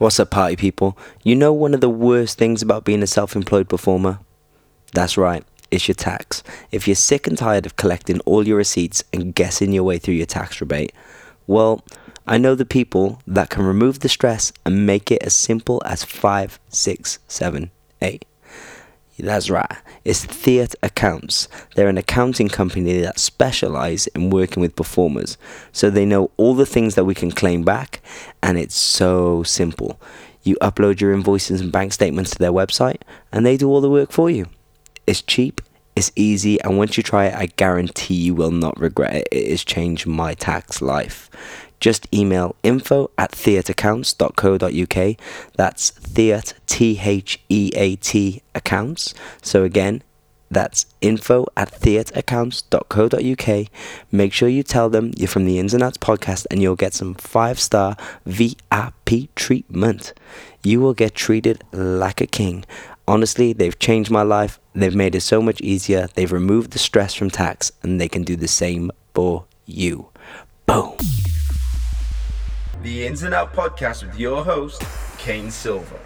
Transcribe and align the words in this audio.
What's 0.00 0.18
up, 0.18 0.30
party 0.30 0.56
people? 0.56 0.96
You 1.24 1.36
know 1.36 1.52
one 1.52 1.74
of 1.74 1.82
the 1.82 1.90
worst 1.90 2.38
things 2.38 2.62
about 2.62 2.84
being 2.84 3.02
a 3.02 3.06
self 3.06 3.36
employed 3.36 3.68
performer? 3.68 4.20
That's 4.94 5.18
right, 5.18 5.44
it's 5.70 5.88
your 5.88 5.94
tax. 5.94 6.42
If 6.72 6.88
you're 6.88 6.94
sick 6.94 7.26
and 7.26 7.36
tired 7.36 7.66
of 7.66 7.76
collecting 7.76 8.20
all 8.20 8.48
your 8.48 8.56
receipts 8.56 9.04
and 9.12 9.34
guessing 9.34 9.74
your 9.74 9.84
way 9.84 9.98
through 9.98 10.14
your 10.14 10.24
tax 10.24 10.58
rebate, 10.58 10.94
well, 11.46 11.84
I 12.26 12.38
know 12.38 12.54
the 12.54 12.64
people 12.64 13.20
that 13.26 13.50
can 13.50 13.62
remove 13.62 14.00
the 14.00 14.08
stress 14.08 14.54
and 14.64 14.86
make 14.86 15.10
it 15.10 15.22
as 15.22 15.34
simple 15.34 15.82
as 15.84 16.02
5, 16.02 16.58
6, 16.70 17.18
7, 17.28 17.70
8. 18.00 18.24
That's 19.20 19.50
right. 19.50 19.70
It's 20.04 20.24
Theatre 20.24 20.76
Accounts. 20.82 21.48
They're 21.74 21.88
an 21.88 21.98
accounting 21.98 22.48
company 22.48 23.00
that 23.00 23.18
specialize 23.18 24.06
in 24.08 24.30
working 24.30 24.60
with 24.60 24.76
performers. 24.76 25.36
So 25.72 25.90
they 25.90 26.04
know 26.04 26.30
all 26.36 26.54
the 26.54 26.66
things 26.66 26.94
that 26.94 27.04
we 27.04 27.14
can 27.14 27.30
claim 27.30 27.62
back, 27.62 28.00
and 28.42 28.58
it's 28.58 28.76
so 28.76 29.42
simple. 29.42 30.00
You 30.42 30.56
upload 30.62 31.00
your 31.00 31.12
invoices 31.12 31.60
and 31.60 31.70
bank 31.70 31.92
statements 31.92 32.30
to 32.30 32.38
their 32.38 32.52
website, 32.52 33.02
and 33.32 33.44
they 33.44 33.56
do 33.56 33.68
all 33.68 33.80
the 33.80 33.90
work 33.90 34.10
for 34.10 34.30
you. 34.30 34.46
It's 35.06 35.22
cheap, 35.22 35.60
it's 35.96 36.12
easy, 36.16 36.60
and 36.62 36.78
once 36.78 36.96
you 36.96 37.02
try 37.02 37.26
it, 37.26 37.34
I 37.34 37.46
guarantee 37.46 38.14
you 38.14 38.34
will 38.34 38.50
not 38.50 38.80
regret 38.80 39.14
it. 39.14 39.28
It 39.30 39.50
has 39.50 39.64
changed 39.64 40.06
my 40.06 40.34
tax 40.34 40.80
life 40.80 41.30
just 41.80 42.06
email 42.14 42.54
info 42.62 43.10
at 43.18 43.32
theatreaccounts.co.uk. 43.32 45.16
That's 45.56 45.90
theat, 45.90 46.54
T 46.66 47.00
H 47.02 47.40
E 47.48 47.70
A 47.74 47.96
T 47.96 48.42
accounts. 48.54 49.14
So 49.42 49.64
again, 49.64 50.02
that's 50.50 50.86
info 51.00 51.46
at 51.56 51.70
theatreaccounts.co.uk. 51.72 53.66
Make 54.10 54.32
sure 54.32 54.48
you 54.48 54.62
tell 54.64 54.90
them 54.90 55.12
you're 55.16 55.28
from 55.28 55.44
the 55.46 55.60
Ins 55.60 55.74
and 55.74 55.82
Outs 55.82 55.98
podcast 55.98 56.46
and 56.50 56.60
you'll 56.60 56.76
get 56.76 56.92
some 56.92 57.14
five 57.14 57.60
star 57.60 57.96
VIP 58.26 59.34
treatment. 59.36 60.12
You 60.62 60.80
will 60.80 60.94
get 60.94 61.14
treated 61.14 61.62
like 61.72 62.20
a 62.20 62.26
king. 62.26 62.64
Honestly, 63.06 63.52
they've 63.52 63.78
changed 63.78 64.10
my 64.10 64.22
life. 64.22 64.58
They've 64.74 64.94
made 64.94 65.14
it 65.14 65.20
so 65.22 65.40
much 65.40 65.60
easier. 65.60 66.08
They've 66.14 66.30
removed 66.30 66.72
the 66.72 66.78
stress 66.78 67.14
from 67.14 67.30
tax 67.30 67.72
and 67.82 68.00
they 68.00 68.08
can 68.08 68.24
do 68.24 68.36
the 68.36 68.48
same 68.48 68.90
for 69.14 69.44
you. 69.66 70.08
Boom. 70.66 70.96
The 72.82 73.06
Ins 73.06 73.24
and 73.24 73.34
Out 73.34 73.52
podcast 73.52 74.06
with 74.06 74.18
your 74.18 74.42
host, 74.42 74.82
Kane 75.18 75.50
Silver. 75.50 76.00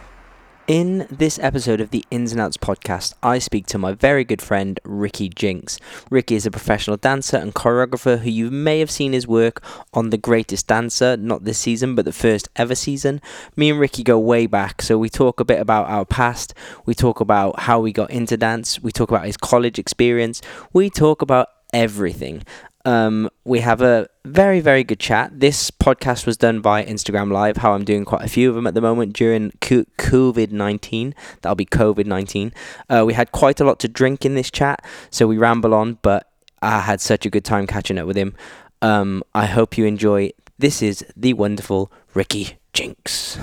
In 0.67 1.07
this 1.09 1.39
episode 1.39 1.81
of 1.81 1.91
the 1.91 2.05
Ins 2.11 2.33
and 2.33 2.41
Outs 2.41 2.57
podcast, 2.57 3.15
I 3.23 3.39
speak 3.39 3.67
to 3.67 3.79
my 3.79 3.93
very 3.93 4.25
good 4.25 4.43
friend 4.43 4.81
Ricky 4.83 5.29
Jinks. 5.29 5.79
Ricky 6.11 6.35
is 6.35 6.47
a 6.47 6.51
professional 6.51 6.97
dancer 6.97 7.37
and 7.37 7.55
choreographer 7.55 8.19
who 8.19 8.31
you 8.31 8.51
may 8.51 8.81
have 8.81 8.91
seen 8.91 9.13
his 9.13 9.25
work 9.25 9.63
on 9.93 10.11
The 10.11 10.19
Greatest 10.19 10.67
Dancer, 10.67 11.17
not 11.17 11.45
this 11.45 11.59
season, 11.59 11.95
but 11.95 12.07
the 12.07 12.13
first 12.13 12.49
ever 12.57 12.75
season. 12.75 13.21
Me 13.55 13.71
and 13.71 13.79
Ricky 13.79 14.03
go 14.03 14.19
way 14.19 14.49
back, 14.49 14.83
so 14.83 14.99
we 14.99 15.09
talk 15.09 15.39
a 15.39 15.45
bit 15.45 15.61
about 15.61 15.89
our 15.89 16.05
past, 16.05 16.55
we 16.87 16.95
talk 16.95 17.21
about 17.21 17.61
how 17.61 17.79
we 17.79 17.93
got 17.93 18.11
into 18.11 18.37
dance, 18.37 18.83
we 18.83 18.91
talk 18.91 19.11
about 19.11 19.27
his 19.27 19.37
college 19.37 19.79
experience, 19.79 20.43
we 20.73 20.91
talk 20.91 21.23
about 21.23 21.51
everything. 21.73 22.43
Um, 22.87 23.31
we 23.45 23.61
have 23.61 23.81
a 23.81 24.09
very, 24.25 24.61
very 24.61 24.85
good 24.85 25.01
chat. 25.01 25.41
This 25.41 25.71
podcast 25.71 26.27
was 26.27 26.37
done 26.37 26.61
by 26.61 26.85
Instagram 26.85 27.33
Live, 27.33 27.59
how 27.59 27.73
I'm 27.73 27.85
doing 27.85 28.05
quite 28.05 28.23
a 28.23 28.29
few 28.29 28.51
of 28.51 28.55
them 28.55 28.67
at 28.67 28.75
the 28.75 28.83
moment 28.83 29.15
during 29.15 29.53
COVID 29.53 30.51
19. 30.51 31.15
That'll 31.41 31.57
be 31.57 31.65
COVID 31.65 32.07
19. 32.07 32.53
Uh, 32.91 33.05
we 33.07 33.15
had 33.15 33.33
quite 33.33 33.61
a 33.61 33.65
lot 33.65 33.79
to 33.81 33.89
drink 33.89 34.27
in 34.27 34.35
this 34.35 34.51
chat, 34.51 34.85
so 35.11 35.27
we 35.27 35.39
ramble 35.39 35.73
on, 35.73 35.99
but 36.03 36.31
I 36.61 36.81
had 36.81 37.01
such 37.01 37.25
a 37.25 37.31
good 37.31 37.45
time 37.45 37.67
catching 37.67 37.99
up 37.99 38.07
with 38.07 38.17
him. 38.17 38.35
Um, 38.83 39.23
I 39.35 39.47
hope 39.47 39.79
you 39.79 39.87
enjoy. 39.87 40.33
This 40.59 40.83
is 40.83 41.05
the 41.17 41.33
wonderful 41.33 41.91
Ricky 42.13 42.59
Jinks. 42.75 43.39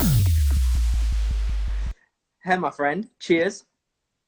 Hey, 2.44 2.58
my 2.58 2.72
friend. 2.72 3.10
Cheers. 3.20 3.66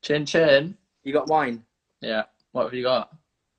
Chin 0.01 0.25
chin. 0.25 0.77
You 1.03 1.13
got 1.13 1.27
wine? 1.27 1.63
Yeah. 2.01 2.23
What 2.51 2.65
have 2.65 2.73
you 2.73 2.83
got? 2.83 3.09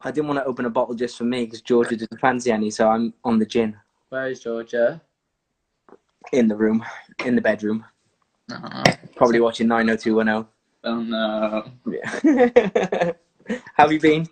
I 0.04 0.10
didn't 0.10 0.28
want 0.28 0.38
to 0.38 0.44
open 0.44 0.66
a 0.66 0.70
bottle 0.70 0.94
just 0.94 1.16
for 1.16 1.24
me 1.24 1.46
because 1.46 1.62
Georgia 1.62 1.96
didn't 1.96 2.20
fancy 2.20 2.52
any, 2.52 2.70
so 2.70 2.88
I'm 2.88 3.14
on 3.24 3.38
the 3.38 3.46
gin. 3.46 3.76
Where 4.10 4.28
is 4.28 4.40
Georgia? 4.40 5.00
In 6.32 6.46
the 6.46 6.56
room, 6.56 6.84
in 7.24 7.34
the 7.34 7.40
bedroom. 7.40 7.84
Uh-huh. 8.52 8.84
Probably 9.16 9.40
watching 9.40 9.66
90210. 9.68 10.46
Oh 10.84 11.00
no. 11.00 11.64
Yeah. 11.86 13.12
How 13.74 13.84
have 13.84 13.92
you 13.92 14.00
been? 14.00 14.28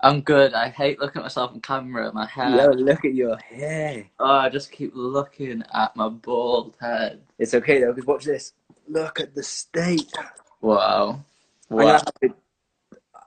I'm 0.00 0.20
good. 0.20 0.54
I 0.54 0.68
hate 0.68 1.00
looking 1.00 1.20
at 1.20 1.24
myself 1.24 1.54
in 1.54 1.60
camera. 1.60 2.08
At 2.08 2.14
my 2.14 2.26
hair. 2.26 2.56
Yo, 2.56 2.68
look 2.68 3.04
at 3.04 3.14
your 3.14 3.36
hair. 3.38 4.06
Oh, 4.20 4.24
I 4.24 4.48
just 4.48 4.70
keep 4.70 4.92
looking 4.94 5.64
at 5.74 5.94
my 5.96 6.08
bald 6.08 6.76
head. 6.80 7.20
It's 7.38 7.54
okay 7.54 7.80
though, 7.80 7.92
because 7.92 8.06
watch 8.06 8.24
this. 8.24 8.52
Look 8.88 9.18
at 9.20 9.34
the 9.34 9.42
state. 9.42 10.12
Wow. 10.60 11.24
Wow. 11.68 12.00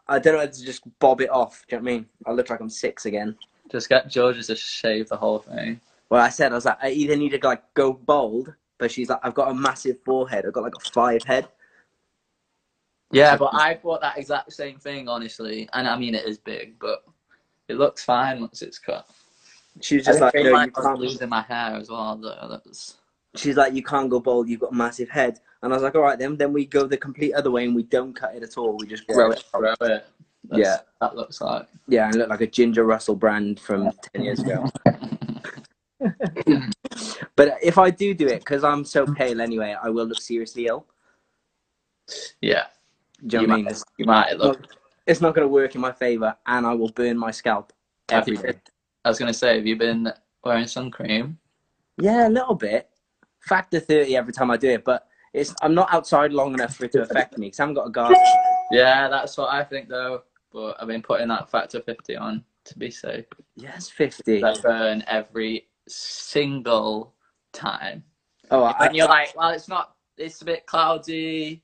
I 0.08 0.19
don't 0.19 0.34
know 0.34 0.40
how 0.40 0.46
to 0.46 0.66
just 0.66 0.81
bob 1.00 1.22
it 1.22 1.30
off. 1.30 1.66
Do 1.68 1.75
you 1.75 1.81
know 1.81 1.84
what 1.84 1.91
I 1.91 1.94
mean? 1.94 2.06
I 2.25 2.31
look 2.31 2.50
like 2.50 2.59
I'm 2.59 2.69
six 2.69 3.06
again. 3.06 3.38
Just 3.72 3.90
get 3.90 4.09
Georgia 4.09 4.44
to 4.44 4.56
shave 4.56 5.09
the 5.09 5.18
whole 5.18 5.40
thing. 5.40 5.80
Well, 6.09 6.22
I 6.22 6.30
said 6.30 6.52
I 6.52 6.56
was 6.56 6.66
like, 6.66 6.78
I 6.84 6.90
either 6.90 7.16
need 7.16 7.30
to 7.30 7.47
like 7.47 7.64
go 7.74 7.94
bald, 7.94 8.53
but 8.78 8.92
she's 8.92 9.09
like, 9.09 9.19
I've 9.24 9.34
got 9.34 9.50
a 9.50 9.53
massive 9.53 9.97
forehead. 10.06 10.46
I've 10.46 10.53
got 10.53 10.63
like 10.63 10.75
a 10.75 10.90
five 10.92 11.24
head. 11.24 11.47
Yeah, 13.12 13.38
but 13.38 13.53
I 13.53 13.75
bought 13.75 14.02
that 14.02 14.18
exact 14.18 14.52
same 14.53 14.78
thing, 14.78 15.08
honestly. 15.08 15.69
And 15.74 15.88
I 15.88 15.97
mean, 15.97 16.16
it 16.16 16.25
is 16.25 16.38
big, 16.38 16.80
but 16.80 17.03
it 17.68 17.78
looks 17.78 18.03
fine 18.03 18.42
once 18.42 18.62
it's 18.62 18.80
cut. 18.80 19.08
She's 19.81 20.06
just 20.06 20.22
I 20.22 20.25
like, 20.25 20.34
no, 20.36 20.62
you 20.62 20.72
can't. 20.72 21.00
losing 21.00 21.30
my 21.30 21.42
hair 21.42 21.75
as 21.75 21.90
well, 21.90 22.16
though. 22.16 22.47
That 22.50 22.66
was... 22.66 22.96
She's 23.36 23.56
like, 23.56 23.74
you 23.74 23.84
can't 23.84 24.09
go 24.09 24.19
bald. 24.19 24.50
You've 24.50 24.59
got 24.59 24.72
a 24.72 24.75
massive 24.75 25.09
head. 25.09 25.40
And 25.63 25.74
I 25.74 25.78
was 25.78 25.84
like, 25.84 25.96
all 25.96 26.01
right, 26.01 26.19
then. 26.19 26.35
Then 26.35 26.51
we 26.51 26.66
go 26.66 26.85
the 26.85 26.97
complete 26.97 27.34
other 27.34 27.50
way 27.50 27.63
and 27.63 27.74
we 27.74 27.84
don't 27.84 28.13
cut 28.13 28.35
it 28.35 28.44
at 28.44 28.57
all. 28.57 28.78
We 28.78 28.85
just 28.85 29.07
grow 29.07 29.31
it. 29.31 29.44
Grow 29.53 29.74
it. 29.81 30.06
Yeah. 30.51 30.79
That 31.00 31.16
looks 31.16 31.40
like. 31.40 31.68
Yeah, 31.88 32.07
and 32.07 32.16
look 32.16 32.28
like 32.29 32.41
a 32.41 32.47
Ginger 32.47 32.84
Russell 32.84 33.16
brand 33.16 33.62
from 33.62 33.90
ten 34.13 34.25
years 34.25 34.41
ago. 34.41 34.66
but 37.35 37.57
if 37.63 37.78
I 37.78 37.90
do 37.90 38.13
do 38.13 38.28
it, 38.28 38.40
because 38.40 38.66
I'm 38.66 38.84
so 38.84 39.06
pale 39.06 39.40
anyway, 39.40 39.74
I 39.81 39.90
will 39.90 40.06
look 40.06 40.22
seriously 40.22 40.68
ill. 40.68 40.85
Yeah. 42.41 42.66
Do 43.25 43.40
you 43.40 43.47
know 43.47 43.56
you, 43.56 43.63
what 43.63 43.72
I 43.72 43.74
mean? 43.74 43.84
You 43.97 44.06
might 44.06 44.38
look. 44.38 44.68
it's 45.07 45.22
not 45.22 45.34
going 45.34 45.45
to 45.45 45.51
work 45.51 45.75
in 45.75 45.81
my 45.81 45.94
favor, 45.94 46.35
and 46.45 46.68
I 46.68 46.74
will 46.74 46.90
burn 46.90 47.18
my 47.18 47.31
scalp 47.31 47.72
every 48.09 48.35
day. 48.35 48.56
I 49.06 49.09
was 49.09 49.18
going 49.18 49.31
to 49.31 49.38
say, 49.38 49.56
have 49.56 49.66
you 49.66 49.78
been 49.78 50.12
wearing 50.44 50.68
sun 50.68 50.91
cream? 50.91 51.38
Yeah, 51.97 52.28
a 52.28 52.30
little 52.30 52.56
bit. 52.56 52.90
Factor 53.40 53.80
thirty 53.80 54.18
every 54.18 54.34
time 54.34 54.51
I 54.51 54.57
do 54.57 54.69
it, 54.69 54.84
but 54.84 55.07
it's 55.34 55.54
I'm 55.62 55.74
not 55.74 55.92
outside 55.94 56.32
long 56.32 56.54
enough 56.54 56.76
for 56.78 56.86
it 56.86 56.92
to 56.94 57.02
affect 57.04 57.38
me 57.38 57.48
because 57.48 57.60
I 57.60 57.64
haven't 57.64 57.76
got 57.76 57.88
a 57.88 57.92
garden. 57.92 58.18
Yeah, 58.72 59.08
that's 59.10 59.38
what 59.38 59.52
I 59.54 59.64
think, 59.64 59.90
though. 59.90 60.24
But 60.52 60.78
I've 60.80 60.88
been 60.88 61.02
putting 61.02 61.28
that 61.30 61.50
factor 61.50 61.82
50 61.82 62.16
on 62.16 62.44
to 62.66 62.78
be 62.80 62.92
safe. 62.92 63.26
Yes, 63.56 63.90
fifty. 63.90 64.44
I 64.44 64.56
burn 64.62 65.04
every 65.08 65.68
single 65.88 67.14
time. 67.52 68.04
Oh, 68.52 68.64
I, 68.64 68.88
And 68.88 68.96
you're 68.96 69.08
like, 69.08 69.36
well, 69.36 69.50
it's 69.50 69.68
not, 69.68 69.96
it's 70.18 70.42
a 70.42 70.46
bit 70.46 70.66
cloudy. 70.66 71.64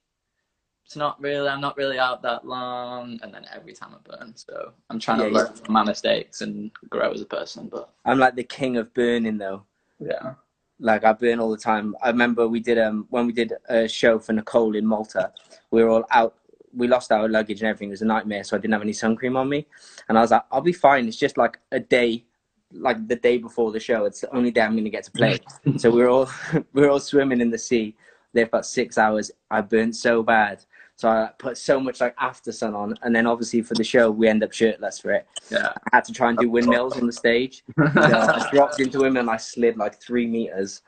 It's 0.86 0.96
not 0.96 1.22
really, 1.22 1.48
I'm 1.48 1.62
not 1.62 1.78
really 1.78 2.00
out 2.00 2.24
that 2.24 2.46
long. 2.48 3.20
And 3.22 3.32
then 3.32 3.46
every 3.54 3.74
time 3.74 3.94
I 3.94 4.18
burn. 4.18 4.34
So 4.36 4.74
I'm 4.90 5.00
trying 5.00 5.20
Yeah, 5.20 5.28
to 5.28 5.32
learn 5.32 5.54
from 5.54 5.74
my 5.74 5.84
mistakes 5.84 6.42
and 6.42 6.72
grow 6.90 7.12
as 7.12 7.22
a 7.22 7.26
person. 7.26 7.68
But 7.68 7.90
I'm 8.06 8.18
like 8.18 8.36
the 8.36 8.44
king 8.44 8.78
of 8.78 8.92
burning 8.96 9.38
though. 9.38 9.64
yeah. 10.00 10.34
Like 10.80 11.04
I 11.04 11.14
burn 11.14 11.40
all 11.40 11.52
the 11.52 11.58
time. 11.58 11.96
I 12.02 12.08
remember 12.10 12.48
we 12.48 12.60
did 12.60 12.80
um 12.80 13.06
when 13.10 13.28
we 13.28 13.34
did 13.34 13.54
a 13.68 13.88
show 13.88 14.20
for 14.20 14.34
Nicole 14.34 14.76
in 14.76 14.86
Malta. 14.86 15.32
We 15.72 15.84
were 15.84 15.90
all 15.90 16.06
out. 16.12 16.36
We 16.74 16.88
lost 16.88 17.12
our 17.12 17.28
luggage 17.28 17.62
and 17.62 17.70
everything. 17.70 17.90
It 17.90 17.92
was 17.92 18.02
a 18.02 18.06
nightmare, 18.06 18.44
so 18.44 18.56
I 18.56 18.60
didn't 18.60 18.74
have 18.74 18.82
any 18.82 18.94
sun 18.94 19.16
cream 19.16 19.36
on 19.36 19.50
me. 19.50 19.66
And 20.08 20.18
I 20.18 20.22
was 20.22 20.32
like, 20.32 20.44
I'll 20.52 20.62
be 20.62 20.74
fine. 20.74 21.08
It's 21.08 21.18
just 21.18 21.38
like 21.38 21.58
a 21.72 21.80
day, 21.80 22.24
like 22.72 23.08
the 23.08 23.16
day 23.16 23.38
before 23.38 23.72
the 23.72 23.80
show. 23.80 24.06
It's 24.06 24.22
the 24.22 24.36
only 24.36 24.52
day 24.52 24.62
I'm 24.62 24.74
going 24.74 24.84
to 24.84 24.90
get 24.90 25.04
to 25.06 25.12
play. 25.12 25.40
so 25.78 25.90
we 25.90 26.02
were 26.02 26.10
all 26.10 26.30
we 26.74 26.82
were 26.82 26.90
all 26.90 27.00
swimming 27.00 27.42
in 27.42 27.50
the 27.50 27.58
sea. 27.58 27.96
There 28.34 28.46
for 28.46 28.50
about 28.50 28.66
six 28.68 28.98
hours. 28.98 29.32
I 29.50 29.62
burned 29.62 29.96
so 29.96 30.22
bad. 30.22 30.64
So 31.00 31.08
I 31.08 31.30
put 31.38 31.58
so 31.58 31.80
much 31.80 32.02
like 32.02 32.14
after 32.20 32.52
sun 32.52 32.76
on, 32.76 32.94
and 33.04 33.16
then 33.16 33.26
obviously 33.26 33.62
for 33.62 33.74
the 33.74 33.86
show 33.86 34.12
we 34.12 34.28
end 34.28 34.44
up 34.44 34.52
shirtless 34.52 35.00
for 35.00 35.14
it. 35.14 35.26
Yeah. 35.50 35.72
I 35.94 35.96
had 35.96 36.04
to 36.04 36.12
try 36.12 36.28
and 36.28 36.38
do 36.38 36.50
windmills 36.50 36.98
on 36.98 37.08
the 37.08 37.14
stage. 37.14 37.64
So 37.78 37.86
I 37.96 38.50
dropped 38.52 38.82
into 38.82 39.06
him 39.06 39.16
and 39.16 39.30
I 39.30 39.38
slid 39.38 39.78
like 39.78 39.96
three 40.02 40.28
meters. 40.28 40.82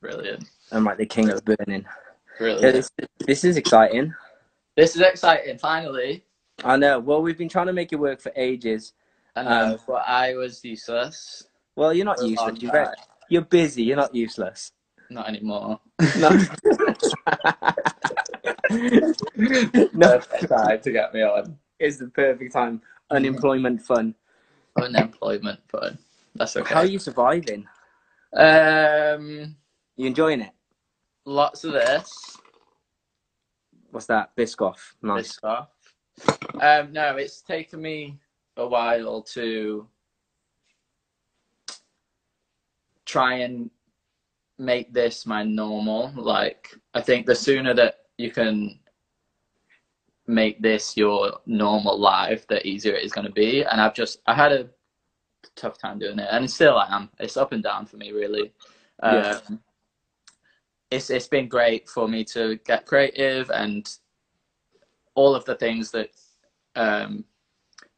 Brilliant. 0.00 0.48
I'm 0.72 0.82
like 0.82 0.96
the 0.96 1.04
king 1.04 1.28
of 1.28 1.44
burning. 1.44 1.82
Yeah, 1.82 2.38
Brilliant. 2.38 2.72
this, 2.72 2.90
this 3.18 3.44
is 3.44 3.58
exciting. 3.58 4.14
This 4.78 4.96
is 4.96 5.02
exciting. 5.02 5.58
Finally. 5.58 6.24
I 6.64 6.78
know. 6.78 6.98
Well, 6.98 7.20
we've 7.20 7.36
been 7.36 7.50
trying 7.50 7.66
to 7.66 7.74
make 7.74 7.92
it 7.92 7.96
work 7.96 8.22
for 8.22 8.32
ages. 8.34 8.94
I 9.36 9.42
know, 9.42 9.50
Um, 9.50 9.78
but 9.86 10.08
I 10.08 10.36
was 10.36 10.64
useless. 10.64 11.46
Well, 11.76 11.92
you're 11.92 12.06
not 12.06 12.16
for 12.16 12.24
a 12.24 12.28
long 12.28 12.56
useless. 12.56 12.62
You're, 12.62 12.72
very, 12.72 12.86
you're 13.28 13.42
busy. 13.42 13.82
You're 13.82 13.98
not 13.98 14.14
useless. 14.14 14.72
Not 15.10 15.28
anymore. 15.28 15.80
No. 16.16 16.30
no, 18.70 20.18
Perfect 20.18 20.48
time 20.48 20.80
to 20.80 20.92
get 20.92 21.14
me 21.14 21.22
on. 21.22 21.58
it's 21.78 21.98
the 21.98 22.08
perfect 22.08 22.52
time. 22.52 22.82
Unemployment 23.10 23.80
fun. 23.82 24.14
Unemployment 24.80 25.60
fun. 25.70 25.98
That's 26.34 26.56
okay. 26.56 26.74
How 26.74 26.80
are 26.80 26.86
you 26.86 26.98
surviving? 26.98 27.66
Um, 28.34 29.56
You 29.96 30.06
enjoying 30.06 30.42
it? 30.42 30.52
lots 31.24 31.64
of 31.64 31.72
this. 31.72 32.36
What's 33.90 34.06
that? 34.06 34.34
Biscoff. 34.36 34.78
Nice. 35.02 35.34
Stuff. 35.34 35.68
Um, 36.60 36.92
no, 36.92 37.16
it's 37.16 37.42
taken 37.42 37.80
me 37.80 38.18
a 38.56 38.66
while 38.66 39.22
to 39.22 39.86
try 43.04 43.34
and 43.36 43.70
make 44.58 44.92
this 44.92 45.24
my 45.26 45.42
normal. 45.42 46.12
Like, 46.14 46.74
I 46.94 47.00
think 47.00 47.26
the 47.26 47.34
sooner 47.34 47.72
that 47.74 47.97
you 48.18 48.30
can 48.30 48.78
make 50.26 50.60
this 50.60 50.96
your 50.96 51.40
normal 51.46 51.98
life, 51.98 52.46
the 52.46 52.64
easier 52.66 52.94
it 52.94 53.04
is 53.04 53.12
going 53.12 53.26
to 53.26 53.32
be. 53.32 53.64
And 53.64 53.80
I've 53.80 53.94
just, 53.94 54.20
I 54.26 54.34
had 54.34 54.52
a 54.52 54.68
tough 55.56 55.78
time 55.78 55.98
doing 55.98 56.18
it, 56.18 56.28
and 56.30 56.50
still 56.50 56.76
I 56.76 56.94
am. 56.94 57.08
It's 57.18 57.36
up 57.36 57.52
and 57.52 57.62
down 57.62 57.86
for 57.86 57.96
me, 57.96 58.12
really. 58.12 58.52
Yeah. 59.02 59.40
Um, 59.48 59.60
it's 60.90 61.10
it's 61.10 61.28
been 61.28 61.48
great 61.48 61.88
for 61.88 62.08
me 62.08 62.24
to 62.24 62.58
get 62.64 62.86
creative 62.86 63.50
and 63.50 63.88
all 65.14 65.34
of 65.34 65.44
the 65.44 65.54
things 65.54 65.90
that 65.90 66.10
um, 66.76 67.24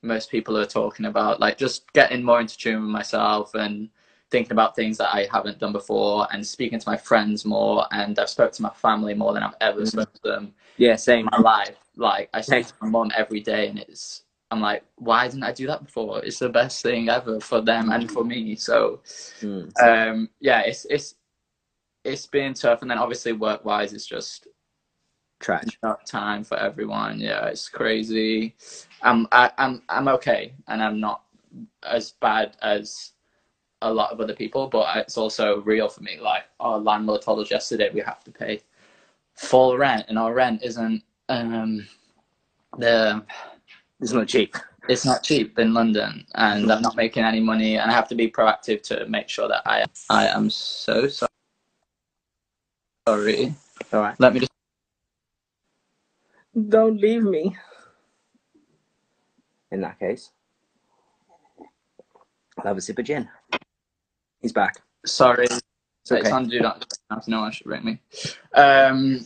most 0.02 0.30
people 0.30 0.56
are 0.58 0.66
talking 0.66 1.06
about, 1.06 1.40
like 1.40 1.56
just 1.56 1.90
getting 1.92 2.24
more 2.24 2.40
into 2.40 2.56
tune 2.56 2.82
with 2.82 2.90
myself 2.90 3.54
and 3.54 3.90
thinking 4.30 4.52
about 4.52 4.76
things 4.76 4.96
that 4.98 5.14
I 5.14 5.26
haven't 5.32 5.58
done 5.58 5.72
before 5.72 6.26
and 6.32 6.46
speaking 6.46 6.78
to 6.78 6.88
my 6.88 6.96
friends 6.96 7.44
more. 7.44 7.86
And 7.92 8.18
I've 8.18 8.30
spoke 8.30 8.52
to 8.52 8.62
my 8.62 8.70
family 8.70 9.14
more 9.14 9.32
than 9.32 9.42
I've 9.42 9.56
ever 9.60 9.82
Mhm. 9.82 9.88
spoken 9.88 10.20
to 10.22 10.30
them 10.30 10.54
Yeah, 10.76 10.96
same. 10.96 11.26
in 11.26 11.30
my 11.32 11.38
life. 11.38 11.76
Like 11.96 12.30
I 12.32 12.40
speak 12.40 12.66
to 12.68 12.74
my 12.80 12.88
mom 12.88 13.10
every 13.16 13.40
day, 13.40 13.68
and 13.68 13.78
it's 13.78 14.24
I'm 14.50 14.60
like, 14.60 14.84
why 14.96 15.28
didn't 15.28 15.44
I 15.44 15.52
do 15.52 15.66
that 15.68 15.84
before? 15.84 16.24
It's 16.24 16.38
the 16.38 16.48
best 16.48 16.82
thing 16.82 17.08
ever 17.08 17.40
for 17.40 17.60
them 17.60 17.90
and 17.92 18.10
for 18.10 18.24
me. 18.24 18.56
So 18.56 19.00
Mm. 19.40 19.70
um, 19.82 20.30
yeah, 20.40 20.60
it's 20.62 20.86
it's 20.86 21.16
it's 22.04 22.26
been 22.26 22.54
tough, 22.54 22.82
and 22.82 22.90
then 22.90 22.98
obviously 22.98 23.32
work 23.32 23.64
wise, 23.64 23.92
it's 23.92 24.06
just 24.06 24.48
Trash. 25.40 25.78
time 26.06 26.44
for 26.44 26.56
everyone. 26.58 27.18
Yeah, 27.18 27.46
it's 27.46 27.68
crazy. 27.68 28.56
I'm 29.02 29.26
I, 29.32 29.50
I'm 29.58 29.82
I'm 29.88 30.08
okay, 30.08 30.54
and 30.68 30.82
I'm 30.82 31.00
not 31.00 31.22
as 31.82 32.12
bad 32.12 32.56
as 32.62 33.12
a 33.82 33.92
lot 33.92 34.12
of 34.12 34.20
other 34.20 34.34
people, 34.34 34.68
but 34.68 34.96
it's 34.96 35.16
also 35.16 35.60
real 35.62 35.88
for 35.88 36.02
me. 36.02 36.18
Like 36.20 36.44
our 36.60 36.78
landlord 36.78 37.22
told 37.22 37.40
us 37.40 37.50
yesterday, 37.50 37.90
we 37.92 38.00
have 38.00 38.22
to 38.24 38.30
pay 38.30 38.62
full 39.34 39.76
rent, 39.78 40.06
and 40.08 40.18
our 40.18 40.34
rent 40.34 40.62
isn't 40.62 41.02
um 41.28 41.86
the 42.78 43.24
It's 44.00 44.12
not 44.12 44.28
cheap. 44.28 44.56
it's 44.88 45.04
not 45.04 45.22
cheap 45.22 45.58
in 45.58 45.74
London, 45.74 46.26
and 46.34 46.70
I'm 46.70 46.82
not 46.82 46.96
making 46.96 47.24
any 47.24 47.40
money, 47.40 47.76
and 47.76 47.90
I 47.90 47.94
have 47.94 48.08
to 48.08 48.14
be 48.14 48.30
proactive 48.30 48.82
to 48.84 49.06
make 49.06 49.28
sure 49.28 49.48
that 49.48 49.62
I 49.66 49.84
I 50.10 50.26
am 50.28 50.50
so 50.50 51.08
sorry. 51.08 51.28
sorry. 53.08 53.54
All 53.92 54.00
right. 54.00 54.16
Let 54.20 54.34
me 54.34 54.40
just 54.40 54.52
Don't 56.68 57.00
leave 57.00 57.22
me. 57.24 57.56
In 59.70 59.80
that 59.82 59.98
case, 60.00 60.30
I'll 62.58 62.66
have 62.66 62.76
a 62.76 62.80
sip 62.80 62.98
of 62.98 63.04
gin. 63.06 63.28
He's 64.40 64.52
back. 64.52 64.80
sorry. 65.06 65.44
It's 65.44 65.60
So 66.04 66.16
okay. 66.16 66.28
It's 66.28 66.32
on 66.32 66.48
do 66.48 66.60
not 66.60 66.86
disturb. 66.88 67.28
No 67.28 67.40
one 67.40 67.52
should 67.52 67.66
ring 67.66 67.84
me. 67.84 68.00
Um, 68.54 69.24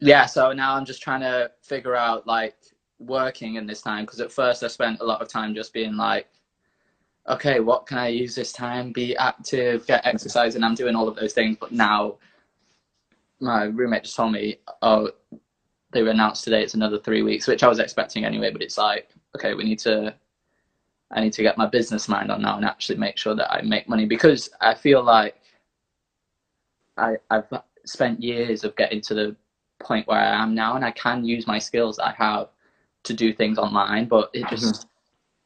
yeah, 0.00 0.26
so 0.26 0.52
now 0.52 0.74
I'm 0.74 0.84
just 0.84 1.02
trying 1.02 1.20
to 1.20 1.50
figure 1.62 1.94
out 1.94 2.26
like 2.26 2.56
working 2.98 3.56
in 3.56 3.66
this 3.66 3.82
time 3.82 4.04
because 4.04 4.20
at 4.20 4.32
first 4.32 4.62
I 4.62 4.68
spent 4.68 5.00
a 5.00 5.04
lot 5.04 5.20
of 5.20 5.28
time 5.28 5.54
just 5.54 5.72
being 5.72 5.96
like, 5.96 6.28
okay, 7.28 7.60
what 7.60 7.86
can 7.86 7.98
I 7.98 8.08
use 8.08 8.34
this 8.34 8.52
time? 8.52 8.92
Be 8.92 9.16
active, 9.16 9.86
get 9.86 10.06
exercise, 10.06 10.54
and 10.54 10.64
I'm 10.64 10.74
doing 10.74 10.94
all 10.94 11.08
of 11.08 11.16
those 11.16 11.32
things. 11.32 11.56
But 11.60 11.72
now 11.72 12.16
my 13.40 13.64
roommate 13.64 14.04
just 14.04 14.16
told 14.16 14.32
me, 14.32 14.58
oh, 14.82 15.10
they 15.92 16.02
were 16.02 16.10
announced 16.10 16.44
today 16.44 16.62
it's 16.62 16.74
another 16.74 16.98
three 16.98 17.22
weeks, 17.22 17.46
which 17.46 17.62
I 17.62 17.68
was 17.68 17.78
expecting 17.78 18.24
anyway. 18.24 18.50
But 18.50 18.62
it's 18.62 18.78
like, 18.78 19.08
okay, 19.34 19.54
we 19.54 19.64
need 19.64 19.78
to 19.80 20.14
I 21.10 21.20
need 21.20 21.32
to 21.34 21.42
get 21.42 21.58
my 21.58 21.66
business 21.66 22.08
mind 22.08 22.30
on 22.30 22.42
now 22.42 22.56
and 22.56 22.64
actually 22.64 22.98
make 22.98 23.16
sure 23.16 23.34
that 23.34 23.52
I 23.52 23.62
make 23.62 23.88
money 23.88 24.06
because 24.06 24.50
I 24.60 24.74
feel 24.74 25.02
like 25.02 25.36
I, 26.96 27.16
I've 27.30 27.46
spent 27.84 28.22
years 28.22 28.64
of 28.64 28.74
getting 28.76 29.00
to 29.02 29.14
the 29.14 29.36
point 29.78 30.06
where 30.08 30.18
I 30.18 30.42
am 30.42 30.54
now 30.54 30.74
and 30.74 30.84
I 30.84 30.90
can 30.90 31.24
use 31.24 31.46
my 31.46 31.58
skills 31.58 31.98
I 31.98 32.12
have 32.12 32.48
to 33.04 33.14
do 33.14 33.32
things 33.32 33.58
online, 33.58 34.06
but 34.06 34.30
it 34.32 34.48
just, 34.48 34.64
mm-hmm. 34.64 34.88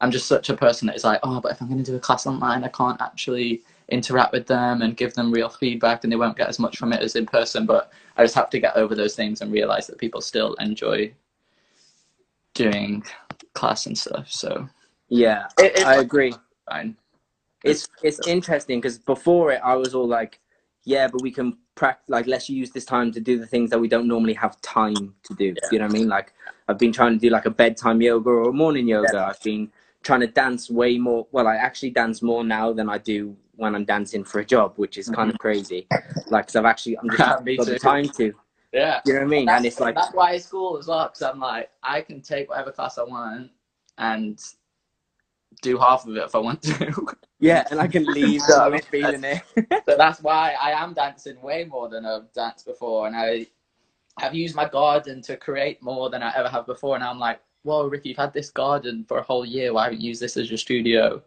I'm 0.01 0.11
just 0.11 0.29
such 0.29 0.49
a 0.49 0.57
person 0.57 0.87
that 0.87 0.97
is 0.97 1.05
like, 1.05 1.21
oh, 1.23 1.41
but 1.41 1.53
if 1.53 1.61
I'm 1.61 1.69
going 1.69 1.83
to 1.83 1.91
do 1.91 1.97
a 1.97 2.01
class 2.01 2.27
online, 2.27 2.65
I 2.65 2.69
can't 2.69 3.01
actually 3.03 3.62
interact 3.91 4.33
with 4.33 4.47
them 4.47 4.83
and 4.83 4.97
give 4.97 5.12
them 5.15 5.31
real 5.31 5.49
feedback 5.49 6.05
and 6.05 6.12
they 6.12 6.17
won't 6.17 6.39
get 6.39 6.49
as 6.49 6.59
much 6.59 6.79
from 6.79 6.93
it 6.93 7.03
as 7.03 7.17
in 7.17 7.27
person. 7.27 7.67
But 7.67 7.93
I 8.17 8.23
just 8.23 8.35
have 8.35 8.49
to 8.51 8.61
get 8.61 8.77
over 8.77 8.95
those 8.95 9.15
things 9.15 9.43
and 9.43 9.53
realize 9.53 9.87
that 9.89 9.99
people 9.99 10.23
still 10.23 10.55
enjoy 10.55 11.12
doing 12.55 13.05
class 13.53 13.87
and 13.87 13.99
stuff. 13.99 14.31
So 14.31 14.69
Yeah, 15.11 15.47
it, 15.59 15.73
it's 15.75 15.85
I 15.85 15.97
agree. 15.97 16.33
fine. 16.71 16.97
It's 17.62 17.89
it's 18.03 18.27
interesting 18.27 18.81
because 18.81 18.99
before 18.99 19.53
it, 19.53 19.61
I 19.62 19.75
was 19.75 19.95
all 19.95 20.09
like, 20.09 20.41
yeah, 20.85 21.09
but 21.09 21.21
we 21.21 21.31
can 21.31 21.59
practice. 21.75 22.09
Like, 22.09 22.27
let's 22.27 22.49
use 22.49 22.71
this 22.71 22.87
time 22.87 23.12
to 23.12 23.21
do 23.21 23.39
the 23.39 23.47
things 23.47 23.69
that 23.71 23.79
we 23.79 23.89
don't 23.89 24.09
normally 24.09 24.33
have 24.35 24.59
time 24.62 25.15
to 25.25 25.35
do. 25.35 25.55
You 25.71 25.81
know 25.81 25.87
what 25.87 25.95
I 25.95 25.99
mean? 25.99 26.09
Like, 26.09 26.33
I've 26.69 26.79
been 26.79 26.93
trying 26.93 27.12
to 27.12 27.19
do 27.19 27.29
like 27.29 27.45
a 27.45 27.51
bedtime 27.51 28.01
yoga 28.01 28.31
or 28.31 28.49
a 28.49 28.53
morning 28.53 28.89
yoga. 28.89 29.27
I've 29.27 29.43
been 29.43 29.71
trying 30.03 30.21
to 30.21 30.29
dance 30.29 30.71
way 30.71 30.97
more. 30.97 31.27
Well, 31.33 31.47
I 31.47 31.57
actually 31.57 31.91
dance 31.91 32.23
more 32.23 32.45
now 32.45 32.73
than 32.73 32.89
I 32.89 32.97
do 32.97 33.37
when 33.57 33.75
I'm 33.75 33.85
dancing 33.85 34.25
for 34.25 34.41
a 34.41 34.45
job, 34.45 34.73
which 34.77 34.97
is 34.97 35.11
kind 35.11 35.29
of 35.29 35.35
mm-hmm. 35.35 35.43
crazy. 35.43 35.87
Like, 36.29 36.47
because 36.47 36.57
I've 36.57 36.65
actually 36.65 36.97
I'm 36.99 37.11
just 37.11 37.19
got 37.19 37.45
the 37.45 37.79
time 37.79 38.09
to. 38.11 38.33
Yeah. 38.73 39.01
You 39.05 39.15
know 39.15 39.21
what 39.21 39.27
I 39.27 39.29
mean? 39.29 39.47
That's, 39.47 39.57
And 39.57 39.67
it's 39.67 39.81
like, 39.81 39.97
that's 39.97 40.15
why 40.15 40.33
it's 40.35 40.47
cool 40.47 40.79
as 40.79 40.87
well 40.87 41.09
because 41.09 41.23
I'm 41.23 41.41
like 41.41 41.71
I 41.83 42.01
can 42.03 42.23
take 42.23 42.49
whatever 42.49 42.71
class 42.71 42.99
I 42.99 43.03
want 43.03 43.51
and 43.99 44.41
do 45.62 45.79
half 45.79 46.06
of 46.06 46.17
it 46.17 46.23
if 46.23 46.35
I 46.35 46.38
want 46.38 46.62
to. 46.62 47.06
yeah, 47.41 47.64
and 47.70 47.81
I 47.81 47.87
can 47.87 48.06
leave. 48.12 48.43
So, 48.43 48.61
I'm 48.61 48.81
feeling 48.81 49.25
it. 49.25 49.43
so 49.88 49.97
that's 49.97 50.23
why 50.23 50.55
I 50.61 50.70
am 50.70 50.94
dancing 50.94 51.41
way 51.43 51.64
more 51.64 51.88
than 51.88 52.05
I've 52.05 52.32
danced 52.32 52.67
before, 52.67 53.06
and 53.06 53.17
I 53.17 53.47
have 54.19 54.35
used 54.35 54.55
my 54.55 54.69
garden 54.69 55.23
to 55.23 55.37
create 55.37 55.82
more 55.82 56.11
than 56.11 56.23
I 56.23 56.32
ever 56.37 56.49
have 56.49 56.67
before. 56.67 56.94
And 56.94 57.05
I'm 57.05 57.19
like, 57.19 57.41
whoa, 57.62 57.87
Ricky, 57.87 58.11
you've 58.11 58.19
had 58.19 58.32
this 58.32 58.50
garden 58.50 59.05
for 59.08 59.19
a 59.19 59.23
whole 59.23 59.44
year. 59.44 59.73
Why 59.73 59.85
haven't 59.85 60.00
you 60.00 60.08
used 60.08 60.23
this 60.23 60.37
as 60.37 60.50
your 60.50 60.58
studio 60.58 61.23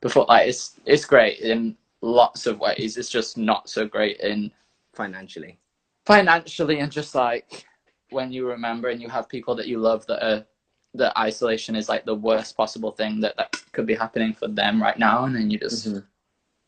before? 0.00 0.26
Like 0.28 0.48
it's 0.48 0.80
it's 0.84 1.04
great 1.04 1.40
in 1.40 1.76
lots 2.02 2.46
of 2.46 2.58
ways. 2.58 2.96
It's 2.96 3.08
just 3.08 3.38
not 3.38 3.68
so 3.68 3.86
great 3.86 4.20
in 4.20 4.50
Financially. 4.94 5.58
financially 6.06 6.78
and 6.78 6.92
just 6.92 7.14
like 7.14 7.66
when 8.10 8.30
you 8.30 8.46
remember 8.46 8.88
and 8.90 9.02
you 9.02 9.08
have 9.08 9.28
people 9.28 9.54
that 9.56 9.66
you 9.66 9.78
love 9.78 10.06
that 10.06 10.24
are 10.24 10.46
that 10.94 11.16
isolation 11.18 11.74
is 11.76 11.88
like 11.88 12.04
the 12.04 12.14
worst 12.14 12.56
possible 12.56 12.92
thing 12.92 13.20
that 13.20 13.36
that 13.36 13.54
could 13.72 13.86
be 13.86 13.94
happening 13.94 14.32
for 14.32 14.48
them 14.48 14.80
right 14.82 14.98
now 14.98 15.24
and 15.24 15.34
then 15.34 15.50
you 15.50 15.58
just 15.58 15.88
Mhm. 15.88 16.04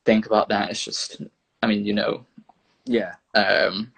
think 0.04 0.26
about 0.26 0.48
that 0.48 0.70
it's 0.70 0.84
just 0.84 1.22
i 1.62 1.66
mean 1.66 1.84
you 1.84 1.94
know 1.94 2.24
Yeah. 2.84 3.14
um 3.34 3.92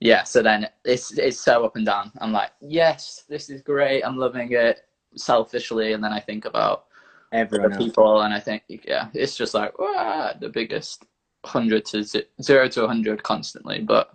yeah 0.00 0.22
so 0.22 0.42
then 0.42 0.68
it's 0.84 1.12
it's 1.18 1.40
so 1.40 1.64
up 1.64 1.76
and 1.76 1.86
down 1.86 2.12
i'm 2.20 2.32
like 2.32 2.50
yes 2.60 3.24
this 3.28 3.50
is 3.50 3.62
great 3.62 4.02
i'm 4.02 4.16
loving 4.16 4.52
it 4.52 4.86
selfishly 5.16 5.92
and 5.92 6.02
then 6.02 6.12
i 6.12 6.20
think 6.20 6.44
about 6.44 6.86
Everyone 7.32 7.76
people 7.76 8.22
and 8.22 8.32
i 8.32 8.40
think 8.40 8.62
yeah 8.68 9.08
it's 9.12 9.36
just 9.36 9.54
like 9.54 9.72
the 9.76 10.50
biggest 10.52 11.04
100 11.42 11.84
to 11.86 12.02
ze- 12.02 12.26
0 12.42 12.68
to 12.68 12.80
100 12.80 13.22
constantly 13.22 13.80
but 13.80 14.14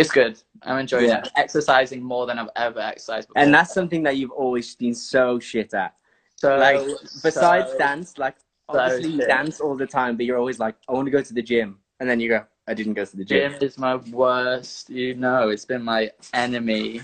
it's 0.00 0.10
good 0.12 0.34
i'm 0.62 0.78
enjoying 0.78 1.08
Yeah. 1.08 1.20
it 1.24 1.30
exercising 1.36 2.02
more 2.02 2.24
than 2.26 2.38
i've 2.38 2.50
ever 2.56 2.80
exercised 2.80 3.28
before. 3.28 3.42
And 3.42 3.52
that's 3.54 3.72
something 3.72 4.02
that 4.04 4.16
you've 4.18 4.30
always 4.44 4.74
been 4.74 4.94
so 4.94 5.38
shit 5.38 5.72
at. 5.74 5.94
so 6.36 6.56
like, 6.56 6.80
Besides 7.22 7.70
so- 7.72 7.78
dance, 7.78 8.18
like 8.18 8.36
so 8.70 8.78
obviously 8.78 9.10
you 9.16 9.20
dance 9.36 9.60
all 9.60 9.76
the 9.76 9.86
time, 9.86 10.16
but 10.16 10.24
you're 10.26 10.38
always 10.38 10.58
like, 10.60 10.76
I 10.88 10.92
want 10.92 11.06
to 11.06 11.10
go 11.10 11.22
to 11.22 11.34
the 11.34 11.42
gym, 11.42 11.78
and 11.98 12.08
then 12.08 12.20
you 12.20 12.28
go, 12.28 12.44
I 12.68 12.72
didn't 12.74 12.94
go 12.94 13.04
to 13.04 13.16
the 13.16 13.24
gym. 13.24 13.52
gym 13.52 13.62
is 13.68 13.76
my 13.78 13.96
worst 13.96 14.90
you 14.90 15.14
know 15.14 15.48
it's 15.48 15.64
been 15.64 15.82
my 15.82 16.02
enemy 16.34 17.00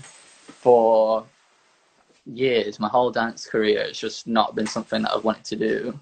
for 0.63 1.25
years 2.25 2.79
my 2.79 2.87
whole 2.89 3.11
dance 3.11 3.45
career 3.45 3.81
it's 3.81 3.99
just 3.99 4.27
not 4.27 4.55
been 4.55 4.67
something 4.67 5.01
that 5.01 5.13
i've 5.13 5.23
wanted 5.23 5.45
to 5.45 5.55
do 5.55 5.99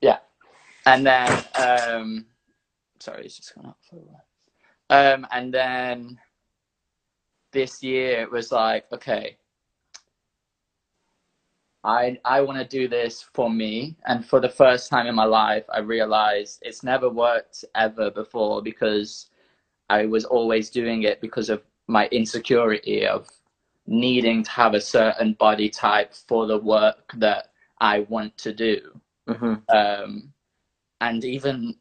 yeah 0.00 0.18
and 0.86 1.06
then 1.06 1.28
um 1.68 2.26
sorry 3.00 3.24
it's 3.26 3.36
just 3.36 3.54
gone 3.54 3.66
up 3.66 3.78
for 3.88 3.96
a 3.96 3.98
while 4.00 4.24
um 4.90 5.26
and 5.32 5.52
then 5.52 6.18
this 7.52 7.82
year 7.82 8.20
it 8.20 8.30
was 8.30 8.52
like 8.52 8.90
okay 8.92 9.36
I 11.84 12.18
I 12.24 12.40
want 12.42 12.58
to 12.58 12.64
do 12.64 12.88
this 12.88 13.22
for 13.22 13.48
me, 13.50 13.96
and 14.06 14.24
for 14.26 14.40
the 14.40 14.48
first 14.48 14.90
time 14.90 15.06
in 15.06 15.14
my 15.14 15.24
life, 15.24 15.64
I 15.72 15.78
realized 15.78 16.58
it's 16.62 16.82
never 16.82 17.08
worked 17.08 17.64
ever 17.74 18.10
before 18.10 18.62
because 18.62 19.30
I 19.88 20.06
was 20.06 20.24
always 20.24 20.70
doing 20.70 21.02
it 21.04 21.20
because 21.20 21.48
of 21.50 21.62
my 21.86 22.08
insecurity 22.08 23.06
of 23.06 23.28
needing 23.86 24.42
to 24.44 24.50
have 24.50 24.74
a 24.74 24.80
certain 24.80 25.34
body 25.34 25.68
type 25.70 26.14
for 26.14 26.46
the 26.46 26.58
work 26.58 27.12
that 27.16 27.52
I 27.80 28.00
want 28.00 28.36
to 28.38 28.52
do. 28.52 29.00
hmm 29.28 29.54
Um, 29.68 30.32
and 31.00 31.24
even 31.24 31.76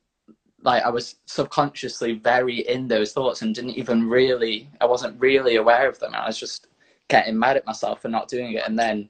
like 0.66 0.84
I 0.84 0.90
was 0.90 1.16
subconsciously 1.26 2.14
very 2.14 2.60
in 2.68 2.88
those 2.88 3.14
thoughts 3.14 3.42
and 3.42 3.54
didn't 3.54 3.78
even 3.78 4.10
really 4.10 4.70
I 4.82 4.86
wasn't 4.86 5.20
really 5.22 5.58
aware 5.58 5.88
of 5.88 6.00
them. 6.00 6.14
I 6.16 6.28
was 6.28 6.40
just 6.40 6.68
getting 7.08 7.38
mad 7.38 7.58
at 7.58 7.66
myself 7.66 8.02
for 8.02 8.10
not 8.10 8.28
doing 8.28 8.54
it. 8.54 8.64
And 8.68 8.78
then 8.78 9.10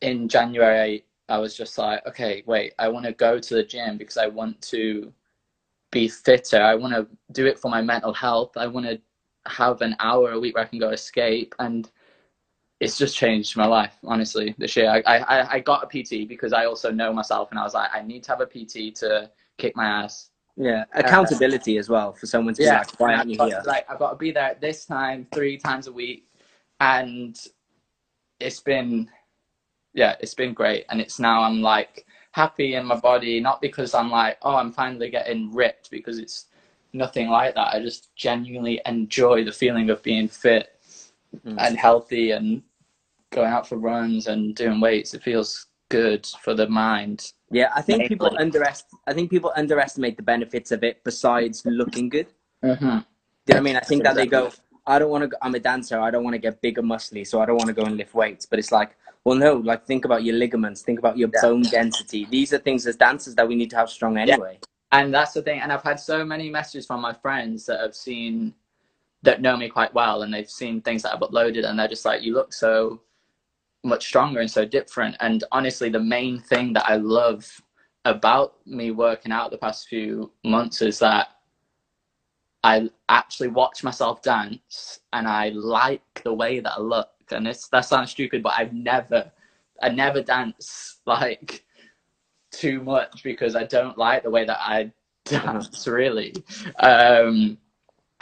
in 0.00 0.28
January 0.28 1.04
I 1.28 1.38
was 1.38 1.56
just 1.56 1.78
like, 1.78 2.04
okay, 2.06 2.42
wait, 2.46 2.72
I 2.78 2.88
want 2.88 3.04
to 3.06 3.12
go 3.12 3.38
to 3.38 3.54
the 3.54 3.62
gym 3.62 3.98
because 3.98 4.16
I 4.16 4.26
want 4.26 4.60
to 4.62 5.12
be 5.92 6.08
fitter. 6.08 6.60
I 6.62 6.74
want 6.74 6.94
to 6.94 7.06
do 7.32 7.46
it 7.46 7.58
for 7.58 7.70
my 7.70 7.82
mental 7.82 8.14
health. 8.14 8.56
I 8.56 8.66
want 8.66 8.86
to 8.86 9.00
have 9.46 9.82
an 9.82 9.96
hour 10.00 10.32
a 10.32 10.40
week 10.40 10.54
where 10.56 10.64
I 10.64 10.68
can 10.68 10.78
go 10.78 10.90
escape 10.90 11.54
and 11.58 11.88
it's 12.80 12.96
just 12.96 13.14
changed 13.16 13.56
my 13.56 13.66
life 13.66 13.94
honestly 14.04 14.54
this 14.58 14.74
year 14.74 14.88
I, 14.90 15.02
I 15.06 15.54
i 15.56 15.60
got 15.60 15.84
a 15.84 15.86
pt 15.86 16.26
because 16.26 16.52
i 16.52 16.64
also 16.64 16.90
know 16.90 17.12
myself 17.12 17.50
and 17.50 17.60
i 17.60 17.62
was 17.62 17.74
like 17.74 17.90
i 17.94 18.00
need 18.02 18.22
to 18.24 18.30
have 18.32 18.40
a 18.40 18.46
pt 18.46 18.96
to 18.96 19.30
kick 19.60 19.76
my 19.76 19.86
ass. 19.86 20.30
Yeah 20.56 20.84
accountability 20.94 21.76
uh, 21.76 21.80
as 21.80 21.88
well 21.88 22.12
for 22.12 22.26
someone 22.26 22.54
to 22.54 22.62
yeah, 22.62 22.82
be 22.82 22.88
like 22.88 23.00
why 23.00 23.14
aren't 23.14 23.30
you 23.30 23.38
here? 23.42 23.62
like 23.64 23.88
i've 23.88 23.98
got 23.98 24.10
to 24.10 24.16
be 24.16 24.30
there 24.30 24.50
at 24.50 24.60
this 24.60 24.84
time 24.84 25.26
three 25.32 25.56
times 25.56 25.86
a 25.86 25.92
week 25.92 26.26
and 26.80 27.38
it's 28.40 28.60
been 28.60 29.08
yeah 29.94 30.16
it's 30.20 30.34
been 30.34 30.52
great. 30.52 30.84
And 30.90 31.00
it's 31.00 31.18
now 31.18 31.42
i'm 31.42 31.62
like 31.62 32.04
happy 32.32 32.74
in 32.74 32.84
my 32.84 32.96
body 32.96 33.40
not 33.40 33.62
because 33.62 33.94
i'm 33.94 34.10
like 34.10 34.38
oh 34.42 34.56
i'm 34.56 34.72
finally 34.72 35.08
getting 35.08 35.50
ripped 35.54 35.90
because 35.90 36.18
it's 36.18 36.46
nothing 36.92 37.28
like 37.28 37.54
that. 37.54 37.74
I 37.74 37.80
just 37.80 38.14
genuinely 38.16 38.80
enjoy 38.86 39.44
the 39.44 39.52
feeling 39.52 39.90
of 39.90 40.02
being 40.02 40.28
fit 40.28 40.80
mm-hmm. 41.34 41.58
and 41.58 41.76
healthy 41.76 42.32
and 42.32 42.62
going 43.30 43.50
out 43.50 43.68
for 43.68 43.76
runs 43.76 44.26
and 44.26 44.54
doing 44.54 44.80
weights. 44.80 45.14
It 45.14 45.22
feels 45.22 45.66
good 45.90 46.26
for 46.40 46.54
the 46.54 46.68
mind. 46.68 47.32
Yeah 47.50 47.70
i 47.74 47.82
think 47.82 48.08
people 48.08 48.30
underestimate 48.38 49.00
i 49.06 49.12
think 49.12 49.28
people 49.28 49.52
underestimate 49.56 50.16
the 50.16 50.22
benefits 50.22 50.70
of 50.72 50.82
it 50.82 51.04
besides 51.04 51.62
looking 51.66 52.08
good. 52.08 52.28
Mm-hmm. 52.64 52.84
you 52.84 52.90
know 52.90 53.04
what 53.46 53.56
i 53.56 53.60
mean? 53.60 53.76
I 53.76 53.80
think 53.80 54.04
that 54.04 54.14
they 54.14 54.26
go 54.26 54.50
i 54.86 54.98
don't 54.98 55.10
want 55.10 55.30
to 55.30 55.36
i'm 55.42 55.54
a 55.54 55.58
dancer 55.58 56.00
i 56.00 56.10
don't 56.10 56.24
want 56.24 56.34
to 56.34 56.38
get 56.38 56.62
big 56.62 56.78
and 56.78 56.88
muscly 56.88 57.26
so 57.26 57.40
i 57.42 57.46
don't 57.46 57.56
want 57.56 57.68
to 57.68 57.74
go 57.74 57.82
and 57.82 57.96
lift 57.96 58.14
weights. 58.14 58.46
But 58.46 58.58
it's 58.60 58.72
like 58.72 58.96
well 59.24 59.36
no 59.36 59.56
like 59.56 59.84
think 59.86 60.04
about 60.04 60.22
your 60.24 60.36
ligaments 60.36 60.80
think 60.82 60.98
about 60.98 61.18
your 61.18 61.30
yeah. 61.34 61.42
bone 61.42 61.62
density. 61.62 62.26
These 62.30 62.52
are 62.54 62.58
things 62.58 62.86
as 62.86 62.96
dancers 62.96 63.34
that 63.34 63.46
we 63.46 63.54
need 63.54 63.70
to 63.70 63.76
have 63.76 63.90
strong 63.90 64.16
anyway. 64.16 64.58
Yeah. 64.60 65.00
and 65.00 65.12
that's 65.12 65.32
the 65.32 65.42
thing 65.42 65.60
and 65.60 65.72
i've 65.72 65.82
had 65.82 65.98
so 65.98 66.24
many 66.24 66.48
messages 66.50 66.86
from 66.86 67.00
my 67.00 67.12
friends 67.12 67.66
that 67.66 67.80
have 67.80 67.94
seen 67.94 68.54
that 69.22 69.42
know 69.42 69.56
me 69.56 69.68
quite 69.68 69.92
well 69.92 70.22
and 70.22 70.32
they've 70.32 70.50
seen 70.50 70.80
things 70.80 71.02
that 71.02 71.12
i've 71.12 71.20
uploaded 71.20 71.64
and 71.66 71.78
they're 71.78 71.94
just 71.96 72.04
like 72.04 72.22
you 72.22 72.32
look 72.34 72.52
so 72.52 73.00
much 73.84 74.06
stronger 74.06 74.40
and 74.40 74.50
so 74.50 74.64
different. 74.64 75.16
And 75.20 75.44
honestly, 75.52 75.88
the 75.88 76.00
main 76.00 76.38
thing 76.40 76.72
that 76.74 76.86
I 76.86 76.96
love 76.96 77.46
about 78.04 78.54
me 78.66 78.90
working 78.90 79.32
out 79.32 79.50
the 79.50 79.58
past 79.58 79.88
few 79.88 80.32
months 80.44 80.82
is 80.82 80.98
that 81.00 81.28
I 82.62 82.90
actually 83.08 83.48
watch 83.48 83.82
myself 83.82 84.22
dance 84.22 85.00
and 85.12 85.26
I 85.26 85.50
like 85.50 86.22
the 86.24 86.32
way 86.32 86.60
that 86.60 86.72
I 86.76 86.80
look. 86.80 87.08
And 87.30 87.46
it's 87.46 87.68
that 87.68 87.82
sounds 87.82 88.10
stupid, 88.10 88.42
but 88.42 88.54
I've 88.56 88.72
never 88.72 89.30
I 89.82 89.88
never 89.88 90.22
dance 90.22 91.00
like 91.06 91.64
too 92.52 92.82
much 92.82 93.22
because 93.22 93.54
I 93.56 93.64
don't 93.64 93.96
like 93.96 94.24
the 94.24 94.30
way 94.30 94.44
that 94.44 94.58
I 94.60 94.92
dance 95.24 95.86
really. 95.86 96.34
Um 96.78 97.58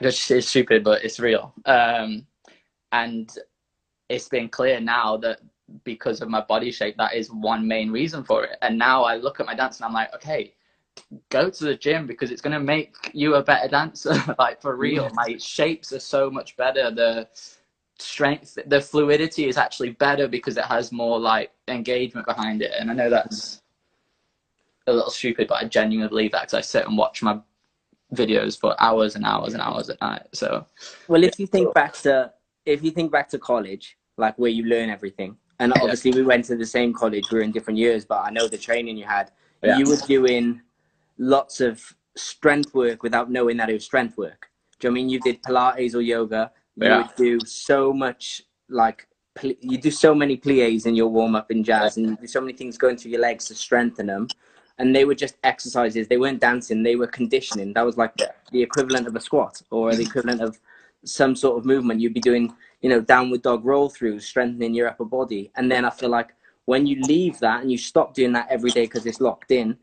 it's, 0.01 0.31
it's 0.31 0.49
stupid 0.49 0.85
but 0.85 1.05
it's 1.05 1.19
real. 1.19 1.53
Um 1.65 2.27
and 2.93 3.37
it's 4.09 4.29
been 4.29 4.49
clear 4.49 4.81
now 4.81 5.17
that 5.19 5.41
because 5.85 6.21
of 6.21 6.29
my 6.29 6.41
body 6.41 6.71
shape, 6.71 6.97
that 6.97 7.15
is 7.15 7.31
one 7.31 7.67
main 7.67 7.91
reason 7.91 8.25
for 8.25 8.45
it. 8.45 8.57
And 8.63 8.79
now 8.79 9.05
I 9.05 9.17
look 9.17 9.41
at 9.41 9.47
my 9.47 9.55
dance 9.55 9.79
and 9.79 9.87
I'm 9.87 9.93
like, 9.93 10.15
okay, 10.15 10.55
go 11.29 11.51
to 11.51 11.65
the 11.65 11.75
gym 11.75 12.07
because 12.07 12.31
it's 12.31 12.41
going 12.41 12.55
to 12.55 12.61
make 12.61 12.95
you 13.13 13.35
a 13.35 13.43
better 13.43 13.69
dancer. 13.69 14.15
like 14.39 14.61
for 14.61 14.77
real, 14.77 15.05
yes. 15.05 15.13
my 15.15 15.37
shapes 15.39 15.93
are 15.93 16.01
so 16.01 16.31
much 16.31 16.57
better. 16.57 16.91
The 16.91 17.29
strength, 17.99 18.59
the 18.67 18.81
fluidity 18.81 19.47
is 19.47 19.57
actually 19.57 19.91
better 19.91 20.29
because 20.29 20.57
it 20.57 20.65
has 20.65 20.91
more 20.93 21.19
like 21.19 21.53
engagement 21.69 22.27
behind 22.27 22.63
it. 22.63 22.73
And 22.79 22.91
I 22.91 22.95
know 22.95 23.11
that's 23.11 23.63
a 24.87 24.93
little 24.93 25.11
stupid, 25.11 25.49
but 25.49 25.63
I 25.63 25.67
genuinely 25.67 26.09
believe 26.09 26.33
that 26.33 26.43
because 26.43 26.55
I 26.55 26.61
sit 26.63 26.87
and 26.87 26.97
watch 26.97 27.23
my 27.23 27.39
videos 28.15 28.59
for 28.59 28.75
hours 28.83 29.17
and 29.17 29.25
hours 29.25 29.53
and 29.53 29.63
hours 29.63 29.91
at 29.91 30.01
night. 30.01 30.23
So, 30.33 30.67
well, 31.09 31.23
if 31.25 31.39
you 31.39 31.47
think 31.47 31.75
back 31.75 31.93
to 31.99 32.33
if 32.69 32.85
you 32.85 32.91
think 32.91 33.11
back 33.11 33.29
to 33.31 33.39
college, 33.39 33.97
like 34.17 34.39
where 34.39 34.51
you 34.51 34.65
learn 34.65 34.91
everything, 34.91 35.37
and 35.59 35.73
obviously 35.75 36.13
we 36.13 36.23
went 36.23 36.45
to 36.47 36.57
the 36.57 36.67
same 36.67 36.93
college, 36.93 37.25
we 37.31 37.39
were 37.39 37.45
in 37.45 37.51
different 37.51 37.79
years, 37.79 38.05
but 38.05 38.19
I 38.19 38.31
know 38.31 38.47
the 38.47 38.59
training 38.59 38.97
you 38.97 39.05
had. 39.05 39.31
Yeah. 39.63 39.79
You 39.79 39.89
were 39.89 39.97
doing 40.07 40.61
lots 41.19 41.61
of 41.61 41.83
strength 42.17 42.75
work 42.75 43.03
without 43.03 43.31
knowing 43.31 43.57
that 43.57 43.71
it 43.71 43.75
was 43.75 43.85
strength 43.85 44.17
work. 44.17 44.51
Do 44.79 44.87
you 44.87 44.91
know 44.91 44.95
I 44.95 44.97
mean 44.97 45.09
you 45.09 45.21
did 45.21 45.43
Pilates 45.43 45.95
or 45.95 46.01
yoga? 46.01 46.53
You 46.77 46.87
yeah. 46.87 46.99
would 46.99 47.17
do 47.17 47.41
so 47.41 47.93
much 47.93 48.43
like 48.69 49.09
you 49.43 49.79
do 49.79 49.91
so 49.91 50.15
many 50.15 50.37
plies 50.37 50.87
in 50.87 50.95
your 50.95 51.09
warm 51.09 51.35
up 51.35 51.51
in 51.51 51.65
jazz, 51.65 51.97
and 51.97 52.19
there's 52.19 52.33
so 52.33 52.41
many 52.41 52.53
things 52.53 52.77
going 52.77 52.97
through 52.97 53.13
your 53.13 53.21
legs 53.21 53.47
to 53.47 53.55
strengthen 53.55 54.07
them. 54.07 54.29
And 54.81 54.95
they 54.95 55.05
were 55.05 55.15
just 55.15 55.37
exercises. 55.43 56.07
They 56.07 56.19
weren't 56.19 56.41
dancing. 56.41 56.85
They 56.85 56.95
were 56.95 57.09
conditioning. 57.09 57.73
That 57.73 57.85
was 57.85 57.97
like 57.97 58.15
the 58.53 58.63
equivalent 58.63 59.09
of 59.09 59.17
a 59.17 59.21
squat 59.21 59.61
or 59.71 59.93
the 59.93 60.05
equivalent 60.05 60.41
of 60.41 60.61
some 61.05 61.37
sort 61.37 61.59
of 61.59 61.65
movement. 61.65 62.01
You'd 62.01 62.15
be 62.15 62.21
doing 62.21 62.55
you 62.81 62.89
know, 62.89 63.01
downward 63.01 63.43
dog 63.43 63.65
roll 63.65 63.89
through, 63.89 64.21
strengthening 64.21 64.75
your 64.75 64.89
upper 64.89 65.05
body. 65.05 65.51
And 65.57 65.71
then 65.71 65.85
I 65.85 65.91
feel 65.91 66.11
like 66.11 66.35
when 66.67 66.87
you 66.87 67.01
leave 67.03 67.39
that 67.41 67.63
and 67.63 67.73
you 67.73 67.79
stop 67.79 68.15
doing 68.15 68.33
that 68.33 68.49
every 68.51 68.71
day 68.71 68.85
because 68.85 69.07
it's 69.07 69.21
locked 69.21 69.51
in, 69.51 69.77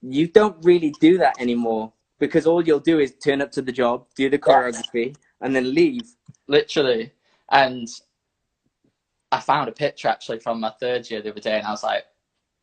you 0.00 0.28
don't 0.28 0.56
really 0.64 0.94
do 1.00 1.18
that 1.18 1.40
anymore 1.40 1.92
because 2.18 2.46
all 2.46 2.64
you'll 2.64 2.80
do 2.80 3.00
is 3.00 3.14
turn 3.16 3.42
up 3.42 3.50
to 3.52 3.62
the 3.62 3.72
job, 3.72 4.06
do 4.16 4.30
the 4.30 4.38
choreography, 4.38 5.14
and 5.40 5.54
then 5.54 5.74
leave. 5.74 6.08
Literally. 6.46 7.12
And 7.50 7.88
I 9.30 9.40
found 9.40 9.68
a 9.68 9.72
picture 9.72 10.08
actually 10.08 10.40
from 10.40 10.60
my 10.60 10.72
third 10.80 11.10
year 11.10 11.20
the 11.20 11.30
other 11.30 11.40
day, 11.40 11.58
and 11.58 11.66
I 11.66 11.70
was 11.70 11.82
like, 11.82 12.04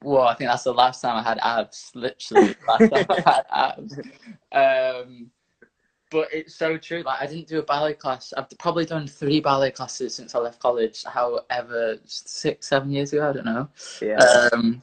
whoa, 0.02 0.24
I 0.24 0.34
think 0.34 0.50
that's 0.50 0.64
the 0.64 0.74
last 0.74 1.02
time 1.02 1.16
I 1.18 1.24
had 1.24 1.40
abs. 1.42 1.92
Literally, 1.94 2.56
last 2.68 2.90
time 2.92 3.06
I 3.10 3.22
had 3.22 3.46
abs. 3.52 4.00
Um, 4.52 5.32
but 6.16 6.30
it's 6.32 6.56
so 6.56 6.78
true. 6.78 7.04
Like 7.04 7.22
I 7.22 7.26
didn't 7.26 7.48
do 7.48 7.60
a 7.60 7.64
ballet 7.64 7.94
class. 7.94 8.34
I've 8.38 8.48
probably 8.58 8.86
done 8.86 9.06
three 9.06 9.42
ballet 9.42 9.70
classes 9.70 10.16
since 10.16 10.34
I 10.34 10.40
left 10.40 10.62
college. 10.62 11.04
However, 11.04 11.98
six, 12.06 12.68
seven 12.70 12.90
years 12.90 13.12
ago, 13.12 13.30
I 13.30 13.34
don't 13.34 13.46
know. 13.46 13.68
Yeah. 14.02 14.16
Um, 14.54 14.82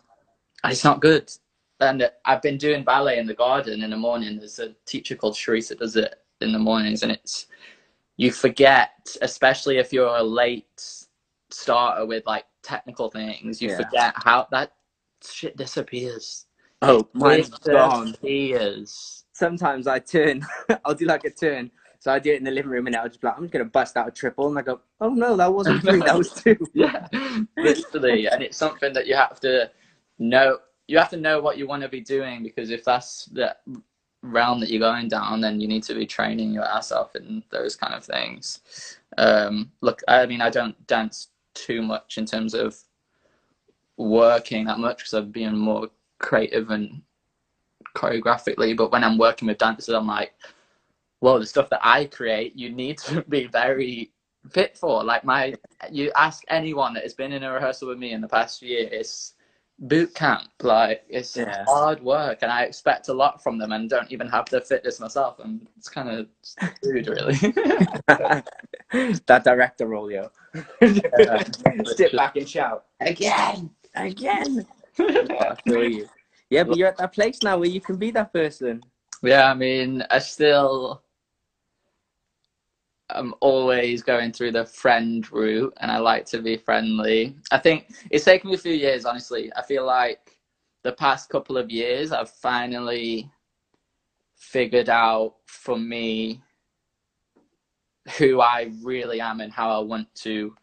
it's 0.63 0.85
not 0.85 1.01
good. 1.01 1.33
And 1.81 2.07
I've 2.27 2.43
been 2.43 2.59
doing 2.59 2.85
ballet 2.85 3.19
in 3.19 3.27
the 3.27 3.33
garden 3.33 3.83
in 3.83 3.89
the 3.89 3.97
morning. 3.97 4.37
There's 4.39 4.59
a 4.59 4.75
teacher 4.85 5.17
called 5.17 5.33
Sharissa 5.33 5.79
does 5.79 5.97
it 5.97 6.15
in 6.43 6.53
the 6.53 6.59
mornings, 6.59 7.03
and 7.03 7.11
it's 7.11 7.47
you 8.19 8.31
forget, 8.31 9.17
especially 9.23 9.79
if 9.79 9.91
you're 9.91 10.17
a 10.17 10.23
late 10.23 10.85
starter 11.51 12.05
with 12.05 12.27
like 12.27 12.45
technical 12.63 13.11
things. 13.11 13.63
You 13.63 13.71
yeah. 13.71 13.77
forget 13.79 14.15
how 14.17 14.49
that 14.51 14.75
shit 15.25 15.57
disappears. 15.57 16.45
Oh, 16.83 17.09
mine's 17.15 17.49
gone. 17.49 18.09
Disappears 18.09 19.22
sometimes 19.43 19.89
I 19.89 19.99
turn, 19.99 20.47
I'll 20.85 20.95
do 20.95 21.07
like 21.07 21.25
a 21.25 21.31
turn. 21.31 21.73
So 21.99 22.13
I 22.13 22.21
do 22.21 22.33
it 22.33 22.39
in 22.39 22.45
the 22.45 22.51
living 22.53 22.71
room 22.71 22.87
and 22.87 22.95
I'll 22.95 23.09
just 23.09 23.21
be 23.21 23.27
like, 23.27 23.37
I'm 23.37 23.43
just 23.43 23.53
going 23.53 23.65
to 23.65 23.71
bust 23.71 23.97
out 23.97 24.07
a 24.07 24.13
triple. 24.13 24.49
And 24.49 24.57
I 24.57 24.63
go, 24.63 24.81
oh 25.01 25.11
no, 25.11 25.37
that 25.37 25.53
wasn't 25.53 25.83
three, 25.83 25.99
that 26.01 26.17
was 26.17 26.31
two. 26.43 26.57
yeah, 26.75 27.09
literally. 27.57 28.29
and 28.29 28.41
it's 28.41 28.57
something 28.57 28.93
that 28.93 29.09
you 29.09 29.17
have 29.17 29.41
to 29.41 29.69
know. 30.19 30.59
You 30.87 30.99
have 30.99 31.11
to 31.11 31.17
know 31.17 31.41
what 31.41 31.59
you 31.59 31.67
want 31.67 31.83
to 31.83 31.89
be 31.89 32.01
doing 32.01 32.43
because 32.43 32.71
if 32.71 32.85
that's 32.85 33.27
the 33.27 33.57
realm 34.23 34.61
that 34.61 34.71
you're 34.71 34.81
going 34.81 35.09
down, 35.09 35.41
then 35.41 35.61
you 35.61 35.67
need 35.67 35.85
to 35.85 35.95
be 35.95 36.07
training 36.07 36.53
your 36.53 36.65
ass 36.65 36.93
off 36.93 37.17
in 37.17 37.43
those 37.51 37.77
kind 37.77 37.95
of 37.95 38.05
things. 38.05 38.61
Um, 39.17 39.71
look, 39.81 40.03
I 40.07 40.27
mean, 40.27 40.41
I 40.41 40.51
don't 40.51 40.77
dance 40.87 41.29
too 41.55 41.83
much 41.83 42.19
in 42.19 42.27
terms 42.27 42.53
of 42.55 42.77
working 43.97 44.67
that 44.67 44.79
much 44.79 44.99
because 44.99 45.15
I've 45.15 45.33
been 45.33 45.57
more 45.57 45.89
creative 46.19 46.71
and 46.71 47.03
choreographically, 47.95 48.77
but 48.77 48.93
when 48.93 49.05
I'm 49.05 49.19
working 49.19 49.49
with 49.49 49.59
dancers, 49.59 49.95
I'm 49.95 50.07
like, 50.07 50.35
well, 51.21 51.39
the 51.39 51.47
stuff 51.47 51.71
that 51.71 51.81
I 51.83 52.07
create, 52.07 52.57
you 52.57 52.71
need 52.71 52.99
to 52.99 53.23
be 53.29 53.47
very 53.47 54.13
fit 54.51 54.77
for. 54.77 55.05
Like 55.05 55.25
my, 55.25 55.55
you 55.91 56.13
ask 56.17 56.43
anyone 56.49 56.95
that 56.95 57.05
has 57.05 57.15
been 57.15 57.33
in 57.33 57.45
a 57.45 57.53
rehearsal 57.53 57.89
with 57.89 57.99
me 57.99 58.13
in 58.13 58.21
the 58.21 58.29
past 58.29 58.63
year, 58.63 58.89
it's 58.91 59.35
boot 59.79 60.15
camp. 60.15 60.49
Like 60.63 61.05
it's 61.09 61.37
yeah. 61.37 61.65
hard 61.67 62.03
work, 62.03 62.39
and 62.43 62.51
I 62.51 62.63
expect 62.63 63.09
a 63.09 63.13
lot 63.13 63.43
from 63.43 63.59
them, 63.59 63.73
and 63.73 63.89
don't 63.89 64.11
even 64.11 64.29
have 64.29 64.49
the 64.49 64.61
fitness 64.61 65.01
myself. 65.01 65.39
And 65.41 65.67
it's 65.77 65.89
kind 65.89 66.09
of 66.09 66.27
rude, 66.83 67.09
really. 67.09 67.35
that 69.27 69.43
director 69.45 69.87
role, 69.87 70.11
yo. 70.11 70.31
Sit 70.83 72.17
back 72.17 72.37
and 72.37 72.49
shout 72.49 72.85
again, 73.01 73.71
again. 73.95 74.67
You. 75.67 76.09
Yeah, 76.53 76.65
but 76.65 76.77
you're 76.77 76.89
at 76.89 76.99
that 76.99 77.15
place 77.15 77.39
now 77.43 77.57
where 77.57 77.69
you 77.69 77.81
can 77.81 77.97
be 77.97 78.11
that 78.11 78.31
person. 78.31 78.83
Yeah, 79.23 79.51
I 79.51 79.55
mean, 79.55 80.05
I 80.11 80.19
still 80.19 81.03
I'm 83.09 83.35
always 83.41 84.03
going 84.03 84.33
through 84.33 84.53
the 84.53 84.67
friend 84.67 85.31
route 85.33 85.73
and 85.81 85.91
I 85.91 85.97
like 85.97 86.27
to 86.27 86.43
be 86.43 86.59
friendly. 86.59 87.37
I 87.51 87.57
think 87.57 87.95
it's 88.11 88.27
taken 88.27 88.51
me 88.51 88.57
a 88.57 88.59
few 88.59 88.75
years, 88.75 89.07
honestly. 89.07 89.51
I 89.57 89.63
feel 89.63 89.87
like 89.87 90.37
the 90.83 90.93
past 90.93 91.31
couple 91.31 91.57
of 91.57 91.71
years 91.71 92.13
I've 92.13 92.29
finally 92.29 93.31
figured 94.37 94.91
out 94.91 95.37
for 95.47 95.79
me 95.79 96.43
who 98.19 98.43
I 98.43 98.73
really 98.83 99.23
am 99.23 99.41
and 99.41 99.51
how 99.51 99.71
I 99.75 99.83
want 99.83 100.15
to 100.17 100.55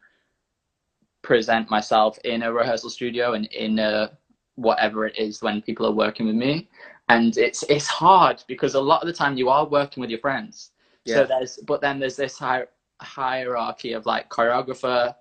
present 1.23 1.71
myself 1.71 2.19
in 2.25 2.43
a 2.43 2.53
rehearsal 2.53 2.91
studio 2.91 3.33
and 3.33 3.47
in 3.47 3.79
a 3.79 4.11
whatever 4.59 5.05
it 5.05 5.17
is 5.17 5.41
when 5.41 5.61
people 5.61 5.85
are 5.85 5.91
working 5.91 6.25
with 6.25 6.35
me 6.35 6.67
and 7.07 7.37
it's 7.37 7.63
it's 7.63 7.87
hard 7.87 8.43
because 8.47 8.75
a 8.75 8.79
lot 8.79 9.01
of 9.01 9.07
the 9.07 9.13
time 9.13 9.37
you 9.37 9.49
are 9.49 9.65
working 9.65 10.01
with 10.01 10.09
your 10.09 10.19
friends 10.19 10.71
yeah. 11.05 11.15
so 11.15 11.25
there's 11.25 11.57
but 11.65 11.81
then 11.81 11.99
there's 11.99 12.15
this 12.15 12.37
hi- 12.37 12.65
hierarchy 13.01 13.93
of 13.93 14.05
like 14.05 14.29
choreographer 14.29 15.15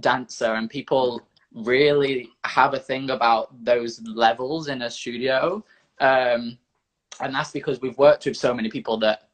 dancer 0.00 0.54
and 0.54 0.68
people 0.68 1.20
really 1.54 2.28
have 2.44 2.74
a 2.74 2.78
thing 2.78 3.10
about 3.10 3.64
those 3.64 4.00
levels 4.02 4.68
in 4.68 4.82
a 4.82 4.90
studio 4.90 5.64
um, 6.00 6.58
and 7.20 7.34
that's 7.34 7.50
because 7.50 7.80
we've 7.80 7.96
worked 7.96 8.26
with 8.26 8.36
so 8.36 8.52
many 8.52 8.68
people 8.68 8.98
that 8.98 9.30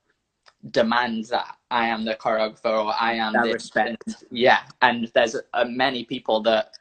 demand 0.71 1.25
that 1.27 1.57
I 1.71 1.87
am 1.89 2.05
the 2.05 2.15
choreographer 2.15 2.85
or 2.85 2.95
I 2.99 3.15
am 3.15 3.33
that 3.33 3.53
respect. 3.53 4.25
Yeah, 4.31 4.61
and 4.81 5.11
there's 5.15 5.37
uh, 5.55 5.65
many 5.65 6.05
people 6.05 6.41
that 6.43 6.79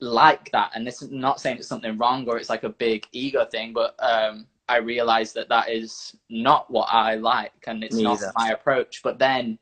like 0.00 0.50
that, 0.52 0.72
and 0.74 0.86
this 0.86 1.02
is 1.02 1.10
not 1.10 1.40
saying 1.40 1.58
it's 1.58 1.68
something 1.68 1.96
wrong 1.98 2.28
or 2.28 2.38
it's 2.38 2.50
like 2.50 2.64
a 2.64 2.68
big 2.68 3.06
ego 3.12 3.44
thing, 3.44 3.72
but 3.72 3.94
um, 3.98 4.46
I 4.68 4.78
realize 4.78 5.32
that 5.34 5.48
that 5.48 5.70
is 5.70 6.16
not 6.28 6.70
what 6.70 6.88
I 6.92 7.14
like, 7.14 7.52
and 7.66 7.84
it's 7.84 7.96
not 7.96 8.20
my 8.36 8.50
approach. 8.50 9.02
But 9.02 9.18
then 9.18 9.58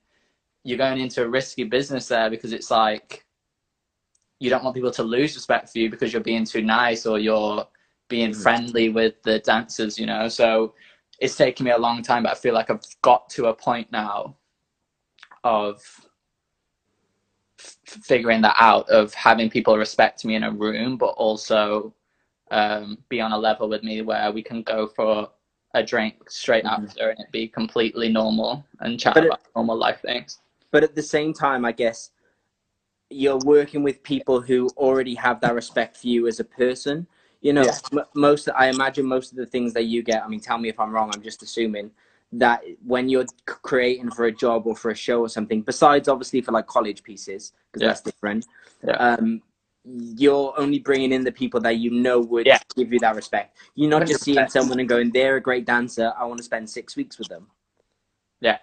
you're 0.64 0.78
going 0.78 1.00
into 1.00 1.22
a 1.22 1.28
risky 1.28 1.64
business 1.64 2.08
there 2.08 2.30
because 2.30 2.52
it's 2.52 2.70
like 2.70 3.24
you 4.40 4.50
don't 4.50 4.64
want 4.64 4.74
people 4.74 4.90
to 4.90 5.02
lose 5.02 5.34
respect 5.34 5.70
for 5.70 5.78
you 5.78 5.90
because 5.90 6.12
you're 6.12 6.22
being 6.22 6.44
too 6.44 6.62
nice 6.62 7.06
or 7.06 7.18
you're 7.18 7.66
being 8.08 8.30
mm. 8.30 8.42
friendly 8.42 8.88
with 8.88 9.22
the 9.22 9.38
dancers, 9.40 9.98
you 9.98 10.06
know. 10.06 10.28
So 10.28 10.74
it's 11.20 11.36
taken 11.36 11.64
me 11.64 11.70
a 11.70 11.78
long 11.78 12.02
time, 12.02 12.24
but 12.24 12.32
I 12.32 12.34
feel 12.34 12.54
like 12.54 12.70
I've 12.70 12.84
got 13.02 13.28
to 13.30 13.46
a 13.46 13.54
point 13.54 13.90
now 13.92 14.36
of 15.44 15.82
f- 17.64 17.78
figuring 17.84 18.42
that 18.42 18.56
out 18.58 18.88
of 18.88 19.14
having 19.14 19.50
people 19.50 19.76
respect 19.76 20.24
me 20.24 20.34
in 20.34 20.44
a 20.44 20.50
room, 20.50 20.96
but 20.96 21.14
also 21.16 21.94
um, 22.50 22.98
be 23.08 23.20
on 23.20 23.32
a 23.32 23.38
level 23.38 23.68
with 23.68 23.82
me 23.82 24.02
where 24.02 24.30
we 24.30 24.42
can 24.42 24.62
go 24.62 24.86
for 24.86 25.30
a 25.74 25.82
drink 25.82 26.30
straight 26.30 26.64
mm-hmm. 26.64 26.84
after 26.84 27.10
and 27.10 27.20
it 27.20 27.32
be 27.32 27.48
completely 27.48 28.08
normal 28.08 28.64
and 28.80 29.00
chat 29.00 29.14
but 29.14 29.26
about 29.26 29.40
it, 29.40 29.46
normal 29.56 29.76
life 29.76 30.00
things. 30.02 30.40
But 30.70 30.84
at 30.84 30.94
the 30.94 31.02
same 31.02 31.32
time, 31.32 31.64
I 31.64 31.72
guess 31.72 32.10
you're 33.10 33.38
working 33.38 33.82
with 33.82 34.02
people 34.02 34.40
who 34.40 34.68
already 34.76 35.14
have 35.14 35.40
that 35.40 35.54
respect 35.54 35.96
for 35.96 36.06
you 36.06 36.26
as 36.26 36.40
a 36.40 36.44
person 36.44 37.06
you 37.40 37.52
know 37.52 37.64
yeah. 37.64 37.78
m- 37.92 38.06
most 38.14 38.48
i 38.56 38.68
imagine 38.68 39.06
most 39.06 39.30
of 39.30 39.36
the 39.36 39.46
things 39.46 39.72
that 39.72 39.84
you 39.84 40.02
get 40.02 40.24
i 40.24 40.28
mean 40.28 40.40
tell 40.40 40.58
me 40.58 40.68
if 40.68 40.80
i'm 40.80 40.92
wrong 40.92 41.10
i'm 41.14 41.22
just 41.22 41.42
assuming 41.42 41.90
that 42.38 42.62
when 42.84 43.08
you're 43.08 43.26
creating 43.46 44.10
for 44.10 44.26
a 44.26 44.32
job 44.32 44.66
or 44.66 44.74
for 44.74 44.90
a 44.90 44.94
show 44.94 45.20
or 45.20 45.28
something 45.28 45.62
besides 45.62 46.08
obviously 46.08 46.40
for 46.40 46.52
like 46.52 46.66
college 46.66 47.02
pieces 47.02 47.52
because 47.70 47.82
yeah. 47.82 47.88
that's 47.88 48.00
different 48.00 48.46
yeah. 48.86 48.94
um 48.94 49.40
you're 49.84 50.54
only 50.56 50.78
bringing 50.78 51.12
in 51.12 51.22
the 51.22 51.30
people 51.32 51.60
that 51.60 51.76
you 51.76 51.90
know 51.90 52.18
would 52.18 52.46
yeah. 52.46 52.58
give 52.76 52.92
you 52.92 52.98
that 52.98 53.14
respect 53.14 53.56
you're 53.74 53.90
not 53.90 54.02
100%. 54.02 54.06
just 54.08 54.24
seeing 54.24 54.48
someone 54.48 54.80
and 54.80 54.88
going 54.88 55.10
they're 55.12 55.36
a 55.36 55.40
great 55.40 55.64
dancer 55.64 56.12
i 56.18 56.24
want 56.24 56.38
to 56.38 56.44
spend 56.44 56.68
six 56.68 56.96
weeks 56.96 57.18
with 57.18 57.28
them 57.28 57.46
yeah 58.40 58.58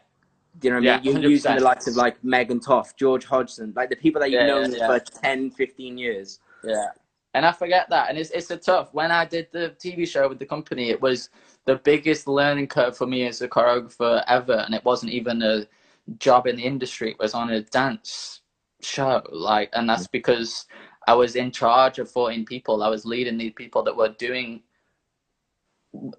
do 0.59 0.67
you 0.67 0.73
know 0.73 0.81
what 0.81 0.89
I 0.89 1.01
mean? 1.01 1.05
You're 1.05 1.23
100%. 1.23 1.29
using 1.29 1.55
the 1.55 1.61
likes 1.61 1.87
of 1.87 1.95
like 1.95 2.21
Megan 2.25 2.59
Toft, 2.59 2.99
George 2.99 3.23
Hodgson, 3.23 3.71
like 3.73 3.89
the 3.89 3.95
people 3.95 4.19
that 4.19 4.31
you've 4.31 4.45
known 4.45 4.75
for 4.75 4.99
10, 4.99 5.51
15 5.51 5.97
years. 5.97 6.41
Yeah 6.61 6.87
and 7.33 7.45
I 7.45 7.51
forget 7.51 7.89
that. 7.89 8.09
And 8.09 8.17
it's 8.17 8.29
it's 8.31 8.51
a 8.51 8.57
tough. 8.57 8.93
When 8.93 9.11
I 9.11 9.25
did 9.25 9.47
the 9.51 9.75
TV 9.79 10.07
show 10.07 10.27
with 10.27 10.39
the 10.39 10.45
company, 10.45 10.89
it 10.89 11.01
was 11.01 11.29
the 11.65 11.75
biggest 11.75 12.27
learning 12.27 12.67
curve 12.67 12.97
for 12.97 13.07
me 13.07 13.27
as 13.27 13.41
a 13.41 13.47
choreographer 13.47 14.23
ever, 14.27 14.63
and 14.65 14.73
it 14.73 14.83
wasn't 14.83 15.11
even 15.11 15.41
a 15.41 15.65
job 16.17 16.47
in 16.47 16.55
the 16.55 16.63
industry. 16.63 17.11
It 17.11 17.19
was 17.19 17.33
on 17.33 17.51
a 17.51 17.61
dance 17.61 18.41
show, 18.81 19.21
like, 19.31 19.69
and 19.73 19.87
that's 19.87 20.07
because 20.07 20.65
I 21.07 21.13
was 21.13 21.35
in 21.35 21.51
charge 21.51 21.99
of 21.99 22.09
14 22.09 22.45
people. 22.45 22.83
I 22.83 22.89
was 22.89 23.05
leading 23.05 23.37
these 23.37 23.53
people 23.53 23.83
that 23.83 23.95
were 23.95 24.09
doing 24.09 24.61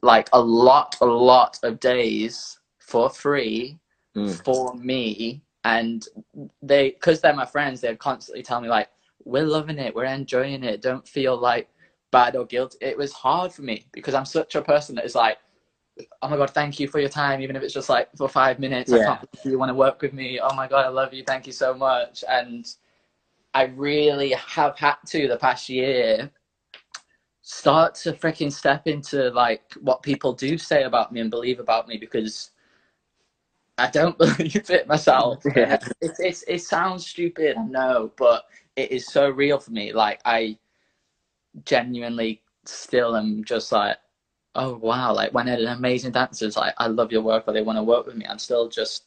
like 0.03 0.29
a 0.33 0.41
lot, 0.41 0.97
a 1.01 1.07
lot 1.07 1.59
of 1.63 1.81
days 1.81 2.59
for 2.79 3.11
free 3.11 3.79
mm. 4.17 4.45
for 4.45 4.75
me, 4.75 5.43
and 5.65 6.07
they, 6.63 6.91
because 6.91 7.21
they're 7.21 7.35
my 7.35 7.47
friends, 7.47 7.81
they'd 7.81 7.99
constantly 7.99 8.43
tell 8.43 8.61
me 8.61 8.69
like 8.69 8.89
we're 9.25 9.45
loving 9.45 9.79
it, 9.79 9.95
we're 9.95 10.05
enjoying 10.05 10.65
it. 10.65 10.83
Don't 10.83 11.07
feel 11.07 11.37
like 11.37 11.69
bad 12.13 12.37
or 12.37 12.47
guilty. 12.47 12.79
It 12.81 12.97
was 12.97 13.13
hard 13.13 13.53
for 13.53 13.63
me 13.63 13.87
because 13.93 14.15
I'm 14.15 14.25
such 14.25 14.55
a 14.55 14.63
person 14.63 14.95
that 14.95 15.05
is 15.05 15.17
like, 15.17 15.39
oh 16.23 16.29
my 16.29 16.37
god, 16.37 16.51
thank 16.51 16.79
you 16.79 16.87
for 16.87 17.01
your 17.01 17.09
time, 17.09 17.41
even 17.41 17.57
if 17.57 17.63
it's 17.63 17.75
just 17.75 17.89
like 17.89 18.09
for 18.17 18.29
five 18.29 18.61
minutes. 18.61 18.93
Yeah. 18.93 18.99
I 18.99 19.05
can't 19.05 19.31
believe 19.33 19.53
you 19.53 19.59
want 19.59 19.71
to 19.71 19.75
work 19.75 20.01
with 20.01 20.13
me. 20.13 20.39
Oh 20.41 20.55
my 20.55 20.69
god, 20.69 20.87
I 20.87 20.89
love 20.89 21.13
you. 21.13 21.25
Thank 21.25 21.47
you 21.47 21.53
so 21.53 21.75
much. 21.75 22.23
And 22.29 22.67
I 23.55 23.65
really 23.65 24.31
have 24.31 24.79
had 24.79 24.97
to 25.07 25.27
the 25.27 25.37
past 25.37 25.69
year 25.69 26.31
start 27.43 27.95
to 27.97 28.13
freaking 28.13 28.53
step 28.53 28.87
into 28.87 29.31
like 29.31 29.73
what 29.81 30.03
people 30.03 30.33
do 30.33 30.57
say 30.57 30.85
about 30.85 31.13
me 31.13 31.21
and 31.21 31.31
believe 31.31 31.59
about 31.59 31.89
me 31.89 31.97
because 31.99 32.53
I 33.79 33.91
don't 33.91 34.17
believe 34.19 34.71
it 34.71 34.87
myself. 34.87 35.43
Yeah. 35.57 35.79
It, 36.01 36.13
it, 36.19 36.45
it 36.47 36.63
sounds 36.63 37.07
stupid, 37.07 37.57
I 37.57 37.65
know, 37.65 38.13
but 38.17 38.45
it 38.77 38.93
is 38.93 39.07
so 39.07 39.29
real 39.29 39.59
for 39.59 39.73
me. 39.73 39.93
Like 39.93 40.21
I 40.25 40.57
genuinely 41.65 42.43
still 42.65 43.17
am 43.17 43.45
just 43.45 43.73
like, 43.73 43.99
oh 44.55 44.77
wow, 44.77 45.13
like 45.13 45.33
when 45.33 45.49
an 45.49 45.67
amazing 45.67 46.13
dancer 46.13 46.47
dancers 46.47 46.57
like 46.57 46.75
I 46.79 46.87
love 46.87 47.13
your 47.13 47.23
work 47.23 47.45
or 47.47 47.53
they 47.53 47.63
want 47.63 47.79
to 47.79 47.83
work 47.83 48.07
with 48.07 48.17
me, 48.17 48.27
I'm 48.27 48.39
still 48.39 48.69
just 48.69 49.05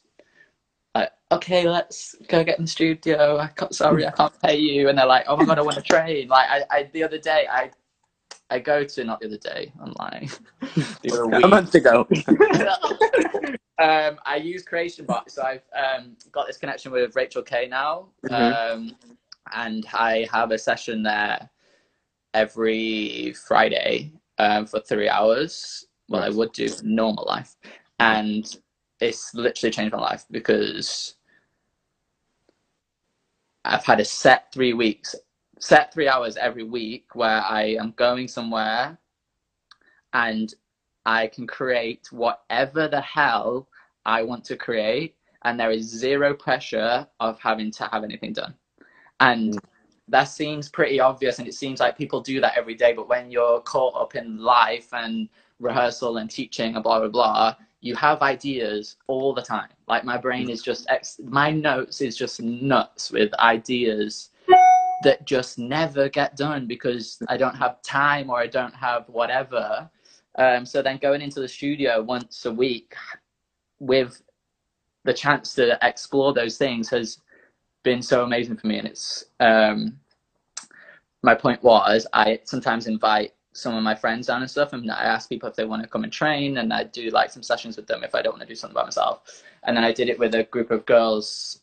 like, 0.94 1.10
okay, 1.32 1.68
let's 1.68 2.14
go 2.28 2.42
get 2.42 2.58
in 2.58 2.64
the 2.64 2.70
studio. 2.70 3.38
I 3.38 3.48
can't, 3.48 3.74
sorry, 3.74 4.06
I 4.06 4.10
can't 4.10 4.32
pay 4.42 4.56
you. 4.56 4.88
And 4.88 4.98
they're 4.98 5.06
like, 5.06 5.24
oh 5.28 5.36
my 5.36 5.44
god, 5.44 5.58
I 5.58 5.62
want 5.62 5.76
to 5.76 5.82
train. 5.94 6.28
Like 6.28 6.48
I, 6.48 6.62
I 6.70 6.90
the 6.92 7.02
other 7.02 7.18
day 7.18 7.46
I 7.50 7.70
I 8.48 8.60
go 8.60 8.84
to 8.84 9.04
not 9.04 9.20
the 9.20 9.26
other 9.26 9.38
day, 9.38 9.72
I'm 9.80 9.92
lying. 9.98 10.30
the 11.02 11.12
other 11.12 11.26
week. 11.36 11.44
A 11.44 11.48
month 11.48 11.74
ago. 11.74 12.06
um, 13.78 14.18
I 14.24 14.36
use 14.36 14.62
Creation 14.62 15.04
Box, 15.04 15.34
so 15.34 15.42
I've 15.42 15.62
um, 15.74 16.16
got 16.30 16.46
this 16.46 16.56
connection 16.56 16.92
with 16.92 17.16
Rachel 17.16 17.42
K 17.42 17.66
now. 17.68 18.08
Mm-hmm. 18.24 18.72
Um, 18.72 18.96
and 19.52 19.86
I 19.92 20.28
have 20.32 20.50
a 20.50 20.58
session 20.58 21.02
there 21.02 21.48
every 22.36 23.34
Friday 23.48 24.12
um, 24.38 24.66
for 24.66 24.80
three 24.80 25.08
hours. 25.08 25.86
Well, 26.08 26.22
I 26.22 26.28
would 26.28 26.52
do 26.52 26.68
normal 26.84 27.24
life, 27.26 27.56
and 27.98 28.46
it's 29.00 29.34
literally 29.34 29.72
changed 29.72 29.92
my 29.92 30.00
life 30.00 30.24
because 30.30 31.16
I've 33.64 33.84
had 33.84 34.00
a 34.00 34.04
set 34.04 34.52
three 34.52 34.74
weeks, 34.74 35.14
set 35.58 35.92
three 35.92 36.08
hours 36.08 36.36
every 36.36 36.62
week 36.62 37.14
where 37.14 37.42
I 37.42 37.76
am 37.80 37.92
going 37.96 38.28
somewhere 38.28 38.98
and 40.12 40.54
I 41.04 41.28
can 41.28 41.46
create 41.46 42.08
whatever 42.10 42.88
the 42.88 43.00
hell 43.00 43.68
I 44.04 44.22
want 44.22 44.44
to 44.46 44.56
create, 44.56 45.16
and 45.42 45.58
there 45.58 45.70
is 45.70 45.86
zero 45.86 46.34
pressure 46.34 47.06
of 47.20 47.38
having 47.40 47.70
to 47.72 47.88
have 47.92 48.04
anything 48.04 48.32
done. 48.32 48.54
And 49.20 49.54
mm. 49.54 49.58
That 50.08 50.24
seems 50.24 50.68
pretty 50.68 51.00
obvious 51.00 51.38
and 51.38 51.48
it 51.48 51.54
seems 51.54 51.80
like 51.80 51.98
people 51.98 52.20
do 52.20 52.40
that 52.40 52.56
every 52.56 52.74
day. 52.74 52.92
But 52.92 53.08
when 53.08 53.30
you're 53.30 53.60
caught 53.60 53.94
up 54.00 54.14
in 54.14 54.38
life 54.38 54.92
and 54.92 55.28
rehearsal 55.58 56.18
and 56.18 56.30
teaching 56.30 56.74
and 56.74 56.82
blah, 56.82 57.00
blah, 57.00 57.08
blah, 57.08 57.54
you 57.80 57.94
have 57.96 58.22
ideas 58.22 58.96
all 59.08 59.34
the 59.34 59.42
time. 59.42 59.68
Like 59.88 60.04
my 60.04 60.16
brain 60.16 60.48
is 60.48 60.62
just, 60.62 60.86
ex- 60.88 61.20
my 61.24 61.50
notes 61.50 62.00
is 62.00 62.16
just 62.16 62.40
nuts 62.40 63.10
with 63.10 63.34
ideas 63.34 64.30
that 65.02 65.26
just 65.26 65.58
never 65.58 66.08
get 66.08 66.36
done 66.36 66.66
because 66.66 67.18
I 67.28 67.36
don't 67.36 67.56
have 67.56 67.82
time 67.82 68.30
or 68.30 68.38
I 68.38 68.46
don't 68.46 68.74
have 68.74 69.08
whatever. 69.08 69.88
Um, 70.38 70.64
so 70.64 70.82
then 70.82 70.98
going 70.98 71.22
into 71.22 71.40
the 71.40 71.48
studio 71.48 72.02
once 72.02 72.44
a 72.46 72.52
week 72.52 72.94
with 73.78 74.22
the 75.04 75.14
chance 75.14 75.54
to 75.54 75.78
explore 75.82 76.32
those 76.32 76.56
things 76.58 76.88
has 76.90 77.18
been 77.86 78.02
so 78.02 78.24
amazing 78.24 78.56
for 78.56 78.66
me. 78.66 78.78
And 78.78 78.88
it's 78.88 79.26
um, 79.38 79.98
my 81.22 81.34
point 81.34 81.62
was 81.62 82.06
I 82.12 82.40
sometimes 82.42 82.88
invite 82.88 83.32
some 83.52 83.74
of 83.74 83.82
my 83.82 83.94
friends 83.94 84.26
down 84.26 84.42
and 84.42 84.50
stuff, 84.50 84.74
and 84.74 84.90
I 84.90 85.04
ask 85.04 85.30
people 85.30 85.48
if 85.48 85.54
they 85.54 85.64
want 85.64 85.82
to 85.82 85.88
come 85.88 86.04
and 86.04 86.12
train, 86.12 86.58
and 86.58 86.72
I 86.72 86.82
do 86.84 87.08
like 87.10 87.30
some 87.30 87.44
sessions 87.44 87.76
with 87.76 87.86
them 87.86 88.02
if 88.02 88.14
I 88.14 88.20
don't 88.20 88.32
want 88.32 88.42
to 88.42 88.48
do 88.48 88.56
something 88.56 88.74
by 88.74 88.84
myself. 88.84 89.42
And 89.62 89.74
then 89.74 89.84
I 89.84 89.92
did 89.92 90.08
it 90.08 90.18
with 90.18 90.34
a 90.34 90.42
group 90.42 90.70
of 90.70 90.84
girls. 90.84 91.60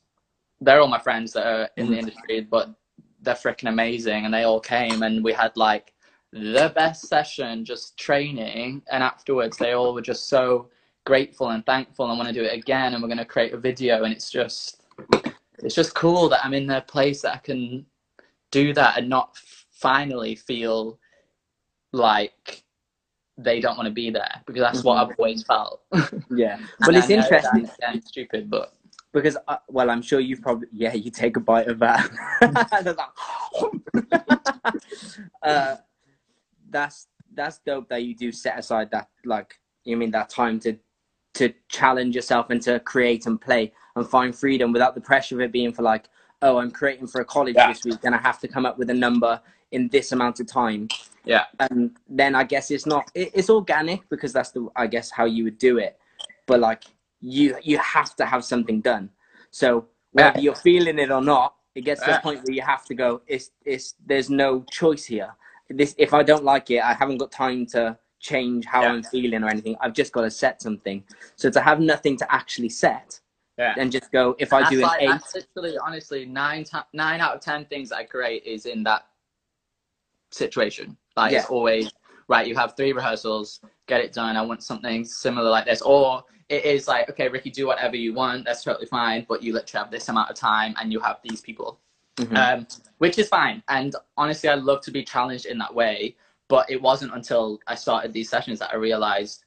They're 0.62 0.79
all 0.81 0.88
my 0.88 1.03
friends 1.07 1.33
that 1.33 1.45
are 1.45 1.69
in 1.77 1.88
the 1.88 1.91
mm-hmm. 1.91 1.99
industry, 1.99 2.41
but 2.41 2.73
they're 3.21 3.36
freaking 3.36 3.69
amazing, 3.69 4.25
and 4.25 4.33
they 4.33 4.43
all 4.43 4.62
came, 4.62 5.03
and 5.03 5.23
we 5.23 5.33
had 5.33 5.51
like 5.57 5.93
the 6.31 6.71
best 6.73 7.07
session 7.07 7.65
just 7.65 7.97
training, 7.97 8.81
and 8.91 9.03
afterwards 9.03 9.57
they 9.57 9.73
all 9.73 9.93
were 9.93 10.07
just 10.13 10.29
so 10.29 10.69
grateful 11.05 11.49
and 11.49 11.65
thankful 11.65 12.09
and 12.09 12.17
want 12.17 12.29
to 12.29 12.33
do 12.33 12.45
it 12.45 12.57
again, 12.57 12.93
and 12.93 13.03
we're 13.03 13.13
going 13.13 13.25
to 13.27 13.33
create 13.36 13.53
a 13.53 13.57
video, 13.57 14.03
and 14.05 14.13
it's 14.13 14.31
just 14.31 14.83
it's 15.59 15.75
just 15.75 15.93
cool 15.93 16.29
that 16.29 16.43
I'm 16.45 16.53
in 16.53 16.69
a 16.69 16.81
place 16.81 17.21
that 17.21 17.35
I 17.35 17.37
can 17.37 17.85
do 18.51 18.73
that 18.73 18.97
and 18.97 19.09
not 19.09 19.37
finally 19.71 20.35
feel 20.35 20.99
like 21.91 22.63
they 23.37 23.59
don't 23.59 23.77
want 23.77 23.87
to 23.87 23.93
be 23.93 24.09
there 24.09 24.41
because 24.45 24.61
that's 24.61 24.83
what 24.83 24.97
Mhm. 24.97 25.11
I've 25.11 25.19
always 25.19 25.43
felt. 25.43 25.81
Yeah. 26.35 26.57
Well, 26.79 26.95
it's 26.95 27.09
I 27.09 27.13
interesting 27.13 27.69
that 27.79 28.07
stupid, 28.07 28.49
but 28.49 28.73
because, 29.11 29.37
uh, 29.47 29.57
well, 29.67 29.89
I'm 29.89 30.01
sure 30.01 30.19
you've 30.19 30.41
probably, 30.41 30.67
yeah, 30.71 30.93
you 30.93 31.11
take 31.11 31.37
a 31.37 31.39
bite 31.39 31.67
of 31.67 31.79
that. 31.79 32.09
Uh, 35.43 35.75
that's 36.69 37.07
that's 37.33 37.59
dope 37.65 37.89
that 37.89 38.03
you 38.03 38.15
do 38.15 38.31
set 38.31 38.57
aside 38.57 38.89
that 38.91 39.09
like 39.25 39.59
you 39.83 39.97
mean 39.97 40.11
that 40.11 40.29
time 40.29 40.59
to 40.59 40.77
to 41.33 41.53
challenge 41.69 42.15
yourself 42.15 42.49
and 42.49 42.61
to 42.61 42.79
create 42.81 43.25
and 43.25 43.39
play 43.41 43.71
and 43.95 44.07
find 44.07 44.35
freedom 44.35 44.71
without 44.71 44.95
the 44.95 45.01
pressure 45.01 45.35
of 45.35 45.41
it 45.41 45.51
being 45.51 45.73
for 45.73 45.81
like 45.83 46.09
oh 46.41 46.57
i'm 46.57 46.71
creating 46.71 47.07
for 47.07 47.21
a 47.21 47.25
college 47.25 47.55
Yeah. 47.55 47.67
this 47.67 47.83
week 47.83 47.99
and 48.03 48.15
i 48.15 48.17
have 48.17 48.39
to 48.39 48.47
come 48.47 48.65
up 48.65 48.77
with 48.77 48.89
a 48.89 48.93
number 48.93 49.41
in 49.71 49.87
this 49.89 50.11
amount 50.11 50.39
of 50.39 50.47
time 50.47 50.89
yeah, 51.25 51.45
and 51.59 51.91
then 52.09 52.35
I 52.35 52.43
guess 52.43 52.71
it's 52.71 52.85
not 52.85 53.09
it, 53.15 53.31
it's 53.33 53.49
organic 53.49 54.07
because 54.09 54.33
that's 54.33 54.51
the 54.51 54.67
I 54.75 54.87
guess 54.87 55.09
how 55.11 55.25
you 55.25 55.45
would 55.45 55.57
do 55.57 55.77
it, 55.77 55.97
but 56.47 56.59
like 56.59 56.83
you 57.21 57.57
you 57.63 57.77
have 57.77 58.15
to 58.17 58.25
have 58.25 58.43
something 58.43 58.81
done. 58.81 59.09
So 59.51 59.85
whether 60.11 60.39
Yeah. 60.39 60.41
you're 60.41 60.55
feeling 60.55 60.99
it 60.99 61.11
or 61.11 61.21
not, 61.21 61.55
it 61.75 61.81
gets 61.81 62.03
to 62.03 62.11
the 62.11 62.19
point 62.19 62.43
where 62.43 62.53
you 62.53 62.61
have 62.61 62.85
to 62.87 62.93
go. 62.95 63.21
It's 63.27 63.51
it's 63.65 63.95
there's 64.05 64.29
no 64.29 64.65
choice 64.69 65.05
here. 65.05 65.33
This 65.69 65.95
if 65.97 66.13
I 66.13 66.23
don't 66.23 66.43
like 66.43 66.71
it, 66.71 66.83
I 66.83 66.93
haven't 66.93 67.17
got 67.19 67.31
time 67.31 67.65
to 67.67 67.97
change 68.23 68.65
how 68.65 68.81
Yeah. 68.81 68.93
I'm 68.93 69.03
feeling 69.03 69.43
or 69.43 69.49
anything. 69.49 69.75
I've 69.81 69.93
just 69.93 70.13
got 70.13 70.21
to 70.21 70.31
set 70.31 70.62
something. 70.62 71.03
So 71.36 71.51
to 71.51 71.62
have 71.62 71.79
nothing 71.79 72.17
to 72.17 72.33
actually 72.33 72.69
set 72.69 73.19
yeah. 73.57 73.75
and 73.77 73.91
just 73.91 74.12
go 74.12 74.36
if 74.39 74.53
I 74.53 74.67
do 74.69 74.77
an 74.77 74.83
like, 74.83 75.01
eight, 75.01 75.07
that's 75.09 75.36
literally, 75.36 75.77
honestly, 75.77 76.25
nine 76.25 76.65
nine 76.93 77.19
out 77.19 77.36
of 77.36 77.41
ten 77.41 77.65
things 77.65 77.91
I 77.91 78.03
create 78.03 78.43
is 78.45 78.65
in 78.65 78.81
that 78.83 79.05
situation. 80.31 80.97
Like 81.15 81.33
Yeah. 81.33 81.41
it's 81.41 81.49
always 81.49 81.91
right. 82.29 82.47
You 82.47 82.55
have 82.55 82.75
three 82.77 82.93
rehearsals, 82.93 83.59
get 83.88 83.99
it 83.99 84.13
done. 84.13 84.38
I 84.38 84.41
want 84.41 84.63
something 84.63 85.03
similar 85.03 85.49
like 85.49 85.65
this, 85.65 85.81
or 85.81 86.23
it 86.47 86.63
is 86.65 86.88
like, 86.88 87.09
okay, 87.09 87.27
Ricky, 87.27 87.51
do 87.51 87.67
whatever 87.67 87.97
you 87.97 88.13
want. 88.13 88.45
That's 88.45 88.63
totally 88.63 88.86
fine. 88.86 89.25
But 89.27 89.43
you 89.43 89.53
literally 89.53 89.83
have 89.83 89.91
this 89.91 90.07
amount 90.07 90.29
of 90.29 90.38
time, 90.38 90.73
and 90.79 90.93
you 90.93 90.99
have 91.01 91.19
these 91.23 91.41
people, 91.41 91.79
Mhm. 92.15 92.38
um, 92.38 92.67
which 92.99 93.19
is 93.19 93.27
fine. 93.27 93.62
And 93.67 93.93
honestly, 94.15 94.47
I 94.49 94.55
love 94.55 94.81
to 94.83 94.91
be 94.91 95.03
challenged 95.03 95.45
in 95.45 95.57
that 95.57 95.73
way. 95.73 96.15
But 96.49 96.69
it 96.69 96.82
wasn't 96.82 97.13
until 97.13 97.60
I 97.67 97.75
started 97.75 98.13
these 98.13 98.29
sessions 98.29 98.60
that 98.60 98.71
I 98.71 98.75
realized, 98.75 99.45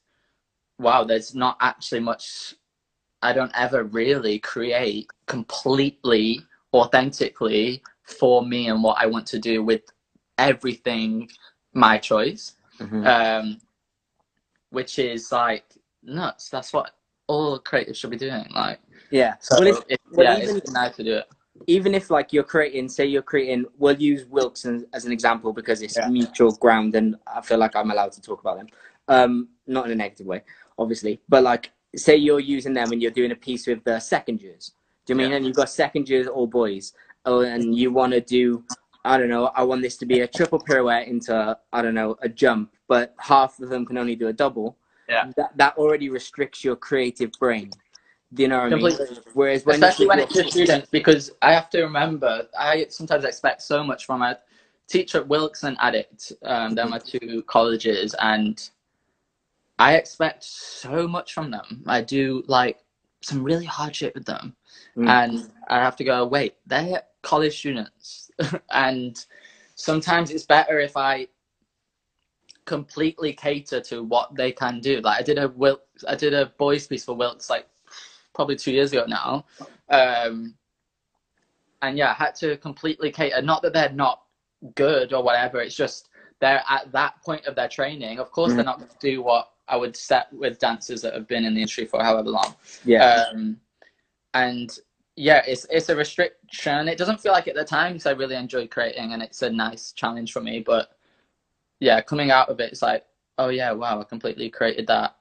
wow, 0.78 1.04
there's 1.04 1.34
not 1.34 1.56
actually 1.60 2.00
much 2.00 2.54
I 3.22 3.32
don't 3.32 3.52
ever 3.54 3.84
really 3.84 4.38
create 4.38 5.08
completely 5.26 6.40
authentically 6.74 7.82
for 8.02 8.44
me 8.44 8.68
and 8.68 8.82
what 8.82 8.98
I 9.00 9.06
want 9.06 9.26
to 9.28 9.38
do 9.38 9.62
with 9.62 9.82
everything 10.38 11.28
my 11.72 11.98
choice. 11.98 12.54
Mhm. 12.78 13.06
Um, 13.06 13.58
which 14.70 14.98
is 14.98 15.32
like 15.32 15.64
nuts. 16.02 16.50
That's 16.50 16.72
what 16.72 16.92
all 17.26 17.58
creatives 17.58 17.96
should 17.96 18.10
be 18.10 18.16
doing. 18.16 18.46
Like, 18.54 18.80
yeah. 19.10 19.36
so 19.40 19.56
well, 19.58 19.68
it's, 19.68 19.80
it's, 19.88 20.04
well, 20.12 20.38
yeah, 20.38 20.44
even- 20.44 20.56
it's 20.58 20.70
nice 20.72 20.96
to 20.96 21.04
do 21.04 21.14
it. 21.14 21.28
Even 21.66 21.94
if 21.94 22.10
like 22.10 22.32
you're 22.32 22.44
creating 22.44 22.88
say 22.88 23.04
you're 23.04 23.22
creating 23.22 23.64
we'll 23.78 23.96
use 23.96 24.24
wilson 24.26 24.86
as 24.92 25.04
an 25.04 25.12
example 25.12 25.52
because 25.52 25.82
it's 25.82 25.96
Yeah. 25.96 26.08
mutual 26.08 26.52
ground 26.52 26.94
and 26.94 27.16
i 27.26 27.40
feel 27.40 27.58
like 27.58 27.74
i'm 27.76 27.90
allowed 27.90 28.12
to 28.12 28.20
talk 28.20 28.40
about 28.40 28.56
them 28.58 28.66
um 29.08 29.48
not 29.66 29.86
in 29.86 29.92
a 29.92 29.94
negative 29.94 30.26
way 30.26 30.42
obviously 30.78 31.20
but 31.28 31.42
like 31.42 31.70
say 31.94 32.16
you're 32.16 32.40
using 32.40 32.72
them 32.74 32.92
and 32.92 33.00
you're 33.00 33.10
doing 33.10 33.30
a 33.32 33.36
piece 33.36 33.66
with 33.66 33.82
the 33.84 33.98
second 34.00 34.40
years 34.42 34.72
do 35.06 35.12
you 35.12 35.16
mean 35.16 35.30
Yeah. 35.30 35.36
and 35.36 35.46
you've 35.46 35.56
got 35.56 35.70
second 35.70 36.08
years 36.08 36.26
all 36.26 36.46
boys 36.46 36.92
oh 37.24 37.40
and 37.40 37.74
you 37.76 37.90
want 37.92 38.12
to 38.12 38.20
do 38.20 38.64
i 39.04 39.16
don't 39.16 39.28
know 39.28 39.46
i 39.54 39.62
want 39.62 39.82
this 39.82 39.96
to 39.98 40.06
be 40.06 40.20
a 40.20 40.26
triple 40.26 40.58
pirouette 40.58 41.08
into 41.08 41.56
i 41.72 41.82
don't 41.82 41.94
know 41.94 42.16
a 42.22 42.28
jump 42.28 42.72
but 42.88 43.14
half 43.18 43.58
of 43.60 43.68
them 43.68 43.84
can 43.86 43.98
only 43.98 44.14
do 44.16 44.28
a 44.28 44.32
double 44.32 44.76
Yeah. 45.08 45.30
that, 45.36 45.56
that 45.56 45.76
already 45.78 46.08
restricts 46.10 46.62
your 46.64 46.76
creative 46.76 47.30
brain 47.38 47.70
do 48.34 48.42
you 48.42 48.48
know 48.48 48.62
what 48.62 48.72
i 48.72 48.76
mean? 48.76 49.18
Whereas 49.34 49.64
when 49.64 49.76
especially 49.76 50.06
when 50.06 50.18
it's 50.18 50.34
your 50.34 50.44
students 50.44 50.88
because 50.90 51.30
i 51.42 51.52
have 51.52 51.70
to 51.70 51.82
remember 51.82 52.46
i 52.58 52.86
sometimes 52.88 53.24
expect 53.24 53.62
so 53.62 53.84
much 53.84 54.06
from 54.06 54.22
a 54.22 54.38
teacher 54.88 55.18
at 55.18 55.28
wilkes 55.28 55.62
and 55.64 55.76
addict 55.80 56.32
um, 56.44 56.74
they're 56.74 56.86
my 56.86 56.98
two 56.98 57.42
colleges 57.46 58.14
and 58.20 58.70
i 59.78 59.94
expect 59.94 60.42
so 60.44 61.06
much 61.06 61.34
from 61.34 61.50
them. 61.50 61.82
I 61.86 62.00
do 62.00 62.42
like 62.46 62.78
some 63.22 63.42
really 63.42 63.64
hard 63.64 63.94
shit 63.94 64.14
with 64.14 64.24
them. 64.24 64.56
Mm. 64.96 65.08
and 65.08 65.50
i 65.68 65.78
have 65.78 65.96
to 65.96 66.04
go 66.04 66.26
wait 66.26 66.54
they're 66.66 67.02
college 67.22 67.58
students. 67.58 68.30
And 68.70 69.24
sometimes 69.74 70.30
it's 70.30 70.44
better 70.44 70.78
if 70.80 70.96
i 70.96 71.28
completely 72.64 73.32
cater 73.32 73.80
to 73.80 74.02
what 74.02 74.34
they 74.34 74.50
can 74.52 74.80
do. 74.80 75.00
Like 75.00 75.20
i 75.20 75.22
did 75.22 75.38
a 75.38 75.48
wilkes 75.48 76.04
i 76.08 76.14
did 76.14 76.34
a 76.34 76.46
boys 76.58 76.86
piece 76.86 77.04
for 77.04 77.14
wilkes 77.14 77.48
like 77.48 77.66
probably 78.36 78.54
two 78.54 78.70
years 78.70 78.92
ago 78.92 79.04
now. 79.08 79.44
Um, 79.88 80.54
and 81.82 81.98
yeah, 81.98 82.10
I 82.10 82.14
had 82.14 82.34
to 82.36 82.56
completely 82.58 83.10
cater. 83.10 83.42
Not 83.42 83.62
that 83.62 83.72
they're 83.72 83.90
not 83.90 84.22
good 84.74 85.12
or 85.12 85.22
whatever. 85.24 85.60
It's 85.60 85.74
just 85.74 86.10
they're 86.40 86.62
at 86.68 86.92
that 86.92 87.20
point 87.22 87.46
of 87.46 87.56
their 87.56 87.68
training. 87.68 88.18
Of 88.18 88.30
course, 88.30 88.52
Mhm. 88.52 88.56
they're 88.56 88.64
not 88.64 88.78
going 88.78 88.90
to 88.90 88.98
do 89.00 89.22
what 89.22 89.50
I 89.68 89.76
would 89.76 89.96
set 89.96 90.32
with 90.32 90.58
dancers 90.58 91.02
that 91.02 91.14
have 91.14 91.26
been 91.26 91.44
in 91.44 91.54
the 91.54 91.60
industry 91.62 91.86
for 91.86 92.02
however 92.04 92.28
long. 92.28 92.54
yeah 92.84 93.24
Um, 93.32 93.60
and 94.34 94.78
yeah, 95.16 95.42
it's 95.46 95.66
it's 95.70 95.88
a 95.88 95.96
restriction. 95.96 96.88
It 96.88 96.98
doesn't 96.98 97.20
feel 97.20 97.32
like 97.32 97.48
at 97.48 97.54
the 97.54 97.64
time 97.64 97.94
because 97.94 98.06
I 98.06 98.10
really 98.12 98.36
enjoy 98.36 98.66
creating 98.68 99.14
and 99.14 99.22
it's 99.22 99.40
a 99.42 99.50
nice 99.50 99.92
challenge 99.92 100.32
for 100.32 100.42
me. 100.42 100.60
But 100.60 100.90
yeah, 101.80 102.00
coming 102.02 102.30
out 102.30 102.50
of 102.50 102.60
it, 102.60 102.70
it's 102.72 102.82
like, 102.82 103.06
oh 103.38 103.48
yeah, 103.48 103.72
wow, 103.72 103.98
I 104.00 104.04
completely 104.04 104.50
created 104.50 104.86
that 104.88 105.16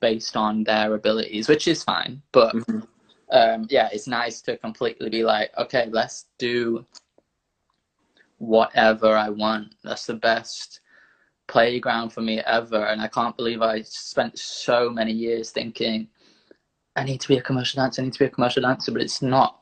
based 0.00 0.36
on 0.36 0.64
their 0.64 0.94
abilities, 0.94 1.48
which 1.48 1.68
is 1.68 1.84
fine. 1.84 2.22
But 2.32 2.54
Mhm. 2.54 2.86
um, 3.30 3.66
yeah, 3.70 3.88
it's 3.92 4.06
nice 4.06 4.42
to 4.42 4.56
completely 4.58 5.08
be 5.08 5.24
like, 5.24 5.50
okay, 5.58 5.88
let's 5.90 6.26
do 6.38 6.84
whatever 8.38 9.16
I 9.16 9.30
want. 9.30 9.74
That's 9.82 10.06
the 10.06 10.14
best 10.14 10.80
playground 11.48 12.10
for 12.10 12.20
me 12.22 12.40
ever. 12.40 12.86
And 12.86 13.00
I 13.00 13.08
can't 13.08 13.36
believe 13.36 13.62
I 13.62 13.82
spent 13.82 14.38
so 14.38 14.90
many 14.90 15.12
years 15.12 15.50
thinking, 15.50 16.08
I 16.96 17.04
need 17.04 17.20
to 17.22 17.28
be 17.28 17.38
a 17.38 17.42
commercial 17.42 17.82
dancer, 17.82 18.02
I 18.02 18.04
need 18.06 18.14
to 18.14 18.18
be 18.18 18.26
a 18.26 18.30
commercial 18.30 18.62
dancer, 18.62 18.92
but 18.92 19.02
it's 19.02 19.22
not. 19.22 19.60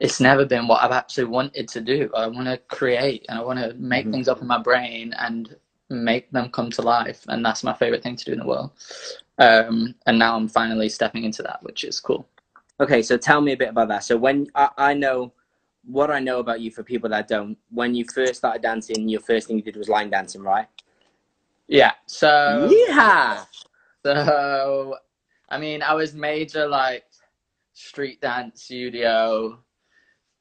It's 0.00 0.20
never 0.20 0.44
been 0.44 0.66
what 0.68 0.82
I've 0.82 0.92
actually 0.92 1.24
wanted 1.24 1.68
to 1.68 1.80
do. 1.80 2.10
I 2.14 2.26
want 2.26 2.46
to 2.46 2.58
create 2.68 3.26
and 3.28 3.38
I 3.38 3.42
want 3.42 3.58
to 3.58 3.74
make 3.74 4.06
Mhm. 4.06 4.12
things 4.12 4.28
up 4.28 4.40
in 4.42 4.46
my 4.46 4.58
brain 4.58 5.14
and 5.18 5.56
make 5.88 6.30
them 6.30 6.50
come 6.50 6.70
to 6.72 6.82
life. 6.82 7.24
And 7.28 7.44
that's 7.44 7.64
my 7.64 7.72
favorite 7.74 8.02
thing 8.02 8.16
to 8.16 8.24
do 8.24 8.32
in 8.32 8.40
the 8.40 8.46
world. 8.46 8.72
Um, 9.38 9.94
and 10.06 10.18
now 10.18 10.36
I'm 10.36 10.48
finally 10.48 10.88
stepping 10.88 11.24
into 11.24 11.42
that, 11.42 11.62
which 11.62 11.84
is 11.84 12.00
cool. 12.00 12.28
Okay, 12.80 13.02
so 13.02 13.16
tell 13.16 13.40
me 13.40 13.52
a 13.52 13.56
bit 13.56 13.68
about 13.68 13.88
that. 13.88 14.04
So 14.04 14.16
when 14.16 14.48
I, 14.54 14.68
I 14.76 14.94
know 14.94 15.32
what 15.86 16.10
I 16.10 16.18
know 16.18 16.38
about 16.38 16.60
you 16.60 16.70
for 16.70 16.82
people 16.82 17.10
that 17.10 17.28
don't, 17.28 17.56
when 17.70 17.94
you 17.94 18.04
first 18.12 18.36
started 18.36 18.62
dancing, 18.62 19.08
your 19.08 19.20
first 19.20 19.48
thing 19.48 19.56
you 19.56 19.62
did 19.62 19.76
was 19.76 19.88
line 19.88 20.10
dancing, 20.10 20.42
right? 20.42 20.66
Yeah. 21.66 21.92
So 22.06 22.70
yeah. 22.88 23.44
So, 24.04 24.96
I 25.48 25.58
mean, 25.58 25.82
I 25.82 25.94
was 25.94 26.14
major 26.14 26.66
like 26.66 27.04
street 27.72 28.20
dance 28.20 28.62
studio 28.62 29.58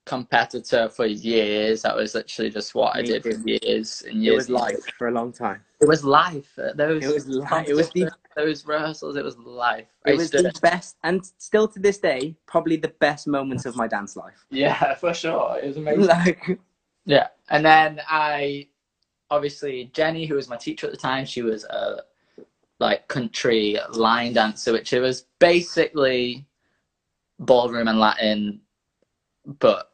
competitor 0.05 0.89
for 0.89 1.05
years. 1.05 1.83
That 1.83 1.95
was 1.95 2.13
literally 2.15 2.51
just 2.51 2.75
what 2.75 2.95
I 2.95 3.01
did 3.01 3.23
for 3.23 3.31
years 3.47 4.03
and 4.07 4.23
years. 4.23 4.33
It 4.33 4.35
was 4.35 4.49
life 4.49 4.85
for 4.97 5.07
a 5.07 5.11
long 5.11 5.31
time. 5.31 5.61
It 5.81 5.87
was 5.87 6.03
life. 6.03 6.51
Those 6.75 7.03
It 7.03 7.13
was 7.13 7.27
life. 7.27 7.67
It 7.67 7.73
was 7.73 7.89
the 7.91 8.09
those 8.35 8.65
rehearsals. 8.65 9.15
It 9.15 9.23
was 9.23 9.37
life. 9.37 9.87
It 10.05 10.15
used 10.15 10.33
was 10.33 10.43
the 10.43 10.59
best, 10.61 10.97
and 11.03 11.25
still 11.37 11.67
to 11.67 11.79
this 11.79 11.97
day, 11.97 12.35
probably 12.45 12.75
the 12.75 12.93
best 12.99 13.27
moments 13.27 13.65
of 13.65 13.75
my 13.75 13.87
dance 13.87 14.15
life. 14.15 14.45
yeah, 14.49 14.95
for 14.95 15.13
sure. 15.13 15.59
It 15.61 15.67
was 15.67 15.77
amazing. 15.77 16.05
like, 16.05 16.59
Yeah, 17.05 17.27
and 17.49 17.65
then 17.65 18.01
I 18.07 18.67
obviously 19.29 19.91
Jenny, 19.93 20.25
who 20.25 20.35
was 20.35 20.49
my 20.49 20.57
teacher 20.57 20.87
at 20.87 20.91
the 20.91 20.97
time, 20.97 21.25
she 21.25 21.41
was 21.41 21.63
a 21.65 22.03
like 22.79 23.07
country 23.07 23.77
line 23.91 24.33
dancer, 24.33 24.73
which 24.73 24.93
it 24.93 24.99
was 24.99 25.25
basically 25.39 26.45
ballroom 27.39 27.87
and 27.87 27.99
Latin, 27.99 28.61
but 29.59 29.91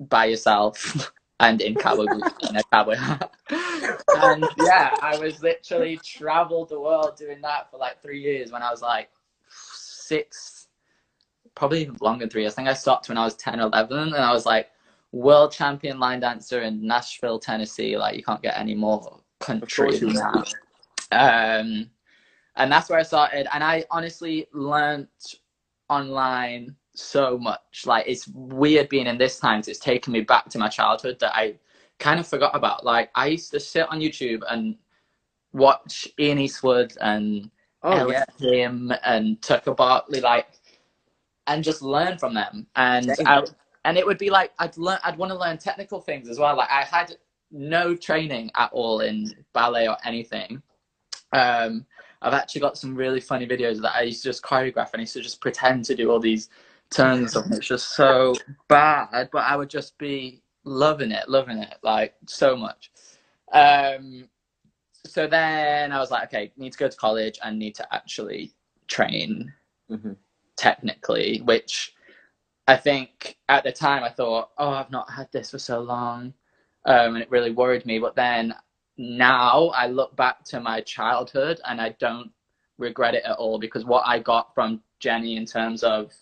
by 0.00 0.26
yourself 0.26 1.12
and 1.40 1.60
in 1.60 1.74
cowboy 1.74 2.06
boots 2.06 2.48
and 2.48 2.56
a 2.56 2.62
cowboy 2.72 2.94
hat. 2.94 3.30
And 4.14 4.48
yeah, 4.58 4.96
I 5.00 5.16
was 5.18 5.42
literally 5.42 5.98
traveled 5.98 6.68
the 6.70 6.80
world 6.80 7.16
doing 7.16 7.40
that 7.42 7.70
for 7.70 7.78
like 7.78 8.00
three 8.02 8.20
years 8.20 8.52
when 8.52 8.62
I 8.62 8.70
was 8.70 8.82
like 8.82 9.10
six, 9.48 10.68
probably 11.54 11.82
even 11.82 11.96
longer 12.00 12.24
than 12.24 12.30
three. 12.30 12.42
years. 12.42 12.54
I 12.54 12.56
think 12.56 12.68
I 12.68 12.74
stopped 12.74 13.08
when 13.08 13.18
I 13.18 13.24
was 13.24 13.34
10 13.36 13.60
or 13.60 13.64
11, 13.64 13.98
and 13.98 14.14
I 14.16 14.32
was 14.32 14.46
like 14.46 14.70
world 15.12 15.52
champion 15.52 15.98
line 15.98 16.20
dancer 16.20 16.62
in 16.62 16.86
Nashville, 16.86 17.38
Tennessee. 17.38 17.96
Like 17.96 18.16
you 18.16 18.22
can't 18.22 18.42
get 18.42 18.58
any 18.58 18.74
more 18.74 19.20
country 19.40 19.98
than 19.98 20.14
that. 20.14 20.54
Um, 21.12 21.90
and 22.56 22.70
that's 22.70 22.90
where 22.90 22.98
I 22.98 23.02
started. 23.02 23.46
And 23.52 23.62
I 23.62 23.84
honestly 23.90 24.46
learned 24.52 25.08
online 25.88 26.76
so 26.94 27.38
much. 27.38 27.84
Like 27.86 28.04
it's 28.06 28.28
weird 28.28 28.88
being 28.88 29.06
in 29.06 29.18
this 29.18 29.38
times. 29.38 29.68
It's 29.68 29.78
taken 29.78 30.12
me 30.12 30.20
back 30.20 30.48
to 30.50 30.58
my 30.58 30.68
childhood 30.68 31.18
that 31.20 31.34
I 31.34 31.54
kind 31.98 32.20
of 32.20 32.26
forgot 32.26 32.54
about. 32.54 32.84
Like 32.84 33.10
I 33.14 33.26
used 33.28 33.50
to 33.52 33.60
sit 33.60 33.88
on 33.88 34.00
YouTube 34.00 34.42
and 34.48 34.76
watch 35.52 36.08
Ian 36.18 36.38
Eastwood 36.38 36.94
and 37.00 37.50
Oh 37.82 37.96
Ellis 37.98 38.12
yeah. 38.12 38.24
Kim 38.38 38.92
and 39.04 39.40
Tucker 39.42 39.74
Barkley, 39.74 40.20
like, 40.20 40.46
and 41.46 41.64
just 41.64 41.82
learn 41.82 42.18
from 42.18 42.34
them. 42.34 42.66
And 42.76 43.10
I, 43.26 43.42
and 43.84 43.98
it 43.98 44.06
would 44.06 44.18
be 44.18 44.30
like 44.30 44.52
I'd 44.58 44.76
learn, 44.76 44.98
I'd 45.04 45.18
want 45.18 45.32
to 45.32 45.38
learn 45.38 45.58
technical 45.58 46.00
things 46.00 46.28
as 46.28 46.38
well. 46.38 46.56
Like 46.56 46.70
I 46.70 46.82
had 46.82 47.16
no 47.50 47.96
training 47.96 48.50
at 48.56 48.72
all 48.72 49.00
in 49.00 49.34
ballet 49.52 49.88
or 49.88 49.96
anything. 50.04 50.62
Um, 51.32 51.86
I've 52.20 52.34
actually 52.34 52.60
got 52.60 52.78
some 52.78 52.94
really 52.94 53.20
funny 53.20 53.46
videos 53.46 53.80
that 53.82 53.96
I 53.96 54.02
used 54.02 54.22
to 54.22 54.28
just 54.28 54.42
choreograph 54.42 54.92
and 54.92 55.00
I 55.00 55.00
used 55.00 55.14
to 55.14 55.20
just 55.20 55.40
pretend 55.40 55.84
to 55.86 55.94
do 55.94 56.10
all 56.10 56.20
these 56.20 56.48
turns 56.90 57.20
and 57.20 57.30
stuff. 57.30 57.44
And 57.46 57.54
it's 57.54 57.66
just 57.66 57.96
so 57.96 58.36
bad, 58.68 59.28
but 59.32 59.44
I 59.44 59.56
would 59.56 59.70
just 59.70 59.98
be 59.98 60.41
loving 60.64 61.12
it, 61.12 61.28
loving 61.28 61.58
it, 61.58 61.76
like 61.82 62.14
so 62.26 62.56
much. 62.56 62.90
Um, 63.52 64.28
so 65.06 65.26
then 65.26 65.92
I 65.92 65.98
was 65.98 66.10
like, 66.10 66.24
okay, 66.28 66.52
need 66.56 66.72
to 66.72 66.78
go 66.78 66.88
to 66.88 66.96
college 66.96 67.38
and 67.44 67.58
need 67.58 67.74
to 67.76 67.94
actually 67.94 68.52
train 68.88 69.52
Mhm. 69.90 70.16
technically, 70.56 71.40
which 71.44 71.94
I 72.68 72.76
think 72.76 73.38
at 73.48 73.64
the 73.64 73.72
time 73.72 74.04
I 74.04 74.10
thought, 74.10 74.50
oh, 74.58 74.70
I've 74.70 74.90
not 74.90 75.10
had 75.10 75.30
this 75.32 75.50
for 75.50 75.58
so 75.58 75.80
long. 75.80 76.34
Um, 76.86 77.14
and 77.14 77.22
it 77.22 77.30
really 77.30 77.50
worried 77.52 77.86
me. 77.86 77.98
But 77.98 78.16
then 78.16 78.54
now 78.98 79.68
I 79.68 79.86
look 79.88 80.16
back 80.16 80.44
to 80.46 80.60
my 80.60 80.80
childhood 80.82 81.60
and 81.66 81.80
I 81.80 81.90
don't 82.00 82.30
regret 82.78 83.14
it 83.14 83.24
at 83.24 83.36
all 83.36 83.58
because 83.58 83.84
what 83.84 84.04
I 84.06 84.18
got 84.18 84.54
from 84.54 84.82
Jenny 85.00 85.36
in 85.36 85.46
terms 85.46 85.82
of 85.82 86.12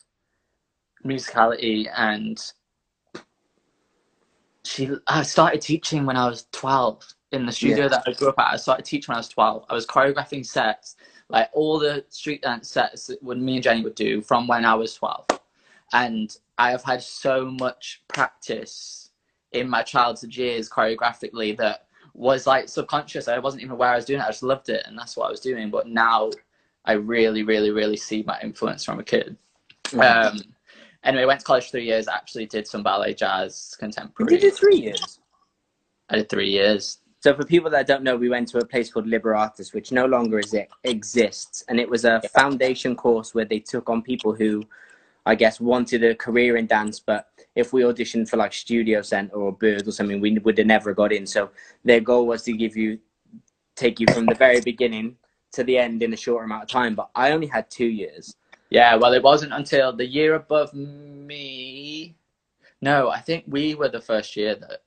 musicality 1.04 1.88
and 1.96 2.40
she 4.64 4.90
I 5.06 5.22
started 5.22 5.60
teaching 5.60 6.06
when 6.06 6.16
I 6.16 6.28
was 6.28 6.46
12 6.52 7.02
in 7.32 7.46
the 7.46 7.52
studio 7.52 7.84
Yeah. 7.84 7.88
that 7.88 8.04
I 8.06 8.12
grew 8.12 8.28
up 8.28 8.38
at. 8.38 8.52
I 8.52 8.56
started 8.56 8.84
teaching 8.84 9.12
when 9.12 9.16
I 9.16 9.20
was 9.20 9.28
12. 9.28 9.64
I 9.70 9.74
was 9.74 9.86
choreographing 9.86 10.44
sets, 10.44 10.96
like 11.28 11.48
all 11.52 11.78
the 11.78 12.04
street 12.10 12.42
dance 12.42 12.68
sets 12.70 13.06
that 13.06 13.22
when 13.22 13.44
me 13.44 13.54
and 13.56 13.62
Jenny 13.62 13.82
would 13.82 13.94
do 13.94 14.20
from 14.20 14.46
when 14.46 14.64
I 14.64 14.74
was 14.74 14.94
12. 14.94 15.26
And 15.92 16.36
I 16.58 16.70
have 16.70 16.84
had 16.84 17.02
so 17.02 17.46
much 17.46 18.02
practice 18.08 19.10
in 19.52 19.68
my 19.68 19.82
childhood 19.82 20.34
years 20.36 20.68
choreographically 20.68 21.56
that 21.56 21.86
was 22.14 22.46
like 22.46 22.68
subconscious. 22.68 23.28
I 23.28 23.38
wasn't 23.38 23.62
even 23.62 23.72
aware 23.72 23.90
I 23.90 23.96
was 23.96 24.04
doing 24.04 24.20
it. 24.20 24.24
I 24.24 24.28
just 24.28 24.42
loved 24.42 24.68
it 24.68 24.84
and 24.86 24.98
that's 24.98 25.16
what 25.16 25.26
I 25.26 25.30
was 25.30 25.40
doing. 25.40 25.70
But 25.70 25.88
now 25.88 26.30
I 26.84 26.92
really, 26.92 27.42
really, 27.42 27.70
really 27.70 27.96
see 27.96 28.22
my 28.26 28.38
influence 28.42 28.84
from 28.84 29.00
a 29.00 29.04
kid. 29.04 29.36
Mhm. 29.86 30.00
Um, 30.34 30.40
anyway, 31.04 31.24
went 31.24 31.40
to 31.40 31.46
college 31.46 31.70
three 31.70 31.84
years. 31.86 32.08
Actually, 32.08 32.46
did 32.46 32.66
some 32.66 32.82
ballet, 32.82 33.14
jazz, 33.14 33.72
You 33.72 33.86
contemporary. 33.86 34.36
did 34.38 34.44
it 34.44 34.54
three 34.56 34.76
years. 34.76 35.20
I 36.08 36.16
did 36.16 36.28
three 36.28 36.50
years. 36.50 36.98
So 37.20 37.34
for 37.34 37.44
people 37.44 37.70
that 37.70 37.86
don't 37.86 38.02
know, 38.02 38.16
we 38.16 38.30
went 38.30 38.48
to 38.48 38.58
a 38.58 38.64
place 38.64 38.90
called 38.90 39.06
Liberatus, 39.06 39.74
which 39.74 39.92
no 39.92 40.06
longer 40.06 40.38
is, 40.38 40.54
it 40.54 40.70
exists, 40.84 41.62
and 41.68 41.78
it 41.78 41.88
was 41.88 42.04
a 42.06 42.22
foundation 42.34 42.96
course 42.96 43.34
where 43.34 43.44
they 43.44 43.58
took 43.60 43.90
on 43.90 44.00
people 44.00 44.34
who, 44.34 44.64
I 45.26 45.34
guess, 45.34 45.60
wanted 45.60 46.02
a 46.02 46.14
career 46.14 46.56
in 46.56 46.66
dance, 46.66 46.98
but 46.98 47.28
if 47.54 47.74
we 47.74 47.82
auditioned 47.82 48.28
for 48.30 48.38
like 48.38 48.54
Studio 48.54 49.02
Center 49.02 49.34
or 49.34 49.52
Bird 49.52 49.86
or 49.86 49.92
something, 49.92 50.18
we 50.18 50.38
would 50.38 50.56
have 50.56 50.66
never 50.66 50.94
got 50.94 51.12
in. 51.12 51.26
So 51.26 51.50
their 51.84 52.00
goal 52.00 52.26
was 52.26 52.42
to 52.44 52.52
give 52.54 52.74
you, 52.74 52.98
take 53.76 54.00
you 54.00 54.06
from 54.14 54.24
the 54.24 54.34
very 54.34 54.62
beginning 54.62 55.16
to 55.52 55.62
the 55.64 55.76
end 55.76 56.02
in 56.02 56.14
a 56.14 56.16
short 56.16 56.44
amount 56.44 56.62
of 56.62 56.68
time. 56.70 56.94
But 56.94 57.10
I 57.14 57.32
only 57.32 57.48
had 57.48 57.70
two 57.70 57.86
years. 57.86 58.34
Yeah, 58.70 58.94
well, 58.94 59.12
it 59.12 59.22
wasn't 59.22 59.52
until 59.52 59.92
the 59.92 60.06
year 60.06 60.34
above 60.34 60.72
me. 60.74 62.14
No, 62.80 63.10
I 63.10 63.18
think 63.20 63.44
we 63.46 63.74
were 63.74 63.88
the 63.88 64.00
first 64.00 64.36
year 64.36 64.54
that 64.54 64.82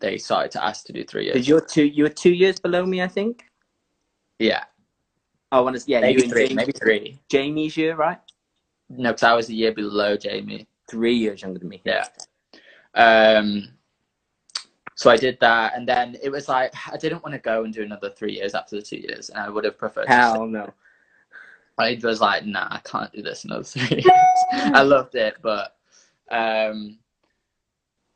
they 0.00 0.16
started 0.16 0.52
to 0.52 0.64
ask 0.64 0.86
to 0.86 0.92
do 0.92 1.04
three 1.04 1.24
years. 1.24 1.34
Because 1.34 1.48
you're 1.48 1.60
two, 1.60 1.84
you 1.84 2.04
were 2.04 2.08
two 2.08 2.32
years 2.32 2.60
below 2.60 2.86
me, 2.86 3.02
I 3.02 3.08
think. 3.08 3.44
Yeah, 4.38 4.64
I 5.50 5.60
want 5.60 5.76
to, 5.76 5.82
yeah, 5.90 6.00
maybe 6.00 6.18
you 6.20 6.22
and 6.24 6.32
three. 6.32 6.42
Jamie- 6.48 6.54
Maybe 6.54 6.72
three. 6.72 7.18
Jamie's 7.28 7.76
year, 7.76 7.96
right? 7.96 8.18
No, 8.88 9.10
because 9.10 9.24
I 9.24 9.34
was 9.34 9.48
a 9.48 9.54
year 9.54 9.72
below 9.72 10.16
Jamie. 10.16 10.66
Three 10.88 11.14
years 11.14 11.42
younger 11.42 11.58
than 11.58 11.68
me. 11.68 11.82
Yeah. 11.84 12.06
Um. 12.94 13.68
So 14.94 15.10
I 15.10 15.16
did 15.16 15.38
that, 15.40 15.74
and 15.76 15.86
then 15.86 16.16
it 16.22 16.30
was 16.30 16.48
like 16.48 16.72
I 16.90 16.96
didn't 16.96 17.22
want 17.22 17.34
to 17.34 17.38
go 17.38 17.64
and 17.64 17.74
do 17.74 17.82
another 17.82 18.08
three 18.10 18.32
years 18.32 18.54
after 18.54 18.76
the 18.76 18.82
two 18.82 18.96
years, 18.96 19.28
and 19.28 19.38
I 19.38 19.50
would 19.50 19.64
have 19.64 19.76
preferred. 19.76 20.06
to 20.06 20.12
Hell 20.12 20.46
no. 20.46 20.72
I 21.78 21.98
was 22.02 22.20
like, 22.20 22.44
nah, 22.44 22.68
I 22.70 22.80
can't 22.84 23.12
do 23.12 23.22
this 23.22 23.44
another 23.44 23.62
three 23.64 24.02
years. 24.02 24.44
I 24.52 24.82
loved 24.82 25.14
it, 25.14 25.36
but 25.42 25.76
um, 26.30 26.98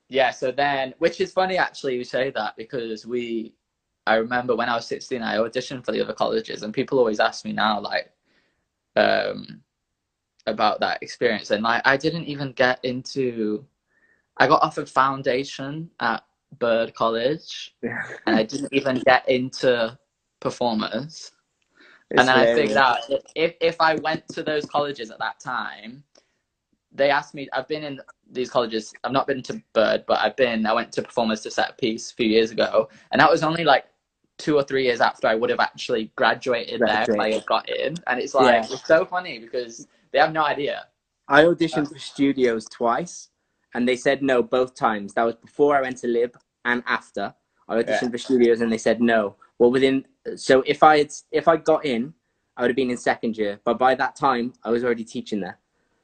yeah. 0.09 0.31
So 0.31 0.51
then, 0.51 0.95
which 0.99 1.21
is 1.21 1.33
funny 1.33 1.57
actually, 1.57 1.97
you 1.97 2.05
say 2.05 2.31
that 2.31 2.57
because 2.57 3.07
we, 3.07 3.55
I 4.07 4.17
remember 4.17 4.57
when 4.57 4.69
I 4.69 4.75
was 4.75 4.87
sixteen, 4.87 5.23
I 5.23 5.37
auditioned 5.37 5.85
for 5.85 5.93
the 5.93 6.03
other 6.03 6.13
colleges, 6.13 6.63
and 6.63 6.75
people 6.75 6.99
always 6.99 7.21
ask 7.21 7.45
me 7.45 7.53
now, 7.53 7.81
like, 7.81 8.13
um, 8.97 9.63
about 10.47 10.81
that 10.81 11.03
experience, 11.03 11.51
and 11.51 11.63
like, 11.63 11.83
I 11.85 11.97
didn't 11.97 12.25
even 12.25 12.53
get 12.53 12.85
into. 12.85 13.65
I 14.39 14.49
got 14.49 14.63
offered 14.63 14.89
foundation 14.89 15.91
at 16.01 16.25
Bird 16.59 16.95
College, 16.95 17.77
and 17.83 18.37
I 18.37 18.43
didn't 18.43 18.73
even 18.73 19.01
get 19.05 19.29
into 19.29 19.97
performers 20.41 21.31
and 22.19 22.29
then 22.29 22.37
I 22.37 22.55
figured 22.55 22.77
out 22.77 23.09
that 23.09 23.23
if 23.35 23.55
if 23.61 23.81
I 23.81 23.97
went 23.97 24.27
to 24.29 24.43
those 24.43 24.65
colleges 24.67 25.11
at 25.11 25.19
that 25.19 25.41
time, 25.41 26.05
they 26.93 27.11
asked 27.11 27.35
me. 27.35 27.49
I've 27.53 27.69
been 27.69 27.85
in 27.85 28.01
these 28.31 28.51
colleges. 28.51 28.93
I've 29.05 29.13
not 29.13 29.27
been 29.27 29.43
to 29.45 29.63
Bird, 29.73 30.05
but 30.07 30.21
I've 30.21 30.37
been. 30.37 30.67
I 30.67 30.73
went 30.73 30.93
to 30.93 31.03
Performers 31.03 31.41
to 31.43 31.51
Set 31.51 31.71
a 31.71 31.75
Piece 31.75 32.11
a 32.11 32.15
few 32.15 32.27
years 32.29 32.51
ago, 32.51 32.89
and 33.11 33.21
that 33.21 33.31
was 33.31 33.43
only 33.43 33.65
like 33.65 33.87
two 34.39 34.57
or 34.57 34.63
three 34.65 34.85
years 34.85 35.01
after 35.01 35.27
I 35.29 35.35
would 35.35 35.51
have 35.51 35.61
actually 35.61 36.11
graduated, 36.17 36.81
there 36.81 37.03
if 37.03 37.21
I 37.21 37.33
had 37.33 37.47
got 37.47 37.69
in. 37.69 37.97
And 38.07 38.21
it's 38.21 38.35
like 38.35 38.65
Yeah. 38.65 38.75
it's 38.75 38.87
so 38.87 39.05
funny 39.05 39.39
because 39.39 39.87
they 40.13 40.19
have 40.19 40.33
no 40.33 40.45
idea. 40.45 40.87
I 41.29 41.45
auditioned 41.45 41.89
for 41.93 41.99
studios 41.99 42.67
twice, 42.67 43.29
and 43.75 43.89
they 43.89 43.97
said 43.97 44.23
no 44.23 44.43
both 44.43 44.75
times. 44.75 45.15
That 45.15 45.25
was 45.25 45.37
before 45.37 45.77
I 45.77 45.83
went 45.83 45.99
to 45.99 46.09
Lib 46.09 46.37
and 46.65 46.83
after. 46.87 47.35
I 47.69 47.77
auditioned 47.77 48.03
Yeah. 48.03 48.11
for 48.11 48.19
studios, 48.19 48.61
and 48.61 48.73
they 48.73 48.79
said 48.79 49.01
no. 49.01 49.37
Well, 49.63 49.71
within 49.71 50.05
so 50.35 50.65
if 50.67 50.83
I 50.83 50.99
had 50.99 51.13
if 51.31 51.47
I 51.47 51.57
got 51.57 51.85
in, 51.85 52.13
I 52.57 52.63
would 52.63 52.71
have 52.71 52.77
been 52.77 52.91
in 52.91 52.97
second 52.97 53.39
year. 53.39 53.61
But 53.63 53.79
by 53.79 53.95
that 53.95 54.17
time, 54.17 54.55
I 54.65 54.71
was 54.71 54.83
already 54.83 55.05
teaching 55.05 55.39
there. 55.39 55.57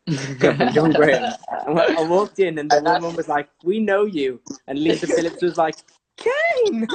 John 0.73 0.93
Graham. 0.93 1.35
I 1.67 1.97
I 1.99 2.09
walked 2.09 2.39
in, 2.39 2.57
and 2.61 2.71
the 2.71 2.77
And 2.77 2.87
woman 2.87 3.17
was 3.17 3.27
like, 3.27 3.49
"We 3.65 3.81
know 3.81 4.05
you," 4.05 4.41
and 4.69 4.79
Lisa 4.79 5.09
Phillips 5.09 5.43
was 5.43 5.59
like, 5.59 5.75
"Kane." 6.17 6.87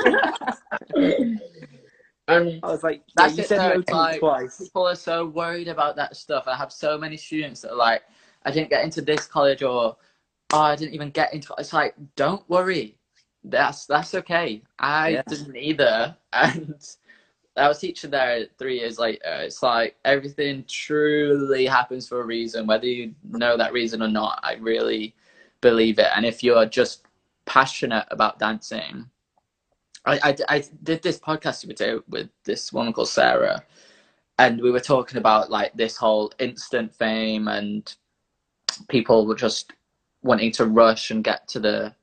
And 2.30 2.62
I 2.63 2.67
was 2.67 2.82
like, 2.82 3.04
yeah, 3.08 3.13
That's 3.17 3.36
"You 3.36 3.43
it 3.43 3.47
said 3.49 3.58
no 3.58 3.82
to 3.82 3.95
like- 3.97 4.19
twice." 4.21 4.58
people 4.58 4.88
are 4.88 4.95
so 4.95 5.26
worried 5.26 5.67
about 5.67 5.97
that 5.97 6.15
stuff. 6.15 6.45
I 6.47 6.56
have 6.56 6.71
so 6.71 6.97
many 6.97 7.17
students 7.17 7.60
that 7.63 7.71
are 7.73 7.76
like, 7.76 8.04
I 8.45 8.52
didn't 8.52 8.69
get 8.69 8.86
into 8.86 9.02
this 9.02 9.28
college 9.28 9.63
or 9.63 9.97
oh, 10.54 10.62
I 10.62 10.78
didn't 10.78 10.93
even 10.93 11.10
get 11.10 11.34
into 11.34 11.54
it's 11.58 11.73
like, 11.73 11.93
don't 12.15 12.49
worry. 12.49 12.97
That's 13.43 13.86
that's 13.86 14.13
okay. 14.15 14.62
I 14.79 15.12
Yeah. 15.12 15.23
didn't 15.27 15.56
either. 15.56 16.15
And 16.34 16.75
I 17.56 17.67
was 17.67 17.79
teaching 17.79 18.10
there 18.10 18.47
three 18.58 18.79
years 18.79 18.97
later. 18.97 19.21
It's 19.25 19.62
like 19.62 19.95
everything 20.06 20.65
truly 20.67 21.65
happens 21.67 22.08
for 22.08 22.21
a 22.21 22.25
reason, 22.25 22.65
whether 22.65 22.88
you 22.88 23.13
know 23.29 23.58
that 23.58 23.73
reason 23.73 24.01
or 24.01 24.08
not. 24.08 24.39
I 24.43 24.56
really 24.56 25.15
believe 25.62 25.99
it. 25.99 26.08
And 26.15 26.25
if 26.25 26.43
you're 26.43 26.65
just 26.65 27.06
passionate 27.45 28.06
about 28.10 28.39
dancing, 28.39 29.10
I, 30.06 30.19
I, 30.23 30.38
I 30.58 30.63
did 30.82 31.03
this 31.03 31.19
podcast 31.19 31.69
other 31.69 32.01
with 32.10 32.29
this 32.43 32.73
woman 32.73 32.91
called 32.93 33.10
Sarah, 33.10 33.63
and 34.39 34.60
we 34.62 34.71
were 34.71 34.79
talking 34.79 35.17
about 35.19 35.51
like 35.51 35.73
this 35.73 35.95
whole 35.95 36.32
instant 36.39 36.93
fame 36.95 37.47
and 37.47 37.93
people 38.89 39.27
were 39.27 39.36
just 39.36 39.73
wanting 40.23 40.51
to 40.53 40.65
rush 40.65 41.12
and 41.12 41.23
get 41.23 41.47
to 41.49 41.60
the 41.60 41.93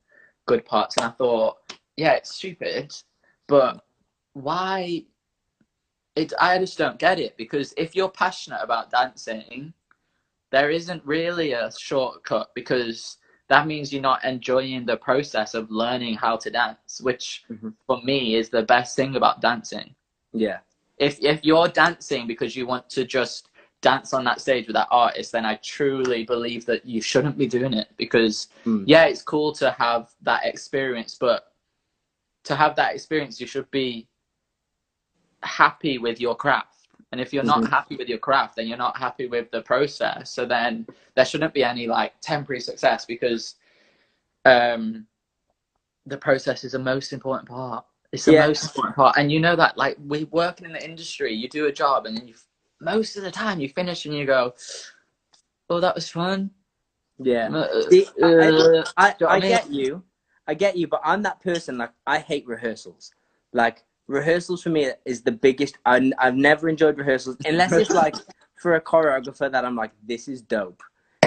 good 0.47 0.65
parts. 0.65 0.97
And 0.97 1.05
I 1.07 1.09
thought, 1.11 1.57
yeah, 1.97 2.13
it's 2.13 2.35
stupid, 2.35 2.93
but 3.47 3.85
why? 4.33 5.05
It 6.15 6.33
I 6.39 6.57
just 6.59 6.77
don't 6.77 6.99
get 6.99 7.19
it 7.19 7.37
because 7.37 7.73
if 7.77 7.95
you're 7.95 8.09
passionate 8.09 8.59
about 8.61 8.91
dancing, 8.91 9.73
there 10.51 10.69
isn't 10.69 11.03
really 11.05 11.53
a 11.53 11.71
shortcut 11.71 12.51
because 12.53 13.17
that 13.47 13.67
means 13.67 13.91
you're 13.93 14.01
not 14.01 14.23
enjoying 14.23 14.85
the 14.85 14.97
process 14.97 15.53
of 15.53 15.71
learning 15.71 16.15
how 16.15 16.37
to 16.37 16.49
dance, 16.49 17.01
which 17.01 17.43
Mhm. 17.49 17.75
for 17.85 18.01
me 18.01 18.35
is 18.35 18.49
the 18.49 18.63
best 18.63 18.95
thing 18.95 19.15
about 19.15 19.41
dancing. 19.41 19.95
Yeah, 20.33 20.59
If 20.97 21.19
if 21.21 21.43
you're 21.43 21.67
dancing 21.69 22.27
because 22.27 22.55
you 22.55 22.67
want 22.67 22.89
to 22.91 23.05
just 23.05 23.49
dance 23.81 24.13
on 24.13 24.23
that 24.23 24.39
stage 24.41 24.67
with 24.67 24.75
that 24.75 24.87
artist, 24.91 25.31
then 25.31 25.45
I 25.45 25.55
truly 25.55 26.23
believe 26.23 26.65
that 26.67 26.85
you 26.85 27.01
shouldn't 27.01 27.37
be 27.37 27.47
doing 27.47 27.73
it 27.73 27.89
because 27.97 28.47
Mm. 28.65 28.83
yeah, 28.87 29.05
it's 29.05 29.23
cool 29.23 29.51
to 29.53 29.71
have 29.71 30.13
that 30.21 30.45
experience, 30.45 31.17
but 31.19 31.53
to 32.43 32.55
have 32.55 32.75
that 32.75 32.93
experience, 32.93 33.39
you 33.41 33.47
should 33.47 33.69
be 33.71 34.07
happy 35.43 35.97
with 35.97 36.19
your 36.21 36.35
craft. 36.35 36.87
And 37.11 37.19
if 37.19 37.33
you're 37.33 37.43
not 37.43 37.61
Mhm. 37.63 37.69
happy 37.69 37.95
with 37.97 38.07
your 38.07 38.19
craft, 38.19 38.55
then 38.55 38.67
you're 38.67 38.77
not 38.77 38.97
happy 38.97 39.27
with 39.27 39.51
the 39.51 39.61
process. 39.63 40.31
So 40.31 40.45
then 40.45 40.87
there 41.15 41.25
shouldn't 41.25 41.53
be 41.53 41.63
any 41.63 41.87
like 41.87 42.13
temporary 42.21 42.61
success 42.61 43.05
because 43.05 43.55
um, 44.45 45.07
the 46.05 46.17
process 46.17 46.63
is 46.63 46.71
the 46.71 46.79
most 46.79 47.13
important 47.13 47.47
part. 47.47 47.85
It's 48.11 48.25
the 48.25 48.33
Yeah. 48.33 48.47
most 48.47 48.63
important 48.63 48.95
part. 48.95 49.17
And 49.17 49.31
you 49.31 49.39
know 49.39 49.55
that, 49.55 49.77
like, 49.77 49.97
we 50.05 50.25
working 50.25 50.65
in 50.65 50.73
the 50.73 50.83
industry, 50.83 51.33
you 51.33 51.47
do 51.47 51.67
a 51.67 51.71
job, 51.71 52.05
and 52.05 52.17
then 52.17 52.27
you, 52.27 52.35
most 52.81 53.15
of 53.15 53.23
the 53.23 53.31
time, 53.31 53.59
you 53.59 53.69
finish 53.69 54.05
and 54.05 54.15
you 54.15 54.25
go, 54.25 54.53
"Oh, 55.69 55.79
that 55.79 55.95
was 55.95 56.09
fun." 56.09 56.51
Yeah. 57.19 57.49
Uh, 57.49 57.89
See, 57.89 58.07
I, 58.21 58.25
uh, 58.25 58.29
I, 58.41 58.49
know 58.49 58.83
I, 58.97 59.07
I 59.07 59.37
I 59.37 59.39
mean? 59.39 59.49
get 59.49 59.71
you. 59.71 60.03
I 60.47 60.53
get 60.53 60.75
you, 60.75 60.87
but 60.87 61.01
I'm 61.03 61.21
that 61.23 61.39
person. 61.41 61.77
Like, 61.77 61.91
I 62.07 62.19
hate 62.19 62.45
rehearsals. 62.47 63.13
Like, 63.53 63.83
rehearsals 64.07 64.63
for 64.63 64.69
me 64.69 64.91
is 65.05 65.21
the 65.21 65.31
biggest. 65.31 65.77
I, 65.85 66.11
I've 66.17 66.35
never 66.35 66.67
enjoyed 66.67 66.97
rehearsals 66.97 67.37
unless 67.45 67.71
it's 67.73 67.91
like 67.91 68.15
for 68.55 68.75
a 68.75 68.81
choreographer 68.81 69.51
that 69.51 69.63
I'm 69.65 69.75
like, 69.75 69.91
this 70.03 70.27
is 70.27 70.41
dope. 70.41 70.81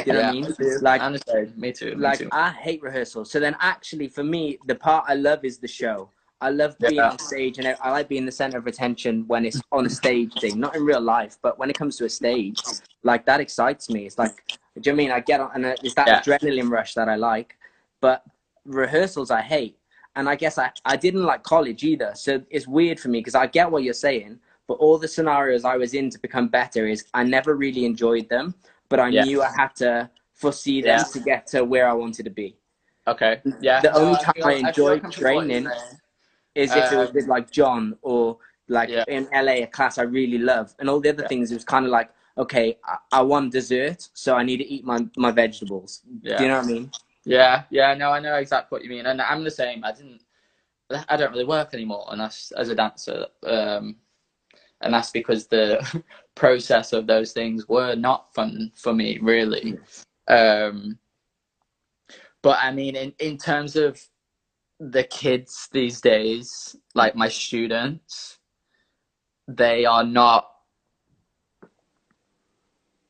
You 0.04 0.12
know 0.12 0.18
yeah, 0.18 0.26
what 0.26 0.30
I 0.30 0.40
me 0.40 0.42
mean? 0.42 0.54
too. 0.54 0.78
Like, 0.82 1.00
I 1.00 1.06
understand. 1.06 1.56
Me 1.56 1.72
too. 1.72 1.90
Me 1.92 2.02
like 2.02 2.18
too. 2.18 2.28
I 2.32 2.50
hate 2.50 2.82
rehearsals. 2.82 3.30
So 3.30 3.40
then, 3.40 3.56
actually, 3.60 4.08
for 4.08 4.24
me, 4.24 4.58
the 4.66 4.74
part 4.74 5.04
I 5.08 5.14
love 5.14 5.44
is 5.44 5.58
the 5.58 5.68
show. 5.68 6.10
I 6.44 6.50
love 6.50 6.78
being 6.78 6.96
Yeah. 6.96 7.10
on 7.10 7.18
stage, 7.18 7.56
and 7.58 7.66
I, 7.66 7.74
I 7.80 7.90
like 7.90 8.06
being 8.06 8.26
the 8.26 8.32
center 8.42 8.58
of 8.58 8.66
attention 8.66 9.24
when 9.26 9.46
it's 9.46 9.60
on 9.72 9.86
a 9.86 9.90
stage 9.90 10.32
thing, 10.42 10.60
not 10.60 10.76
in 10.76 10.84
real 10.84 11.00
life, 11.00 11.38
but 11.40 11.58
when 11.58 11.70
it 11.70 11.78
comes 11.78 11.96
to 11.96 12.04
a 12.04 12.08
stage, 12.10 12.60
like 13.02 13.24
that 13.24 13.40
excites 13.40 13.88
me. 13.88 14.04
It's 14.04 14.18
like, 14.18 14.34
do 14.46 14.54
you 14.54 14.58
know 14.58 14.80
what 14.82 14.88
I 14.92 14.96
mean? 14.96 15.10
I 15.12 15.20
get 15.20 15.40
on, 15.40 15.50
and 15.54 15.64
it's 15.82 15.94
that 15.94 16.06
Yeah. 16.06 16.20
adrenaline 16.20 16.70
rush 16.70 16.92
that 16.94 17.08
I 17.08 17.16
like. 17.16 17.56
But 18.02 18.24
rehearsals, 18.66 19.30
I 19.30 19.40
hate, 19.40 19.78
and 20.16 20.28
I 20.28 20.34
guess 20.36 20.58
I 20.58 20.70
I 20.84 20.96
didn't 20.96 21.24
like 21.24 21.42
college 21.44 21.82
either. 21.82 22.12
So 22.14 22.42
it's 22.50 22.68
weird 22.68 23.00
for 23.00 23.08
me 23.08 23.20
because 23.20 23.34
I 23.34 23.46
get 23.46 23.70
what 23.70 23.82
you're 23.82 23.94
saying, 24.08 24.38
but 24.68 24.74
all 24.74 24.98
the 24.98 25.08
scenarios 25.08 25.64
I 25.64 25.76
was 25.78 25.94
in 25.94 26.10
to 26.10 26.18
become 26.18 26.48
better 26.48 26.86
is 26.86 27.06
I 27.14 27.22
never 27.24 27.54
really 27.56 27.86
enjoyed 27.86 28.28
them, 28.28 28.54
but 28.90 29.00
I 29.00 29.08
Yeah. 29.08 29.24
knew 29.24 29.40
I 29.42 29.50
had 29.56 29.74
to 29.76 30.10
foresee 30.34 30.82
them 30.82 30.98
Yeah. 30.98 31.04
to 31.14 31.18
get 31.20 31.46
to 31.52 31.64
where 31.64 31.88
I 31.88 31.94
wanted 31.94 32.24
to 32.24 32.30
be. 32.42 32.54
Okay. 33.06 33.40
Yeah. 33.60 33.80
The 33.80 33.92
only 33.94 34.18
I 34.18 34.22
time 34.22 34.34
feel- 34.34 34.46
I 34.46 34.50
feel 34.58 34.66
enjoyed 34.68 35.00
completely 35.02 35.22
training- 35.22 35.68
saying. 35.70 36.00
Is 36.54 36.70
if 36.74 36.92
it 36.92 36.96
was 36.98 37.08
Um, 37.08 37.14
with 37.14 37.26
like 37.26 37.50
John 37.50 37.96
or 38.02 38.38
like 38.68 38.88
Yeah. 38.90 39.04
in 39.08 39.28
LA, 39.32 39.62
a 39.64 39.66
class 39.66 39.98
I 39.98 40.02
really 40.02 40.38
love, 40.38 40.74
and 40.78 40.88
all 40.88 41.00
the 41.00 41.10
other 41.10 41.22
Yeah. 41.22 41.28
things. 41.28 41.50
It 41.50 41.54
was 41.56 41.64
kind 41.64 41.84
of 41.84 41.90
like, 41.90 42.10
okay, 42.38 42.78
I, 42.84 42.96
I 43.12 43.22
want 43.22 43.52
dessert, 43.52 44.08
so 44.14 44.36
I 44.36 44.42
need 44.44 44.58
to 44.58 44.64
eat 44.66 44.84
my 44.84 45.06
my 45.16 45.30
vegetables. 45.30 46.02
Yeah. 46.22 46.36
Do 46.38 46.42
you 46.44 46.48
know 46.48 46.56
what 46.56 46.64
I 46.64 46.68
mean? 46.68 46.92
Yeah, 47.24 47.64
yeah, 47.70 47.94
no, 47.94 48.10
I 48.10 48.20
know 48.20 48.36
exactly 48.36 48.76
what 48.76 48.84
you 48.84 48.90
mean, 48.90 49.06
and 49.06 49.20
I'm 49.20 49.44
the 49.44 49.50
same. 49.50 49.82
I 49.84 49.92
didn't, 49.92 50.20
I 51.08 51.16
don't 51.16 51.32
really 51.32 51.44
work 51.46 51.72
anymore, 51.74 52.06
and 52.10 52.20
that's 52.20 52.52
as 52.52 52.68
a 52.68 52.74
dancer, 52.74 53.26
um, 53.44 53.96
and 54.82 54.92
that's 54.92 55.10
because 55.10 55.46
the 55.46 55.80
process 56.34 56.92
of 56.92 57.06
those 57.06 57.32
things 57.32 57.66
were 57.68 57.94
not 57.94 58.34
fun 58.34 58.72
for 58.74 58.92
me, 58.92 59.18
really. 59.22 59.78
Um, 60.28 60.98
but 62.42 62.58
I 62.60 62.70
mean, 62.72 62.94
in 62.96 63.14
in 63.20 63.38
terms 63.38 63.74
of 63.76 63.98
the 64.90 65.04
kids 65.04 65.68
these 65.72 66.00
days, 66.00 66.76
like 66.94 67.16
my 67.16 67.28
students, 67.28 68.38
they 69.48 69.84
are 69.84 70.04
not 70.04 70.50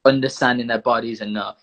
understanding 0.04 0.66
their 0.66 0.80
bodies 0.80 1.20
enough 1.20 1.62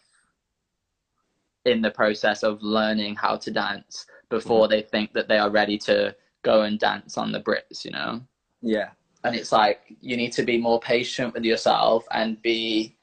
in 1.66 1.82
the 1.82 1.92
process 1.92 2.44
of 2.44 2.62
learning 2.62 3.16
how 3.16 3.36
to 3.38 3.52
dance 3.52 4.06
before 4.30 4.68
they 4.68 4.82
think 4.82 5.14
that 5.14 5.28
they 5.28 5.38
are 5.38 5.50
ready 5.50 5.78
to 5.78 6.16
go 6.44 6.64
and 6.64 6.80
dance 6.80 7.18
on 7.18 7.32
the 7.32 7.40
Brits, 7.40 7.86
you 7.86 7.92
know? 7.92 8.22
Yeah. 8.62 8.90
And 9.24 9.36
it's 9.36 9.52
like 9.52 9.96
you 10.02 10.18
need 10.18 10.32
to 10.34 10.44
be 10.44 10.58
more 10.58 10.80
patient 10.80 11.34
with 11.34 11.44
yourself 11.44 12.06
and 12.12 12.42
be 12.42 12.98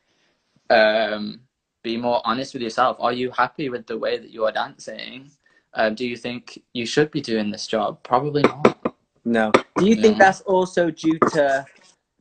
um 0.70 1.40
be 1.82 1.96
more 1.96 2.20
honest 2.24 2.52
with 2.54 2.62
yourself. 2.62 2.96
Are 2.98 3.12
you 3.12 3.30
happy 3.30 3.68
with 3.68 3.86
the 3.86 3.96
way 3.96 4.18
that 4.18 4.30
you 4.30 4.44
are 4.44 4.52
dancing? 4.52 5.30
Um, 5.78 5.94
do 5.94 6.06
you 6.06 6.16
think 6.16 6.62
you 6.74 6.86
should 6.86 7.10
be 7.12 7.22
doing 7.22 7.50
this 7.50 7.66
job? 7.68 8.02
Probably 8.04 8.42
not. 8.42 8.94
No. 9.24 9.52
Do 9.78 9.86
you 9.86 9.96
think 9.96 10.18
that's 10.18 10.42
also 10.42 10.90
due 10.90 11.20
to 11.20 11.68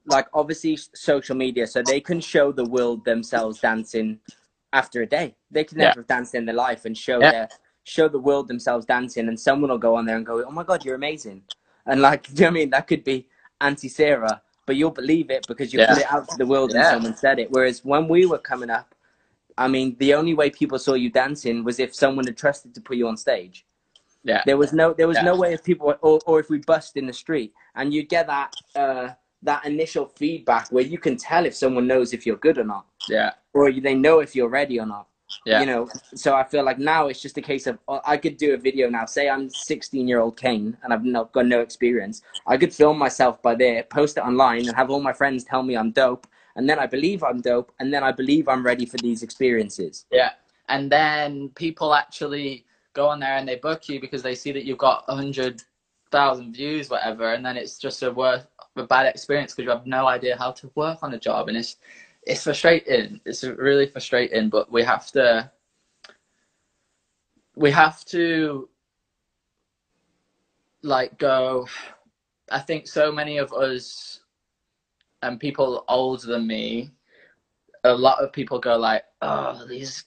like 0.06 0.28
obviously 0.34 0.78
social 0.96 1.36
media, 1.36 1.68
so 1.68 1.84
they 1.84 2.02
can 2.02 2.22
show 2.22 2.52
the 2.52 2.66
world 2.66 3.06
themselves 3.06 3.60
dancing 3.60 4.20
after 4.74 5.02
a 5.04 5.08
day. 5.08 5.36
They 5.52 5.66
can 5.66 5.78
Yeah. 5.78 5.90
never 5.90 6.02
have 6.02 6.08
danced 6.08 6.36
in 6.36 6.46
their 6.46 6.56
life 6.56 6.86
and 6.86 6.98
show 6.98 7.24
Yeah. 7.24 7.32
their 7.32 7.52
show 7.86 8.08
the 8.10 8.20
world 8.20 8.48
themselves 8.48 8.86
dancing, 8.86 9.28
and 9.30 9.40
someone 9.40 9.72
will 9.72 9.80
go 9.80 9.96
on 9.96 10.06
there 10.06 10.18
and 10.18 10.26
go, 10.26 10.44
"Oh 10.46 10.52
my 10.52 10.64
god, 10.64 10.86
you're 10.86 10.96
amazing," 10.96 11.44
and 11.88 12.02
like, 12.02 12.24
do 12.28 12.34
you 12.34 12.42
know 12.42 12.48
what 12.48 12.52
I 12.52 12.54
mean? 12.62 12.70
That 12.72 12.88
could 12.88 13.04
be 13.06 13.28
anti 13.62 13.90
Sarah, 13.90 14.42
but 14.68 14.78
you'll 14.78 14.92
believe 14.92 15.32
it 15.32 15.48
because 15.48 15.74
you 15.74 15.80
Yeah. 15.80 15.88
put 15.90 16.00
it 16.00 16.12
out 16.12 16.30
to 16.30 16.38
the 16.38 16.48
world 16.48 16.74
and 16.76 16.86
someone 16.86 17.16
said 17.16 17.40
it. 17.40 17.52
Whereas 17.52 17.86
when 17.86 18.08
we 18.10 18.26
were 18.28 18.40
coming 18.40 18.70
up, 18.72 18.96
I 19.58 19.68
mean, 19.68 19.96
the 20.00 20.14
only 20.14 20.34
way 20.34 20.50
people 20.50 20.78
saw 20.80 20.94
you 20.94 21.10
dancing 21.10 21.64
was 21.64 21.80
if 21.80 21.96
someone 21.96 22.26
had 22.26 22.38
trusted 22.38 22.74
to 22.76 22.82
put 22.82 22.98
you 22.98 23.08
on 23.08 23.18
stage. 23.18 23.66
Yeah. 24.24 24.44
There 24.46 24.58
was 24.58 24.74
no 24.74 24.94
there 24.94 25.08
was 25.08 25.18
Yeah. 25.18 25.24
no 25.32 25.36
way 25.36 25.54
if 25.54 25.64
people 25.64 25.96
or, 26.02 26.20
or 26.26 26.40
if 26.40 26.50
we 26.50 26.60
bust 26.60 26.98
in 26.98 27.08
the 27.08 27.14
street 27.14 27.54
and 27.76 27.94
you 27.94 28.04
get 28.04 28.28
that 28.28 28.54
uh 28.76 29.10
that 29.44 29.66
initial 29.66 30.06
feedback 30.06 30.68
where 30.72 30.84
you 30.84 30.98
can 30.98 31.16
tell 31.16 31.46
if 31.46 31.56
someone 31.56 31.88
knows 31.88 32.12
if 32.14 32.26
you're 32.26 32.38
good 32.48 32.58
or 32.58 32.64
not 32.64 32.86
Yeah. 33.08 33.32
or 33.54 33.72
they 33.72 33.96
know 33.96 34.20
if 34.20 34.36
you're 34.36 34.50
ready 34.50 34.80
or 34.80 34.86
not. 34.86 35.08
Yeah. 35.46 35.60
You 35.60 35.66
know, 35.66 35.90
so 36.16 36.36
I 36.36 36.44
feel 36.46 36.64
like 36.64 36.80
now 36.80 37.08
it's 37.08 37.22
just 37.22 37.38
a 37.38 37.42
case 37.42 37.68
of 37.68 37.78
uh, 37.88 38.00
I 38.06 38.18
could 38.18 38.38
do 38.38 38.54
a 38.54 38.58
video 38.58 38.90
now. 38.90 39.06
Say 39.06 39.30
I'm 39.30 39.50
16 39.50 40.08
year 40.08 40.20
old 40.20 40.38
Kane 40.38 40.78
and 40.84 40.94
I've 40.94 41.04
not 41.04 41.32
got 41.34 41.46
no 41.46 41.60
experience. 41.62 42.22
I 42.48 42.58
could 42.58 42.74
film 42.74 42.98
myself 42.98 43.42
by 43.42 43.56
there, 43.56 43.84
post 43.84 44.18
it 44.18 44.22
online, 44.22 44.68
and 44.68 44.76
have 44.76 44.90
all 44.90 45.02
my 45.02 45.14
friends 45.14 45.44
tell 45.44 45.64
me 45.64 45.76
I'm 45.76 45.92
dope, 45.92 46.28
and 46.58 46.68
then 46.68 46.80
I 46.80 46.88
believe 46.88 47.24
I'm 47.24 47.40
dope, 47.40 47.72
and 47.80 47.94
then 47.94 48.04
I 48.04 48.12
believe 48.12 48.50
I'm 48.50 48.66
ready 48.66 48.86
for 48.86 48.98
these 48.98 49.24
experiences. 49.24 50.06
Yeah. 50.12 50.32
And 50.68 50.92
then 50.92 51.50
people 51.50 51.94
actually 51.94 52.66
go 52.94 53.08
on 53.08 53.20
there 53.20 53.38
and 53.38 53.48
they 53.48 53.56
book 53.56 53.88
you 53.88 54.02
because 54.02 54.24
they 54.24 54.36
see 54.36 54.52
that 54.52 54.66
you've 54.66 54.80
got 54.80 55.06
a 55.08 55.16
hundred 55.16 55.62
thousand 56.12 56.54
views, 56.54 56.90
whatever, 56.90 57.34
and 57.34 57.46
then 57.46 57.56
it's 57.58 57.78
just 57.78 58.02
a 58.04 58.12
worth 58.12 58.48
a 58.76 58.84
bad 58.84 59.06
experience 59.06 59.54
because 59.54 59.66
you 59.66 59.70
have 59.70 59.88
no 59.88 60.08
idea 60.08 60.38
how 60.38 60.52
to 60.52 60.70
work 60.76 61.00
on 61.02 61.14
a 61.14 61.20
job 61.20 61.48
and 61.48 61.58
it's 61.58 61.78
it's 62.24 62.44
frustrating. 62.44 63.22
It's 63.26 63.44
really 63.44 63.88
frustrating, 63.88 64.50
but 64.50 64.72
we 64.72 64.84
have 64.84 65.12
to 65.12 65.50
we 67.56 67.72
have 67.72 68.04
to 68.06 68.68
like 70.84 71.18
go 71.18 71.68
I 72.50 72.60
think 72.60 72.88
so 72.88 73.12
many 73.12 73.38
of 73.38 73.54
us 73.54 74.22
and 75.22 75.40
people 75.40 75.84
older 75.88 76.28
than 76.28 76.48
me 76.48 76.92
a 77.84 77.94
lot 77.94 78.20
of 78.20 78.32
people 78.32 78.60
go 78.60 78.78
like, 78.78 79.06
"Oh, 79.22 79.66
these 79.68 80.06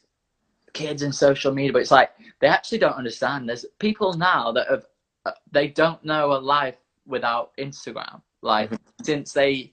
kids 0.73 1.03
in 1.03 1.13
social 1.13 1.53
media," 1.53 1.73
but 1.73 1.83
it's 1.83 1.91
like 1.91 2.11
they 2.41 2.47
actually 2.47 2.79
don't 2.79 2.97
understand. 2.97 3.49
There's 3.49 3.65
people 3.79 4.15
now 4.15 4.53
that 4.53 4.69
have 4.69 4.87
uh, 5.27 5.33
they 5.51 5.69
don't 5.69 6.03
know 6.05 6.33
a 6.33 6.39
life 6.39 6.77
without 7.07 7.53
Instagram. 7.59 8.23
Like 8.43 8.71
since 9.03 9.33
they 9.33 9.73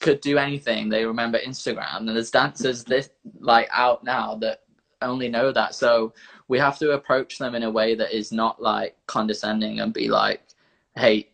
could 0.00 0.20
do 0.20 0.38
anything, 0.38 0.88
they 0.88 1.04
remember 1.04 1.38
Instagram. 1.38 1.98
And 1.98 2.08
there's 2.08 2.30
dancers 2.30 2.84
this 2.84 3.10
like 3.40 3.68
out 3.72 4.04
now 4.04 4.34
that 4.36 4.62
only 5.02 5.28
know 5.28 5.52
that. 5.52 5.74
So 5.74 6.12
we 6.48 6.58
have 6.58 6.78
to 6.78 6.92
approach 6.92 7.38
them 7.38 7.54
in 7.54 7.62
a 7.62 7.70
way 7.70 7.94
that 7.94 8.12
is 8.12 8.32
not 8.32 8.60
like 8.60 8.96
condescending 9.06 9.80
and 9.80 9.92
be 9.92 10.08
like, 10.08 10.42
"Hey." 10.94 11.30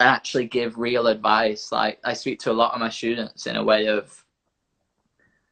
Actually 0.00 0.46
give 0.46 0.78
real 0.78 1.08
advice 1.08 1.72
like 1.72 1.98
i 2.04 2.12
speak 2.12 2.38
to 2.38 2.50
a 2.50 2.52
lot 2.52 2.72
of 2.72 2.80
my 2.80 2.88
students 2.88 3.46
in 3.46 3.56
a 3.56 3.62
way 3.62 3.86
of 3.86 4.24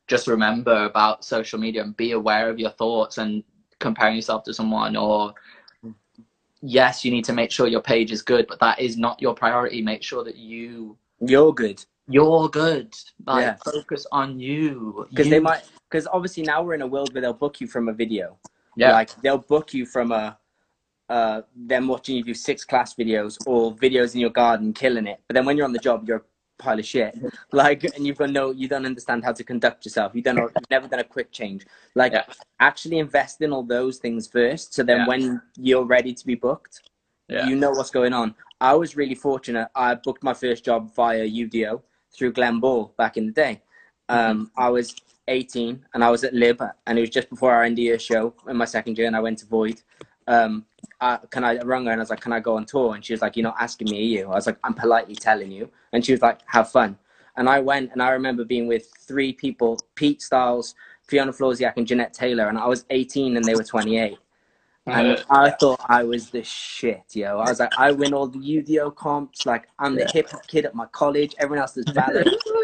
just 0.06 0.28
remember 0.28 0.84
about 0.84 1.24
social 1.24 1.58
media 1.58 1.82
and 1.82 1.96
be 1.96 2.12
aware 2.12 2.48
of 2.48 2.58
your 2.58 2.70
thoughts 2.70 3.18
and 3.18 3.42
comparing 3.80 4.14
yourself 4.16 4.44
to 4.44 4.54
someone 4.54 4.96
or 4.96 5.34
yes 6.62 7.04
you 7.04 7.10
need 7.10 7.24
to 7.24 7.32
make 7.32 7.50
sure 7.50 7.66
your 7.66 7.80
page 7.80 8.12
is 8.12 8.22
good 8.22 8.46
but 8.46 8.58
that 8.60 8.78
is 8.80 8.96
not 8.96 9.20
your 9.20 9.34
priority. 9.34 9.82
Make 9.82 10.02
sure 10.02 10.24
that 10.24 10.36
you 10.36 10.96
You're 11.20 11.52
good. 11.52 11.84
you're 12.08 12.48
good. 12.48 12.94
Like 13.26 13.42
Yeah. 13.44 13.56
focus 13.64 14.06
on 14.12 14.38
you. 14.38 15.06
Because 15.10 15.28
they 15.28 15.40
might 15.40 15.62
because 15.90 16.06
obviously 16.06 16.42
now 16.44 16.62
we're 16.62 16.74
in 16.74 16.82
a 16.82 16.86
world 16.86 17.12
where 17.12 17.20
they'll 17.20 17.32
book 17.32 17.60
you 17.60 17.66
from 17.66 17.88
a 17.88 17.92
video. 17.92 18.38
Yeah. 18.76 18.92
Like 18.92 19.14
they'll 19.22 19.38
book 19.38 19.74
you 19.74 19.84
from 19.86 20.12
a 20.12 20.38
uh 21.08 21.42
them 21.54 21.86
watching 21.88 22.16
you 22.16 22.24
do 22.24 22.34
six 22.34 22.64
class 22.64 22.94
videos 22.94 23.38
or 23.46 23.74
videos 23.76 24.14
in 24.14 24.20
your 24.20 24.30
garden 24.30 24.72
killing 24.72 25.06
it 25.06 25.20
but 25.28 25.34
then 25.34 25.44
when 25.44 25.56
you're 25.56 25.66
on 25.66 25.72
the 25.72 25.78
job 25.78 26.06
you're 26.06 26.16
a 26.18 26.22
pile 26.62 26.78
of 26.78 26.84
shit 26.84 27.16
like 27.52 27.84
and 27.84 28.06
you've 28.06 28.16
got 28.18 28.30
no 28.30 28.50
you 28.50 28.66
don't 28.66 28.86
understand 28.86 29.22
how 29.22 29.32
to 29.32 29.44
conduct 29.44 29.84
yourself 29.84 30.12
you 30.14 30.22
don't 30.22 30.34
know 30.36 30.48
you've 30.58 30.70
never 30.70 30.88
done 30.88 31.00
a 31.00 31.04
quick 31.04 31.30
change 31.30 31.64
like 31.94 32.12
Yeah. 32.12 32.24
actually 32.60 32.98
invest 32.98 33.40
in 33.40 33.52
all 33.52 33.62
those 33.62 33.98
things 33.98 34.26
first 34.26 34.74
so 34.74 34.82
then 34.82 34.98
Yeah. 34.98 35.06
when 35.06 35.40
you're 35.56 35.84
ready 35.84 36.12
to 36.14 36.26
be 36.26 36.34
booked 36.34 36.82
yeah 37.28 37.46
you 37.46 37.56
know 37.56 37.70
what's 37.72 37.90
going 37.90 38.12
on. 38.12 38.34
I 38.60 38.74
was 38.74 38.96
really 38.96 39.16
fortunate. 39.16 39.68
I 39.74 39.96
booked 39.96 40.22
my 40.22 40.32
first 40.32 40.64
job 40.64 40.94
via 40.94 41.24
UDO 41.28 41.82
through 42.14 42.32
Glen 42.32 42.58
Ball 42.60 42.94
back 42.96 43.16
in 43.18 43.26
the 43.26 43.32
day. 43.32 43.60
Um, 44.08 44.50
I 44.56 44.70
was 44.70 44.94
18 45.28 45.84
and 45.92 46.02
I 46.04 46.08
was 46.08 46.24
at 46.24 46.32
Lib, 46.32 46.62
and 46.86 46.96
it 46.96 47.00
was 47.02 47.10
just 47.10 47.28
before 47.28 47.52
our 47.52 47.64
end 47.64 47.74
of 47.78 47.82
year 47.84 47.98
show 47.98 48.32
in 48.48 48.56
my 48.56 48.64
second 48.64 48.96
year, 48.96 49.08
and 49.08 49.16
I 49.16 49.20
went 49.20 49.38
to 49.40 49.46
Void. 49.46 49.82
Um, 50.26 50.64
I, 51.00 51.18
can 51.30 51.44
I 51.44 51.58
rung 51.58 51.86
her 51.86 51.92
and 51.92 52.00
I 52.00 52.02
was 52.02 52.10
like, 52.10 52.20
"Can 52.20 52.32
I 52.32 52.40
go 52.40 52.56
on 52.56 52.64
tour?" 52.64 52.94
And 52.94 53.04
she 53.04 53.12
was 53.12 53.22
like, 53.22 53.36
"You're 53.36 53.44
not 53.44 53.56
asking 53.60 53.90
me, 53.90 53.98
are 53.98 54.02
you?" 54.02 54.24
I 54.30 54.34
was 54.34 54.46
like, 54.46 54.58
"I'm 54.64 54.74
politely 54.74 55.14
telling 55.14 55.50
you." 55.50 55.70
And 55.92 56.04
she 56.04 56.12
was 56.12 56.22
like, 56.22 56.40
"Have 56.46 56.70
fun." 56.70 56.98
And 57.36 57.48
I 57.48 57.60
went, 57.60 57.92
and 57.92 58.02
I 58.02 58.10
remember 58.10 58.44
being 58.44 58.66
with 58.66 58.90
three 59.06 59.32
people: 59.32 59.78
Pete 59.94 60.22
Styles, 60.22 60.74
Fiona 61.02 61.32
Florziak, 61.32 61.74
and 61.76 61.86
Jeanette 61.86 62.14
Taylor. 62.14 62.48
And 62.48 62.58
I 62.58 62.66
was 62.66 62.86
18, 62.90 63.36
and 63.36 63.44
they 63.44 63.54
were 63.54 63.64
28 63.64 64.18
and 64.86 65.18
uh, 65.18 65.22
I 65.30 65.50
thought 65.50 65.80
I 65.88 66.04
was 66.04 66.30
the 66.30 66.44
shit, 66.44 67.04
yo. 67.12 67.38
I 67.38 67.48
was 67.48 67.58
like, 67.58 67.72
I 67.76 67.90
win 67.90 68.14
all 68.14 68.28
the 68.28 68.38
UDO 68.38 68.94
comps. 68.94 69.44
Like, 69.44 69.68
I'm 69.78 69.96
the 69.96 70.08
hip 70.12 70.30
hop 70.30 70.46
kid 70.46 70.64
at 70.64 70.74
my 70.74 70.86
college. 70.86 71.34
Everyone 71.38 71.60
else 71.60 71.76
is 71.76 71.84
ballet. 71.94 72.22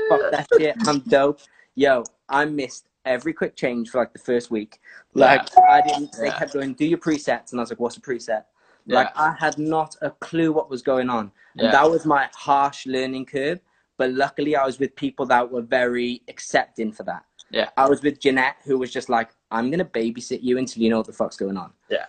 Fuck 0.08 0.30
that 0.30 0.46
shit. 0.56 0.76
I'm 0.86 1.00
dope. 1.00 1.40
Yo, 1.74 2.04
I 2.28 2.44
missed 2.44 2.86
every 3.04 3.32
quick 3.32 3.56
change 3.56 3.90
for 3.90 3.98
like 3.98 4.12
the 4.12 4.18
first 4.18 4.50
week. 4.50 4.80
Like, 5.14 5.48
I 5.58 5.82
didn't. 5.82 6.12
They 6.18 6.26
Yeah. 6.26 6.38
kept 6.38 6.54
going, 6.54 6.74
do 6.74 6.84
your 6.84 6.98
presets, 6.98 7.52
and 7.52 7.60
I 7.60 7.62
was 7.62 7.70
like, 7.70 7.80
what's 7.80 7.96
a 7.96 8.00
preset? 8.00 8.44
Yeah. 8.86 8.96
Like, 8.96 9.10
I 9.16 9.34
had 9.38 9.58
not 9.58 9.96
a 10.02 10.10
clue 10.10 10.52
what 10.52 10.70
was 10.70 10.82
going 10.82 11.10
on, 11.10 11.32
and 11.58 11.72
that 11.72 11.90
was 11.90 12.04
my 12.06 12.28
harsh 12.34 12.86
learning 12.86 13.26
curve. 13.26 13.60
But 13.98 14.12
luckily, 14.12 14.56
I 14.56 14.64
was 14.64 14.78
with 14.78 14.96
people 14.96 15.26
that 15.26 15.50
were 15.50 15.62
very 15.62 16.22
accepting 16.28 16.92
for 16.92 17.02
that. 17.04 17.24
Yeah. 17.50 17.68
I 17.76 17.88
was 17.88 18.02
with 18.02 18.18
Jeanette, 18.18 18.56
who 18.64 18.78
was 18.78 18.90
just 18.90 19.08
like, 19.08 19.30
I'm 19.50 19.70
gonna 19.70 19.84
babysit 19.84 20.42
you 20.42 20.58
until 20.58 20.82
you 20.82 20.90
know 20.90 20.96
what 20.98 21.06
the 21.06 21.12
fuck's 21.12 21.36
going 21.36 21.56
on. 21.58 21.72
Yeah. 21.90 22.06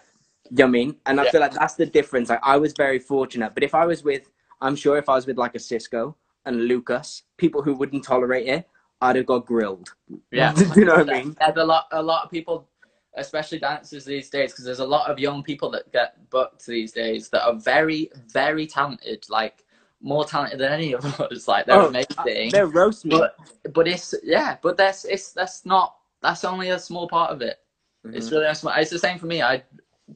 You 0.49 0.57
know 0.57 0.65
what 0.65 0.69
I 0.69 0.71
mean? 0.71 0.95
And 1.05 1.19
I 1.19 1.29
feel 1.29 1.41
like 1.41 1.53
that's 1.53 1.75
the 1.75 1.85
difference. 1.85 2.29
Like 2.29 2.39
I 2.43 2.57
was 2.57 2.73
very 2.73 2.99
fortunate. 2.99 3.53
But 3.53 3.63
if 3.63 3.75
I 3.75 3.85
was 3.85 4.03
with 4.03 4.29
I'm 4.61 4.75
sure 4.77 4.97
if 4.97 5.09
I 5.09 5.15
was 5.15 5.27
with 5.27 5.37
like 5.37 5.55
a 5.55 5.59
Cisco 5.59 6.15
and 6.45 6.67
Lucas, 6.67 7.23
people 7.37 7.61
who 7.61 7.73
wouldn't 7.73 8.05
tolerate 8.05 8.47
it, 8.47 8.67
I'd 9.03 9.15
have 9.17 9.25
got 9.25 9.45
grilled. 9.45 9.93
Yeah. 10.31 10.53
Do 10.73 10.79
you 10.79 10.85
know 10.85 10.95
what 10.95 11.09
I 11.09 11.23
mean? 11.23 11.37
There's 11.39 11.57
a 11.57 11.63
lot, 11.63 11.87
a 11.91 12.01
lot 12.01 12.23
of 12.25 12.31
people, 12.31 12.67
especially 13.15 13.59
dancers 13.59 14.05
these 14.05 14.29
days, 14.29 14.51
because 14.51 14.65
there's 14.65 14.79
a 14.79 14.85
lot 14.85 15.09
of 15.09 15.19
young 15.19 15.43
people 15.43 15.69
that 15.71 15.91
get 15.91 16.29
booked 16.29 16.65
these 16.65 16.91
days 16.93 17.29
that 17.29 17.43
are 17.45 17.55
very, 17.55 18.09
very 18.31 18.65
talented, 18.65 19.25
like 19.29 19.65
more 20.01 20.25
talented 20.25 20.59
than 20.59 20.71
any 20.71 20.93
of 20.93 21.03
us. 21.21 21.47
Like 21.47 21.65
they're 21.65 21.81
Oh, 21.81 21.87
amazing. 21.87 22.51
They're 22.51 22.67
roast 22.67 23.05
me. 23.05 23.17
but 23.17 23.35
but 23.73 23.87
it's 23.87 24.13
yeah, 24.23 24.57
but 24.61 24.77
that's 24.77 25.05
it's 25.05 25.33
that's 25.33 25.65
not 25.65 25.95
that's 26.21 26.43
only 26.45 26.69
a 26.69 26.79
small 26.79 27.07
part 27.07 27.31
of 27.31 27.41
it. 27.41 27.57
It's 28.05 28.27
Mhm. 28.27 28.31
really 28.31 28.45
a 28.47 28.55
small. 28.55 28.73
It's 28.77 28.91
the 28.91 28.99
same 28.99 29.19
for 29.19 29.25
me. 29.27 29.41
I 29.41 29.63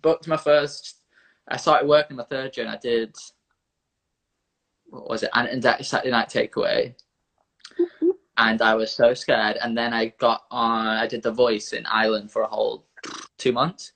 booked 0.02 0.28
my 0.28 0.38
first. 0.38 1.02
I 1.48 1.58
started 1.58 1.88
working 1.90 2.18
my 2.18 2.24
third 2.24 2.56
year, 2.58 2.66
and 2.66 2.76
I 2.76 2.80
did. 2.80 3.16
What 4.90 5.10
was 5.10 5.24
it? 5.24 5.30
And 5.34 5.62
Dec 5.62 5.84
Saturday 5.86 6.12
Night 6.12 6.30
Takeaway. 6.30 6.96
And 8.38 8.62
I 8.62 8.76
was 8.76 8.92
so 8.92 9.14
scared. 9.14 9.58
And 9.62 9.78
then 9.78 9.94
I 9.94 10.08
got 10.20 10.44
on. 10.52 10.88
I 10.88 11.08
did 11.08 11.24
The 11.24 11.32
Voice 11.32 11.74
in 11.74 11.86
Ireland 11.88 12.32
for 12.32 12.44
a 12.44 12.48
whole 12.48 12.86
two 13.38 13.52
months. 13.52 13.94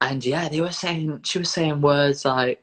And 0.00 0.24
yeah, 0.24 0.48
they 0.48 0.60
were 0.60 0.72
saying 0.72 1.20
she 1.24 1.38
was 1.38 1.50
saying 1.50 1.80
words 1.80 2.24
like 2.24 2.62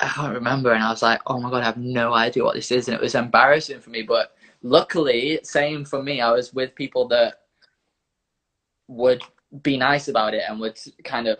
I 0.00 0.08
can't 0.08 0.34
remember, 0.34 0.72
and 0.72 0.82
I 0.84 0.90
was 0.90 1.02
like, 1.02 1.20
oh 1.26 1.40
my 1.40 1.50
god, 1.50 1.62
I 1.62 1.66
have 1.66 1.78
no 1.78 2.12
idea 2.14 2.44
what 2.44 2.56
this 2.56 2.72
is, 2.72 2.88
and 2.88 2.96
it 2.96 3.00
was 3.02 3.14
embarrassing 3.14 3.80
for 3.80 3.90
me. 3.90 4.02
But 4.02 4.34
luckily, 4.62 5.40
same 5.44 5.84
for 5.84 6.02
me. 6.02 6.20
I 6.20 6.32
was 6.32 6.52
with 6.52 6.74
people 6.74 7.08
that 7.08 7.42
would 8.88 9.22
be 9.62 9.78
nice 9.78 10.08
about 10.08 10.34
it 10.34 10.44
and 10.48 10.60
would 10.60 10.78
kind 11.04 11.28
of 11.28 11.38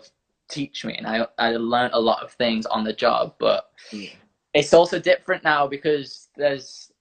teach 0.49 0.85
me, 0.85 0.95
and 0.95 1.07
I 1.07 1.27
I 1.39 1.51
learned 1.57 1.93
a 1.93 2.01
lot 2.01 2.23
of 2.23 2.33
things 2.33 2.65
on 2.67 2.85
the 2.85 2.93
job. 2.93 3.35
But 3.39 3.69
Yeah. 3.91 4.11
it's 4.53 4.73
also 4.73 4.99
different 4.99 5.43
now 5.43 5.67
because 5.67 6.29
there's 6.37 6.92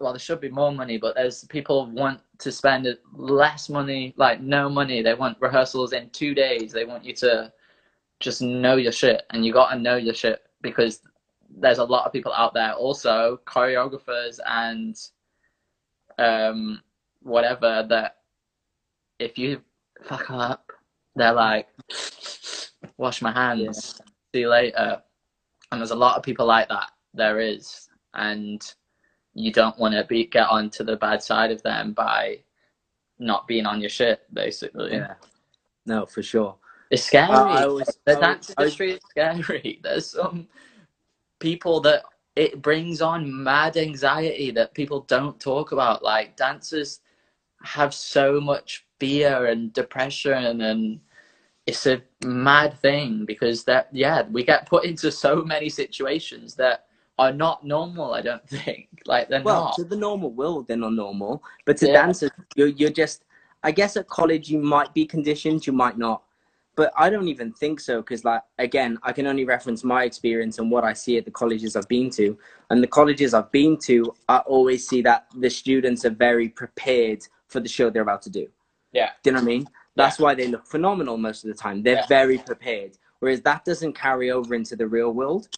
well, 0.00 0.12
there 0.12 0.20
should 0.20 0.40
be 0.40 0.48
more 0.48 0.72
money, 0.72 0.96
but 0.96 1.14
there's 1.14 1.44
people 1.44 1.86
want 1.90 2.20
to 2.38 2.52
spend 2.52 2.86
less 3.14 3.68
money, 3.68 4.14
like 4.16 4.40
no 4.40 4.68
money. 4.68 5.02
They 5.02 5.14
want 5.14 5.38
rehearsals 5.40 5.92
in 5.92 6.10
two 6.10 6.34
days. 6.34 6.72
They 6.72 6.84
want 6.84 7.04
you 7.04 7.14
to 7.14 7.52
just 8.20 8.40
know 8.40 8.76
your 8.76 8.92
shit, 8.92 9.22
and 9.30 9.44
you 9.44 9.52
got 9.52 9.70
to 9.70 9.78
know 9.78 9.96
your 9.96 10.14
shit 10.14 10.42
because 10.62 11.00
there's 11.60 11.78
a 11.78 11.84
lot 11.84 12.06
of 12.06 12.12
people 12.12 12.32
out 12.32 12.54
there, 12.54 12.72
also 12.74 13.40
choreographers 13.46 14.38
and 14.46 14.96
um 16.18 16.82
whatever 17.22 17.86
that 17.88 18.16
if 19.18 19.38
you 19.38 19.62
fuck 20.02 20.30
up, 20.30 20.70
they're 21.16 21.32
like, 21.32 21.68
wash 22.96 23.22
my 23.22 23.32
hands, 23.32 24.00
see 24.32 24.40
you 24.40 24.48
later. 24.48 25.02
And 25.70 25.80
there's 25.80 25.90
a 25.90 25.96
lot 25.96 26.16
of 26.16 26.22
people 26.22 26.46
like 26.46 26.68
that. 26.68 26.90
There 27.14 27.40
is, 27.40 27.88
and 28.14 28.62
you 29.34 29.52
don't 29.52 29.78
want 29.78 29.94
to 29.94 30.04
be 30.04 30.26
get 30.26 30.48
onto 30.48 30.84
the 30.84 30.96
bad 30.96 31.22
side 31.22 31.50
of 31.50 31.62
them 31.62 31.92
by 31.92 32.40
not 33.18 33.46
being 33.46 33.66
on 33.66 33.80
your 33.80 33.90
shit, 33.90 34.22
basically. 34.32 34.92
Yeah. 34.94 35.14
No, 35.86 36.06
for 36.06 36.22
sure. 36.22 36.56
It's 36.90 37.04
scary. 37.04 37.30
I 37.30 37.64
always- 37.64 37.98
the 38.04 38.16
I 38.16 38.20
dance 38.20 38.54
I 38.56 38.62
industry 38.62 38.92
is 38.92 39.00
scary. 39.10 39.80
There's 39.84 40.06
some 40.06 40.48
people 41.40 41.80
that 41.80 42.04
it 42.36 42.62
brings 42.62 43.02
on 43.02 43.42
mad 43.42 43.76
anxiety 43.76 44.50
that 44.52 44.74
people 44.74 45.00
don't 45.00 45.38
talk 45.40 45.72
about. 45.72 46.02
Like 46.02 46.36
dancers 46.36 47.00
have 47.62 47.92
so 47.92 48.40
much 48.40 48.86
fear 49.00 49.46
and 49.46 49.72
depression 49.72 50.60
and 50.62 51.00
it's 51.66 51.86
a 51.86 52.02
mad 52.24 52.78
thing 52.78 53.24
because 53.26 53.64
that 53.64 53.88
yeah, 53.92 54.22
we 54.30 54.44
get 54.44 54.66
put 54.68 54.84
into 54.84 55.12
so 55.12 55.42
many 55.42 55.68
situations 55.68 56.54
that 56.54 56.86
are 57.18 57.32
not 57.32 57.64
normal, 57.64 58.14
I 58.14 58.22
don't 58.22 58.48
think. 58.48 58.88
Like 59.06 59.28
they're 59.28 59.42
Well, 59.42 59.64
not. 59.64 59.74
to 59.76 59.84
the 59.84 59.96
normal 59.96 60.30
world, 60.32 60.68
they're 60.68 60.76
not 60.76 60.92
normal. 60.94 61.42
But 61.64 61.76
to 61.78 61.86
Yeah. 61.86 61.94
dancers, 61.94 62.30
you're, 62.54 62.68
you're 62.68 62.90
just, 62.90 63.24
I 63.62 63.72
guess 63.72 63.96
at 63.96 64.06
college, 64.08 64.48
you 64.50 64.58
might 64.58 64.94
be 64.94 65.04
conditioned, 65.04 65.66
you 65.66 65.72
might 65.72 65.98
not. 65.98 66.22
But 66.76 66.92
I 66.96 67.10
don't 67.10 67.26
even 67.26 67.52
think 67.52 67.80
so 67.80 68.02
because, 68.02 68.24
like, 68.24 68.42
again, 68.58 68.98
I 69.02 69.10
can 69.12 69.26
only 69.26 69.44
reference 69.44 69.82
my 69.82 70.04
experience 70.04 70.60
and 70.60 70.70
what 70.70 70.84
I 70.84 70.92
see 70.92 71.16
at 71.18 71.24
the 71.24 71.30
colleges 71.32 71.74
I've 71.74 71.88
been 71.88 72.08
to. 72.10 72.38
And 72.70 72.80
the 72.80 72.86
colleges 72.86 73.34
I've 73.34 73.50
been 73.50 73.76
to, 73.78 74.14
I 74.28 74.38
always 74.38 74.86
see 74.86 75.02
that 75.02 75.26
the 75.36 75.50
students 75.50 76.04
are 76.04 76.10
very 76.10 76.48
prepared 76.48 77.26
for 77.48 77.58
the 77.58 77.68
show 77.68 77.90
they're 77.90 78.02
about 78.02 78.22
to 78.22 78.30
do. 78.30 78.46
Yeah. 78.92 79.10
Do 79.24 79.30
you 79.30 79.32
know 79.32 79.38
what 79.40 79.42
I 79.42 79.46
mean? 79.46 79.68
That's 79.96 80.20
why 80.20 80.36
they 80.36 80.46
look 80.46 80.64
phenomenal 80.68 81.16
most 81.16 81.42
of 81.42 81.48
the 81.48 81.56
time. 81.56 81.82
They're 81.82 81.96
Yeah. 81.96 82.06
very 82.06 82.38
prepared. 82.38 82.96
Whereas 83.18 83.40
that 83.42 83.64
doesn't 83.64 83.94
carry 83.94 84.30
over 84.30 84.54
into 84.54 84.76
the 84.76 84.86
real 84.86 85.10
world 85.10 85.48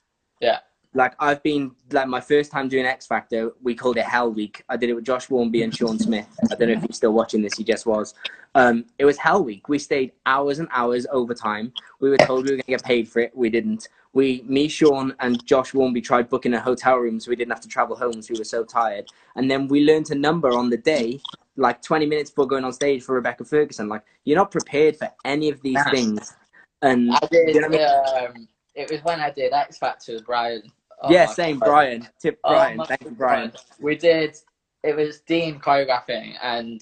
like 0.94 1.14
I've 1.20 1.42
been 1.42 1.72
like 1.92 2.08
my 2.08 2.20
first 2.20 2.50
time 2.50 2.68
doing 2.68 2.84
X 2.84 3.06
Factor, 3.06 3.52
we 3.62 3.74
called 3.74 3.96
it 3.96 4.04
Hell 4.04 4.32
Week. 4.32 4.64
I 4.68 4.76
did 4.76 4.90
it 4.90 4.94
with 4.94 5.04
Josh 5.04 5.28
Warmby 5.28 5.62
and 5.62 5.72
Sean 5.74 5.98
Smith. 5.98 6.26
I 6.50 6.54
don't 6.56 6.68
know 6.68 6.74
if 6.74 6.82
you're 6.82 6.92
still 6.92 7.12
watching 7.12 7.42
this, 7.42 7.56
he 7.56 7.64
just 7.64 7.86
was. 7.86 8.14
Um, 8.56 8.84
it 8.98 9.04
was 9.04 9.16
Hell 9.16 9.44
Week. 9.44 9.68
We 9.68 9.78
stayed 9.78 10.12
hours 10.26 10.58
and 10.58 10.68
hours 10.72 11.06
overtime. 11.12 11.72
We 12.00 12.10
were 12.10 12.18
told 12.18 12.44
we 12.44 12.50
were 12.50 12.56
gonna 12.56 12.78
get 12.78 12.82
paid 12.84 13.08
for 13.08 13.20
it. 13.20 13.36
We 13.36 13.50
didn't. 13.50 13.88
We 14.12 14.42
me, 14.46 14.66
Sean 14.66 15.14
and 15.20 15.46
Josh 15.46 15.72
Warmby 15.72 16.00
tried 16.00 16.28
booking 16.28 16.54
a 16.54 16.60
hotel 16.60 16.96
room 16.96 17.20
so 17.20 17.30
we 17.30 17.36
didn't 17.36 17.52
have 17.52 17.60
to 17.60 17.68
travel 17.68 17.94
home 17.94 18.12
because 18.12 18.30
we 18.30 18.36
were 18.36 18.44
so 18.44 18.64
tired. 18.64 19.06
And 19.36 19.48
then 19.48 19.68
we 19.68 19.84
learned 19.84 20.10
a 20.10 20.16
number 20.16 20.56
on 20.56 20.70
the 20.70 20.76
day, 20.76 21.20
like 21.56 21.82
20 21.82 22.06
minutes 22.06 22.30
before 22.30 22.48
going 22.48 22.64
on 22.64 22.72
stage 22.72 23.04
for 23.04 23.14
Rebecca 23.14 23.44
Ferguson. 23.44 23.88
Like 23.88 24.02
you're 24.24 24.36
not 24.36 24.50
prepared 24.50 24.96
for 24.96 25.08
any 25.24 25.50
of 25.50 25.62
these 25.62 25.76
Nah. 25.84 25.90
things. 25.92 26.34
And 26.82 27.10
I 27.12 27.20
did 27.30 27.54
you 27.54 27.60
know 27.60 27.68
I 27.68 28.24
mean? 28.24 28.26
um, 28.26 28.48
it 28.74 28.90
was 28.90 29.04
when 29.04 29.20
I 29.20 29.30
did 29.30 29.52
X 29.52 29.78
Factor 29.78 30.14
with 30.14 30.26
Brian. 30.26 30.62
Oh 31.02 31.12
yeah, 31.12 31.26
same, 31.26 31.60
God. 31.60 31.70
Brian. 31.70 32.08
Tip 32.20 32.40
Oh 32.44 32.70
Brian. 32.70 32.76
my 32.76 32.86
Thank 32.88 33.02
you, 33.04 33.10
Brian. 33.12 33.52
God. 33.52 33.60
We 33.80 33.96
did. 33.96 34.36
It 34.84 34.96
was 34.96 35.20
Dean 35.22 35.60
choreographing, 35.60 36.36
and 36.42 36.80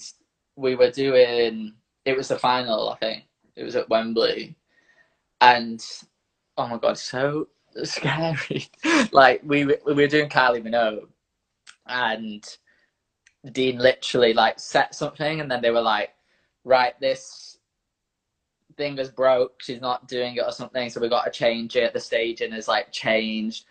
we 0.55 0.75
were 0.75 0.91
doing. 0.91 1.75
It 2.05 2.17
was 2.17 2.29
the 2.29 2.39
final, 2.39 2.89
I 2.89 2.97
think. 2.97 3.25
It 3.55 3.63
was 3.63 3.75
at 3.75 3.89
Wembley, 3.89 4.55
and 5.41 5.83
oh 6.57 6.67
my 6.67 6.77
god, 6.77 6.97
so 6.97 7.49
scary. 7.83 8.67
like 9.11 9.41
we 9.43 9.65
were- 9.65 9.81
we 9.85 9.93
were 9.95 10.07
doing 10.07 10.29
Kylie 10.29 10.63
Minogue, 10.63 11.07
and 11.87 12.43
Dean 13.51 13.79
literally 13.79 14.33
like 14.33 14.59
set 14.59 14.95
something, 14.95 15.41
and 15.41 15.51
then 15.51 15.61
they 15.61 15.71
were 15.71 15.81
like, 15.81 16.11
"Right, 16.65 16.99
this 17.01 17.59
thing 18.77 18.97
is 18.99 19.09
broke. 19.11 19.61
She's 19.61 19.81
not 19.81 20.07
doing 20.07 20.35
it 20.37 20.45
or 20.45 20.51
something, 20.53 20.89
so 20.89 21.01
we 21.01 21.09
got 21.09 21.25
to 21.25 21.31
change 21.31 21.75
it." 21.77 21.83
At 21.83 21.93
the 21.93 21.99
staging 22.01 22.53
is 22.53 22.67
like 22.69 22.91
changed 22.91 23.65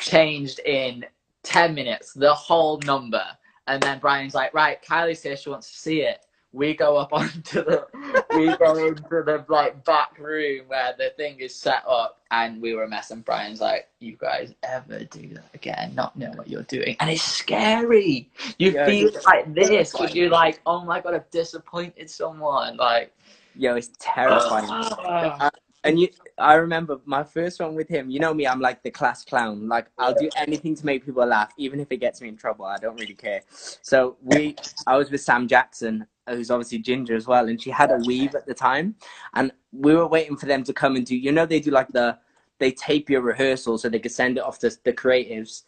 changed 0.00 0.60
in 0.60 1.04
10 1.44 1.74
minutes, 1.74 2.12
the 2.12 2.32
whole 2.34 2.78
number. 2.80 3.24
And 3.66 3.82
then 3.82 3.98
Brian's 3.98 4.34
like, 4.34 4.54
right, 4.54 4.82
Kylie's 4.82 5.22
here, 5.22 5.36
she 5.36 5.50
wants 5.50 5.70
to 5.70 5.78
see 5.78 6.00
it. 6.02 6.26
We 6.52 6.74
go 6.74 6.96
up 6.96 7.12
onto 7.12 7.64
the, 7.64 7.86
we 8.30 8.56
go 8.56 8.76
into 8.76 9.02
the 9.24 9.44
like 9.48 9.84
back 9.84 10.18
room 10.18 10.66
where 10.68 10.94
the 10.96 11.10
thing 11.16 11.40
is 11.40 11.54
set 11.54 11.82
up 11.88 12.20
and 12.30 12.60
we 12.62 12.74
were 12.74 12.84
a 12.84 12.88
mess. 12.88 13.10
And 13.10 13.24
Brian's 13.24 13.60
like, 13.60 13.88
you 14.00 14.16
guys 14.16 14.54
ever 14.62 15.04
do 15.04 15.28
that 15.34 15.50
again, 15.54 15.94
not 15.94 16.16
know 16.16 16.30
what 16.34 16.48
you're 16.48 16.62
doing. 16.62 16.96
And 17.00 17.10
it's 17.10 17.22
scary. 17.22 18.30
You 18.58 18.72
Yeah, 18.72 18.84
feel 18.84 19.10
like 19.26 19.54
this 19.54 19.92
because 19.92 20.14
you're 20.14 20.30
like, 20.30 20.60
oh 20.66 20.84
my 20.84 21.00
God, 21.00 21.14
I've 21.14 21.30
disappointed 21.30 22.08
someone. 22.10 22.76
Like, 22.76 23.12
Yo, 23.56 23.76
it's 23.76 23.90
terrifying. 24.00 24.66
ah. 24.70 25.50
And 25.84 26.00
you, 26.00 26.08
I 26.38 26.54
remember 26.54 26.98
my 27.04 27.22
first 27.22 27.60
one 27.60 27.74
with 27.74 27.88
him. 27.88 28.08
You 28.08 28.18
know 28.18 28.32
me, 28.32 28.46
I'm 28.46 28.60
like 28.60 28.82
the 28.82 28.90
class 28.90 29.22
clown. 29.22 29.68
Like 29.68 29.88
I'll 29.98 30.14
do 30.14 30.30
anything 30.36 30.74
to 30.76 30.86
make 30.86 31.04
people 31.04 31.26
laugh, 31.26 31.52
even 31.58 31.78
if 31.78 31.92
it 31.92 31.98
gets 31.98 32.22
me 32.22 32.28
in 32.28 32.36
trouble. 32.36 32.64
I 32.64 32.78
don't 32.78 32.98
really 32.98 33.14
care. 33.14 33.42
So 33.50 34.16
we, 34.22 34.56
I 34.86 34.96
was 34.96 35.10
with 35.10 35.20
Sam 35.20 35.46
Jackson, 35.46 36.06
who's 36.26 36.50
obviously 36.50 36.78
ginger 36.78 37.14
as 37.14 37.26
well, 37.26 37.48
and 37.48 37.60
she 37.60 37.70
had 37.70 37.90
a 37.90 37.98
weave 38.06 38.34
at 38.34 38.46
the 38.46 38.54
time, 38.54 38.94
and 39.34 39.52
we 39.72 39.94
were 39.94 40.06
waiting 40.06 40.36
for 40.38 40.46
them 40.46 40.64
to 40.64 40.72
come 40.72 40.96
and 40.96 41.04
do. 41.04 41.14
You 41.14 41.32
know, 41.32 41.44
they 41.44 41.60
do 41.60 41.70
like 41.70 41.88
the, 41.92 42.18
they 42.58 42.70
tape 42.72 43.10
your 43.10 43.20
rehearsal 43.20 43.76
so 43.76 43.90
they 43.90 43.98
could 43.98 44.12
send 44.12 44.38
it 44.38 44.42
off 44.42 44.58
to 44.60 44.70
the 44.84 44.92
creatives. 44.92 45.64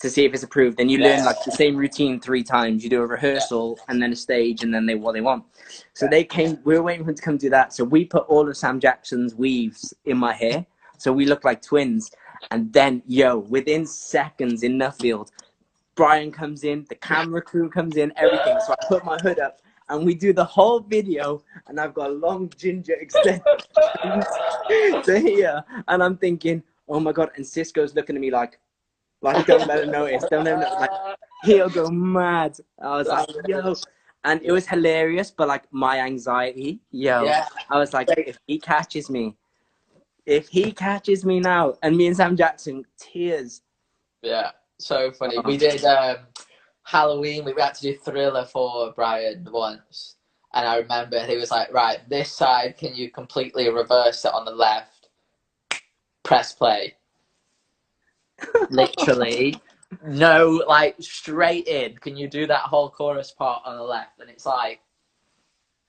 To 0.00 0.10
see 0.10 0.24
if 0.24 0.34
it's 0.34 0.42
approved. 0.42 0.80
And 0.80 0.90
you 0.90 0.98
learn 0.98 1.24
like 1.24 1.42
the 1.44 1.52
same 1.52 1.76
routine 1.76 2.20
three 2.20 2.42
times. 2.42 2.84
You 2.84 2.90
do 2.90 3.02
a 3.02 3.06
rehearsal 3.06 3.78
and 3.88 4.02
then 4.02 4.12
a 4.12 4.16
stage, 4.16 4.62
and 4.62 4.72
then 4.74 4.86
they 4.86 4.94
what 4.94 5.12
they 5.12 5.20
want. 5.20 5.44
So 5.94 6.06
they 6.08 6.24
came. 6.24 6.58
We 6.64 6.74
were 6.74 6.82
waiting 6.82 7.04
for 7.04 7.12
them 7.12 7.16
to 7.16 7.22
come 7.22 7.36
do 7.36 7.50
that. 7.50 7.72
So 7.72 7.84
we 7.84 8.04
put 8.04 8.24
all 8.28 8.48
of 8.48 8.56
Sam 8.56 8.80
Jackson's 8.80 9.34
weaves 9.34 9.94
in 10.04 10.18
my 10.18 10.32
hair, 10.32 10.66
so 10.98 11.12
we 11.12 11.26
look 11.26 11.44
like 11.44 11.62
twins. 11.62 12.10
And 12.50 12.72
then, 12.72 13.02
yo, 13.06 13.38
within 13.38 13.86
seconds 13.86 14.62
in 14.62 14.78
Nuffield, 14.78 15.30
Brian 15.94 16.30
comes 16.30 16.64
in, 16.64 16.84
the 16.88 16.94
camera 16.94 17.40
crew 17.40 17.70
comes 17.70 17.96
in, 17.96 18.12
everything. 18.16 18.58
So 18.66 18.74
I 18.74 18.86
put 18.86 19.04
my 19.04 19.16
hood 19.16 19.38
up 19.38 19.60
and 19.88 20.04
we 20.04 20.14
do 20.14 20.32
the 20.32 20.44
whole 20.44 20.80
video 20.80 21.42
and 21.66 21.80
I've 21.80 21.94
got 21.94 22.10
a 22.10 22.12
long 22.12 22.52
ginger 22.56 22.92
extension 23.00 23.42
to 25.04 25.18
here. 25.18 25.64
And 25.88 26.02
I'm 26.02 26.18
thinking, 26.18 26.62
oh 26.88 27.00
my 27.00 27.12
God. 27.12 27.30
And 27.36 27.46
Cisco's 27.46 27.94
looking 27.94 28.14
at 28.14 28.20
me 28.20 28.30
like, 28.30 28.58
like, 29.22 29.46
don't 29.46 29.66
let 29.66 29.84
him 29.84 29.92
notice. 29.92 30.24
Don't 30.30 30.44
let 30.44 30.54
him 30.54 30.60
know. 30.60 30.74
Like, 30.78 30.90
he'll 31.44 31.70
go 31.70 31.88
mad. 31.88 32.56
I 32.82 32.96
was 32.96 33.08
like, 33.08 33.28
yo. 33.48 33.74
And 34.24 34.42
it 34.42 34.50
was 34.50 34.66
hilarious, 34.66 35.30
but 35.30 35.46
like 35.46 35.64
my 35.72 36.00
anxiety, 36.00 36.80
yo. 36.90 37.24
Yeah. 37.24 37.46
I 37.70 37.78
was 37.78 37.92
like, 37.92 38.08
if 38.16 38.38
he 38.46 38.58
catches 38.58 39.08
me, 39.08 39.36
if 40.26 40.48
he 40.48 40.72
catches 40.72 41.24
me 41.24 41.38
now, 41.38 41.74
and 41.82 41.96
me 41.96 42.08
and 42.08 42.16
Sam 42.16 42.36
Jackson, 42.36 42.84
tears. 42.98 43.62
Yeah, 44.22 44.50
so 44.78 45.12
funny. 45.12 45.38
We 45.44 45.56
did 45.56 45.84
um, 45.84 46.16
Halloween. 46.82 47.44
We 47.44 47.54
had 47.56 47.74
to 47.74 47.82
do 47.82 47.96
Thriller 47.96 48.44
for 48.44 48.92
Brian 48.94 49.46
once, 49.50 50.16
and 50.52 50.66
I 50.66 50.78
remember 50.78 51.24
he 51.24 51.36
was 51.36 51.52
like, 51.52 51.72
"Right, 51.72 51.98
this 52.08 52.32
side, 52.32 52.76
can 52.76 52.94
you 52.94 53.10
completely 53.10 53.68
reverse 53.68 54.24
it 54.24 54.34
on 54.34 54.44
the 54.44 54.50
left? 54.50 55.08
Press 56.24 56.52
play." 56.52 56.95
Literally, 58.70 59.60
no, 60.04 60.62
like 60.68 60.96
straight 61.00 61.66
in. 61.66 61.96
Can 61.98 62.16
you 62.16 62.28
do 62.28 62.46
that 62.46 62.62
whole 62.62 62.90
chorus 62.90 63.30
part 63.30 63.62
on 63.64 63.76
the 63.76 63.82
left? 63.82 64.20
And 64.20 64.28
it's 64.28 64.46
like, 64.46 64.80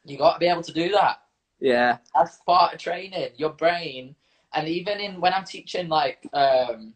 you 0.05 0.17
got 0.17 0.33
to 0.33 0.39
be 0.39 0.47
able 0.47 0.63
to 0.63 0.73
do 0.73 0.89
that. 0.89 1.21
Yeah. 1.59 1.97
That's 2.15 2.37
part 2.45 2.73
of 2.73 2.79
training. 2.79 3.31
Your 3.35 3.49
brain, 3.49 4.15
and 4.53 4.67
even 4.67 4.99
in 4.99 5.19
when 5.19 5.33
I'm 5.33 5.43
teaching, 5.43 5.89
like 5.89 6.27
um, 6.33 6.93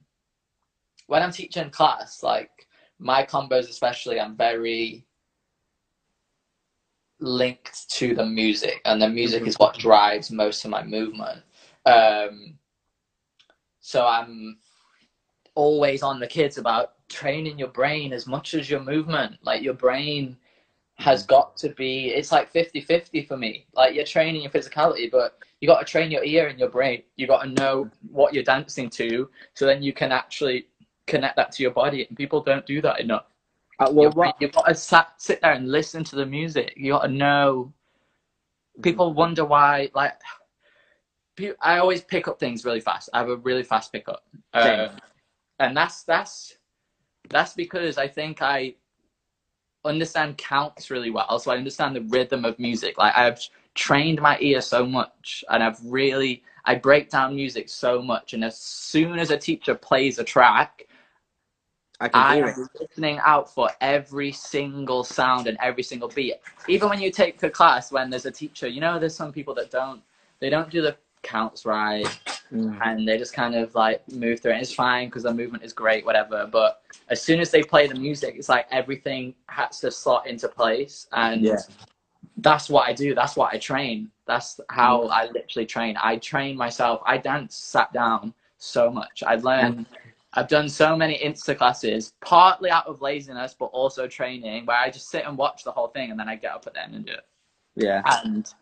when 1.08 1.22
I'm 1.22 1.32
teaching 1.32 1.70
class, 1.70 2.24
like 2.24 2.68
my 3.00 3.26
combos 3.26 3.70
especially, 3.70 4.20
I'm 4.20 4.38
very 4.38 5.06
linked 7.20 7.90
to 7.92 8.16
the 8.16 8.26
music, 8.26 8.82
and 8.86 9.02
the 9.02 9.10
music 9.10 9.46
is 9.46 9.56
what 9.60 9.78
drives 9.78 10.32
most 10.32 10.64
of 10.64 10.72
my 10.72 10.84
movement. 10.84 11.42
Um, 11.86 12.58
so 13.80 14.06
I'm 14.06 14.58
always 15.56 16.04
on 16.04 16.20
the 16.20 16.28
kids 16.28 16.58
about 16.58 17.08
training 17.10 17.60
your 17.60 17.68
brain 17.68 18.14
as 18.14 18.28
much 18.28 18.54
as 18.54 18.70
your 18.70 18.80
movement. 18.80 19.38
Like 19.44 19.62
your 19.62 19.74
brain 19.74 20.38
has 20.96 21.26
got 21.26 21.58
to 21.58 21.70
be 21.70 22.10
it's 22.10 22.32
like 22.32 22.54
50-50 22.54 23.28
for 23.28 23.38
me. 23.38 23.66
Like 23.74 23.96
you're 23.96 24.06
training 24.06 24.44
your 24.44 24.52
physicality, 24.52 25.12
but 25.12 25.40
you 25.60 25.68
got 25.68 25.80
to 25.80 25.86
train 25.86 26.12
your 26.12 26.24
ear 26.24 26.48
and 26.48 26.60
your 26.60 26.70
brain. 26.70 27.04
You 27.16 27.28
got 27.28 27.44
to 27.44 27.50
know 27.50 27.90
what 28.10 28.34
you're 28.34 28.44
dancing 28.44 28.90
to, 28.92 29.30
so 29.54 29.66
then 29.66 29.84
you 29.84 29.94
can 29.94 30.12
actually 30.12 30.68
connect 31.08 31.36
that 31.36 31.52
to 31.54 31.64
your 31.64 31.72
body. 31.72 32.06
And 32.08 32.18
people 32.18 32.42
don't 32.42 32.66
do 32.66 32.82
that 32.82 33.00
enough. 33.00 33.26
Uh, 33.80 33.90
well, 33.92 34.36
You've 34.40 34.52
got 34.52 34.68
to 34.68 34.76
sat, 34.76 35.14
sit 35.18 35.42
there 35.42 35.54
and 35.54 35.72
listen 35.72 36.04
to 36.06 36.16
the 36.16 36.26
music. 36.26 36.74
You 36.78 36.94
got 36.94 37.04
to 37.04 37.08
know. 37.08 37.74
People 38.82 39.14
wonder 39.14 39.44
why, 39.44 39.90
like, 39.94 40.14
I 41.62 41.78
always 41.78 42.02
pick 42.02 42.28
up 42.28 42.40
things 42.40 42.64
really 42.64 42.80
fast. 42.80 43.10
I 43.14 43.20
have 43.20 43.30
a 43.30 43.38
really 43.38 43.64
fast 43.64 43.92
pickup, 43.92 44.24
um, 44.54 44.98
and 45.62 45.78
that's 45.78 46.04
that's 46.04 46.58
that's 47.30 47.54
because 47.54 47.98
I 47.98 48.08
think 48.08 48.42
I 48.42 48.76
understand 49.86 50.38
counts 50.38 50.90
really 50.92 51.12
well. 51.12 51.40
So 51.40 51.52
I 51.52 51.58
understand 51.58 51.96
the 51.96 52.02
rhythm 52.02 52.46
of 52.46 52.60
music. 52.60 52.98
Like 52.98 53.16
I've 53.16 53.40
trained 53.76 54.22
my 54.22 54.38
ear 54.42 54.62
so 54.62 54.86
much, 54.86 55.44
and 55.50 55.64
I've 55.64 55.80
really 55.86 56.44
I 56.66 56.76
break 56.76 57.10
down 57.10 57.36
music 57.36 57.70
so 57.70 58.02
much. 58.02 58.34
And 58.34 58.44
as 58.44 58.58
soon 58.58 59.20
as 59.20 59.32
a 59.32 59.38
teacher 59.38 59.76
plays 59.76 60.20
a 60.20 60.24
track, 60.24 60.88
I 62.00 62.10
can 62.10 62.22
I 62.22 62.36
hear 62.36 62.48
am 62.48 62.50
it. 62.50 62.58
listening 62.80 63.20
out 63.24 63.54
for 63.54 63.70
every 63.80 64.32
single 64.32 65.04
sound 65.04 65.48
and 65.48 65.58
every 65.62 65.84
single 65.84 66.10
beat. 66.10 66.36
Even 66.68 66.90
when 66.90 67.00
you 67.00 67.12
take 67.12 67.42
a 67.44 67.50
class 67.50 67.92
when 67.92 68.10
there's 68.10 68.26
a 68.26 68.32
teacher, 68.32 68.68
you 68.68 68.82
know, 68.82 69.00
there's 69.00 69.16
some 69.16 69.32
people 69.32 69.54
that 69.56 69.70
don't, 69.70 70.02
they 70.40 70.50
don't 70.50 70.72
do 70.72 70.82
the 70.82 70.98
counts 71.24 71.66
right, 71.66 72.06
Mm. 72.52 72.78
and 72.84 73.08
they 73.08 73.18
just 73.18 73.34
kind 73.34 73.56
of 73.56 73.74
like 73.76 74.08
move 74.12 74.42
through 74.42 74.52
it. 74.52 74.62
It's 74.62 74.74
fine 74.74 75.08
because 75.08 75.24
the 75.24 75.34
movement 75.34 75.64
is 75.64 75.72
great, 75.72 76.06
whatever. 76.06 76.46
But 76.52 76.82
as 77.10 77.22
soon 77.22 77.40
as 77.40 77.50
they 77.50 77.64
play 77.64 77.88
the 77.88 77.96
music, 77.96 78.36
it's 78.38 78.50
like 78.50 78.68
everything 78.72 79.34
has 79.48 79.80
to 79.80 79.92
slot 79.92 80.28
into 80.28 80.50
place, 80.50 81.08
and 81.14 81.42
Yeah. 81.42 81.58
that's 82.38 82.70
what 82.70 82.90
I 82.90 82.94
do. 82.94 83.16
That's 83.16 83.36
what 83.38 83.54
I 83.54 83.58
train. 83.58 84.12
That's 84.26 84.60
how 84.70 85.08
I 85.08 85.28
literally 85.28 85.66
train. 85.66 85.96
I 86.02 86.18
train 86.18 86.58
myself. 86.58 87.02
I 87.06 87.18
dance 87.18 87.56
sat 87.56 87.92
down 87.94 88.34
so 88.58 88.92
much. 88.92 89.24
I 89.26 89.36
learned. 89.36 89.86
I've 90.34 90.48
done 90.48 90.70
so 90.70 90.96
many 90.96 91.18
Insta 91.18 91.58
classes, 91.58 92.14
partly 92.22 92.70
out 92.70 92.88
of 92.88 93.02
laziness, 93.02 93.54
but 93.54 93.66
also 93.66 94.08
training, 94.08 94.66
where 94.66 94.78
I 94.78 94.90
just 94.90 95.10
sit 95.10 95.26
and 95.26 95.38
watch 95.38 95.66
the 95.66 95.72
whole 95.74 95.90
thing, 95.90 96.10
and 96.10 96.20
then 96.20 96.30
I 96.30 96.36
get 96.36 96.54
up 96.54 96.66
at 96.68 96.74
the 96.74 96.82
end 96.82 96.96
and 96.96 97.06
do 97.06 97.12
it. 97.14 97.26
Yeah. 97.76 98.02
And 98.24 98.54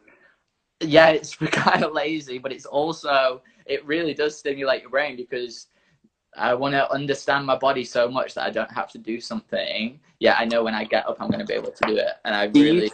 yeah, 0.81 1.09
it's 1.09 1.35
kind 1.35 1.83
of 1.83 1.93
lazy, 1.93 2.37
but 2.37 2.51
it's 2.51 2.65
also 2.65 3.41
it 3.65 3.85
really 3.85 4.13
does 4.13 4.37
stimulate 4.37 4.81
your 4.81 4.89
brain 4.89 5.15
because 5.15 5.67
I 6.35 6.53
want 6.53 6.73
to 6.73 6.91
understand 6.91 7.45
my 7.45 7.57
body 7.57 7.83
so 7.83 8.09
much 8.09 8.33
that 8.35 8.43
I 8.45 8.49
don't 8.49 8.71
have 8.71 8.91
to 8.91 8.97
do 8.97 9.19
something. 9.19 9.99
Yeah, 10.19 10.35
I 10.37 10.45
know 10.45 10.63
when 10.63 10.75
I 10.75 10.83
get 10.83 11.07
up, 11.07 11.17
I'm 11.19 11.27
going 11.27 11.39
to 11.39 11.45
be 11.45 11.53
able 11.53 11.71
to 11.71 11.87
do 11.87 11.97
it, 11.97 12.13
and 12.25 12.35
I 12.35 12.47
Do 12.47 12.59
you- 12.59 12.73
really 12.73 12.91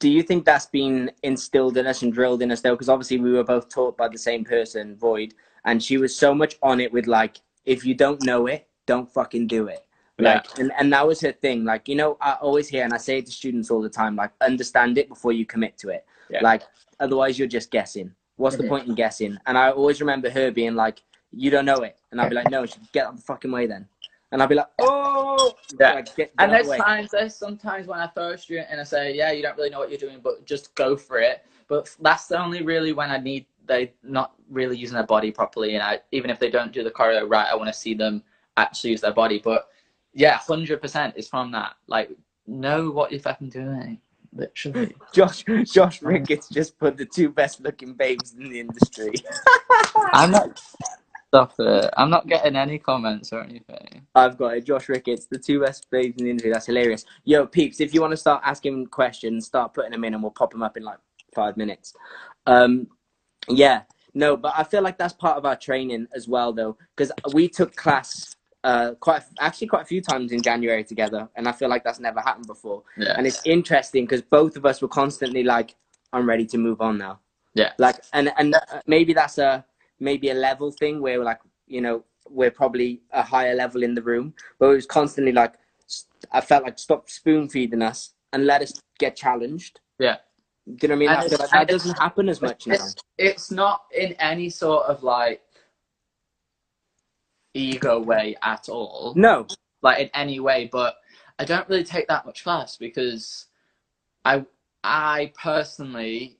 Do 0.00 0.08
you 0.08 0.22
think 0.22 0.44
that's 0.44 0.66
been 0.66 1.10
instilled 1.24 1.76
in 1.76 1.86
us 1.86 2.02
and 2.02 2.12
drilled 2.12 2.42
in 2.42 2.52
us 2.52 2.60
though? 2.60 2.74
Because 2.74 2.88
obviously 2.88 3.18
we 3.18 3.32
were 3.32 3.44
both 3.44 3.68
taught 3.68 3.96
by 3.96 4.08
the 4.08 4.18
same 4.18 4.44
person, 4.44 4.96
Void, 4.96 5.34
and 5.64 5.82
she 5.82 5.98
was 5.98 6.16
so 6.16 6.34
much 6.34 6.56
on 6.62 6.80
it 6.80 6.92
with 6.92 7.06
like, 7.06 7.38
if 7.64 7.84
you 7.84 7.94
don't 7.94 8.22
know 8.24 8.46
it, 8.46 8.68
don't 8.86 9.12
fucking 9.12 9.46
do 9.48 9.66
it. 9.66 9.84
Like, 10.20 10.58
and, 10.58 10.72
and 10.78 10.92
that 10.92 11.06
was 11.06 11.20
her 11.20 11.32
thing. 11.32 11.64
Like, 11.64 11.88
you 11.88 11.94
know, 11.94 12.16
I 12.20 12.32
always 12.34 12.66
hear 12.68 12.82
and 12.84 12.92
I 12.92 12.96
say 12.96 13.18
it 13.18 13.26
to 13.26 13.32
students 13.32 13.70
all 13.70 13.80
the 13.80 13.88
time, 13.88 14.16
like, 14.16 14.30
understand 14.40 14.98
it 14.98 15.08
before 15.08 15.32
you 15.32 15.44
commit 15.46 15.76
to 15.78 15.90
it. 15.90 16.04
Yeah. 16.30 16.40
Like, 16.42 16.62
otherwise 17.00 17.38
you're 17.38 17.48
just 17.48 17.70
guessing. 17.70 18.12
What's 18.36 18.56
the 18.56 18.62
mm-hmm. 18.62 18.70
point 18.70 18.88
in 18.88 18.94
guessing? 18.94 19.36
And 19.46 19.58
I 19.58 19.70
always 19.70 20.00
remember 20.00 20.30
her 20.30 20.50
being 20.50 20.74
like, 20.74 21.02
you 21.32 21.50
don't 21.50 21.64
know 21.64 21.82
it. 21.82 21.98
And 22.10 22.20
I'd 22.20 22.28
be 22.28 22.36
like, 22.36 22.50
no, 22.50 22.64
get 22.92 23.06
out 23.06 23.16
the 23.16 23.22
fucking 23.22 23.50
way 23.50 23.66
then. 23.66 23.86
And 24.30 24.42
I'd 24.42 24.48
be 24.48 24.54
like, 24.54 24.68
oh, 24.80 25.54
Yeah. 25.78 25.94
like, 25.94 26.06
get, 26.06 26.16
get 26.16 26.32
And 26.38 26.50
out 26.50 26.54
there's 26.54 26.66
the 26.66 26.70
way. 26.72 26.78
times, 26.78 27.10
there's 27.10 27.34
sometimes 27.34 27.86
when 27.86 27.98
I 27.98 28.06
throw 28.08 28.30
a 28.30 28.38
student 28.38 28.68
and 28.70 28.80
I 28.80 28.84
say, 28.84 29.14
yeah, 29.14 29.32
you 29.32 29.42
don't 29.42 29.56
really 29.56 29.70
know 29.70 29.78
what 29.78 29.90
you're 29.90 29.98
doing, 29.98 30.20
but 30.22 30.44
just 30.44 30.74
go 30.74 30.96
for 30.96 31.18
it. 31.18 31.44
But 31.68 31.94
that's 32.00 32.26
the 32.26 32.40
only 32.40 32.62
really 32.62 32.92
when 32.92 33.10
I 33.10 33.18
need 33.18 33.46
they 33.68 33.92
not 34.02 34.32
really 34.50 34.76
using 34.76 34.94
their 34.94 35.06
body 35.06 35.30
properly, 35.30 35.74
and 35.74 35.82
I 35.82 36.00
even 36.10 36.30
if 36.30 36.40
they 36.40 36.50
don't 36.50 36.72
do 36.72 36.82
the 36.82 36.90
choreo 36.90 37.28
right, 37.30 37.46
I 37.46 37.54
want 37.54 37.68
to 37.68 37.78
see 37.78 37.94
them 37.94 38.24
actually 38.56 38.90
use 38.90 39.02
their 39.02 39.12
body. 39.12 39.38
But 39.38 39.68
yeah, 40.14 40.38
hundred 40.38 40.80
percent 40.82 41.14
is 41.16 41.28
from 41.28 41.52
that. 41.52 41.74
Like, 41.86 42.10
know 42.46 42.90
what 42.90 43.12
you're 43.12 43.20
fucking 43.20 43.50
doing, 43.50 44.00
literally. 44.32 44.94
Josh 45.12 45.44
Josh 45.64 46.02
Ricketts 46.02 46.48
just 46.48 46.78
put 46.78 46.96
the 46.96 47.06
two 47.06 47.30
best 47.30 47.60
looking 47.60 47.94
babes 47.94 48.34
in 48.34 48.48
the 48.48 48.60
industry. 48.60 49.12
I'm 50.12 50.30
not. 50.30 50.60
Stop 51.28 51.52
it! 51.58 51.90
I'm 51.98 52.08
not 52.08 52.26
getting 52.26 52.56
any 52.56 52.78
comments 52.78 53.34
or 53.34 53.42
anything. 53.42 54.06
I've 54.14 54.38
got 54.38 54.56
it. 54.56 54.64
Josh 54.64 54.88
Ricketts, 54.88 55.26
the 55.26 55.38
two 55.38 55.60
best 55.60 55.86
babes 55.90 56.16
in 56.18 56.24
the 56.24 56.30
industry. 56.30 56.50
That's 56.52 56.64
hilarious. 56.64 57.04
Yo, 57.24 57.46
peeps, 57.46 57.80
if 57.80 57.92
you 57.92 58.00
want 58.00 58.12
to 58.12 58.16
start 58.16 58.40
asking 58.44 58.86
questions, 58.86 59.44
start 59.44 59.74
putting 59.74 59.90
them 59.90 60.04
in, 60.04 60.14
and 60.14 60.22
we'll 60.22 60.32
pop 60.32 60.50
them 60.50 60.62
up 60.62 60.78
in 60.78 60.84
like 60.84 60.98
five 61.34 61.58
minutes. 61.58 61.92
Um, 62.46 62.86
yeah, 63.46 63.82
no, 64.14 64.36
but 64.36 64.54
I 64.56 64.64
feel 64.64 64.82
like 64.82 64.96
that's 64.96 65.12
part 65.12 65.36
of 65.36 65.44
our 65.44 65.56
training 65.56 66.06
as 66.14 66.28
well, 66.28 66.52
though, 66.52 66.78
because 66.96 67.12
we 67.34 67.48
took 67.48 67.76
class 67.76 68.36
uh 68.64 68.94
quite 68.94 69.22
actually 69.40 69.68
quite 69.68 69.82
a 69.82 69.86
few 69.86 70.00
times 70.00 70.32
in 70.32 70.42
January 70.42 70.84
together, 70.84 71.28
and 71.36 71.48
I 71.48 71.52
feel 71.52 71.68
like 71.68 71.84
that's 71.84 72.00
never 72.00 72.20
happened 72.20 72.46
before. 72.46 72.82
Yeah. 72.96 73.14
And 73.16 73.26
it's 73.26 73.40
interesting 73.44 74.04
because 74.04 74.22
both 74.22 74.56
of 74.56 74.66
us 74.66 74.82
were 74.82 74.88
constantly 74.88 75.44
like, 75.44 75.76
"I'm 76.12 76.28
ready 76.28 76.46
to 76.46 76.58
move 76.58 76.80
on 76.80 76.98
now." 76.98 77.20
Yeah. 77.54 77.72
Like, 77.78 77.96
and 78.12 78.32
and 78.36 78.54
uh, 78.54 78.60
maybe 78.86 79.12
that's 79.12 79.38
a 79.38 79.64
maybe 80.00 80.30
a 80.30 80.34
level 80.34 80.70
thing 80.70 81.00
where 81.00 81.22
like, 81.22 81.40
you 81.66 81.80
know, 81.80 82.04
we're 82.30 82.50
probably 82.50 83.00
a 83.12 83.22
higher 83.22 83.54
level 83.54 83.82
in 83.82 83.94
the 83.94 84.02
room, 84.02 84.34
but 84.58 84.66
it 84.66 84.74
was 84.74 84.86
constantly 84.86 85.32
like, 85.32 85.54
I 86.32 86.40
felt 86.40 86.64
like 86.64 86.78
stop 86.78 87.10
spoon 87.10 87.48
feeding 87.48 87.82
us 87.82 88.14
and 88.32 88.46
let 88.46 88.62
us 88.62 88.72
get 88.98 89.16
challenged. 89.16 89.80
Yeah. 89.98 90.16
Do 90.76 90.86
you 90.86 90.88
know 90.88 90.94
what 90.94 90.96
I 90.96 90.98
mean? 90.98 91.08
I 91.08 91.28
feel 91.28 91.38
like 91.38 91.50
that 91.50 91.68
doesn't 91.68 91.98
happen 91.98 92.28
as 92.28 92.42
much 92.42 92.66
now. 92.66 92.74
It's, 92.74 92.94
it's 93.16 93.50
not 93.50 93.82
in 93.96 94.12
any 94.14 94.50
sort 94.50 94.84
of 94.86 95.02
like 95.02 95.40
ego 97.54 97.98
way 98.00 98.36
at 98.42 98.68
all. 98.68 99.12
No. 99.16 99.46
like 99.82 100.00
in 100.00 100.10
any 100.14 100.40
way 100.40 100.68
but 100.70 100.96
i 101.38 101.44
don't 101.44 101.68
really 101.68 101.84
take 101.84 102.06
that 102.08 102.26
much 102.26 102.42
class 102.44 102.76
because 102.76 103.46
i 104.24 104.44
i 104.84 105.32
personally 105.40 106.36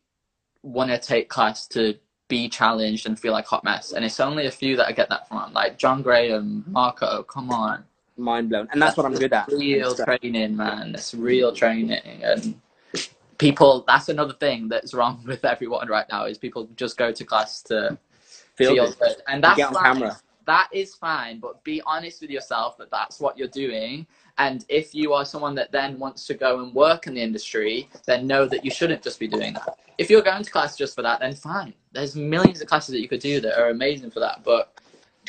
want 0.63 0.91
to 0.91 0.99
take 0.99 1.29
class 1.29 1.67
to 1.69 1.95
be 2.29 2.49
challenged 2.49 3.07
and 3.07 3.19
feel 3.19 3.33
like 3.33 3.47
hot 3.47 3.65
mess 3.65 3.93
and 3.93 4.05
it's 4.05 4.21
only 4.21 4.47
a 4.47 4.51
few 4.51 4.77
that 4.77 4.87
i 4.89 4.93
get 4.93 5.09
that 5.09 5.27
from 5.29 5.53
like 5.53 5.79
john 5.79 6.03
graham 6.03 6.65
marco 6.69 7.23
come 7.23 7.51
on 7.51 7.85
mind 8.19 8.49
blown, 8.51 8.69
and 8.73 8.83
that's 8.83 8.97
what 8.97 9.07
I'm 9.07 9.15
good 9.15 9.33
at. 9.33 9.49
Real 9.49 9.95
training, 9.95 10.57
man. 10.57 10.95
It's 10.95 11.15
real 11.15 11.53
training, 11.53 12.23
and 12.25 12.61
people. 13.39 13.85
That's 13.87 14.09
another 14.09 14.35
thing 14.35 14.69
that's 14.69 14.93
wrong 14.93 15.23
with 15.27 15.45
everyone 15.45 15.89
right 15.89 16.07
now 16.11 16.25
is 16.27 16.37
people 16.39 16.69
just 16.77 16.97
go 16.97 17.13
to 17.13 17.25
class 17.25 17.63
to 17.63 17.97
Feel 18.57 18.75
feel, 18.75 18.93
good. 18.93 19.17
and 19.29 19.43
that's 19.45 19.57
Get 19.57 19.69
on 19.69 19.75
fine. 19.75 19.85
camera. 19.85 20.21
That 20.49 20.71
is 20.73 20.95
fine, 20.95 21.41
but 21.41 21.63
be 21.63 21.83
honest 21.85 22.23
with 22.23 22.31
yourself 22.31 22.79
that 22.79 22.91
that's 22.91 23.21
what 23.21 23.37
you're 23.37 23.49
doing. 23.49 24.07
And 24.39 24.65
if 24.71 24.95
you 24.95 25.13
are 25.13 25.27
someone 25.27 25.55
that 25.57 25.73
then 25.73 25.99
wants 25.99 26.27
to 26.27 26.33
go 26.33 26.63
and 26.63 26.75
work 26.75 27.07
in 27.07 27.13
the 27.13 27.21
industry, 27.21 27.91
then 28.07 28.27
know 28.27 28.47
that 28.47 28.65
you 28.65 28.71
shouldn't 28.71 29.03
just 29.03 29.21
be 29.21 29.29
doing 29.29 29.53
that. 29.53 29.79
If 29.99 30.09
you're 30.09 30.23
going 30.23 30.43
to 30.43 30.51
class 30.51 30.75
just 30.75 30.95
for 30.95 31.03
that, 31.03 31.21
then 31.21 31.35
fine. 31.35 31.75
There's 31.93 32.17
millions 32.17 32.63
of 32.63 32.67
classes 32.67 32.95
that 32.95 33.03
you 33.03 33.09
could 33.09 33.21
do 33.21 33.43
that 33.43 33.61
are 33.61 33.69
amazing 33.69 34.11
for 34.11 34.21
that. 34.21 34.43
But 34.43 34.81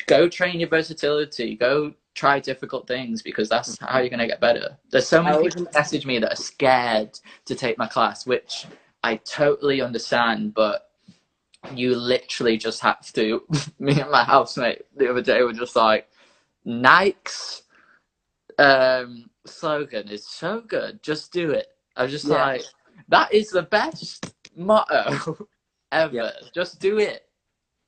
go 0.06 0.26
train 0.26 0.58
your 0.58 0.70
versatility. 0.70 1.54
Go 1.54 1.92
try 2.14 2.40
difficult 2.40 2.88
things 2.88 3.20
because 3.20 3.50
that's 3.50 3.78
how 3.78 3.98
you're 3.98 4.08
going 4.08 4.20
to 4.20 4.26
get 4.26 4.40
better. 4.40 4.78
There's 4.90 5.06
so 5.06 5.22
many 5.22 5.42
people 5.42 5.66
message 5.74 6.06
me 6.06 6.18
that 6.18 6.32
are 6.32 6.42
scared 6.42 7.20
to 7.44 7.54
take 7.54 7.76
my 7.76 7.88
class, 7.88 8.26
which 8.26 8.64
I 9.04 9.16
totally 9.16 9.82
understand, 9.82 10.54
but 10.54 10.89
you 11.74 11.94
literally 11.96 12.56
just 12.56 12.80
have 12.80 13.12
to. 13.12 13.42
Me 13.78 14.00
and 14.00 14.10
my 14.10 14.24
housemate 14.24 14.82
the 14.96 15.10
other 15.10 15.22
day 15.22 15.42
were 15.42 15.52
just 15.52 15.76
like, 15.76 16.08
Nike's 16.64 17.62
um, 18.58 19.30
slogan 19.46 20.08
is 20.08 20.26
so 20.26 20.62
good, 20.62 21.02
just 21.02 21.32
do 21.32 21.50
it. 21.52 21.68
I 21.96 22.04
was 22.04 22.12
just 22.12 22.26
Yeah. 22.26 22.44
like, 22.46 22.62
that 23.08 23.32
is 23.32 23.50
the 23.50 23.62
best 23.62 24.32
motto 24.56 25.48
ever. 25.92 26.14
Yeah. 26.14 26.30
Just 26.54 26.80
do 26.80 26.98
it. 26.98 27.24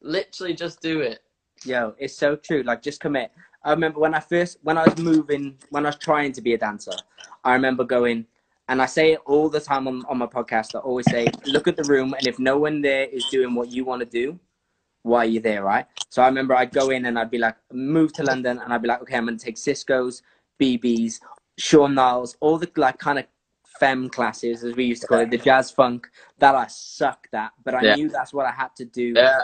Literally, 0.03 0.55
just 0.55 0.81
do 0.81 1.01
it. 1.01 1.21
Yo, 1.65 1.95
it's 1.99 2.17
so 2.17 2.37
true. 2.37 2.63
Like, 2.63 2.83
just 2.83 3.01
commit. 3.01 3.33
I 3.65 3.71
remember 3.73 4.01
when 4.01 4.15
I 4.15 4.21
first, 4.21 4.59
when 4.63 4.79
I 4.79 4.85
was 4.85 4.99
moving, 4.99 5.59
when 5.71 5.87
I 5.87 5.91
was 5.91 5.97
trying 5.97 6.33
to 6.33 6.43
be 6.43 6.55
a 6.55 6.59
dancer, 6.59 6.93
I 7.45 7.53
remember 7.55 7.85
going, 7.85 8.27
and 8.69 8.81
I 8.81 8.87
say 8.87 9.13
it 9.13 9.21
all 9.27 9.49
the 9.49 9.61
time 9.61 9.89
on, 9.89 10.05
on 10.07 10.19
my 10.19 10.27
podcast. 10.27 10.75
I 10.75 10.79
always 10.79 11.09
say, 11.09 11.27
look 11.47 11.69
at 11.69 11.77
the 11.77 11.85
room, 11.85 12.15
and 12.15 12.27
if 12.27 12.39
no 12.39 12.59
one 12.59 12.83
there 12.83 13.05
is 13.05 13.25
doing 13.27 13.55
what 13.55 13.71
you 13.71 13.85
want 13.85 14.01
to 14.01 14.07
do, 14.07 14.39
why 15.03 15.21
are 15.21 15.27
you 15.29 15.41
there, 15.41 15.65
right? 15.65 15.87
So 16.11 16.23
I 16.23 16.27
remember 16.27 16.55
I'd 16.55 16.73
go 16.73 16.91
in 16.91 17.07
and 17.07 17.19
I'd 17.19 17.31
be 17.31 17.39
like, 17.39 17.57
move 17.73 18.13
to 18.15 18.23
London, 18.23 18.59
and 18.59 18.73
I'd 18.73 18.83
be 18.83 18.89
like, 18.89 19.03
okay, 19.03 19.17
I'm 19.17 19.27
going 19.27 19.39
to 19.39 19.45
take 19.45 19.59
Cisco's, 19.59 20.23
BB's, 20.61 21.21
Sean 21.59 21.95
Niles, 21.95 22.37
all 22.41 22.59
the 22.59 22.71
like 22.77 22.99
kind 22.99 23.19
of 23.19 23.27
fem 23.67 24.09
classes, 24.09 24.65
as 24.65 24.77
we 24.77 24.85
used 24.85 25.03
to 25.03 25.09
call 25.09 25.19
it, 25.21 25.31
the 25.31 25.39
jazz 25.39 25.71
funk 25.71 26.09
that 26.39 26.55
I 26.55 26.67
sucked 26.69 27.35
at, 27.35 27.53
but 27.65 27.75
I 27.75 27.83
Yeah. 27.83 27.95
knew 27.97 28.09
that's 28.11 28.33
what 28.33 28.47
I 28.47 28.53
had 28.53 28.75
to 28.77 28.85
do 28.85 29.15
Yeah. 29.17 29.41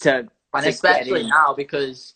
to, 0.00 0.28
And 0.54 0.64
to 0.64 0.68
especially 0.70 1.24
now 1.24 1.54
because 1.54 2.14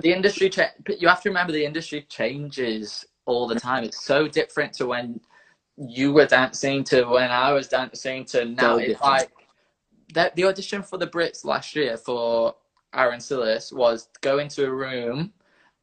the 0.00 0.12
industry, 0.12 0.50
cha- 0.50 0.72
you 0.98 1.08
have 1.08 1.22
to 1.22 1.28
remember 1.30 1.52
the 1.52 1.64
industry 1.64 2.02
changes 2.08 3.04
all 3.26 3.46
the 3.46 3.58
time. 3.58 3.84
It's 3.84 4.04
so 4.04 4.28
different 4.28 4.72
to 4.74 4.86
when 4.86 5.20
you 5.76 6.12
were 6.12 6.26
dancing 6.26 6.84
to 6.84 7.04
when 7.04 7.30
I 7.30 7.52
was 7.52 7.68
dancing 7.68 8.24
to 8.26 8.44
now. 8.44 8.76
It's 8.76 9.00
like 9.00 9.30
that. 10.14 10.36
The 10.36 10.44
audition 10.44 10.82
for 10.82 10.98
the 10.98 11.06
Brits 11.06 11.44
last 11.44 11.74
year 11.74 11.96
for 11.96 12.54
Aaron 12.94 13.20
Sillis 13.20 13.72
was 13.72 14.08
go 14.20 14.38
into 14.38 14.64
a 14.66 14.70
room 14.70 15.32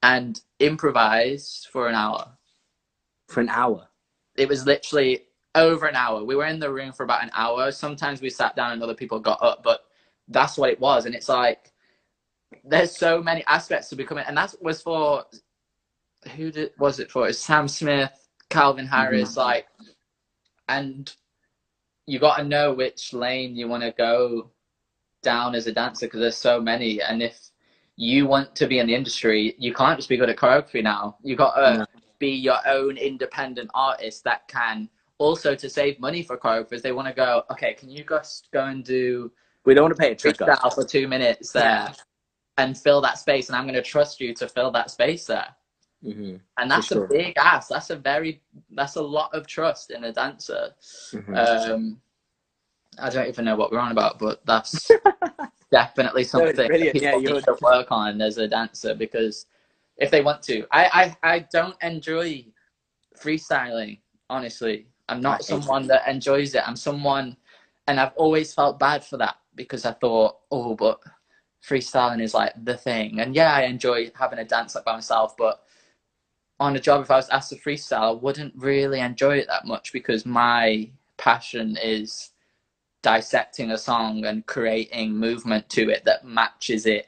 and 0.01 0.41
improvise 0.59 1.67
for 1.71 1.87
an 1.87 1.95
hour. 1.95 2.37
for 3.31 3.41
an 3.41 3.49
hour. 3.49 3.87
It 4.35 4.47
was 4.47 4.65
literally 4.65 5.23
over 5.55 5.87
an 5.87 5.95
hour. 5.95 6.23
We 6.23 6.35
were 6.35 6.45
in 6.45 6.59
the 6.59 6.71
room 6.71 6.91
for 6.91 7.03
about 7.03 7.23
an 7.23 7.31
hour. 7.33 7.71
Sometimes 7.71 8.21
we 8.21 8.29
sat 8.29 8.55
down 8.55 8.73
and 8.73 8.83
other 8.83 8.93
people 8.93 9.19
got 9.19 9.41
up, 9.41 9.63
but 9.63 9.81
that's 10.27 10.57
what 10.57 10.69
it 10.69 10.79
was. 10.79 11.05
And 11.05 11.15
it's 11.15 11.29
like 11.29 11.71
there's 12.63 12.95
so 12.95 13.21
many 13.21 13.43
aspects 13.47 13.89
to 13.89 13.95
becoming, 13.95 14.25
and 14.27 14.37
that 14.37 14.53
was 14.61 14.81
for 14.81 15.25
who 16.35 16.51
did 16.51 16.71
was 16.77 16.99
it 16.99 17.11
for? 17.11 17.27
It's 17.27 17.39
Sam 17.39 17.67
Smith, 17.67 18.29
Calvin 18.49 18.85
mm-hmm. 18.85 18.93
Harris, 18.93 19.37
like, 19.37 19.67
and 20.71 21.13
you 22.07 22.19
got 22.19 22.37
to 22.37 22.43
know 22.43 22.73
which 22.73 23.13
lane 23.13 23.55
you 23.55 23.67
want 23.67 23.83
to 23.83 23.91
go 23.91 24.49
down 25.21 25.55
as 25.55 25.67
a 25.67 25.71
dancer 25.71 26.07
because 26.07 26.19
there's 26.19 26.37
so 26.37 26.59
many, 26.59 27.01
and 27.01 27.21
if 27.21 27.37
you 27.95 28.25
want 28.25 28.55
to 28.55 28.67
be 28.67 28.79
in 28.79 28.87
the 28.87 28.95
industry, 28.95 29.55
you 29.57 29.73
can't 29.73 29.97
just 29.97 30.09
be 30.09 30.17
good 30.17 30.29
at 30.29 30.37
choreography 30.37 30.83
now. 30.83 31.17
You 31.21 31.35
got 31.35 31.53
to 31.55 31.77
No. 31.79 31.85
be 32.19 32.29
your 32.29 32.57
own 32.67 32.97
independent 32.97 33.69
artist 33.73 34.23
that 34.23 34.47
can 34.47 34.89
also 35.17 35.53
to 35.55 35.69
save 35.69 35.99
money 35.99 36.23
for 36.23 36.37
choreographers. 36.37 36.81
They 36.81 36.91
want 36.91 37.07
to 37.07 37.13
go, 37.13 37.43
okay, 37.51 37.73
can 37.73 37.89
you 37.89 38.03
just 38.03 38.49
go 38.51 38.65
and 38.65 38.83
do 38.83 39.31
We 39.65 39.75
don't 39.75 39.83
want 39.83 39.95
to 39.95 40.01
pay 40.01 40.11
a 40.11 40.15
trick 40.15 40.37
for 40.37 40.83
two 40.83 41.07
minutes 41.07 41.51
there 41.51 41.63
Yeah. 41.63 41.93
and 42.57 42.75
fill 42.75 43.01
that 43.01 43.19
space, 43.19 43.49
and 43.49 43.55
I'm 43.55 43.65
going 43.65 43.75
to 43.75 43.89
trust 43.95 44.19
you 44.19 44.33
to 44.35 44.47
fill 44.47 44.71
that 44.71 44.89
space 44.89 45.27
there. 45.27 45.55
Hmm 46.03 46.35
And 46.57 46.69
that's 46.71 46.87
sure. 46.87 47.05
a 47.05 47.07
big 47.09 47.37
ask. 47.37 47.69
That's 47.69 47.89
a 47.89 47.95
very 47.95 48.41
that's 48.71 48.95
a 48.95 49.01
lot 49.01 49.33
of 49.33 49.47
trust 49.47 49.91
in 49.91 50.03
a 50.03 50.11
dancer. 50.11 50.71
hmm 51.11 51.33
Um, 51.33 52.01
I 52.99 53.09
don't 53.09 53.27
even 53.27 53.45
know 53.45 53.55
what 53.55 53.71
we're 53.71 53.79
on 53.79 53.91
about, 53.91 54.19
but 54.19 54.45
that's 54.45 54.91
definitely 55.71 56.23
something 56.23 56.55
that 56.55 56.91
people 56.91 57.21
Yeah, 57.21 57.33
need 57.33 57.39
to 57.45 57.57
work 57.61 57.87
on 57.91 58.21
as 58.21 58.37
a 58.37 58.47
dancer 58.47 58.93
because 58.95 59.47
if 59.97 60.11
they 60.11 60.21
want 60.21 60.41
to, 60.43 60.65
I 60.71 61.15
I, 61.23 61.35
I 61.35 61.39
don't 61.51 61.75
enjoy 61.81 62.45
freestyling. 63.17 63.99
Honestly, 64.29 64.87
I'm 65.09 65.21
not 65.21 65.43
someone 65.43 65.87
that 65.87 66.07
enjoys 66.07 66.55
it. 66.55 66.67
I'm 66.67 66.75
someone, 66.75 67.37
and 67.87 67.99
I've 67.99 68.13
always 68.15 68.53
felt 68.53 68.79
bad 68.79 69.03
for 69.03 69.17
that 69.17 69.37
because 69.55 69.85
I 69.85 69.93
thought, 69.93 70.37
oh, 70.51 70.75
but 70.75 70.99
freestyling 71.67 72.21
is 72.21 72.33
like 72.33 72.53
the 72.63 72.77
thing. 72.77 73.19
And 73.19 73.35
yeah, 73.35 73.53
I 73.53 73.63
enjoy 73.63 74.11
having 74.15 74.39
a 74.39 74.45
dance 74.45 74.75
like 74.75 74.85
by 74.85 74.93
myself, 74.93 75.35
but 75.37 75.63
on 76.61 76.77
a 76.77 76.81
job, 76.81 77.01
if 77.03 77.11
I 77.11 77.17
was 77.17 77.29
asked 77.29 77.51
to 77.51 77.57
freestyle, 77.57 78.01
I 78.01 78.11
wouldn't 78.11 78.53
really 78.57 79.01
enjoy 79.01 79.39
it 79.39 79.47
that 79.49 79.67
much 79.67 79.93
because 79.93 80.25
my 80.25 80.89
passion 81.17 81.77
is 81.83 82.31
dissecting 83.03 83.71
a 83.71 83.77
song 83.77 84.25
and 84.25 84.45
creating 84.47 85.13
movement 85.17 85.69
to 85.71 85.89
it 85.89 86.05
that 86.05 86.25
matches 86.25 86.85
it 86.87 87.07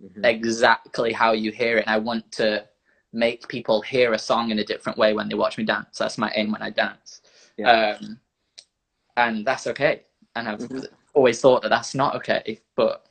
hmm 0.00 0.22
exactly 0.24 1.12
how 1.12 1.32
you 1.32 1.52
hear 1.52 1.78
it. 1.78 1.86
And 1.86 1.94
I 1.94 1.98
want 1.98 2.30
to 2.32 2.66
make 3.12 3.48
people 3.48 3.82
hear 3.82 4.12
a 4.14 4.18
song 4.18 4.50
in 4.50 4.58
a 4.60 4.64
different 4.64 4.98
way 4.98 5.14
when 5.14 5.28
they 5.28 5.36
watch 5.36 5.58
me 5.58 5.64
dance. 5.64 5.98
That's 5.98 6.18
my 6.18 6.32
aim 6.36 6.52
when 6.52 6.62
I 6.62 6.70
dance. 6.70 7.22
Yeah. 7.58 7.70
Um, 8.00 8.20
and 9.16 9.46
that's 9.46 9.66
okay. 9.68 10.04
And 10.36 10.48
I've 10.48 10.60
Mhm. 10.60 10.86
always 11.14 11.40
thought 11.40 11.62
that 11.62 11.70
that's 11.70 11.94
not 11.94 12.16
okay, 12.16 12.60
but 12.76 13.06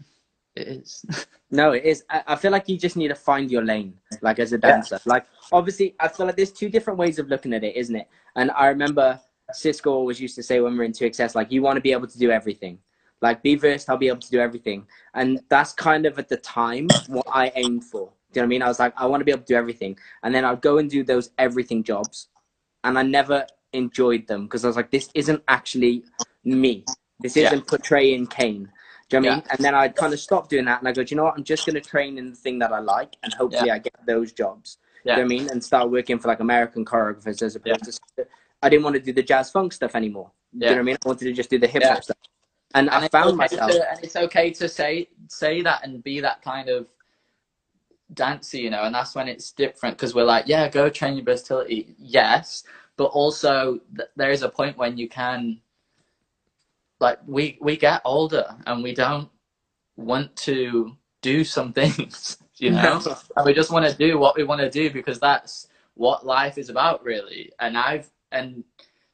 it 0.56 0.68
is. 0.68 1.06
No, 1.52 1.72
it 1.72 1.84
is. 1.84 2.04
I, 2.12 2.22
I 2.28 2.36
feel 2.36 2.52
like 2.52 2.70
you 2.70 2.78
just 2.78 2.96
need 2.96 3.08
to 3.08 3.16
find 3.16 3.50
your 3.50 3.64
lane, 3.66 3.96
like 4.22 4.38
as 4.38 4.54
a 4.54 4.58
dancer. 4.60 5.00
Like, 5.08 5.26
obviously, 5.52 5.96
I 6.00 6.08
feel 6.08 6.28
like 6.28 6.36
there's 6.36 6.52
two 6.52 6.70
different 6.70 7.00
ways 7.00 7.18
of 7.18 7.28
looking 7.28 7.54
at 7.54 7.64
it, 7.64 7.76
isn't 7.76 7.96
it? 7.96 8.08
And 8.36 8.52
I 8.52 8.68
remember 8.68 9.20
Cisco 9.52 9.92
always 9.92 10.22
used 10.22 10.36
to 10.36 10.44
say 10.44 10.60
when 10.60 10.74
we 10.74 10.78
were 10.78 10.84
in 10.84 10.92
2XS, 10.92 11.34
like, 11.34 11.52
you 11.52 11.64
want 11.64 11.78
to 11.78 11.82
be 11.82 11.92
able 11.92 12.06
to 12.06 12.20
do 12.20 12.30
everything. 12.30 12.78
Like, 13.22 13.42
be 13.42 13.56
versed, 13.56 13.90
I'll 13.90 13.98
be 13.98 14.10
able 14.10 14.20
to 14.20 14.30
do 14.30 14.40
everything. 14.40 14.86
And 15.16 15.42
that's 15.50 15.74
kind 15.74 16.06
of 16.06 16.20
at 16.20 16.30
the 16.30 16.38
time 16.38 16.88
what 17.08 17.26
I 17.34 17.52
aimed 17.56 17.84
for. 17.84 18.12
Do 18.32 18.40
you 18.40 18.42
know 18.42 18.44
what 18.44 18.46
I 18.46 18.50
mean? 18.50 18.62
I 18.62 18.68
was 18.68 18.80
like, 18.80 18.94
I 18.96 19.08
want 19.08 19.22
to 19.22 19.26
be 19.26 19.32
able 19.32 19.42
to 19.42 19.48
do 19.48 19.56
everything. 19.56 19.98
And 20.22 20.36
then 20.36 20.46
I'd 20.46 20.62
go 20.62 20.78
and 20.78 20.88
do 20.88 21.04
those 21.04 21.32
everything 21.40 21.84
jobs. 21.84 22.28
And 22.84 23.00
I 23.00 23.02
never 23.02 23.48
enjoyed 23.74 24.28
them 24.28 24.44
because 24.44 24.64
I 24.64 24.68
was 24.68 24.76
like, 24.76 24.92
this 24.92 25.10
isn't 25.16 25.42
actually 25.48 26.04
me. 26.44 26.86
This 27.20 27.36
isn't 27.38 27.68
portraying 27.68 28.28
Kane. 28.28 28.72
Do 29.10 29.18
you 29.18 29.22
know 29.24 29.30
what 29.30 29.34
I 29.34 29.36
mean? 29.38 29.46
And 29.52 29.66
then 29.66 29.76
I 29.76 29.88
kind 29.88 30.14
of 30.14 30.20
stopped 30.20 30.52
doing 30.52 30.66
that 30.66 30.80
and 30.80 30.88
I 30.88 30.92
go, 30.92 31.04
do 31.04 31.14
you 31.14 31.18
know 31.18 31.24
what? 31.24 31.34
I'm 31.36 31.44
just 31.44 31.66
going 31.66 31.76
to 31.76 31.82
train 31.82 32.18
in 32.18 32.30
the 32.30 32.36
thing 32.36 32.60
that 32.60 32.72
I 32.72 32.80
like 32.80 33.16
and 33.24 33.34
hopefully 33.34 33.72
I 33.72 33.80
get 33.80 33.94
those 34.06 34.32
jobs. 34.32 34.78
Yeah. 35.04 35.14
You 35.14 35.24
know 35.24 35.28
what 35.28 35.34
I 35.34 35.38
mean? 35.40 35.50
And 35.50 35.64
start 35.64 35.90
working 35.90 36.20
for 36.20 36.28
like 36.28 36.42
American 36.42 36.86
choreographers 36.86 37.42
as 37.42 37.56
opposed 37.56 38.00
to. 38.18 38.28
I 38.62 38.70
didn't 38.70 38.84
want 38.84 38.96
to 38.98 39.02
do 39.02 39.12
the 39.12 39.24
jazz 39.24 39.50
funk 39.50 39.74
stuff 39.74 39.96
anymore. 39.96 40.32
Do 40.58 40.60
you 40.60 40.66
know 40.66 40.76
what 40.76 40.80
I 40.80 40.84
mean? 40.84 40.98
I 41.04 41.08
wanted 41.08 41.26
to 41.26 41.34
just 41.34 41.50
do 41.50 41.58
the 41.58 41.68
hip 41.68 41.84
hop 41.84 41.96
Yeah. 41.96 42.00
stuff. 42.02 42.18
And, 42.76 42.88
and 42.92 43.06
I 43.06 43.08
found 43.08 43.30
okay 43.30 43.36
myself. 43.38 43.72
to, 43.72 43.92
and 43.92 44.04
it's 44.04 44.16
okay 44.16 44.52
to 44.52 44.70
say 44.70 45.10
say 45.28 45.64
that 45.64 45.84
and 45.84 46.04
be 46.04 46.20
that 46.20 46.44
kind 46.44 46.70
of 46.70 46.86
dancer 48.14 48.58
you 48.58 48.70
know 48.70 48.84
and 48.84 48.94
that's 48.94 49.16
when 49.16 49.28
it's 49.28 49.52
different 49.52 49.98
because 49.98 50.14
we're 50.14 50.24
like 50.24 50.48
yeah 50.48 50.68
go 50.68 50.90
train 50.90 51.16
your 51.16 51.26
versatility 51.26 51.96
yes 51.98 52.64
but 52.96 53.06
also 53.06 53.80
th- 53.96 54.10
there 54.16 54.32
is 54.32 54.44
a 54.44 54.50
point 54.50 54.78
when 54.78 54.98
you 54.98 55.08
can 55.08 55.60
like 57.00 57.20
we 57.28 57.58
we 57.62 57.78
get 57.78 58.02
older 58.06 58.46
and 58.68 58.84
we 58.84 58.94
don't 58.94 59.30
want 59.98 60.36
to 60.38 60.98
do 61.22 61.44
some 61.44 61.74
things 61.82 62.38
you 62.60 62.72
know? 62.72 63.06
And 63.38 63.46
we 63.46 63.54
just 63.54 63.72
want 63.72 63.86
to 63.88 63.96
do 63.98 64.20
what 64.20 64.38
we 64.38 64.44
want 64.46 64.62
to 64.62 64.70
do 64.70 64.92
because 64.92 65.20
that's 65.20 65.68
what 65.96 66.26
life 66.26 66.58
is 66.58 66.70
about 66.70 67.04
really. 67.04 67.52
And 67.60 67.78
i've 67.78 68.10
and 68.32 68.64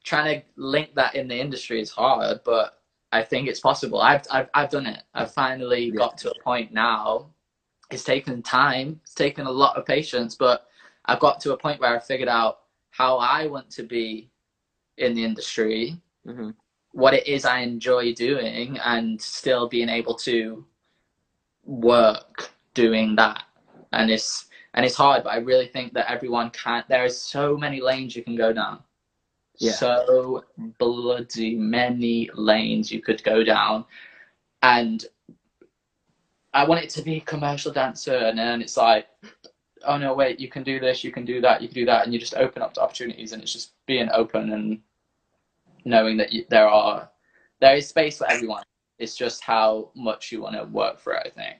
trying 0.04 0.40
to 0.40 0.46
link 0.56 0.94
that 0.96 1.14
in 1.16 1.28
the 1.28 1.38
industry 1.38 1.80
is 1.80 1.90
hard 1.90 2.40
but 2.44 2.80
i 3.12 3.22
think 3.22 3.48
it's 3.48 3.60
possible. 3.60 4.00
I've 4.00 4.22
i've, 4.32 4.48
I've 4.54 4.70
done 4.70 4.86
it. 4.86 5.02
I've 5.14 5.32
finally 5.32 5.92
Yeah. 5.92 5.98
got 5.98 6.18
to 6.18 6.32
a 6.32 6.34
point 6.34 6.72
now. 6.72 7.30
It's 7.90 8.04
taken 8.04 8.42
time. 8.42 9.00
It's 9.04 9.14
taken 9.14 9.46
a 9.46 9.50
lot 9.52 9.76
of 9.76 9.86
patience 9.86 10.36
but 10.36 10.68
i've 11.06 11.20
got 11.20 11.40
to 11.40 11.52
a 11.54 11.58
point 11.58 11.80
where 11.80 11.96
i 11.96 12.00
figured 12.00 12.28
out 12.30 12.60
how 12.90 13.18
i 13.18 13.46
want 13.46 13.70
to 13.70 13.82
be 13.84 14.30
in 14.98 15.14
the 15.14 15.24
industry. 15.24 16.00
Hmm 16.26 16.50
what 16.96 17.12
it 17.12 17.26
is 17.26 17.44
I 17.44 17.58
enjoy 17.58 18.14
doing 18.14 18.78
and 18.78 19.20
still 19.20 19.68
being 19.68 19.90
able 19.90 20.14
to 20.14 20.64
work 21.66 22.50
doing 22.72 23.14
that. 23.16 23.42
And 23.92 24.10
it's 24.10 24.46
and 24.72 24.84
it's 24.84 24.96
hard. 24.96 25.24
But 25.24 25.34
I 25.34 25.38
really 25.38 25.66
think 25.66 25.92
that 25.92 26.10
everyone 26.10 26.48
can. 26.50 26.84
There 26.88 27.04
is 27.04 27.20
so 27.20 27.54
many 27.54 27.82
lanes 27.82 28.16
you 28.16 28.24
can 28.24 28.34
go 28.34 28.50
down. 28.50 28.82
Yeah. 29.58 29.72
So 29.72 30.44
bloody 30.78 31.54
many 31.54 32.30
lanes 32.34 32.90
you 32.90 33.02
could 33.02 33.22
go 33.22 33.44
down, 33.44 33.84
and 34.62 35.04
I 36.54 36.66
want 36.66 36.82
it 36.82 36.90
to 36.90 37.02
be 37.02 37.18
a 37.18 37.20
commercial 37.20 37.72
dancer, 37.72 38.16
and 38.16 38.38
then 38.38 38.62
it's 38.62 38.78
like, 38.78 39.06
oh 39.84 39.98
no, 39.98 40.14
wait, 40.14 40.40
you 40.40 40.48
can 40.48 40.62
do 40.62 40.80
this, 40.80 41.04
you 41.04 41.12
can 41.12 41.26
do 41.26 41.42
that, 41.42 41.60
you 41.60 41.68
can 41.68 41.74
do 41.74 41.86
that, 41.86 42.04
and 42.04 42.12
you 42.14 42.18
just 42.18 42.36
open 42.36 42.62
up 42.62 42.72
to 42.74 42.80
opportunities, 42.80 43.32
and 43.32 43.42
it's 43.42 43.52
just 43.52 43.72
being 43.86 44.08
open 44.12 44.52
and 44.52 44.80
knowing 45.86 46.18
that 46.18 46.32
you, 46.32 46.44
there 46.50 46.68
are 46.68 47.08
there 47.60 47.76
is 47.76 47.88
space 47.88 48.18
for 48.18 48.30
everyone. 48.30 48.62
It's 48.98 49.16
just 49.16 49.42
how 49.42 49.90
much 49.94 50.30
you 50.30 50.42
want 50.42 50.56
to 50.56 50.64
work 50.64 50.98
for 50.98 51.14
it. 51.14 51.22
I 51.26 51.30
think. 51.30 51.56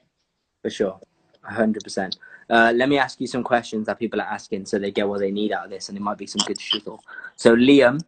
For 0.61 0.69
sure, 0.69 0.99
hundred 1.41 1.83
percent. 1.83 2.17
Uh, 2.49 2.71
let 2.75 2.87
me 2.87 2.97
ask 2.97 3.19
you 3.19 3.27
some 3.27 3.43
questions 3.43 3.87
that 3.87 3.99
people 3.99 4.21
are 4.21 4.27
asking, 4.27 4.65
so 4.65 4.77
they 4.77 4.91
get 4.91 5.07
what 5.07 5.19
they 5.19 5.31
need 5.31 5.51
out 5.51 5.65
of 5.65 5.71
this, 5.71 5.89
and 5.89 5.97
it 5.97 6.01
might 6.01 6.17
be 6.17 6.27
some 6.27 6.45
good 6.45 6.57
shizzle. 6.57 6.99
So 7.35 7.55
Liam, 7.55 8.01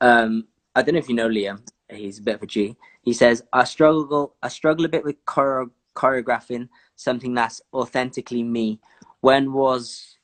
um, 0.00 0.46
I 0.74 0.82
don't 0.82 0.94
know 0.94 0.98
if 0.98 1.08
you 1.08 1.14
know 1.14 1.28
Liam. 1.28 1.62
He's 1.88 2.18
a 2.18 2.22
bit 2.22 2.36
of 2.36 2.42
a 2.42 2.46
G. 2.46 2.76
He 3.02 3.12
says, 3.12 3.44
"I 3.52 3.64
struggle. 3.64 4.34
I 4.42 4.48
struggle 4.48 4.84
a 4.84 4.88
bit 4.88 5.04
with 5.04 5.16
chore- 5.32 5.70
choreographing 5.94 6.68
something 6.96 7.34
that's 7.34 7.60
authentically 7.72 8.42
me. 8.42 8.80
When 9.20 9.52
was, 9.52 10.16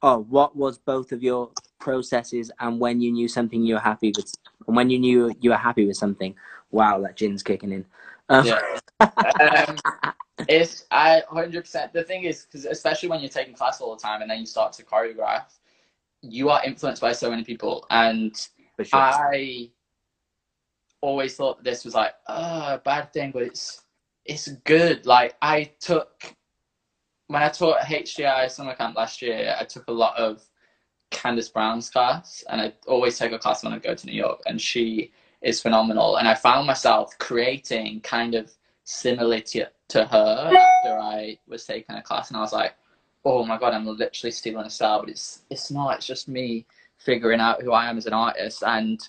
oh, 0.00 0.18
what 0.18 0.56
was 0.56 0.78
both 0.78 1.12
of 1.12 1.22
your 1.22 1.50
processes, 1.82 2.50
and 2.60 2.78
when 2.78 3.00
you 3.00 3.10
knew 3.10 3.26
something 3.26 3.62
you 3.64 3.74
were 3.74 3.80
happy 3.80 4.12
with, 4.16 4.32
and 4.66 4.76
when 4.76 4.88
you 4.88 4.98
knew 4.98 5.34
you 5.40 5.50
were 5.50 5.56
happy 5.56 5.84
with 5.84 5.96
something? 5.96 6.34
Wow, 6.70 7.00
that 7.02 7.16
gin's 7.16 7.42
kicking 7.42 7.72
in. 7.72 7.84
Um, 8.28 8.46
Yeah. 8.46 8.60
um, 9.00 9.76
it's 10.48 10.86
I 10.90 11.22
hundred 11.28 11.62
percent. 11.62 11.92
The 11.92 12.04
thing 12.04 12.22
is, 12.22 12.46
because 12.46 12.64
especially 12.66 13.08
when 13.08 13.20
you're 13.20 13.28
taking 13.28 13.54
class 13.54 13.80
all 13.80 13.94
the 13.94 14.00
time 14.00 14.22
and 14.22 14.30
then 14.30 14.38
you 14.38 14.46
start 14.46 14.72
to 14.74 14.84
choreograph, 14.84 15.58
you 16.22 16.50
are 16.50 16.62
influenced 16.64 17.02
by 17.02 17.12
so 17.12 17.28
many 17.28 17.42
people, 17.42 17.84
and 17.90 18.34
sure. 18.82 19.00
I 19.00 19.70
always 21.00 21.34
thought 21.34 21.64
this 21.64 21.84
was 21.84 21.94
like 21.94 22.14
oh, 22.28 22.74
a 22.74 22.82
bad 22.84 23.12
thing, 23.12 23.32
but 23.32 23.42
it's 23.42 23.82
it's 24.24 24.48
good. 24.64 25.04
Like 25.04 25.34
I 25.42 25.72
took 25.80 26.34
when 27.26 27.42
I 27.42 27.48
taught 27.48 27.80
HDI 27.80 28.50
summer 28.50 28.74
camp 28.74 28.96
last 28.96 29.20
year, 29.20 29.56
I 29.58 29.64
took 29.64 29.88
a 29.88 29.92
lot 29.92 30.16
of 30.16 30.42
Candace 31.12 31.48
Brown's 31.48 31.90
class, 31.90 32.42
and 32.50 32.60
I 32.60 32.72
always 32.86 33.18
take 33.18 33.32
a 33.32 33.38
class 33.38 33.62
when 33.62 33.72
I 33.72 33.78
go 33.78 33.94
to 33.94 34.06
New 34.06 34.12
York, 34.12 34.40
and 34.46 34.60
she 34.60 35.12
is 35.42 35.60
phenomenal. 35.60 36.16
And 36.16 36.26
I 36.26 36.34
found 36.34 36.66
myself 36.66 37.16
creating 37.18 38.00
kind 38.00 38.34
of 38.34 38.50
similar 38.84 39.40
to, 39.40 39.66
to 39.88 40.04
her 40.04 40.52
after 40.56 40.98
I 40.98 41.38
was 41.46 41.64
taking 41.64 41.96
a 41.96 42.02
class, 42.02 42.28
and 42.28 42.36
I 42.36 42.40
was 42.40 42.52
like, 42.52 42.74
oh 43.24 43.44
my 43.44 43.58
god, 43.58 43.74
I'm 43.74 43.86
literally 43.86 44.32
stealing 44.32 44.66
a 44.66 44.70
style, 44.70 45.00
but 45.00 45.10
it's 45.10 45.42
it's 45.50 45.70
not. 45.70 45.96
It's 45.96 46.06
just 46.06 46.28
me 46.28 46.66
figuring 46.98 47.40
out 47.40 47.62
who 47.62 47.72
I 47.72 47.88
am 47.88 47.98
as 47.98 48.06
an 48.06 48.12
artist, 48.12 48.62
and 48.66 49.00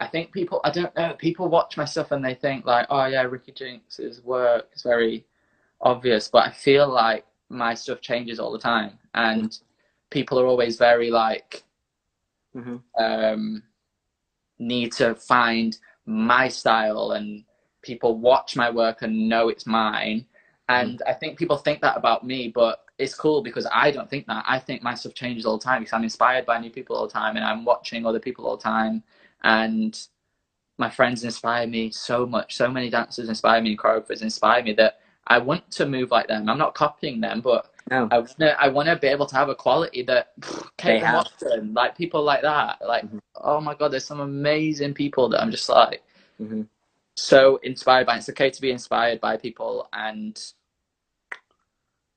I 0.00 0.06
think 0.06 0.32
people, 0.32 0.60
I 0.64 0.70
don't 0.70 0.94
know, 0.96 1.14
people 1.14 1.48
watch 1.48 1.76
my 1.76 1.86
stuff 1.86 2.10
and 2.12 2.24
they 2.24 2.34
think 2.34 2.66
like, 2.66 2.86
oh 2.90 3.06
yeah, 3.06 3.22
Ricky 3.22 3.52
Jinks's 3.52 4.22
work 4.22 4.68
is 4.74 4.82
very 4.82 5.24
obvious, 5.80 6.28
but 6.28 6.46
I 6.46 6.52
feel 6.52 6.88
like 6.88 7.24
my 7.48 7.74
stuff 7.74 8.00
changes 8.00 8.38
all 8.38 8.52
the 8.52 8.58
time, 8.58 8.98
and 9.14 9.58
people 10.10 10.38
are 10.40 10.46
always 10.46 10.76
very 10.78 11.10
like, 11.10 11.64
Mhm. 12.54 12.82
um, 12.98 13.62
need 14.58 14.92
to 14.92 15.14
find 15.14 15.78
my 16.06 16.48
style, 16.48 17.12
and 17.12 17.44
people 17.82 18.18
watch 18.18 18.56
my 18.56 18.70
work 18.70 19.02
and 19.02 19.28
know 19.28 19.48
it's 19.48 19.66
mine, 19.66 20.26
and 20.68 21.02
I 21.06 21.12
think 21.12 21.38
people 21.38 21.56
think 21.56 21.80
that 21.82 21.96
about 21.96 22.24
me, 22.26 22.48
but 22.48 22.84
it's 22.98 23.14
cool 23.14 23.42
because 23.42 23.66
I 23.72 23.90
don't 23.90 24.08
think 24.10 24.26
that. 24.26 24.44
I 24.48 24.58
think 24.58 24.82
my 24.82 24.94
stuff 24.94 25.14
changes 25.14 25.46
all 25.46 25.58
the 25.58 25.64
time 25.64 25.82
because 25.82 25.92
I'm 25.92 26.04
inspired 26.04 26.46
by 26.46 26.58
new 26.58 26.70
people 26.70 26.96
all 26.96 27.06
the 27.06 27.12
time, 27.12 27.36
and 27.36 27.44
I'm 27.44 27.64
watching 27.64 28.06
other 28.06 28.20
people 28.20 28.46
all 28.46 28.56
the 28.56 28.62
time, 28.62 29.02
and 29.42 29.98
my 30.78 30.90
friends 30.90 31.24
inspire 31.24 31.66
me 31.66 31.90
so 31.90 32.26
much. 32.26 32.56
So 32.56 32.70
many 32.70 32.90
dancers 32.90 33.28
inspire 33.28 33.60
me, 33.62 33.70
and 33.70 33.78
choreographers 33.78 34.22
inspire 34.22 34.62
me 34.62 34.72
that 34.74 35.00
I 35.26 35.38
want 35.38 35.70
to 35.72 35.86
move 35.86 36.10
like 36.10 36.28
them. 36.28 36.48
I'm 36.48 36.58
not 36.58 36.74
copying 36.74 37.20
them, 37.20 37.40
but 37.40 37.70
No. 37.90 38.08
I 38.10 38.18
want 38.18 38.38
to. 38.38 38.92
I 38.92 38.94
be 38.96 39.06
able 39.08 39.26
to 39.26 39.36
have 39.36 39.48
a 39.48 39.54
quality 39.54 40.02
that 40.04 40.38
pff, 40.40 40.68
Kate. 40.76 41.02
Watson, 41.02 41.72
like 41.74 41.96
people 41.96 42.22
like 42.22 42.42
that. 42.42 42.78
Like, 42.86 43.04
Mhm. 43.04 43.20
oh 43.36 43.60
my 43.60 43.74
god, 43.74 43.92
there's 43.92 44.04
some 44.04 44.20
amazing 44.20 44.94
people 44.94 45.28
that 45.30 45.40
I'm 45.40 45.50
just 45.50 45.68
like 45.68 46.02
hmm 46.38 46.62
so 47.18 47.56
inspired 47.62 48.06
by. 48.06 48.16
It's 48.18 48.28
okay 48.28 48.50
to 48.50 48.60
be 48.60 48.70
inspired 48.70 49.20
by 49.20 49.36
people, 49.38 49.88
and 49.92 50.40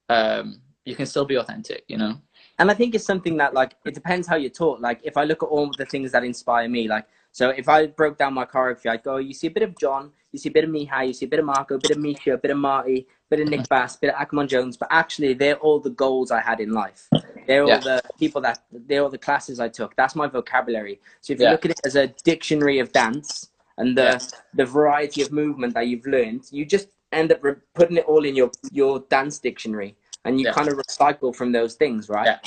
um, 0.09 0.61
you 0.85 0.95
can 0.95 1.05
still 1.05 1.25
be 1.25 1.35
authentic. 1.35 1.83
You 1.87 1.97
know. 1.97 2.15
and 2.59 2.69
I 2.69 2.73
think 2.73 2.95
it's 2.95 3.05
something 3.05 3.37
that 3.37 3.53
like 3.53 3.75
it 3.85 3.93
depends 3.93 4.27
how 4.27 4.35
you're 4.35 4.49
taught. 4.49 4.81
Like 4.81 4.99
if 5.03 5.17
I 5.17 5.23
look 5.23 5.43
at 5.43 5.47
all 5.47 5.71
the 5.71 5.85
things 5.85 6.11
that 6.13 6.23
inspire 6.23 6.67
me, 6.67 6.87
like 6.87 7.05
so 7.31 7.49
if 7.51 7.69
I 7.69 7.87
broke 7.87 8.17
down 8.17 8.33
my 8.33 8.45
choreography, 8.45 8.87
I'd 8.89 9.03
go, 9.03 9.17
you 9.17 9.33
see 9.33 9.47
a 9.47 9.51
bit 9.51 9.63
of 9.63 9.77
John, 9.77 10.11
you 10.31 10.39
see 10.39 10.49
a 10.49 10.51
bit 10.51 10.63
of 10.65 10.71
Mihai, 10.71 11.07
you 11.07 11.13
see 11.13 11.25
a 11.25 11.29
bit 11.29 11.39
of 11.39 11.45
Marco, 11.45 11.75
a 11.75 11.79
bit 11.79 11.91
of 11.91 11.99
Misha, 11.99 12.33
a 12.33 12.37
bit 12.37 12.51
of 12.51 12.57
Marty, 12.57 13.07
bit 13.29 13.39
of 13.39 13.47
Nick 13.47 13.67
Bass, 13.69 13.95
bit 13.95 14.13
of 14.13 14.27
Akmon 14.27 14.47
Jones, 14.47 14.75
but 14.77 14.87
actually 14.91 15.33
they're 15.33 15.57
all 15.57 15.79
the 15.79 15.91
goals 15.91 16.31
I 16.31 16.41
had 16.41 16.59
in 16.59 16.71
life. 16.73 17.07
They're 17.47 17.63
all 17.63 17.79
the 17.79 18.01
people 18.17 18.41
that 18.41 18.63
they're 18.71 19.03
all 19.03 19.09
the 19.09 19.17
classes 19.17 19.59
I 19.59 19.69
took. 19.69 19.95
That's 19.95 20.15
my 20.15 20.27
vocabulary. 20.27 20.99
So 21.21 21.33
if 21.33 21.39
you 21.39 21.45
Yeah. 21.45 21.51
look 21.51 21.65
at 21.65 21.71
it 21.71 21.79
as 21.85 21.95
a 21.95 22.07
dictionary 22.23 22.79
of 22.79 22.91
dance 22.91 23.49
and 23.77 23.97
the 23.97 24.03
Yeah. 24.03 24.19
the 24.55 24.65
variety 24.65 25.21
of 25.21 25.31
movement 25.31 25.73
that 25.75 25.87
you've 25.87 26.05
learned, 26.05 26.45
you 26.51 26.65
just 26.65 26.87
end 27.11 27.31
up 27.31 27.43
re- 27.43 27.55
putting 27.75 27.97
it 27.97 28.05
all 28.05 28.25
in 28.25 28.35
your 28.35 28.51
your 28.71 28.99
dance 29.09 29.39
dictionary, 29.39 29.95
and 30.25 30.39
you 30.39 30.45
Yeah. 30.47 30.53
kind 30.53 30.67
of 30.69 30.75
recycle 30.77 31.35
from 31.35 31.51
those 31.51 31.75
things, 31.75 32.09
right? 32.09 32.25
Yeah. 32.25 32.39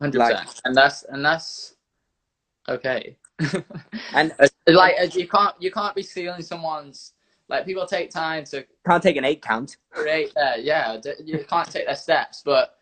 Hundred 0.00 0.18
Like- 0.18 0.36
percent, 0.36 0.60
and 0.64 0.74
that's 0.76 1.02
and 1.04 1.24
that's 1.24 1.74
okay. 2.68 3.16
And 4.14 4.32
like 4.66 4.94
as 4.96 5.14
you 5.16 5.26
can't 5.28 5.54
you 5.60 5.70
can't 5.70 5.94
be 5.94 6.02
stealing 6.02 6.42
someone's 6.42 7.12
like 7.50 7.66
people 7.66 7.86
take 7.86 8.10
time 8.10 8.44
to 8.44 8.64
can't 8.86 9.02
take 9.02 9.16
an 9.16 9.24
eight 9.24 9.42
count. 9.42 9.76
create 9.90 10.32
their 10.34 10.58
yeah 10.58 10.96
you 11.24 11.44
can't 11.48 11.70
take 11.70 11.86
their 11.86 11.96
steps, 11.96 12.42
but 12.44 12.76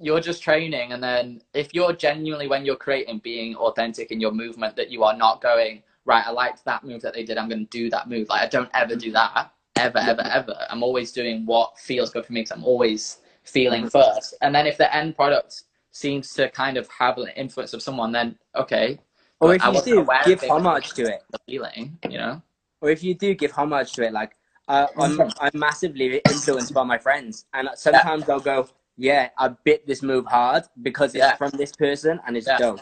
you're 0.00 0.20
just 0.20 0.42
training, 0.42 0.92
and 0.92 1.02
then 1.02 1.40
if 1.54 1.74
you're 1.74 1.92
genuinely 1.92 2.48
when 2.48 2.64
you're 2.64 2.76
creating 2.76 3.18
being 3.18 3.56
authentic 3.56 4.10
in 4.10 4.20
your 4.20 4.32
movement, 4.32 4.76
that 4.76 4.90
you 4.90 5.04
are 5.04 5.16
not 5.16 5.40
going 5.40 5.82
right. 6.04 6.26
I 6.26 6.30
liked 6.30 6.64
that 6.64 6.84
move 6.84 7.02
that 7.02 7.14
they 7.14 7.24
did. 7.24 7.38
I'm 7.38 7.48
going 7.48 7.66
to 7.66 7.70
do 7.70 7.90
that 7.90 8.08
move. 8.08 8.28
Like 8.28 8.42
I 8.42 8.48
don't 8.48 8.70
ever 8.74 8.94
do 8.94 9.10
that 9.12 9.52
ever 9.76 9.98
ever 9.98 10.22
ever. 10.22 10.56
I'm 10.70 10.82
always 10.82 11.12
doing 11.12 11.44
what 11.46 11.78
feels 11.78 12.10
good 12.10 12.24
for 12.24 12.32
me 12.32 12.42
because 12.42 12.56
I'm 12.56 12.64
always 12.64 13.18
feeling 13.44 13.84
mm-hmm. 13.84 13.98
first, 13.98 14.34
and 14.42 14.54
then 14.54 14.66
if 14.66 14.78
the 14.78 14.94
end 14.94 15.16
product 15.16 15.64
seems 15.90 16.34
to 16.34 16.50
kind 16.50 16.76
of 16.76 16.88
have 16.88 17.16
an 17.18 17.28
influence 17.36 17.72
of 17.72 17.82
someone, 17.82 18.12
then 18.12 18.38
okay. 18.54 18.98
Or 19.40 19.54
if 19.54 19.62
I 19.62 19.70
you 19.70 19.82
do, 19.82 20.08
give 20.24 20.42
homage 20.44 20.92
to 20.94 21.02
it. 21.02 21.22
The 21.30 21.38
feeling, 21.46 21.98
you 22.08 22.18
know. 22.18 22.42
Or 22.80 22.90
if 22.90 23.02
you 23.02 23.14
do 23.14 23.34
give 23.34 23.52
homage 23.52 23.92
to 23.94 24.04
it, 24.04 24.12
like 24.12 24.36
uh, 24.68 24.88
I'm, 24.98 25.20
I'm 25.40 25.52
massively 25.54 26.16
influenced 26.28 26.74
by 26.74 26.84
my 26.84 26.98
friends, 26.98 27.46
and 27.54 27.68
sometimes 27.76 28.28
I'll 28.28 28.40
go, 28.40 28.68
"Yeah, 28.96 29.30
I 29.38 29.48
bit 29.48 29.86
this 29.86 30.02
move 30.02 30.26
hard 30.26 30.64
because 30.82 31.14
it's 31.14 31.24
Yeah. 31.24 31.36
from 31.36 31.52
this 31.52 31.72
person 31.72 32.20
and 32.26 32.36
it's 32.36 32.46
Yeah. 32.46 32.58
dope." 32.58 32.80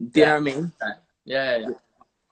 Do 0.00 0.20
you 0.20 0.26
Yeah. 0.26 0.26
know 0.26 0.32
what 0.32 0.36
I 0.38 0.40
mean? 0.40 0.72
Yeah, 0.80 0.94
yeah, 1.24 1.56
yeah. 1.58 1.68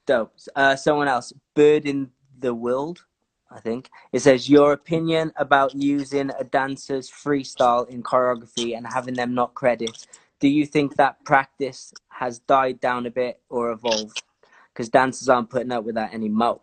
Dope. 0.07 0.35
Uh, 0.57 0.77
someone 0.77 1.09
else, 1.09 1.33
Bird 1.55 1.87
in 1.87 2.11
the 2.39 2.55
World, 2.55 3.05
I 3.51 3.61
think. 3.61 3.91
It 4.13 4.21
says 4.21 4.51
your 4.51 4.73
opinion 4.73 5.33
about 5.37 5.75
using 5.75 6.31
a 6.39 6.45
dancer's 6.45 7.11
freestyle 7.11 7.89
in 7.89 8.03
choreography 8.03 8.77
and 8.77 8.87
having 8.87 9.17
them 9.17 9.35
not 9.35 9.55
credit. 9.55 10.07
Do 10.41 10.49
you 10.49 10.67
think 10.67 10.97
that 10.97 11.25
practice 11.25 11.95
has 12.11 12.41
died 12.41 12.81
down 12.81 13.07
a 13.07 13.11
bit 13.11 13.41
or 13.49 13.71
evolved? 13.73 14.23
Because 14.73 14.91
dancers 14.91 15.29
aren't 15.29 15.51
putting 15.51 15.73
up 15.73 15.85
with 15.85 15.95
that 15.97 16.15
anymore. 16.15 16.61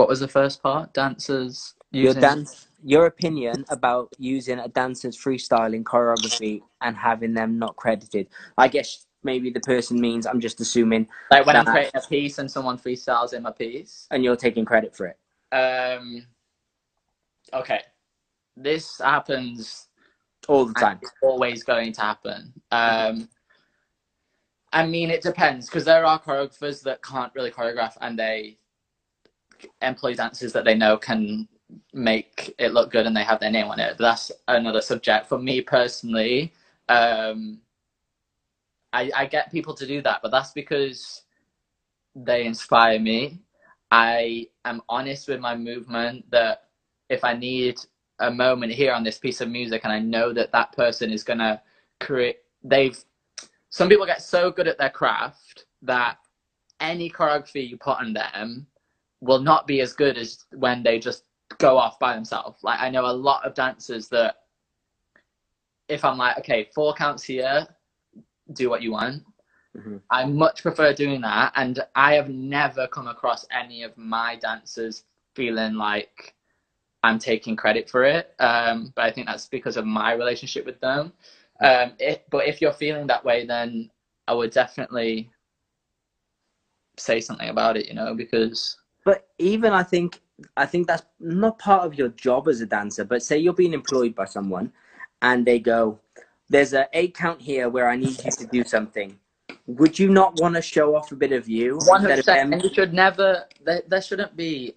What 0.00 0.08
was 0.08 0.20
the 0.20 0.28
first 0.28 0.62
part? 0.62 0.94
Dancers 0.94 1.74
Your 1.90 2.14
dance, 2.14 2.68
your 2.82 3.04
opinion 3.04 3.66
about 3.68 4.08
using 4.16 4.58
a 4.58 4.66
dancer's 4.66 5.14
freestyle 5.14 5.74
in 5.74 5.84
choreography 5.84 6.62
and 6.80 6.96
having 6.96 7.34
them 7.34 7.58
not 7.58 7.76
credited. 7.76 8.28
I 8.56 8.68
guess 8.68 9.04
maybe 9.24 9.50
the 9.50 9.60
person 9.60 10.00
means 10.00 10.24
I'm 10.24 10.40
just 10.40 10.58
assuming, 10.58 11.06
like 11.30 11.44
when 11.44 11.54
I'm 11.54 11.66
creating 11.66 12.00
a 12.02 12.08
piece 12.08 12.38
and 12.38 12.50
someone 12.50 12.78
freestyles 12.78 13.34
in 13.34 13.42
my 13.42 13.50
piece. 13.50 14.06
and 14.10 14.24
you're 14.24 14.36
taking 14.36 14.64
credit 14.64 14.96
for 14.96 15.08
it. 15.08 15.18
Um, 15.54 16.26
okay, 17.52 17.82
this 18.56 19.02
happens. 19.04 19.88
all 20.48 20.64
the 20.64 20.72
time. 20.72 20.98
It's 21.02 21.12
always 21.22 21.62
going 21.62 21.92
to 21.92 22.00
happen. 22.00 22.54
Um, 22.70 23.28
I 24.72 24.86
mean, 24.86 25.10
it 25.10 25.20
depends 25.20 25.66
because 25.66 25.84
there 25.84 26.06
are 26.06 26.18
choreographers 26.18 26.82
that 26.84 27.02
can't 27.02 27.34
really 27.34 27.50
choreograph 27.50 27.98
and 28.00 28.18
they 28.18 28.56
employ 29.82 30.14
dancers 30.14 30.52
that 30.52 30.64
they 30.64 30.74
know 30.74 30.96
can 30.96 31.48
make 31.92 32.54
it 32.58 32.72
look 32.72 32.90
good 32.90 33.06
and 33.06 33.16
they 33.16 33.22
have 33.22 33.40
their 33.40 33.50
name 33.50 33.66
on 33.66 33.80
it. 33.80 33.96
But 33.98 34.04
that's 34.04 34.32
another 34.48 34.80
subject. 34.80 35.28
For 35.28 35.38
me 35.38 35.60
personally, 35.60 36.52
um, 36.88 37.60
I, 38.92 39.10
I 39.14 39.26
get 39.26 39.52
people 39.52 39.74
to 39.74 39.86
do 39.86 40.02
that, 40.02 40.20
but 40.22 40.30
that's 40.30 40.52
because 40.52 41.22
they 42.14 42.44
inspire 42.44 42.98
me. 42.98 43.40
I 43.90 44.48
am 44.64 44.82
honest 44.88 45.28
with 45.28 45.40
my 45.40 45.56
movement 45.56 46.30
that 46.30 46.64
if 47.08 47.24
I 47.24 47.34
need 47.34 47.78
a 48.20 48.30
moment 48.30 48.72
here 48.72 48.92
on 48.92 49.02
this 49.02 49.18
piece 49.18 49.40
of 49.40 49.48
music 49.48 49.82
and 49.84 49.92
I 49.92 49.98
know 49.98 50.32
that 50.32 50.52
that 50.52 50.72
person 50.72 51.10
is 51.10 51.24
going 51.24 51.38
to 51.38 51.60
create 51.98 52.36
they've 52.62 53.02
some 53.70 53.88
people 53.88 54.06
get 54.06 54.22
so 54.22 54.50
good 54.50 54.68
at 54.68 54.78
their 54.78 54.90
craft 54.90 55.64
that 55.82 56.18
any 56.80 57.10
choreography 57.10 57.68
you 57.68 57.76
put 57.76 57.98
on 57.98 58.12
them 58.12 58.66
will 59.20 59.40
not 59.40 59.66
be 59.66 59.80
as 59.80 59.92
good 59.92 60.16
as 60.16 60.44
when 60.52 60.82
they 60.82 60.98
just 60.98 61.24
go 61.58 61.76
off 61.76 61.98
by 61.98 62.14
themselves. 62.14 62.62
Like 62.62 62.80
I 62.80 62.90
know 62.90 63.06
a 63.06 63.12
lot 63.12 63.44
of 63.44 63.54
dancers 63.54 64.08
that 64.08 64.36
if 65.88 66.04
I'm 66.04 66.16
like, 66.16 66.38
okay, 66.38 66.68
four 66.74 66.94
counts 66.94 67.22
here, 67.22 67.66
do 68.52 68.70
what 68.70 68.82
you 68.82 68.92
want. 68.92 69.22
Mm-hmm. 69.76 69.96
I 70.10 70.24
much 70.24 70.62
prefer 70.62 70.92
doing 70.92 71.20
that, 71.20 71.52
and 71.56 71.80
I 71.94 72.14
have 72.14 72.28
never 72.28 72.88
come 72.88 73.06
across 73.06 73.46
any 73.52 73.82
of 73.82 73.96
my 73.96 74.36
dancers 74.36 75.04
feeling 75.34 75.74
like 75.74 76.34
I'm 77.02 77.18
taking 77.18 77.56
credit 77.56 77.88
for 77.88 78.04
it. 78.04 78.34
Um, 78.40 78.92
but 78.96 79.04
I 79.04 79.10
think 79.10 79.26
that's 79.26 79.46
because 79.46 79.76
of 79.76 79.86
my 79.86 80.12
relationship 80.12 80.66
with 80.66 80.80
them. 80.80 81.12
Um, 81.62 81.92
it, 81.98 82.24
but 82.30 82.46
if 82.48 82.60
you're 82.60 82.72
feeling 82.72 83.06
that 83.08 83.24
way, 83.24 83.46
then 83.46 83.90
I 84.26 84.34
would 84.34 84.50
definitely 84.50 85.30
say 86.96 87.20
something 87.20 87.48
about 87.48 87.76
it, 87.76 87.86
you 87.86 87.94
know, 87.94 88.14
because 88.14 88.76
But 89.04 89.28
even 89.38 89.72
I 89.72 89.82
think 89.82 90.20
I 90.56 90.66
think 90.66 90.86
that's 90.86 91.04
not 91.18 91.58
part 91.58 91.84
of 91.84 91.94
your 91.94 92.08
job 92.08 92.48
as 92.48 92.60
a 92.60 92.66
dancer. 92.66 93.04
But 93.04 93.22
say 93.22 93.38
you're 93.38 93.52
being 93.52 93.72
employed 93.74 94.14
by 94.14 94.24
someone, 94.26 94.72
and 95.22 95.46
they 95.46 95.58
go, 95.58 95.98
"There's 96.48 96.72
a 96.72 96.88
eight 96.92 97.14
count 97.14 97.40
here 97.40 97.68
where 97.68 97.88
I 97.88 97.96
need 97.96 98.22
you 98.24 98.30
to 98.30 98.46
do 98.46 98.64
something." 98.64 99.18
Would 99.66 99.98
you 99.98 100.08
not 100.08 100.40
want 100.40 100.54
to 100.56 100.62
show 100.62 100.96
off 100.96 101.12
a 101.12 101.16
bit 101.16 101.32
of 101.32 101.48
you 101.48 101.78
One 101.86 102.00
hundred 102.00 102.16
percent. 102.16 102.52
and 102.52 102.62
you 102.62 102.72
should 102.72 102.92
never. 102.92 103.44
There, 103.64 103.82
there 103.86 104.02
shouldn't 104.02 104.36
be. 104.36 104.76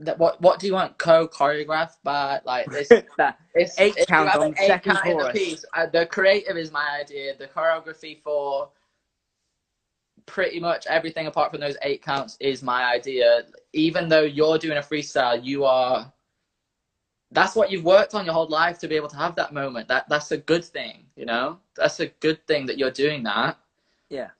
That 0.00 0.16
what 0.18 0.40
what 0.40 0.60
do 0.60 0.66
you 0.68 0.74
want 0.74 0.96
co 0.98 1.26
choreographed 1.26 1.96
by 2.04 2.40
like 2.44 2.66
this? 2.70 2.88
That- 3.16 3.38
It's 3.54 3.78
Eight 3.80 3.96
count 4.06 4.34
on 4.34 4.42
an 4.48 4.54
eight 4.58 4.66
second 4.68 4.92
count 4.94 5.06
in 5.06 5.16
the 5.16 5.22
chorus. 5.24 5.38
piece. 5.38 5.64
Uh, 5.74 5.86
the 5.86 6.06
creative 6.06 6.56
is 6.56 6.70
my 6.70 6.98
idea. 7.00 7.36
The 7.36 7.46
choreography 7.48 8.22
for 8.22 8.70
pretty 10.28 10.60
much 10.60 10.86
everything 10.86 11.26
apart 11.26 11.50
from 11.50 11.60
those 11.60 11.76
eight 11.82 12.02
counts 12.02 12.36
is 12.38 12.62
my 12.62 12.84
idea. 12.84 13.42
Even 13.72 14.08
though 14.08 14.22
you're 14.22 14.58
doing 14.58 14.78
a 14.78 14.82
freestyle, 14.82 15.42
you 15.44 15.64
are. 15.64 16.12
That's 17.32 17.54
what 17.56 17.70
you've 17.70 17.84
worked 17.84 18.14
on 18.14 18.24
your 18.24 18.32
whole 18.34 18.48
life 18.48 18.78
to 18.78 18.88
be 18.88 18.94
able 18.96 19.08
to 19.08 19.16
have 19.16 19.34
that 19.36 19.52
moment. 19.52 19.88
That 19.88 20.08
that's 20.08 20.30
a 20.30 20.38
good 20.38 20.64
thing, 20.64 21.06
you 21.16 21.26
know. 21.26 21.58
That's 21.76 21.98
a 22.00 22.06
good 22.06 22.46
thing 22.46 22.66
that 22.66 22.78
you're 22.78 22.90
doing 22.90 23.22
that. 23.24 23.58
Yeah. 24.08 24.30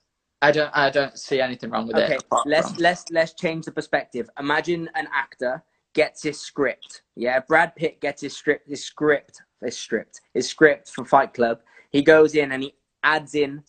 I 0.41 0.51
don't. 0.51 0.71
I 0.73 0.89
don't 0.89 1.19
see 1.19 1.41
anything 1.41 1.69
wrong 1.69 1.85
with 1.87 1.97
Okay, 1.97 2.13
it. 2.15 2.23
apart 2.23 2.47
let's 2.47 2.69
from- 2.71 2.77
let's 2.81 3.03
let's 3.11 3.33
change 3.33 3.65
the 3.65 3.71
perspective. 3.73 4.29
Imagine 4.39 4.89
an 4.95 5.07
actor 5.13 5.61
gets 5.93 6.23
his 6.23 6.39
script. 6.39 7.01
Yeah, 7.15 7.41
Brad 7.41 7.75
Pitt 7.75 7.99
gets 7.99 8.21
his 8.21 8.35
script. 8.37 8.69
His 8.69 8.85
script. 8.85 9.41
His 9.61 9.77
script. 9.77 10.21
His 10.33 10.47
script 10.47 10.91
for 10.91 11.03
Fight 11.03 11.33
Club. 11.33 11.59
He 11.91 12.01
goes 12.01 12.35
in 12.35 12.53
and 12.53 12.63
he 12.63 12.73
adds 13.03 13.35
in 13.35 13.63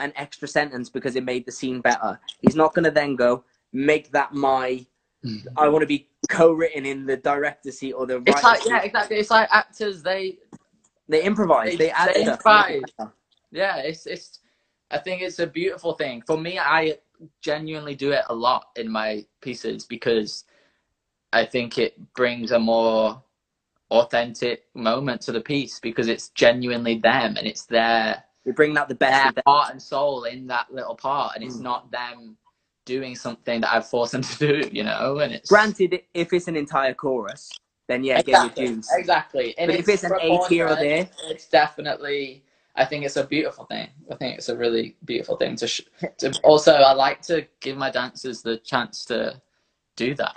an 0.00 0.12
extra 0.16 0.46
sentence 0.48 0.88
because 0.88 1.16
it 1.16 1.24
made 1.24 1.46
the 1.46 1.52
scene 1.52 1.80
better. 1.80 2.18
He's 2.40 2.56
not 2.56 2.74
going 2.74 2.84
to 2.84 2.90
then 2.90 3.16
go 3.16 3.44
make 3.72 4.10
that 4.12 4.32
my. 4.34 4.84
Mm. 5.24 5.46
I 5.56 5.68
want 5.68 5.82
to 5.82 5.86
be 5.86 6.08
co-written 6.28 6.84
in 6.86 7.06
the 7.06 7.16
director's 7.16 7.78
seat 7.78 7.92
or 7.92 8.06
the. 8.06 8.16
It's 8.26 8.26
writer's 8.28 8.42
like 8.44 8.62
seat. 8.62 8.70
yeah, 8.70 8.82
exactly. 8.82 9.16
It's 9.16 9.30
like 9.30 9.48
actors. 9.52 10.02
They 10.02 10.38
They 11.08 11.22
improvise. 11.22 11.70
They- 11.72 11.76
They, 11.86 11.90
add 11.90 12.14
they 12.14 12.22
stuff. 12.24 12.34
improvise. 12.34 12.82
yeah 13.52 13.76
it's 13.78 14.06
it's 14.06 14.40
i 14.90 14.98
think 14.98 15.22
it's 15.22 15.38
a 15.38 15.46
beautiful 15.46 15.94
thing 15.94 16.20
for 16.26 16.36
me 16.36 16.58
i 16.58 16.98
genuinely 17.40 17.94
do 17.94 18.10
it 18.12 18.24
a 18.28 18.34
lot 18.34 18.64
in 18.76 18.90
my 18.90 19.24
pieces 19.40 19.84
because 19.86 20.44
i 21.32 21.44
think 21.44 21.78
it 21.78 21.94
brings 22.14 22.50
a 22.50 22.58
more 22.58 23.22
authentic 23.92 24.64
moment 24.74 25.20
to 25.22 25.32
the 25.32 25.40
piece 25.40 25.78
because 25.80 26.08
it's 26.08 26.30
genuinely 26.30 26.98
them 26.98 27.36
and 27.36 27.46
it's 27.46 27.66
their 27.66 28.22
We 28.46 28.52
bring 28.52 28.78
out 28.78 28.88
the 28.90 28.96
best. 28.96 29.24
their 29.24 29.32
of 29.36 29.36
heart 29.46 29.72
and 29.72 29.82
soul 29.82 30.24
in 30.24 30.48
that 30.48 30.72
little 30.72 30.96
part 30.96 31.36
and 31.36 31.44
it's 31.44 31.56
Mm. 31.56 31.62
not 31.62 31.90
them 31.92 32.38
doing 32.86 33.16
something 33.16 33.62
that 33.62 33.72
i've 33.74 33.88
forced 33.88 34.12
them 34.12 34.22
to 34.24 34.38
do 34.62 34.70
you 34.72 34.84
know 34.84 35.20
and 35.20 35.34
it's 35.34 35.48
Granted, 35.48 36.02
if 36.14 36.32
it's 36.32 36.48
an 36.48 36.56
entire 36.56 36.94
chorus, 36.94 37.60
then 37.88 38.04
yeah, 38.04 38.20
get 38.20 38.32
exactly, 38.32 38.42
your 38.42 38.52
dues. 38.76 38.88
exactly 38.98 39.58
and 39.58 39.70
But 39.70 39.76
if 39.76 39.88
it's 39.88 40.04
an 40.04 40.12
eight 40.20 40.44
here 40.44 40.68
or 40.68 40.76
there, 40.76 41.08
it's 41.28 41.48
definitely 41.48 42.44
i 42.76 42.84
think 42.84 43.04
it's 43.04 43.16
a 43.16 43.26
beautiful 43.26 43.66
thing 43.66 43.88
i 44.12 44.16
think 44.16 44.38
it's 44.38 44.48
a 44.50 44.56
really 44.56 44.96
beautiful 45.04 45.36
thing 45.36 45.56
to, 45.56 45.68
sh- 45.68 45.82
to 46.18 46.38
also 46.44 46.74
i 46.74 46.92
like 46.92 47.22
to 47.22 47.46
give 47.60 47.76
my 47.76 47.90
dancers 47.90 48.42
the 48.42 48.58
chance 48.58 49.04
to 49.06 49.40
do 49.96 50.14
that 50.14 50.36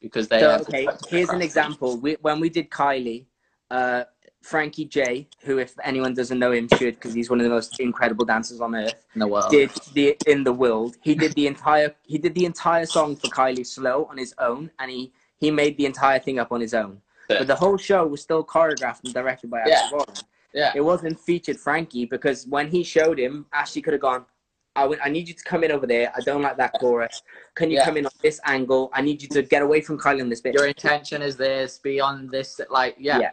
because 0.00 0.28
they 0.28 0.40
So, 0.40 0.56
okay, 0.62 0.88
here's 1.08 1.32
an 1.32 1.42
example. 1.42 1.98
We, 1.98 2.16
when 2.22 2.40
we 2.40 2.50
did 2.50 2.70
Kylie, 2.70 3.26
uh, 3.70 4.04
Frankie 4.42 4.84
J, 4.84 5.28
who, 5.40 5.58
if 5.58 5.74
anyone 5.84 6.14
doesn't 6.14 6.38
know 6.38 6.52
him, 6.52 6.68
should 6.76 6.94
because 6.96 7.14
he's 7.14 7.30
one 7.30 7.40
of 7.40 7.44
the 7.44 7.50
most 7.50 7.78
incredible 7.80 8.24
dancers 8.24 8.60
on 8.60 8.74
earth, 8.74 9.04
in 9.14 9.20
the 9.20 9.26
world 9.26 9.50
did 9.50 9.70
the 9.94 10.16
in 10.26 10.44
the 10.44 10.52
world. 10.52 10.96
He 11.00 11.14
did 11.14 11.32
the 11.34 11.46
entire 11.46 11.94
he 12.02 12.18
did 12.18 12.34
the 12.34 12.44
entire 12.44 12.86
song 12.86 13.16
for 13.16 13.28
Kylie 13.28 13.66
slow 13.66 14.06
on 14.10 14.18
his 14.18 14.34
own, 14.38 14.70
and 14.78 14.90
he 14.90 15.12
he 15.38 15.50
made 15.50 15.76
the 15.76 15.86
entire 15.86 16.18
thing 16.18 16.38
up 16.38 16.52
on 16.52 16.60
his 16.60 16.74
own. 16.74 17.00
Yeah. 17.30 17.38
But 17.38 17.46
the 17.46 17.56
whole 17.56 17.76
show 17.78 18.06
was 18.06 18.20
still 18.20 18.44
choreographed 18.44 19.04
and 19.04 19.14
directed 19.14 19.48
by 19.50 19.62
Yeah. 19.66 19.74
Ashley 19.76 19.96
Wallen. 19.96 20.14
yeah 20.52 20.72
It 20.74 20.80
wasn't 20.82 21.18
featured 21.20 21.58
Frankie 21.58 22.04
because 22.04 22.46
when 22.46 22.66
he 22.68 22.82
showed 22.82 23.18
him, 23.18 23.46
Ashley 23.52 23.80
could 23.82 23.92
have 23.94 24.02
gone. 24.02 24.24
I 24.74 24.84
I 25.04 25.08
need 25.08 25.28
you 25.28 25.34
to 25.34 25.44
come 25.44 25.62
in 25.64 25.70
over 25.70 25.86
there. 25.86 26.12
I 26.16 26.20
don't 26.20 26.42
like 26.42 26.56
that 26.56 26.72
chorus. 26.80 27.22
Can 27.54 27.70
you 27.70 27.76
Yeah. 27.78 27.84
come 27.84 27.96
in 27.98 28.06
on 28.06 28.12
this 28.22 28.40
angle? 28.44 28.90
I 28.92 29.02
need 29.02 29.22
you 29.22 29.28
to 29.36 29.42
get 29.42 29.62
away 29.62 29.80
from 29.82 29.98
Kylie 29.98 30.22
on 30.22 30.28
this 30.28 30.40
bit. 30.40 30.54
your 30.54 30.66
intention 30.66 31.22
is 31.22 31.36
this 31.36 31.78
be 31.78 32.00
on 32.00 32.26
this 32.34 32.60
like 32.70 32.96
yeah, 32.98 33.18
Yeah. 33.24 33.32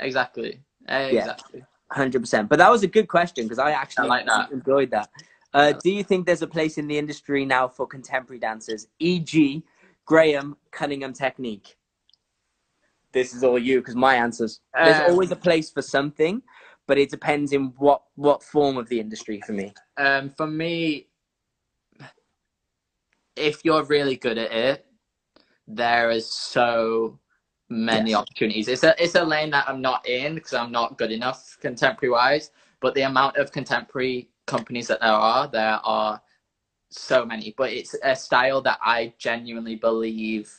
Exactly 0.00 0.60
exactly 0.88 1.64
Hundred 1.92 2.20
percent. 2.20 2.48
But 2.48 2.60
that 2.60 2.70
was 2.70 2.84
a 2.84 2.86
good 2.86 3.08
question 3.08 3.46
because 3.46 3.58
I 3.58 3.72
actually 3.72 4.04
I 4.04 4.08
like 4.08 4.26
that. 4.26 4.52
enjoyed 4.52 4.90
that. 4.92 5.10
Uh, 5.52 5.72
do 5.72 5.90
you 5.90 6.04
think 6.04 6.24
there's 6.24 6.42
a 6.42 6.46
place 6.46 6.78
in 6.78 6.86
the 6.86 6.96
industry 6.96 7.44
now 7.44 7.66
for 7.66 7.84
contemporary 7.84 8.38
dancers, 8.38 8.86
e.g., 9.00 9.64
Graham 10.06 10.56
Cunningham 10.70 11.12
technique? 11.12 11.76
This 13.12 13.34
is 13.34 13.42
all 13.42 13.58
you 13.58 13.80
because 13.80 13.96
my 13.96 14.14
answers. 14.14 14.60
There's 14.80 15.00
Um, 15.00 15.10
always 15.10 15.32
a 15.32 15.36
place 15.36 15.68
for 15.68 15.82
something, 15.82 16.42
but 16.86 16.96
it 16.98 17.10
depends 17.10 17.52
in 17.52 17.72
what 17.78 18.02
what 18.14 18.42
form 18.42 18.76
of 18.76 18.88
the 18.88 19.00
industry 19.00 19.40
for 19.44 19.52
me. 19.52 19.72
um 19.96 20.30
for 20.30 20.46
me 20.46 21.06
if 23.36 23.64
you're 23.64 23.84
really 23.84 24.16
good 24.16 24.38
at 24.38 24.50
it 24.52 24.86
there 25.68 26.10
is 26.10 26.32
so 26.32 27.19
many 27.70 28.14
opportunities 28.14 28.68
it's 28.68 28.82
a 28.84 28.94
it's 29.02 29.14
a 29.14 29.22
lane 29.24 29.50
that 29.50 29.64
i'm 29.68 29.80
not 29.80 30.06
in 30.08 30.34
because 30.34 30.54
i'm 30.54 30.72
not 30.72 30.98
good 30.98 31.12
enough 31.12 31.56
contemporary 31.60 32.10
wise 32.12 32.50
but 32.80 32.94
the 32.94 33.02
amount 33.02 33.36
of 33.36 33.52
contemporary 33.52 34.28
companies 34.46 34.88
that 34.88 35.00
there 35.00 35.10
are 35.10 35.46
there 35.48 35.78
are 35.84 36.20
so 36.90 37.24
many 37.24 37.54
but 37.56 37.72
it's 37.72 37.94
a 38.02 38.16
style 38.16 38.60
that 38.60 38.78
i 38.84 39.12
genuinely 39.18 39.76
believe 39.76 40.52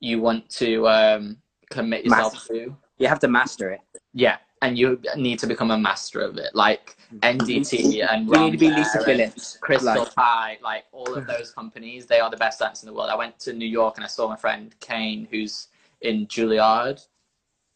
you 0.00 0.20
want 0.20 0.48
to 0.48 0.88
um 0.88 1.36
commit 1.70 2.04
yourself 2.04 2.32
Master. 2.34 2.54
to 2.54 2.76
You 2.98 3.08
have 3.08 3.20
to 3.20 3.28
master 3.28 3.70
it. 3.70 3.80
yeah 4.14 4.38
and 4.62 4.78
you 4.78 4.98
need 5.16 5.38
to 5.40 5.46
become 5.46 5.70
a 5.70 5.78
master 5.78 6.20
of 6.20 6.38
it 6.38 6.54
like 6.54 6.96
ndt 7.20 8.02
and 8.10 8.26
You 8.28 8.38
need 8.38 8.52
to 8.52 8.56
be 8.58 8.70
Lisa 8.70 9.04
Phillips. 9.04 9.58
Crystal 9.60 10.04
Like, 10.04 10.14
Pite, 10.14 10.62
like 10.62 10.84
all 10.92 11.14
of 11.14 11.26
those 11.26 11.52
companies, 11.52 12.06
they 12.06 12.20
are 12.20 12.30
the 12.30 12.36
best 12.36 12.60
dancers 12.60 12.82
in 12.82 12.88
the 12.88 12.94
world. 12.94 13.10
I 13.10 13.16
went 13.16 13.38
to 13.40 13.52
New 13.52 13.68
York 13.68 13.96
and 13.96 14.04
I 14.04 14.08
saw 14.08 14.28
my 14.28 14.36
friend 14.36 14.74
Kane, 14.80 15.26
who's 15.30 15.68
in 16.04 16.26
Juilliard. 16.26 17.04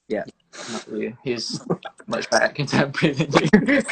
Yeah. 0.07 0.25
He's 1.25 1.61
much 2.07 2.31
better 2.31 2.53
contemporary 2.53 3.15
than 3.15 3.67
you. 3.67 3.83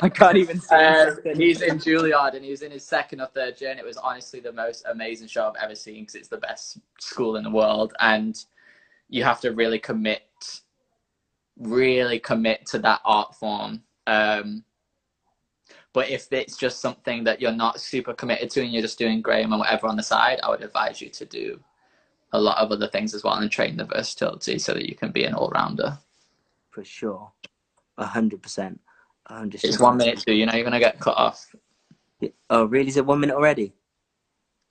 I 0.00 0.08
can't 0.08 0.36
even 0.36 0.60
say. 0.60 0.86
Um, 0.86 1.18
he's 1.34 1.62
in 1.62 1.78
Juilliard 1.78 2.34
and 2.34 2.44
he 2.44 2.50
was 2.50 2.62
in 2.62 2.70
his 2.70 2.86
second 2.86 3.20
or 3.20 3.26
third 3.26 3.60
year, 3.60 3.70
and 3.70 3.80
it 3.80 3.86
was 3.86 3.96
honestly 3.96 4.40
the 4.40 4.52
most 4.52 4.84
amazing 4.88 5.28
show 5.28 5.48
I've 5.48 5.62
ever 5.62 5.74
seen 5.74 6.02
because 6.02 6.14
it's 6.14 6.28
the 6.28 6.38
best 6.38 6.78
school 7.00 7.36
in 7.36 7.44
the 7.44 7.50
world, 7.50 7.92
and 8.00 8.36
you 9.08 9.24
have 9.24 9.40
to 9.40 9.50
really 9.50 9.78
commit, 9.78 10.22
really 11.58 12.20
commit 12.20 12.66
to 12.66 12.78
that 12.80 13.00
art 13.04 13.34
form. 13.34 13.82
Um, 14.06 14.64
but 15.92 16.08
if 16.08 16.32
it's 16.32 16.56
just 16.56 16.80
something 16.80 17.24
that 17.24 17.40
you're 17.40 17.50
not 17.50 17.80
super 17.80 18.14
committed 18.14 18.48
to 18.50 18.62
and 18.62 18.72
you're 18.72 18.82
just 18.82 18.98
doing 18.98 19.20
Graham 19.20 19.52
and 19.52 19.58
whatever 19.58 19.88
on 19.88 19.96
the 19.96 20.04
side, 20.04 20.38
I 20.44 20.48
would 20.48 20.62
advise 20.62 21.00
you 21.00 21.08
to 21.08 21.24
do 21.24 21.60
a 22.32 22.40
lot 22.40 22.58
of 22.58 22.70
other 22.70 22.86
things 22.88 23.14
as 23.14 23.24
well 23.24 23.34
and 23.34 23.50
train 23.50 23.76
the 23.76 23.84
versatility 23.84 24.58
so 24.58 24.72
that 24.74 24.88
you 24.88 24.94
can 24.94 25.10
be 25.10 25.24
an 25.24 25.34
all 25.34 25.50
rounder. 25.50 25.98
for 26.70 26.84
sure. 26.84 27.30
A 27.98 28.06
hundred 28.06 28.42
percent. 28.42 28.80
Hundred. 29.26 29.62
It's 29.64 29.78
one 29.78 29.96
minute 29.96 30.18
two, 30.20 30.32
you 30.32 30.46
know, 30.46 30.54
you're 30.54 30.64
gonna 30.64 30.80
get 30.80 30.98
cut 31.00 31.16
off. 31.16 31.46
Oh, 32.50 32.64
really? 32.64 32.88
Is 32.88 32.96
it 32.96 33.06
one 33.06 33.20
minute 33.20 33.34
already? 33.34 33.72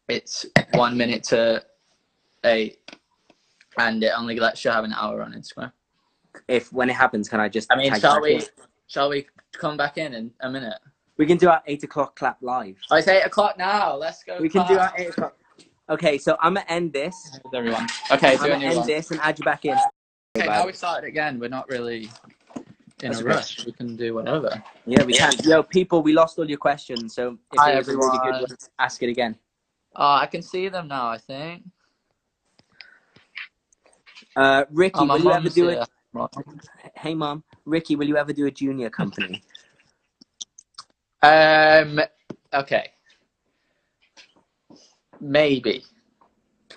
It's 0.07 0.45
one 0.73 0.97
minute 0.97 1.23
to 1.25 1.63
eight, 2.43 2.79
and 3.77 4.03
it 4.03 4.11
only 4.17 4.39
lets 4.39 4.65
you 4.65 4.71
have 4.71 4.83
an 4.83 4.93
hour 4.93 5.21
on 5.21 5.33
Instagram. 5.33 5.71
If 6.47 6.73
when 6.73 6.89
it 6.89 6.95
happens, 6.95 7.29
can 7.29 7.39
I 7.39 7.49
just? 7.49 7.71
I 7.71 7.75
mean, 7.75 7.93
shall 7.99 8.21
we? 8.21 8.35
in? 8.35 8.41
Shall 8.87 9.09
we 9.09 9.27
come 9.53 9.77
back 9.77 9.97
in 9.97 10.13
in 10.13 10.31
a 10.41 10.49
minute? 10.49 10.79
We 11.17 11.25
can 11.25 11.37
do 11.37 11.49
our 11.49 11.61
eight 11.67 11.83
o'clock 11.83 12.15
clap 12.15 12.37
live. 12.41 12.77
Oh, 12.89 12.95
it's 12.95 13.07
eight 13.07 13.23
o'clock 13.23 13.57
now. 13.57 13.95
Let's 13.95 14.23
go. 14.23 14.39
We 14.39 14.49
can 14.49 14.67
do 14.67 14.77
our 14.79 14.91
eight 14.97 15.09
o'clock. 15.09 15.35
Okay, 15.89 16.17
so 16.19 16.37
I'm 16.39 16.53
gonna 16.53 16.65
end 16.69 16.93
this. 16.93 17.39
Everyone. 17.53 17.87
Okay, 18.11 18.37
I'm 18.37 18.43
do 18.43 18.49
gonna 18.49 18.65
end 18.65 18.77
one. 18.77 18.87
this 18.87 19.09
and 19.09 19.19
add 19.21 19.39
you 19.39 19.45
back 19.45 19.65
in. 19.65 19.75
Okay, 20.37 20.45
about 20.45 20.57
now 20.57 20.63
it. 20.63 20.67
we 20.67 20.73
started 20.73 21.07
again. 21.07 21.39
We're 21.39 21.49
not 21.49 21.67
really 21.67 22.09
in 23.01 23.09
That's 23.09 23.21
a 23.21 23.23
okay. 23.23 23.33
rush. 23.33 23.65
We 23.65 23.71
can 23.71 23.95
do 23.95 24.13
whatever. 24.13 24.63
Yeah, 24.85 25.03
we 25.03 25.13
Yeah. 25.13 25.31
can. 25.31 25.49
Yo, 25.49 25.63
people, 25.63 26.03
we 26.03 26.13
lost 26.13 26.37
all 26.37 26.47
your 26.47 26.59
questions, 26.59 27.15
so 27.15 27.39
if 27.51 27.59
Hi, 27.59 27.73
it 27.73 27.79
is 27.79 27.87
a 27.89 27.97
really 27.97 28.09
good 28.09 28.19
everyone. 28.19 28.41
one, 28.41 28.57
ask 28.77 29.01
it 29.01 29.09
again. 29.09 29.35
Oh, 29.95 30.13
I 30.13 30.27
can 30.27 30.43
see 30.43 30.69
them 30.69 30.87
now. 30.87 31.07
I 31.09 31.17
think. 31.17 31.63
Uh, 34.35 34.65
Ricky, 34.69 34.99
Oh, 34.99 35.05
will 35.05 35.19
you 35.19 35.31
ever 35.31 35.49
do 35.49 35.69
here. 35.69 35.87
it? 36.13 36.91
Hey, 36.95 37.15
mom. 37.15 37.43
Ricky, 37.65 37.95
will 37.95 38.07
you 38.07 38.17
ever 38.17 38.31
do 38.31 38.45
a 38.45 38.51
junior 38.51 38.91
company? 38.91 39.41
Um. 41.23 41.99
Okay. 42.53 42.91
Maybe. 45.19 45.83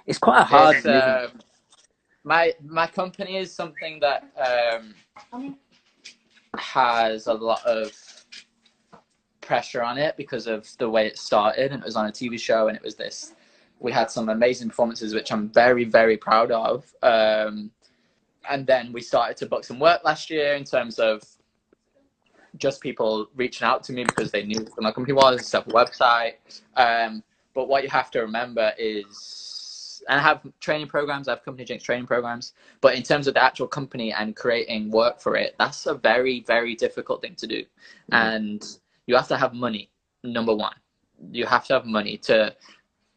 It's 0.07 0.19
quite 0.19 0.41
a 0.41 0.45
hard. 0.45 0.77
It's, 0.77 0.85
one, 0.85 0.95
isn't 0.95 1.09
it? 1.09 1.25
um, 1.25 1.41
my 2.25 2.55
my 2.65 2.87
company 2.87 3.37
is 3.37 3.53
something 3.53 4.01
that 4.01 4.25
um, 5.33 5.57
has 6.57 7.27
a 7.27 7.35
lot 7.35 7.65
of 7.65 7.93
pressure 9.41 9.83
on 9.83 9.99
it 9.99 10.17
because 10.17 10.47
of 10.47 10.69
the 10.79 10.89
way 10.89 11.07
it 11.07 11.19
started 11.19 11.73
and 11.73 11.83
it 11.83 11.85
was 11.85 11.97
on 11.97 12.07
a 12.07 12.13
TV 12.13 12.39
show 12.39 12.69
and 12.69 12.77
it 12.77 12.83
was 12.83 12.95
this 12.95 13.35
we 13.81 13.91
had 13.91 14.09
some 14.11 14.29
amazing 14.29 14.69
performances 14.69 15.13
which 15.13 15.33
I'm 15.33 15.49
very 15.49 15.85
very 15.85 16.17
proud 16.17 16.53
of 16.53 16.85
um, 17.03 17.71
and 18.49 18.67
then 18.67 18.93
we 18.93 19.01
started 19.01 19.37
to 19.39 19.47
book 19.47 19.65
some 19.65 19.81
work 19.81 20.05
last 20.05 20.31
year 20.31 20.55
in 20.55 20.65
terms 20.65 20.99
of 21.01 21.23
just 22.57 22.81
people 22.81 23.29
reaching 23.35 23.67
out 23.67 23.83
to 23.85 23.93
me 23.93 24.05
because 24.05 24.31
they 24.31 24.45
knew 24.45 24.65
who 24.77 24.83
my 24.83 24.93
company 24.93 25.15
was 25.15 25.47
set 25.47 25.63
up 25.63 25.69
a 25.69 25.71
website 25.71 26.35
um, 26.77 27.23
but 27.55 27.69
what 27.69 27.83
you 27.83 27.89
have 27.91 28.11
to 28.13 28.21
remember 28.21 28.73
is 28.79 30.03
and 30.09 30.19
I 30.19 30.23
have 30.23 30.41
training 30.61 30.89
programs, 30.89 31.29
I 31.29 31.33
have 31.33 31.45
company 31.45 31.65
Jinks 31.65 31.85
training 31.85 32.07
programs, 32.07 32.55
but 32.81 32.95
in 32.95 33.03
terms 33.03 33.27
of 33.27 33.35
the 33.35 33.43
actual 33.43 33.67
company 33.67 34.13
and 34.13 34.35
creating 34.35 34.91
work 34.91 35.21
for 35.21 35.37
it, 35.37 35.55
that's 35.59 35.87
a 35.87 35.95
very, 35.95 36.41
very 36.41 36.75
difficult 36.75 37.23
thing 37.23 37.35
to 37.37 37.47
do. 37.47 37.65
And 38.11 38.65
you 39.07 39.17
have 39.17 39.29
to 39.29 39.37
have 39.37 39.55
money, 39.55 39.91
number 40.25 40.55
one. 40.55 40.75
You 41.31 41.47
have 41.47 41.67
to 41.67 41.75
have 41.75 41.87
money 41.87 42.17
to 42.19 42.55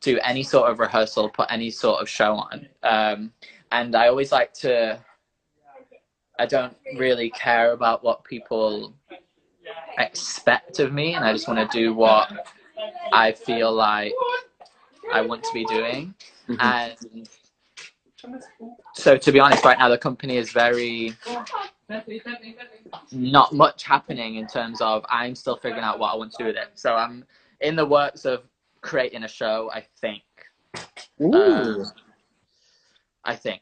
do 0.01 0.19
any 0.19 0.43
sort 0.43 0.69
of 0.69 0.79
rehearsal, 0.79 1.29
put 1.29 1.47
any 1.51 1.71
sort 1.71 2.01
of 2.01 2.09
show 2.09 2.35
on. 2.35 2.67
Um, 2.83 3.31
and 3.71 3.95
I 3.95 4.07
always 4.07 4.31
like 4.31 4.53
to, 4.55 4.99
I 6.37 6.45
don't 6.45 6.75
really 6.97 7.31
care 7.31 7.71
about 7.71 8.03
what 8.03 8.23
people 8.23 8.93
expect 9.97 10.79
of 10.79 10.93
me, 10.93 11.13
and 11.13 11.25
I 11.25 11.31
just 11.31 11.47
want 11.47 11.71
to 11.71 11.77
do 11.77 11.93
what 11.93 12.47
I 13.11 13.31
feel 13.31 13.71
like 13.73 14.13
I 15.11 15.21
want 15.21 15.43
to 15.43 15.53
be 15.53 15.65
doing. 15.65 16.13
Mhm. 16.47 16.57
And 16.59 17.29
so, 18.93 19.17
to 19.17 19.31
be 19.31 19.39
honest, 19.39 19.63
right 19.63 19.77
now 19.77 19.89
the 19.89 19.97
company 19.97 20.37
is 20.37 20.51
very 20.51 21.15
not 23.11 23.53
much 23.53 23.83
happening 23.83 24.35
in 24.35 24.47
terms 24.47 24.81
of 24.81 25.05
I'm 25.09 25.35
still 25.35 25.57
figuring 25.57 25.83
out 25.83 25.99
what 25.99 26.13
I 26.13 26.15
want 26.15 26.31
to 26.33 26.37
do 26.39 26.45
with 26.45 26.55
it. 26.55 26.69
So 26.75 26.95
I'm 26.95 27.25
in 27.61 27.75
the 27.75 27.85
works 27.85 28.25
of 28.25 28.43
creating 28.81 29.23
a 29.23 29.27
show. 29.27 29.69
I 29.73 29.81
think. 30.01 30.23
Ooh, 31.21 31.33
Um, 31.33 31.91
I 33.23 33.35
think 33.35 33.61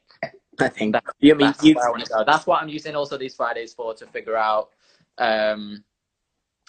I 0.59 0.70
think. 0.70 0.93
that- 0.93 1.03
You 1.20 1.36
mean 1.36 1.47
that's 1.47 1.64
you? 1.64 1.76
where 1.76 1.88
I 1.88 1.91
want 1.91 2.05
to 2.05 2.09
go. 2.09 2.24
That's 2.24 2.45
what 2.47 2.61
I'm 2.61 2.70
using 2.70 2.95
also 2.95 3.18
these 3.18 3.36
Fridays 3.36 3.74
for 3.74 3.93
to 3.95 4.07
figure 4.07 4.38
out 4.38 4.70
um, 5.18 5.84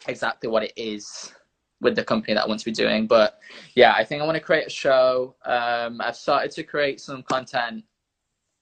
exactly 0.06 0.48
what 0.48 0.62
it 0.62 0.72
is 0.76 1.32
with 1.80 1.96
the 1.96 2.04
company 2.04 2.34
that 2.34 2.44
I 2.44 2.46
want 2.46 2.60
to 2.60 2.64
be 2.64 2.72
doing. 2.72 3.06
But 3.06 3.38
yeah, 3.74 3.92
I 3.94 4.04
think 4.04 4.22
I 4.22 4.24
want 4.24 4.36
to 4.36 4.40
create 4.40 4.66
a 4.66 4.70
show. 4.70 5.34
Um, 5.44 6.00
I've 6.00 6.16
started 6.16 6.50
to 6.52 6.62
create 6.62 7.00
some 7.00 7.22
content 7.22 7.84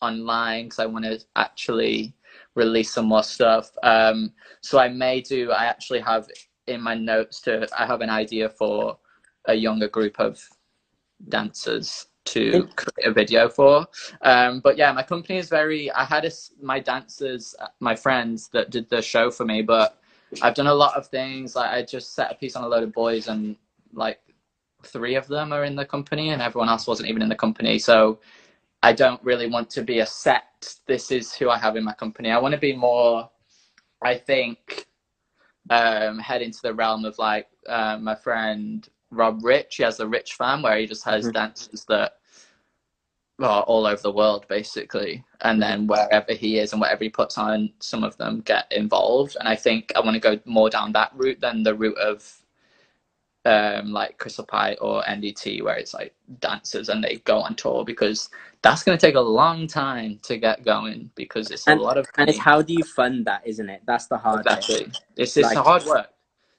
online 0.00 0.64
because 0.64 0.80
I 0.80 0.86
want 0.86 1.04
to 1.04 1.20
actually 1.36 2.14
release 2.54 2.92
some 2.92 3.06
more 3.06 3.22
stuff. 3.22 3.70
Um, 3.82 4.32
so 4.60 4.78
I 4.78 4.88
may 4.88 5.20
do. 5.20 5.52
I 5.52 5.66
actually 5.66 6.00
have 6.00 6.28
in 6.66 6.80
my 6.80 6.94
notes 6.94 7.40
to. 7.42 7.68
I 7.78 7.86
have 7.86 8.00
an 8.00 8.10
idea 8.10 8.48
for 8.48 8.98
a 9.46 9.54
younger 9.54 9.88
group 9.88 10.18
of 10.20 10.40
dancers 11.28 12.06
to 12.24 12.68
create 12.76 13.06
a 13.06 13.12
video 13.12 13.48
for. 13.48 13.86
Um, 14.22 14.60
but 14.60 14.76
yeah, 14.76 14.92
my 14.92 15.02
company 15.02 15.38
is 15.38 15.48
very. 15.48 15.90
I 15.92 16.04
had 16.04 16.24
a 16.24 16.30
my 16.60 16.80
dancers, 16.80 17.54
my 17.80 17.94
friends 17.94 18.48
that 18.48 18.70
did 18.70 18.88
the 18.90 19.02
show 19.02 19.30
for 19.30 19.44
me, 19.44 19.62
but 19.62 20.01
I've 20.40 20.54
done 20.54 20.66
a 20.68 20.74
lot 20.74 20.96
of 20.96 21.06
things. 21.08 21.54
Like 21.56 21.70
I 21.70 21.82
just 21.82 22.14
set 22.14 22.30
a 22.32 22.34
piece 22.34 22.56
on 22.56 22.64
a 22.64 22.68
load 22.68 22.82
of 22.82 22.92
boys, 22.92 23.28
and 23.28 23.56
like 23.92 24.20
three 24.84 25.14
of 25.16 25.26
them 25.28 25.52
are 25.52 25.64
in 25.64 25.76
the 25.76 25.84
company, 25.84 26.30
and 26.30 26.40
everyone 26.40 26.68
else 26.68 26.86
wasn't 26.86 27.08
even 27.08 27.22
in 27.22 27.28
the 27.28 27.36
company. 27.36 27.78
So 27.78 28.20
I 28.82 28.92
don't 28.92 29.22
really 29.24 29.48
want 29.48 29.70
to 29.70 29.82
be 29.82 30.00
a 30.00 30.06
set. 30.06 30.74
This 30.86 31.10
is 31.10 31.34
who 31.34 31.50
I 31.50 31.58
have 31.58 31.76
in 31.76 31.84
my 31.84 31.94
company. 31.94 32.30
I 32.30 32.38
want 32.38 32.52
to 32.52 32.60
be 32.60 32.74
more. 32.74 33.30
I 34.02 34.16
think 34.16 34.86
um, 35.70 36.18
head 36.18 36.42
into 36.42 36.60
the 36.62 36.74
realm 36.74 37.04
of 37.04 37.18
like 37.18 37.48
uh, 37.68 37.98
my 38.00 38.14
friend 38.14 38.88
Rob 39.10 39.44
Rich. 39.44 39.76
He 39.76 39.82
has 39.84 39.96
the 39.98 40.08
Rich 40.08 40.34
Fam 40.34 40.62
where 40.62 40.78
he 40.78 40.86
just 40.86 41.04
has 41.04 41.26
Mhm. 41.26 41.34
dancers 41.34 41.84
that 41.86 42.18
are 43.44 43.62
all 43.64 43.86
over 43.86 44.02
the 44.02 44.12
world 44.12 44.46
basically, 44.48 45.24
and 45.42 45.62
then 45.62 45.86
wherever 45.86 46.32
he 46.32 46.58
is 46.58 46.72
and 46.72 46.80
whatever 46.80 47.04
he 47.04 47.10
puts 47.10 47.38
on, 47.38 47.72
some 47.80 48.04
of 48.04 48.16
them 48.18 48.40
get 48.42 48.70
involved. 48.72 49.36
And 49.40 49.48
I 49.48 49.56
think 49.56 49.92
I 49.96 50.00
want 50.00 50.14
to 50.14 50.20
go 50.20 50.40
more 50.44 50.70
down 50.70 50.92
that 50.92 51.12
route 51.14 51.40
than 51.40 51.62
the 51.62 51.74
route 51.74 51.98
of 51.98 52.42
um, 53.44 53.92
like 53.92 54.18
Crystal 54.18 54.44
Pite 54.46 54.78
or 54.80 55.02
NDT, 55.04 55.62
where 55.62 55.76
it's 55.76 55.94
like 55.94 56.14
dancers 56.40 56.88
and 56.88 57.02
they 57.02 57.16
go 57.24 57.38
on 57.40 57.56
tour 57.56 57.84
because 57.84 58.30
that's 58.62 58.84
going 58.84 58.96
to 58.96 59.04
take 59.06 59.16
a 59.16 59.20
long 59.20 59.66
time 59.66 60.20
to 60.24 60.38
get 60.38 60.64
going 60.64 61.10
because 61.16 61.50
it's 61.50 61.66
a 61.66 61.74
lot 61.74 61.98
of 61.98 62.06
And 62.18 62.30
it's 62.30 62.38
how 62.38 62.62
do 62.62 62.74
you 62.74 62.84
fund 62.84 63.26
that, 63.26 63.42
isn't 63.46 63.68
it? 63.68 63.82
That's 63.86 64.06
the 64.06 64.18
hard 64.18 64.46
thing. 64.46 64.92
It's 65.16 65.36
it's 65.36 65.54
Like, 65.54 65.58
hard 65.64 65.84
work. 65.84 66.08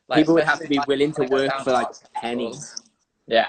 Like, 0.09 0.19
People 0.19 0.33
would 0.35 0.43
have 0.43 0.59
to 0.61 0.67
be 0.67 0.77
like, 0.77 0.87
willing 0.87 1.13
to 1.13 1.21
when 1.21 1.27
I 1.27 1.29
go 1.29 1.35
work 1.35 1.51
for 1.63 1.71
like 1.71 1.89
pennies. 2.15 2.75
Yeah. 3.27 3.47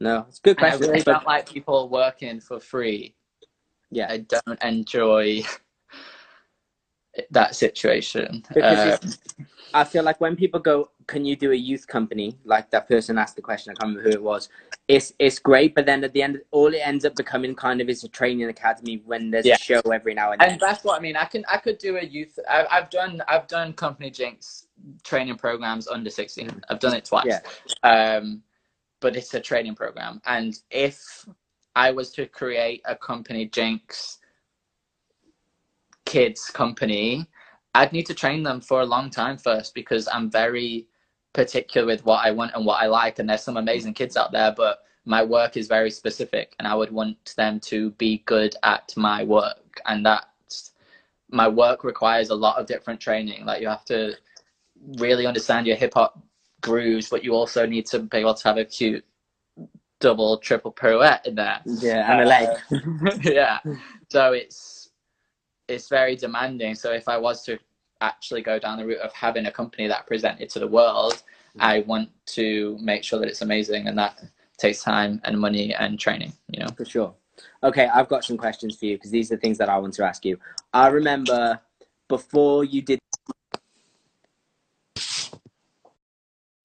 No, 0.00 0.26
it's 0.28 0.38
a 0.38 0.42
good 0.42 0.56
And 0.58 0.66
I 0.66 0.70
question. 0.70 0.90
really 0.90 1.02
but- 1.04 1.12
don't 1.12 1.26
like 1.26 1.48
people 1.48 1.88
working 1.88 2.40
for 2.40 2.60
free. 2.60 3.14
Yeah. 3.90 4.08
I 4.10 4.18
don't 4.18 4.62
enjoy 4.62 5.42
that 7.30 7.54
situation. 7.54 8.42
Um, 8.62 8.98
I 9.72 9.84
feel 9.84 10.02
like 10.02 10.20
when 10.20 10.36
people 10.36 10.60
go, 10.60 10.90
"Can 11.06 11.24
you 11.24 11.34
do 11.36 11.52
a 11.52 11.54
youth 11.54 11.86
company?" 11.86 12.36
Like 12.44 12.70
that 12.70 12.88
person 12.88 13.16
asked 13.16 13.36
the 13.36 13.42
question. 13.42 13.70
I 13.70 13.74
can't 13.80 13.96
remember 13.96 14.10
who 14.10 14.14
it 14.16 14.22
was. 14.22 14.48
It's 14.88 15.14
it's 15.18 15.38
great, 15.38 15.74
but 15.74 15.86
then 15.86 16.04
at 16.04 16.12
the 16.12 16.22
end, 16.22 16.40
all 16.50 16.72
it 16.74 16.80
ends 16.84 17.04
up 17.04 17.14
becoming 17.14 17.54
kind 17.54 17.80
of 17.80 17.88
is 17.88 18.04
a 18.04 18.08
training 18.08 18.48
academy 18.48 19.02
when 19.06 19.30
there's 19.30 19.46
Yeah. 19.46 19.54
a 19.54 19.58
show 19.58 19.80
every 19.92 20.14
now 20.14 20.32
and 20.32 20.40
then. 20.40 20.50
and 20.50 20.60
that's 20.60 20.84
what 20.84 20.98
I 20.98 21.02
mean. 21.02 21.16
I 21.16 21.24
can 21.24 21.44
I 21.48 21.56
could 21.58 21.78
do 21.78 21.96
a 21.96 22.02
youth. 22.04 22.38
I, 22.48 22.66
I've 22.70 22.90
done 22.90 23.22
I've 23.28 23.46
done 23.46 23.72
company 23.72 24.10
Jinks 24.10 24.66
training 25.04 25.36
programs 25.36 25.88
under 25.88 26.10
sixteen. 26.10 26.50
I've 26.68 26.80
done 26.80 26.94
it 26.94 27.04
twice. 27.06 27.26
Yeah. 27.26 27.40
Um, 27.82 28.42
but 29.06 29.14
it's 29.14 29.34
a 29.34 29.40
training 29.40 29.76
program, 29.76 30.20
and 30.26 30.58
if 30.68 31.28
I 31.76 31.92
was 31.92 32.10
to 32.14 32.26
create 32.26 32.82
a 32.86 32.96
company 32.96 33.46
Jinks 33.46 34.18
kids 36.04 36.50
company, 36.50 37.28
I'd 37.72 37.92
need 37.92 38.06
to 38.06 38.14
train 38.14 38.42
them 38.42 38.60
for 38.60 38.80
a 38.80 38.84
long 38.84 39.10
time 39.10 39.38
first 39.38 39.76
because 39.76 40.08
I'm 40.12 40.28
very 40.28 40.88
particular 41.34 41.86
with 41.86 42.04
what 42.04 42.26
I 42.26 42.32
want 42.32 42.50
and 42.56 42.66
what 42.66 42.82
I 42.82 42.86
like. 42.86 43.20
And 43.20 43.30
there's 43.30 43.44
some 43.44 43.58
amazing 43.58 43.94
kids 43.94 44.16
out 44.16 44.32
there, 44.32 44.52
but 44.56 44.80
my 45.04 45.22
work 45.22 45.56
is 45.56 45.68
very 45.68 45.92
specific, 45.92 46.56
and 46.58 46.66
I 46.66 46.74
would 46.74 46.90
want 46.90 47.32
them 47.36 47.60
to 47.70 47.92
be 47.92 48.24
good 48.26 48.56
at 48.64 48.92
my 48.96 49.22
work, 49.22 49.80
and 49.86 50.04
that's 50.04 50.72
my 51.30 51.46
work 51.46 51.84
requires 51.84 52.30
a 52.30 52.34
lot 52.34 52.58
of 52.58 52.66
different 52.66 52.98
training. 52.98 53.44
Like 53.44 53.62
you 53.62 53.68
have 53.68 53.84
to 53.84 54.14
really 54.98 55.26
understand 55.26 55.68
your 55.68 55.76
hip 55.76 55.94
hop 55.94 56.20
grooves, 56.60 57.08
but 57.08 57.24
you 57.24 57.32
also 57.32 57.66
need 57.66 57.86
to 57.86 58.00
be 58.00 58.18
able 58.18 58.34
to 58.34 58.48
have 58.48 58.56
a 58.56 58.64
cute 58.64 59.04
double, 60.00 60.38
triple 60.38 60.72
pirouette 60.72 61.26
in 61.26 61.34
there. 61.34 61.60
yeah, 61.64 62.12
and 62.12 62.20
a 62.20 62.24
leg. 62.24 62.48
Uh, 62.70 63.18
yeah. 63.22 63.58
So 64.10 64.32
it's 64.32 64.90
it's 65.68 65.88
very 65.88 66.16
demanding. 66.16 66.74
So 66.74 66.92
if 66.92 67.08
I 67.08 67.16
was 67.16 67.44
to 67.44 67.58
actually 68.00 68.42
go 68.42 68.58
down 68.58 68.78
the 68.78 68.86
route 68.86 69.00
of 69.00 69.12
having 69.12 69.46
a 69.46 69.50
company 69.50 69.88
that 69.88 70.06
presented 70.06 70.48
to 70.50 70.58
the 70.58 70.66
world, 70.66 71.22
I 71.58 71.80
want 71.80 72.10
to 72.26 72.78
make 72.80 73.02
sure 73.02 73.18
that 73.18 73.28
it's 73.28 73.42
amazing 73.42 73.88
and 73.88 73.98
that 73.98 74.22
takes 74.58 74.82
time 74.82 75.20
and 75.24 75.38
money 75.38 75.74
and 75.74 75.98
training, 75.98 76.32
you 76.48 76.60
know. 76.60 76.68
For 76.76 76.84
sure. 76.84 77.14
Okay, 77.62 77.86
I've 77.86 78.08
got 78.08 78.24
some 78.24 78.36
questions 78.36 78.76
for 78.76 78.86
you 78.86 78.96
because 78.96 79.10
these 79.10 79.32
are 79.32 79.36
things 79.36 79.58
that 79.58 79.68
I 79.68 79.78
want 79.78 79.94
to 79.94 80.04
ask 80.04 80.24
you. 80.24 80.38
I 80.72 80.88
remember 80.88 81.60
before 82.08 82.64
you 82.64 82.82
did 82.82 82.98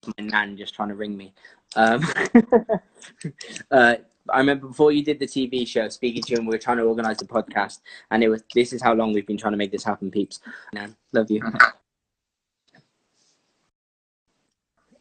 my 0.05 0.25
nan 0.25 0.57
just 0.57 0.73
trying 0.73 0.89
to 0.89 0.95
ring 0.95 1.15
me. 1.15 1.33
Um, 1.75 2.03
uh, 3.71 3.95
I 4.29 4.37
remember 4.37 4.67
before 4.67 4.91
you 4.91 5.03
did 5.03 5.19
the 5.19 5.25
TV 5.25 5.67
show, 5.67 5.89
speaking 5.89 6.21
to 6.23 6.31
you, 6.31 6.37
and 6.37 6.47
we 6.47 6.53
were 6.53 6.59
trying 6.59 6.77
to 6.77 6.83
organize 6.83 7.17
the 7.17 7.25
podcast, 7.25 7.79
and 8.11 8.23
it 8.23 8.29
was 8.29 8.43
this 8.53 8.73
is 8.73 8.81
how 8.81 8.93
long 8.93 9.13
we've 9.13 9.27
been 9.27 9.37
trying 9.37 9.53
to 9.53 9.57
make 9.57 9.71
this 9.71 9.83
happen, 9.83 10.11
peeps. 10.11 10.39
Nan, 10.73 10.95
love 11.13 11.29
you. 11.29 11.41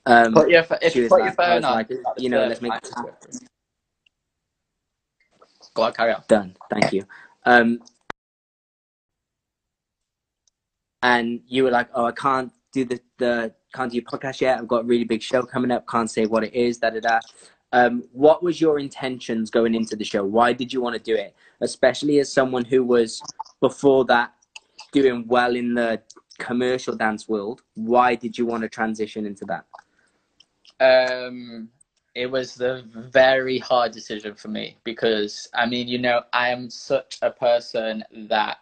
Um, 0.07 0.33
Put 0.33 0.49
your, 0.49 0.65
if 0.81 0.97
you 0.97 1.09
put 1.09 1.23
your 1.23 1.33
phone 1.33 1.63
on, 1.63 1.75
like, 1.75 1.91
you 2.17 2.31
know, 2.31 2.47
let's 2.47 2.63
make 2.63 2.73
Go 5.75 5.83
on, 5.83 5.93
carry 5.93 6.15
on. 6.15 6.25
Done. 6.27 6.57
Thank 6.71 6.93
you. 6.95 7.05
Um, 7.45 7.81
and 11.03 11.41
you 11.47 11.65
were 11.65 11.71
like, 11.71 11.89
"Oh, 11.95 12.07
I 12.07 12.13
can't 12.13 12.51
do 12.73 12.85
the 12.85 13.01
the 13.19 13.55
can't 13.73 13.91
do 13.91 13.97
your 13.97 14.05
podcast 14.05 14.41
yet. 14.41 14.59
I've 14.59 14.69
got 14.69 14.83
a 14.83 14.87
really 14.87 15.05
big 15.05 15.23
show 15.23 15.43
coming 15.43 15.71
up. 15.71 15.87
Can't 15.89 16.11
say 16.11 16.27
what 16.27 16.45
it 16.45 16.55
is." 16.55 16.79
Da 16.79 16.91
da 16.91 17.01
da. 17.01 17.21
Um, 17.73 18.05
what 18.13 18.43
was 18.43 18.61
your 18.61 18.79
intentions 18.79 19.51
going 19.51 19.75
into 19.75 19.95
the 19.95 20.05
show? 20.05 20.25
Why 20.25 20.53
did 20.53 20.73
you 20.73 20.81
want 20.81 20.97
to 20.97 21.03
do 21.03 21.15
it? 21.15 21.35
Especially 21.61 22.19
as 22.19 22.33
someone 22.33 22.65
who 22.65 22.83
was 22.83 23.23
before 23.61 24.05
that 24.07 24.33
doing 24.93 25.25
well 25.29 25.55
in 25.55 25.75
the 25.75 26.03
commercial 26.39 26.97
dance 26.97 27.29
world. 27.29 27.63
Why 27.75 28.17
did 28.17 28.37
you 28.37 28.47
want 28.47 28.63
to 28.63 28.69
transition 28.69 29.25
into 29.27 29.45
that? 29.47 29.65
Um, 30.81 31.69
it 32.15 32.27
was 32.27 32.55
the 32.55 32.85
very 32.95 33.59
hard 33.59 33.93
decision 33.93 34.35
for 34.35 34.49
me 34.49 34.79
because 34.83 35.49
I 35.55 35.67
mean, 35.67 35.87
you 35.87 35.99
know, 35.99 36.23
I 36.33 36.49
am 36.49 36.71
such 36.71 37.19
a 37.23 37.31
person 37.31 38.03
that 38.29 38.59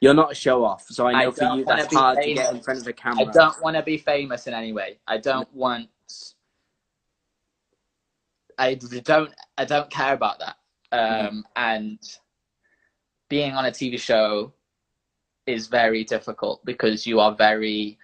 You're 0.00 0.14
not 0.14 0.32
a 0.32 0.34
show 0.34 0.64
off, 0.64 0.86
so 0.88 1.06
I 1.06 1.12
know 1.12 1.28
I 1.28 1.30
for 1.30 1.56
you 1.56 1.64
that's 1.64 1.94
hard 1.94 2.18
to 2.22 2.34
get 2.34 2.54
in 2.54 2.60
front 2.60 2.80
of 2.80 2.86
a 2.86 2.92
camera. 2.92 3.26
I 3.26 3.30
don't 3.30 3.60
want 3.62 3.76
to 3.76 3.82
be 3.82 3.98
famous 3.98 4.46
in 4.46 4.54
any 4.54 4.72
way. 4.72 4.98
I 5.06 5.18
don't 5.18 5.52
want. 5.54 5.88
I 8.56 8.74
don't. 8.74 9.30
I 9.58 9.64
don't 9.66 9.90
care 9.90 10.14
about 10.14 10.38
that. 10.38 10.56
Um, 10.92 11.44
And 11.54 11.98
being 13.28 13.52
on 13.52 13.66
a 13.66 13.70
TV 13.70 14.00
show 14.00 14.54
is 15.46 15.66
very 15.66 16.02
difficult 16.04 16.64
because 16.64 17.06
you 17.06 17.20
are 17.20 17.34
very. 17.34 17.98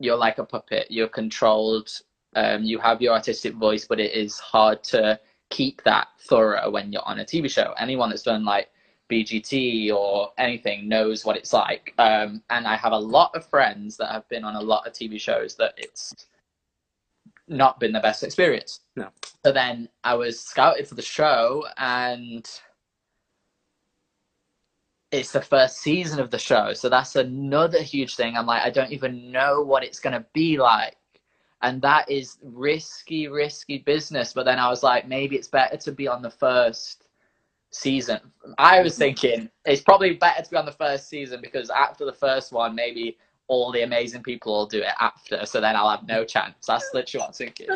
You're 0.00 0.16
like 0.16 0.36
a 0.36 0.44
puppet. 0.44 0.90
You're 0.90 1.08
controlled. 1.08 1.88
Um, 2.36 2.62
you 2.62 2.78
have 2.78 3.00
your 3.00 3.14
artistic 3.14 3.54
voice, 3.54 3.86
but 3.86 4.00
it 4.00 4.12
is 4.12 4.38
hard 4.38 4.84
to 4.84 5.18
keep 5.48 5.82
that 5.84 6.08
thorough 6.20 6.70
when 6.70 6.92
you're 6.92 7.06
on 7.06 7.20
a 7.20 7.24
TV 7.24 7.48
show. 7.48 7.74
Anyone 7.78 8.10
that's 8.10 8.22
done 8.22 8.44
like 8.44 8.68
BGT 9.12 9.92
or 9.92 10.32
anything 10.38 10.88
knows 10.88 11.24
what 11.24 11.36
it's 11.36 11.52
like. 11.52 11.92
Um, 11.98 12.42
and 12.48 12.66
I 12.66 12.76
have 12.76 12.92
a 12.92 12.98
lot 12.98 13.30
of 13.34 13.44
friends 13.44 13.98
that 13.98 14.10
have 14.10 14.26
been 14.30 14.42
on 14.42 14.56
a 14.56 14.60
lot 14.60 14.86
of 14.86 14.94
TV 14.94 15.20
shows 15.20 15.54
that 15.56 15.74
it's 15.76 16.26
not 17.46 17.78
been 17.78 17.92
the 17.92 18.00
best 18.00 18.22
experience. 18.22 18.80
No. 18.96 19.08
So 19.44 19.52
then 19.52 19.90
I 20.02 20.14
was 20.14 20.40
scouted 20.40 20.88
for 20.88 20.94
the 20.94 21.02
show 21.02 21.66
and 21.76 22.48
it's 25.10 25.32
the 25.32 25.42
first 25.42 25.78
season 25.78 26.18
of 26.18 26.30
the 26.30 26.38
show. 26.38 26.72
So 26.72 26.88
that's 26.88 27.16
another 27.16 27.82
huge 27.82 28.16
thing. 28.16 28.34
I'm 28.34 28.46
like, 28.46 28.62
I 28.62 28.70
don't 28.70 28.92
even 28.92 29.30
know 29.30 29.60
what 29.60 29.84
it's 29.84 30.00
going 30.00 30.14
to 30.14 30.24
be 30.32 30.56
like. 30.56 30.96
And 31.60 31.82
that 31.82 32.10
is 32.10 32.38
risky, 32.42 33.28
risky 33.28 33.78
business. 33.78 34.32
But 34.32 34.46
then 34.46 34.58
I 34.58 34.70
was 34.70 34.82
like, 34.82 35.06
maybe 35.06 35.36
it's 35.36 35.48
better 35.48 35.76
to 35.76 35.92
be 35.92 36.08
on 36.08 36.22
the 36.22 36.30
first 36.30 37.01
season. 37.72 38.20
I 38.58 38.80
was 38.82 38.96
thinking 38.96 39.50
it's 39.64 39.82
probably 39.82 40.14
better 40.14 40.42
to 40.42 40.50
be 40.50 40.56
on 40.56 40.66
the 40.66 40.72
first 40.72 41.08
season 41.08 41.40
because 41.42 41.70
after 41.70 42.04
the 42.04 42.12
first 42.12 42.52
one, 42.52 42.74
maybe 42.74 43.18
all 43.48 43.72
the 43.72 43.82
amazing 43.82 44.22
people 44.22 44.52
will 44.52 44.66
do 44.66 44.80
it 44.82 44.94
after. 45.00 45.44
So 45.46 45.60
then 45.60 45.74
I'll 45.74 45.90
have 45.90 46.06
no 46.06 46.24
chance. 46.24 46.54
That's 46.66 46.88
literally 46.94 47.22
what 47.22 47.28
I'm 47.28 47.34
thinking. 47.34 47.68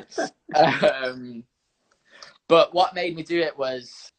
um, 1.04 1.44
but 2.48 2.72
what 2.72 2.94
made 2.94 3.16
me 3.16 3.22
do 3.22 3.40
it 3.40 3.56
was 3.58 4.12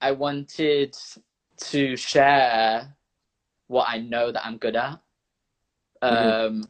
I 0.00 0.12
wanted 0.12 0.96
to 1.58 1.96
share 1.96 2.94
what 3.68 3.88
I 3.88 3.98
know 3.98 4.32
that 4.32 4.44
I'm 4.44 4.56
good 4.56 4.76
at. 4.76 5.00
Um, 6.00 6.68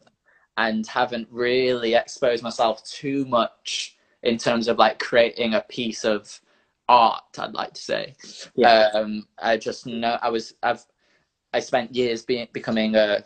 and 0.57 0.87
haven't 0.87 1.29
really 1.31 1.95
exposed 1.95 2.43
myself 2.43 2.83
too 2.85 3.25
much 3.27 3.97
in 4.25 4.37
terms 4.37 4.67
of 4.67 4.77
like 4.79 4.99
creating 4.99 5.55
a 5.55 5.61
piece 5.61 6.05
of 6.05 6.41
art 6.89 7.25
i'd 7.39 7.53
like 7.55 7.75
to 7.75 7.81
say. 7.83 8.15
Yeah. 8.57 8.89
um 8.95 9.27
i 9.39 9.57
just 9.57 9.87
know 9.87 10.19
i 10.23 10.29
was 10.29 10.55
i've 10.63 10.85
i 11.53 11.61
spent 11.61 11.95
years 11.95 12.25
being 12.25 12.49
becoming 12.53 12.95
a 12.97 13.25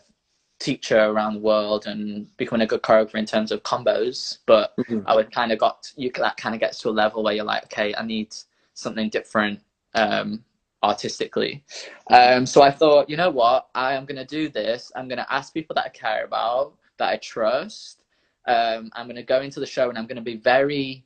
teacher 0.59 0.99
around 0.99 1.35
the 1.35 1.41
world 1.41 1.87
and 1.87 2.29
becoming 2.37 2.63
a 2.63 2.67
good 2.67 2.83
choreographer 2.83 3.17
in 3.17 3.27
terms 3.27 3.51
of 3.51 3.63
combos 3.65 4.39
but 4.47 4.75
Mhm. 4.79 5.03
i 5.07 5.15
would 5.15 5.33
kind 5.33 5.51
of 5.53 5.59
got 5.59 5.93
you 5.97 6.11
that 6.17 6.37
kind 6.37 6.55
of 6.55 6.61
gets 6.61 6.79
to 6.81 6.89
a 6.89 6.91
level 6.91 7.23
where 7.23 7.35
you're 7.35 7.45
like 7.45 7.65
okay 7.65 7.95
i 7.97 8.05
need 8.05 8.35
something 8.75 9.09
different 9.09 9.61
um 9.95 10.45
artistically. 10.85 11.63
Um 12.11 12.45
so 12.45 12.61
i 12.63 12.71
thought 12.71 13.09
you 13.09 13.17
know 13.17 13.31
what? 13.31 13.69
I 13.75 13.95
am 13.95 14.05
going 14.05 14.17
to 14.19 14.25
do 14.25 14.49
this. 14.49 14.91
I'm 14.97 15.07
going 15.07 15.19
to 15.19 15.33
ask 15.33 15.55
people 15.55 15.75
that 15.75 15.85
i 15.87 15.89
care 15.91 16.25
about 16.25 16.75
that 16.99 17.09
i 17.11 17.17
trust. 17.19 18.03
Um 18.49 18.91
i'm 18.95 19.07
going 19.07 19.17
to 19.17 19.23
go 19.23 19.41
into 19.43 19.61
the 19.61 19.67
show 19.67 19.89
and 19.89 19.97
i'm 19.99 20.07
going 20.07 20.17
to 20.17 20.23
be 20.23 20.37
very 20.37 21.05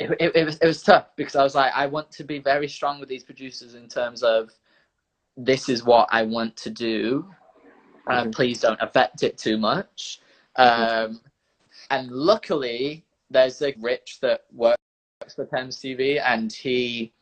it, 0.00 0.10
it, 0.20 0.36
it, 0.36 0.44
was, 0.44 0.58
it 0.58 0.66
was 0.66 0.82
tough 0.82 1.08
because 1.16 1.36
I 1.36 1.42
was 1.42 1.54
like, 1.54 1.72
I 1.74 1.86
want 1.86 2.10
to 2.12 2.24
be 2.24 2.38
very 2.38 2.68
strong 2.68 3.00
with 3.00 3.08
these 3.08 3.24
producers 3.24 3.74
in 3.74 3.88
terms 3.88 4.22
of 4.22 4.50
this 5.36 5.68
is 5.68 5.84
what 5.84 6.08
I 6.10 6.22
want 6.22 6.56
to 6.56 6.70
do. 6.70 7.26
Uh, 8.08 8.24
Mhm. 8.24 8.34
Please 8.34 8.60
don't 8.60 8.80
affect 8.80 9.22
it 9.22 9.38
too 9.38 9.58
much. 9.58 10.20
Um, 10.56 11.20
and 11.90 12.10
luckily, 12.10 13.04
there's 13.30 13.62
a 13.62 13.74
Rich 13.78 14.20
that 14.20 14.46
works 14.52 14.78
for 15.36 15.46
Thames 15.46 15.78
TV, 15.78 16.20
and 16.20 16.52
he 16.52 17.12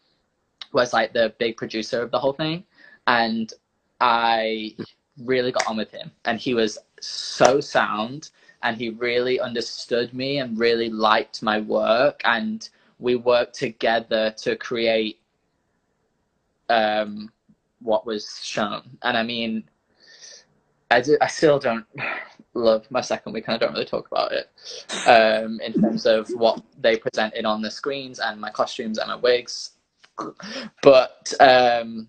was 0.73 0.93
like 0.93 1.13
the 1.13 1.35
big 1.39 1.57
producer 1.57 2.03
of 2.03 2.11
the 2.11 2.19
whole 2.19 2.33
thing. 2.33 2.65
And 3.07 3.53
I 4.01 4.77
really 5.19 5.53
got 5.53 5.67
on 5.67 5.77
with 5.77 5.91
him, 5.91 6.11
and 6.25 6.39
he 6.39 6.55
was 6.55 6.79
so 7.01 7.61
sound 7.61 8.31
and 8.63 8.77
he 8.77 8.91
really 8.91 9.41
understood 9.41 10.13
me 10.13 10.39
and 10.39 10.59
really 10.59 10.91
liked 10.91 11.43
my 11.43 11.61
work 11.61 12.21
and 12.25 12.69
we 12.99 13.15
worked 13.17 13.55
together 13.55 14.35
to 14.37 14.57
create 14.57 15.21
um, 16.69 17.33
what 17.81 18.05
was 18.07 18.41
shown. 18.43 18.83
And 19.03 19.17
i 19.17 19.23
mean 19.23 19.65
I, 20.91 21.01
do, 21.03 21.19
I 21.21 21.27
still 21.27 21.59
don't 21.59 21.87
love 22.55 22.91
my 22.91 23.01
second 23.01 23.33
week 23.33 23.45
and 23.47 23.55
i 23.55 23.59
don't 23.59 23.73
really 23.73 23.85
talk 23.85 24.09
about 24.11 24.33
it 24.33 24.51
um, 25.07 25.61
in 25.61 25.73
terms 25.75 26.07
of 26.07 26.29
what 26.31 26.61
they 26.81 26.97
presented 26.97 27.45
on 27.45 27.63
the 27.63 27.71
screens 27.71 28.19
and 28.19 28.41
my 28.41 28.51
costumes 28.51 28.99
and 28.99 29.09
my 29.09 29.17
wigs. 29.17 29.73
But 30.83 31.33
um, 31.39 32.09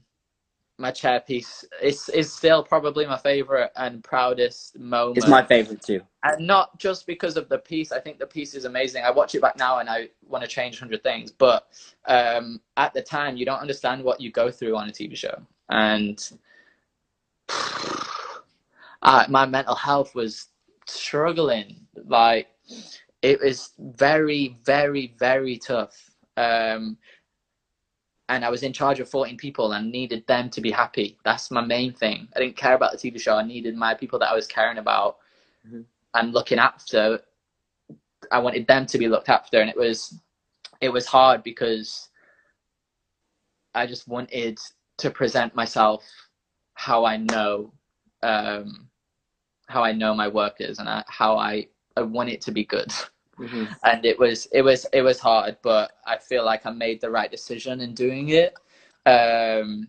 my 0.80 0.92
chair 0.92 1.20
piece 1.20 1.66
is, 1.82 2.08
is 2.10 2.32
still 2.32 2.64
probably 2.64 3.06
my 3.06 3.18
favorite 3.18 3.72
and 3.76 4.04
proudest 4.04 4.80
moment. 4.80 5.18
It's 5.18 5.28
my 5.28 5.46
favorite 5.46 5.82
too. 5.82 6.02
and 6.24 6.48
not 6.48 6.78
just 6.80 7.06
because 7.06 7.36
of 7.36 7.50
the 7.50 7.58
piece. 7.58 7.92
I 7.92 8.00
think 8.00 8.18
the 8.18 8.26
piece 8.26 8.56
is 8.56 8.66
amazing. 8.66 9.04
I 9.04 9.12
watch 9.12 9.36
it 9.36 9.42
back 9.42 9.58
now 9.58 9.80
and 9.80 9.90
i 9.90 10.08
want 10.28 10.44
to 10.44 10.48
change 10.48 10.80
100 10.80 11.04
things 11.04 11.32
but 11.32 11.68
um, 12.08 12.62
at 12.78 12.94
the 12.94 13.02
time 13.02 13.36
you 13.36 13.46
don't 13.46 13.60
understand 13.60 14.04
what 14.04 14.22
you 14.22 14.32
go 14.32 14.50
through 14.50 14.78
on 14.78 14.88
a 14.88 14.92
tv 14.92 15.16
show. 15.16 15.36
And 15.70 16.18
uh, 19.02 19.26
my 19.28 19.46
mental 19.46 19.76
health 19.76 20.16
was 20.16 20.48
struggling. 20.88 21.88
Like 22.06 22.48
it 23.22 23.42
was 23.42 23.74
very 23.78 24.58
very 24.64 25.14
very 25.20 25.58
tough. 25.58 26.10
Um, 26.38 26.98
and 28.30 28.46
I 28.46 28.50
was 28.50 28.64
in 28.64 28.72
charge 28.72 29.00
of 29.00 29.10
14 29.10 29.38
people 29.38 29.74
and 29.74 29.92
needed 29.92 30.26
them 30.28 30.50
to 30.52 30.62
be 30.62 30.72
happy. 30.72 31.18
That's 31.26 31.50
my 31.52 31.62
main 31.62 31.92
thing. 31.92 32.30
I 32.36 32.40
didn't 32.40 32.56
care 32.56 32.76
about 32.76 32.92
the 32.92 32.98
TV 32.98 33.20
show. 33.20 33.36
I 33.36 33.44
needed 33.44 33.76
my 33.76 33.96
people 33.96 34.20
that 34.20 34.30
I 34.30 34.36
was 34.36 34.48
caring 34.48 34.78
about 34.78 35.18
Mhm. 35.68 35.86
and 36.14 36.34
looking 36.34 36.60
after. 36.60 37.22
I 38.32 38.38
wanted 38.40 38.68
them 38.68 38.86
to 38.86 38.98
be 39.00 39.08
looked 39.08 39.30
after, 39.30 39.60
and 39.60 39.70
it 39.70 39.76
was 39.76 40.20
it 40.82 40.90
was 40.90 41.06
hard 41.08 41.44
because 41.44 42.10
I 43.74 43.86
just 43.88 44.08
wanted 44.08 44.60
to 44.98 45.10
present 45.10 45.56
myself 45.56 46.06
how 46.76 47.06
I 47.06 47.18
know 47.18 47.74
um, 48.22 48.90
how 49.68 49.84
I 49.84 49.92
know 49.94 50.14
my 50.14 50.28
work 50.28 50.58
is 50.60 50.80
and 50.80 50.90
I, 50.90 51.04
how 51.08 51.38
I 51.38 51.68
I 51.98 52.02
want 52.02 52.30
it 52.30 52.42
to 52.42 52.52
be 52.52 52.64
good. 52.66 52.92
Mhm. 53.40 53.76
and 53.84 54.06
it 54.06 54.20
was 54.20 54.48
it 54.52 54.62
was 54.62 54.86
it 54.94 55.02
was 55.02 55.20
hard 55.20 55.58
but 55.62 55.94
i 56.06 56.18
feel 56.18 56.44
like 56.46 56.66
i 56.66 56.72
made 56.72 57.00
the 57.02 57.10
right 57.10 57.32
decision 57.32 57.82
in 57.82 57.94
doing 57.94 58.30
it. 58.30 58.54
Um 59.06 59.88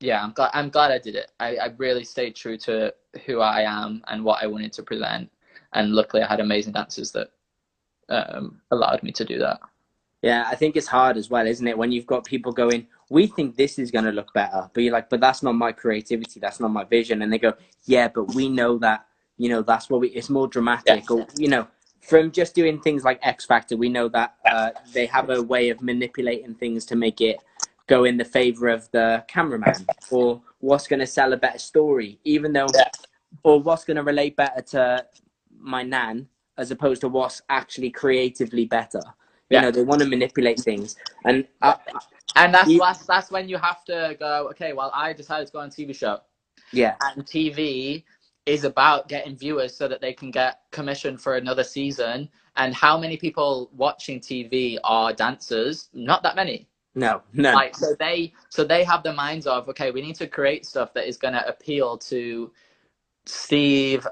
yeah 0.00 0.22
i'm 0.22 0.32
glad 0.32 0.50
i'm 0.54 0.70
glad 0.70 0.90
i 0.90 0.98
did 0.98 1.14
it. 1.14 1.30
I, 1.40 1.56
I 1.56 1.66
really 1.78 2.04
stayed 2.04 2.34
true 2.36 2.56
to 2.58 2.92
who 3.24 3.40
i 3.40 3.62
am 3.62 4.02
and 4.08 4.24
what 4.24 4.42
i 4.42 4.46
wanted 4.46 4.72
to 4.74 4.82
present. 4.82 5.30
And 5.72 5.92
luckily 5.94 6.22
i 6.22 6.28
had 6.28 6.40
amazing 6.40 6.72
dancers 6.72 7.12
that 7.12 7.30
um 8.08 8.60
allowed 8.70 9.02
me 9.02 9.12
to 9.12 9.24
do 9.24 9.38
that. 9.38 9.60
Yeah, 10.22 10.46
I 10.50 10.56
think 10.56 10.76
it's 10.76 10.86
hard 10.86 11.18
as 11.18 11.28
well, 11.30 11.46
isn't 11.46 11.68
it? 11.68 11.76
When 11.76 11.92
you've 11.92 12.06
got 12.06 12.24
people 12.24 12.50
going, 12.52 12.86
we 13.10 13.26
think 13.26 13.56
this 13.56 13.78
is 13.78 13.90
going 13.90 14.06
to 14.06 14.10
look 14.12 14.32
better, 14.32 14.70
but 14.72 14.82
you're 14.82 14.92
like, 14.92 15.10
but 15.10 15.20
that's 15.20 15.42
not 15.42 15.54
my 15.54 15.70
creativity, 15.70 16.40
that's 16.40 16.60
not 16.60 16.70
my 16.70 16.84
vision, 16.84 17.22
and 17.22 17.30
they 17.32 17.38
go, 17.38 17.52
yeah, 17.84 18.08
but 18.08 18.34
we 18.34 18.48
know 18.48 18.78
that, 18.78 19.06
you 19.38 19.48
know, 19.48 19.62
that's 19.62 19.90
what 19.90 20.00
we. 20.00 20.08
It's 20.10 20.30
more 20.30 20.48
dramatic, 20.48 21.10
or 21.10 21.26
you 21.36 21.48
know, 21.48 21.66
from 22.02 22.30
just 22.30 22.54
doing 22.54 22.80
things 22.80 23.04
like 23.04 23.18
X 23.22 23.44
Factor, 23.46 23.76
we 23.76 23.88
know 23.88 24.08
that 24.08 24.36
uh, 24.46 24.70
they 24.92 25.06
have 25.06 25.30
a 25.30 25.42
way 25.42 25.70
of 25.70 25.82
manipulating 25.82 26.54
things 26.54 26.84
to 26.86 26.96
make 26.96 27.20
it 27.20 27.40
go 27.88 28.04
in 28.04 28.16
the 28.16 28.24
favor 28.24 28.68
of 28.68 28.90
the 28.92 29.24
cameraman, 29.28 29.88
or 30.10 30.42
what's 30.60 30.86
going 30.88 31.00
to 31.00 31.06
sell 31.06 31.32
a 31.32 31.36
better 31.36 31.58
story, 31.58 32.18
even 32.24 32.52
though, 32.52 32.72
Yeah. 32.72 32.88
or 33.42 33.60
what's 33.60 33.84
going 33.84 33.96
to 33.96 34.02
relate 34.04 34.36
better 34.36 34.62
to 34.62 35.06
my 35.58 35.82
nan 35.82 36.28
as 36.58 36.70
opposed 36.70 37.00
to 37.02 37.08
what's 37.08 37.42
actually 37.50 37.90
creatively 37.90 38.66
better 38.66 39.04
You 39.50 39.56
Yeah. 39.56 39.62
know, 39.62 39.70
they 39.72 39.84
want 39.84 40.00
to 40.02 40.06
manipulate 40.08 40.64
things, 40.64 40.96
and 41.24 41.46
uh, 41.62 41.74
And 42.36 42.54
that's, 42.54 42.70
You- 42.70 42.80
that's 42.80 43.06
that's 43.06 43.30
when 43.30 43.48
you 43.48 43.58
have 43.58 43.84
to 43.86 44.16
go. 44.18 44.48
Okay, 44.50 44.72
well, 44.72 44.90
I 44.94 45.12
decided 45.12 45.46
to 45.48 45.52
go 45.52 45.60
on 45.60 45.68
a 45.68 45.72
TV 45.72 45.94
show, 45.94 46.20
yeah, 46.72 46.96
and 47.00 47.24
TV 47.26 48.04
is 48.46 48.64
about 48.64 49.08
getting 49.08 49.36
viewers 49.36 49.76
so 49.76 49.88
that 49.88 50.00
they 50.00 50.12
can 50.12 50.30
get 50.30 50.60
commission 50.70 51.16
for 51.16 51.36
another 51.36 51.64
season. 51.64 52.28
And 52.56 52.74
how 52.74 52.98
many 52.98 53.16
people 53.16 53.70
watching 53.74 54.20
TV 54.20 54.78
are 54.84 55.12
dancers? 55.12 55.88
Not 55.92 56.22
that 56.22 56.36
many. 56.36 56.68
no, 56.94 57.22
no, 57.32 57.52
Like 57.54 57.76
so 57.76 57.94
they 57.98 58.32
so 58.48 58.64
they 58.64 58.84
have 58.84 59.02
the 59.02 59.12
minds 59.12 59.46
of 59.46 59.68
okay, 59.70 59.90
we 59.90 60.02
need 60.02 60.16
to 60.16 60.26
create 60.26 60.66
stuff 60.66 60.92
that 60.94 61.08
is 61.08 61.16
going 61.16 61.34
to 61.34 61.46
appeal 61.48 61.98
to 61.98 62.52
Steve, 63.26 64.06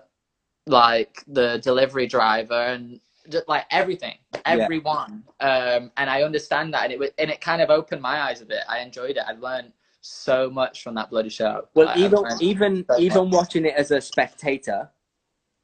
like 0.66 1.22
the 1.28 1.59
delivery 1.59 2.06
driver 2.06 2.54
and 2.54 3.00
just 3.28 3.48
like 3.48 3.66
everything, 3.70 4.16
everyone. 4.44 5.24
Um, 5.40 5.92
and 5.96 6.10
I 6.10 6.22
understand 6.22 6.74
that, 6.74 6.84
and 6.84 6.92
it 6.92 6.98
was, 6.98 7.10
and 7.18 7.30
it 7.30 7.40
kind 7.40 7.62
of 7.62 7.70
opened 7.70 8.02
my 8.02 8.22
eyes 8.22 8.40
a 8.40 8.46
bit. 8.46 8.60
I 8.68 8.80
enjoyed 8.80 9.16
it. 9.16 9.24
I 9.26 9.32
learned 9.32 9.72
so 10.02 10.50
much 10.50 10.82
from 10.82 10.94
that 10.96 11.08
bloody 11.10 11.28
show. 11.30 11.66
Well, 11.74 11.88
I 11.88 11.96
even 11.96 12.20
learned- 12.20 12.42
even 12.42 12.84
so 12.90 12.98
even 12.98 13.24
much. 13.24 13.32
watching 13.32 13.64
it 13.64 13.74
as 13.74 13.90
a 13.90 14.00
spectator, 14.00 14.90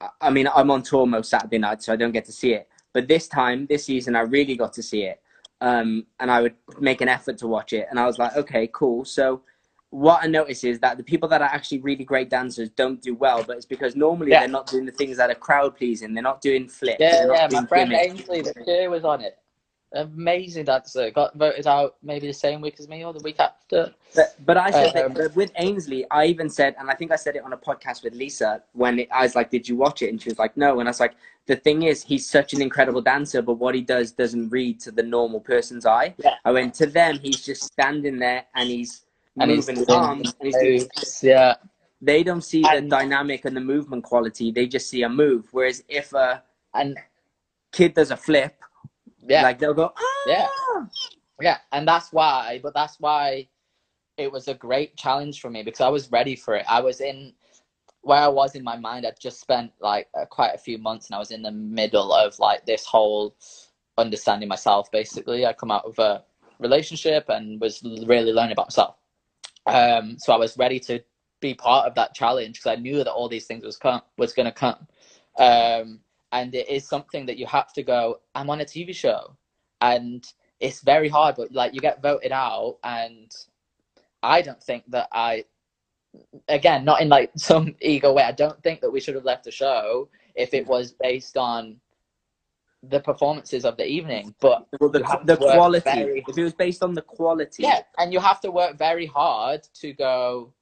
I- 0.00 0.08
I 0.22 0.30
mean, 0.30 0.48
I'm 0.54 0.70
on 0.70 0.82
tour 0.82 1.06
most 1.06 1.28
Saturday 1.28 1.58
nights, 1.58 1.86
so 1.86 1.92
I 1.92 1.96
don't 1.96 2.12
get 2.12 2.24
to 2.26 2.32
see 2.32 2.54
it. 2.54 2.68
But 2.94 3.08
this 3.08 3.28
time, 3.28 3.66
this 3.66 3.84
season, 3.84 4.16
I 4.16 4.20
really 4.20 4.56
got 4.56 4.72
to 4.74 4.82
see 4.82 5.02
it, 5.02 5.20
um, 5.60 6.06
and 6.20 6.30
I 6.30 6.40
would 6.40 6.54
make 6.78 7.00
an 7.00 7.08
effort 7.08 7.36
to 7.38 7.46
watch 7.48 7.72
it. 7.72 7.86
And 7.90 7.98
I 7.98 8.06
was 8.06 8.18
like, 8.18 8.36
okay, 8.36 8.68
cool. 8.72 9.04
So, 9.04 9.42
what 9.90 10.22
I 10.22 10.26
notice 10.26 10.64
is 10.64 10.78
that 10.80 10.98
the 10.98 11.02
people 11.02 11.28
that 11.30 11.40
are 11.40 11.48
actually 11.48 11.78
really 11.80 12.04
great 12.04 12.28
dancers 12.30 12.68
don't 12.70 13.00
do 13.00 13.14
well, 13.14 13.42
but 13.42 13.56
it's 13.56 13.64
because 13.66 13.96
normally 13.96 14.30
Yeah. 14.30 14.40
they're 14.40 14.48
not 14.48 14.66
doing 14.66 14.84
the 14.86 14.92
things 14.92 15.16
that 15.16 15.30
are 15.30 15.34
crowd 15.34 15.76
pleasing. 15.76 16.12
They're 16.14 16.22
not 16.22 16.40
doing 16.42 16.68
flips. 16.68 16.98
yeah, 17.00 17.10
they're 17.12 17.26
not 17.26 17.36
yeah. 17.36 17.46
doing 17.48 17.62
My 17.62 17.68
friend 17.68 17.90
gimmicks. 17.90 18.20
Ainsley, 18.20 18.40
the 18.42 18.64
cheer 18.64 18.90
was 18.90 19.04
on 19.04 19.22
it. 19.22 19.38
Amazing 19.94 20.66
dancer. 20.66 21.10
Got 21.10 21.34
voted 21.34 21.66
out 21.66 21.96
maybe 22.02 22.26
the 22.26 22.32
same 22.34 22.60
week 22.60 22.76
as 22.78 22.88
me 22.88 23.04
or 23.04 23.14
the 23.14 23.22
week 23.22 23.40
after. 23.40 23.94
But, 24.14 24.34
but 24.44 24.56
I 24.58 24.70
said 24.70 24.94
Um, 24.96 25.14
that 25.14 25.34
with 25.34 25.50
Ainsley, 25.56 26.04
I 26.10 26.26
even 26.26 26.50
said, 26.50 26.74
and 26.78 26.90
I 26.90 26.94
think 26.94 27.10
I 27.10 27.16
said 27.16 27.36
it 27.36 27.42
on 27.42 27.54
a 27.54 27.56
podcast 27.56 28.04
with 28.04 28.14
Lisa 28.14 28.62
when 28.72 28.98
it, 28.98 29.08
I 29.10 29.22
was 29.22 29.34
like, 29.34 29.50
"Did 29.50 29.66
you 29.66 29.76
watch 29.76 30.02
it?" 30.02 30.10
And 30.10 30.20
she 30.20 30.28
was 30.28 30.38
like, 30.38 30.56
"No." 30.58 30.80
And 30.80 30.88
I 30.88 30.90
was 30.90 31.00
like, 31.00 31.14
"The 31.46 31.56
thing 31.56 31.84
is, 31.84 32.02
he's 32.04 32.28
such 32.28 32.52
an 32.52 32.60
incredible 32.60 33.00
dancer, 33.00 33.40
but 33.40 33.54
what 33.54 33.74
he 33.74 33.80
does 33.80 34.12
doesn't 34.12 34.50
read 34.50 34.78
to 34.80 34.90
the 34.90 35.02
normal 35.02 35.40
person's 35.40 35.86
eye." 35.86 36.14
Yeah. 36.18 36.34
I 36.44 36.52
went 36.52 36.74
to 36.74 36.86
them. 36.86 37.18
He's 37.18 37.42
just 37.42 37.62
standing 37.64 38.18
there 38.18 38.44
and 38.54 38.68
he's 38.68 39.06
And 39.40 39.50
he's 39.50 39.68
moving 39.68 39.76
his 39.76 39.88
arms. 39.88 40.34
And 40.40 40.46
he's 40.46 40.56
doing, 40.58 40.90
Yeah. 41.22 41.54
they 42.02 42.22
don't 42.22 42.42
see 42.42 42.60
the 42.62 42.68
And- 42.76 42.90
dynamic 42.90 43.46
and 43.46 43.56
the 43.56 43.60
movement 43.62 44.04
quality. 44.04 44.50
They 44.52 44.66
just 44.66 44.90
see 44.90 45.02
a 45.02 45.08
move. 45.08 45.48
Whereas 45.52 45.82
if 45.88 46.12
a 46.12 46.42
And 46.74 46.98
kid 47.72 47.94
does 47.94 48.10
a 48.10 48.16
flip, 48.16 48.54
yeah. 49.28 49.42
like 49.42 49.58
they'll 49.58 49.74
go, 49.74 49.92
"Ah!" 49.96 50.24
Yeah. 50.26 50.48
Yeah, 51.40 51.58
and 51.72 51.86
that's 51.86 52.12
why, 52.12 52.60
but 52.62 52.74
that's 52.74 52.98
why 52.98 53.48
it 54.16 54.30
was 54.30 54.48
a 54.48 54.54
great 54.54 54.96
challenge 54.96 55.40
for 55.40 55.50
me 55.50 55.62
because 55.62 55.80
I 55.80 55.88
was 55.88 56.10
ready 56.10 56.34
for 56.34 56.56
it. 56.56 56.64
I 56.68 56.80
was 56.80 57.00
in 57.00 57.32
where 58.02 58.18
I 58.18 58.28
was 58.28 58.54
in 58.54 58.64
my 58.64 58.76
mind. 58.76 59.06
I'd 59.06 59.20
just 59.20 59.40
spent 59.40 59.72
like 59.80 60.08
uh, 60.20 60.24
quite 60.26 60.54
a 60.54 60.58
few 60.58 60.78
months 60.78 61.06
and 61.06 61.14
I 61.14 61.18
was 61.18 61.30
in 61.30 61.42
the 61.42 61.52
middle 61.52 62.12
of 62.12 62.38
like 62.38 62.66
this 62.66 62.84
whole 62.84 63.36
understanding 63.96 64.48
myself 64.48 64.90
basically. 64.90 65.46
I 65.46 65.52
come 65.52 65.70
out 65.70 65.84
of 65.84 65.98
a 65.98 66.24
relationship 66.58 67.26
and 67.28 67.60
was 67.60 67.82
really 67.82 68.32
learning 68.32 68.52
about 68.52 68.66
myself. 68.66 68.96
Um, 69.66 70.16
so 70.18 70.32
I 70.32 70.36
was 70.36 70.56
ready 70.56 70.80
to 70.80 71.00
be 71.40 71.54
part 71.54 71.86
of 71.86 71.94
that 71.94 72.14
challenge 72.14 72.58
because 72.58 72.78
I 72.78 72.80
knew 72.80 72.96
that 73.04 73.12
all 73.12 73.28
these 73.28 73.46
things 73.46 73.64
was 73.64 73.76
come 73.76 74.02
was 74.16 74.32
going 74.32 74.46
to 74.46 74.52
come. 74.52 74.86
Um, 75.38 76.00
and 76.32 76.54
it 76.54 76.68
is 76.68 76.86
something 76.88 77.26
that 77.26 77.38
you 77.38 77.46
have 77.46 77.72
to 77.74 77.82
go. 77.82 78.20
I'm 78.34 78.50
on 78.50 78.60
a 78.60 78.64
TV 78.64 78.94
show, 78.94 79.36
and 79.80 80.24
it's 80.60 80.80
very 80.80 81.08
hard. 81.08 81.36
But 81.36 81.52
like 81.52 81.74
you 81.74 81.80
get 81.80 82.02
voted 82.02 82.32
out, 82.32 82.78
and 82.84 83.34
I 84.22 84.42
don't 84.42 84.62
think 84.62 84.84
that 84.88 85.08
I, 85.12 85.44
again, 86.48 86.84
not 86.84 87.00
in 87.00 87.08
like 87.08 87.30
some 87.36 87.74
ego 87.80 88.12
way. 88.12 88.22
I 88.24 88.32
don't 88.32 88.62
think 88.62 88.80
that 88.80 88.90
we 88.90 89.00
should 89.00 89.14
have 89.14 89.24
left 89.24 89.44
the 89.44 89.50
show 89.50 90.08
if 90.34 90.54
it 90.54 90.66
was 90.66 90.92
based 90.92 91.36
on 91.36 91.76
the 92.84 93.00
performances 93.00 93.64
of 93.64 93.76
the 93.76 93.84
evening. 93.86 94.34
But 94.40 94.66
Well, 94.80 94.90
the, 94.90 95.00
the 95.24 95.36
quality. 95.36 95.82
very- 95.84 96.24
If 96.28 96.38
it 96.38 96.42
was 96.44 96.54
based 96.54 96.82
on 96.82 96.94
the 96.94 97.02
quality, 97.02 97.64
yeah, 97.64 97.80
and 97.98 98.12
you 98.12 98.20
have 98.20 98.40
to 98.42 98.50
work 98.50 98.76
very 98.78 99.06
hard 99.06 99.62
to 99.80 99.92
go. 99.92 100.52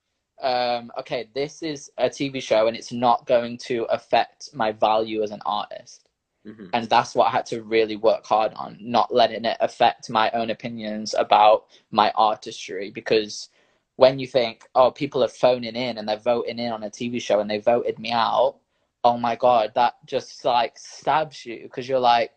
Um, 0.42 0.92
okay, 0.98 1.28
this 1.34 1.62
is 1.62 1.90
a 1.98 2.08
TV 2.10 2.42
show, 2.42 2.66
and 2.66 2.76
it's 2.76 2.92
not 2.92 3.26
going 3.26 3.58
to 3.58 3.84
affect 3.84 4.50
my 4.54 4.72
value 4.72 5.22
as 5.22 5.30
an 5.30 5.40
artist. 5.46 6.08
Mhm. 6.46 6.70
and 6.72 6.88
that's 6.88 7.14
what 7.14 7.26
I 7.26 7.30
had 7.30 7.46
to 7.46 7.62
really 7.64 7.96
work 7.96 8.24
hard 8.24 8.52
on, 8.54 8.76
not 8.80 9.12
letting 9.12 9.44
it 9.44 9.56
affect 9.60 10.08
my 10.10 10.30
own 10.32 10.50
opinions 10.50 11.14
about 11.14 11.66
my 11.90 12.10
artistry. 12.14 12.90
Because 12.90 13.48
when 13.96 14.18
you 14.18 14.26
think, 14.28 14.68
oh, 14.74 14.90
people 14.92 15.24
are 15.24 15.28
phoning 15.28 15.74
in 15.76 15.98
and 15.98 16.08
they're 16.08 16.16
voting 16.18 16.58
in 16.58 16.70
on 16.72 16.84
a 16.84 16.90
TV 16.90 17.20
show 17.20 17.40
and 17.40 17.50
they 17.50 17.58
voted 17.58 17.98
me 17.98 18.12
out, 18.12 18.58
oh 19.04 19.18
my 19.18 19.36
god, 19.36 19.72
that 19.74 19.94
just 20.06 20.44
like 20.44 20.78
stabs 20.78 21.44
you 21.46 21.60
because 21.64 21.88
you're 21.88 21.98
like, 22.00 22.32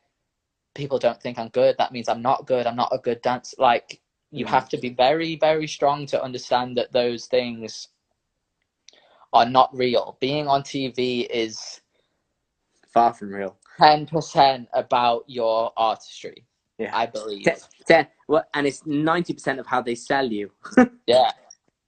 people 0.76 1.00
don't 1.00 1.22
think 1.22 1.38
I'm 1.40 1.50
good. 1.50 1.76
That 1.78 1.92
means 1.92 2.10
I'm 2.10 2.22
not 2.22 2.48
good. 2.48 2.68
I'm 2.68 2.76
not 2.76 2.94
a 2.94 2.98
good 3.00 3.22
dancer. 3.22 3.56
Like 3.60 4.02
you 4.32 4.46
Mhm. 4.46 4.50
have 4.50 4.70
to 4.70 4.78
be 4.78 4.90
very, 4.90 5.36
very 5.36 5.68
strong 5.68 6.06
to 6.08 6.22
understand 6.22 6.78
that 6.78 6.92
those 6.92 7.26
things 7.28 7.90
are 9.34 9.46
not 9.46 9.74
real. 9.76 10.18
Being 10.20 10.48
on 10.48 10.64
TV 10.64 11.28
is 11.30 11.82
far 12.94 13.14
from 13.14 13.34
real. 13.34 13.58
ten 13.78 14.06
percent 14.06 14.68
about 14.74 15.24
your 15.28 15.72
artistry. 15.78 16.46
Yeah. 16.78 16.96
I 16.96 17.06
believe. 17.06 17.44
Ten, 17.44 17.58
ten, 17.86 18.08
well, 18.28 18.46
and 18.54 18.66
it's 18.68 18.86
ninety 18.86 19.34
percent 19.34 19.60
of 19.60 19.68
how 19.68 19.82
they 19.82 19.96
sell 19.96 20.32
you. 20.32 20.52
Yeah, 21.08 21.32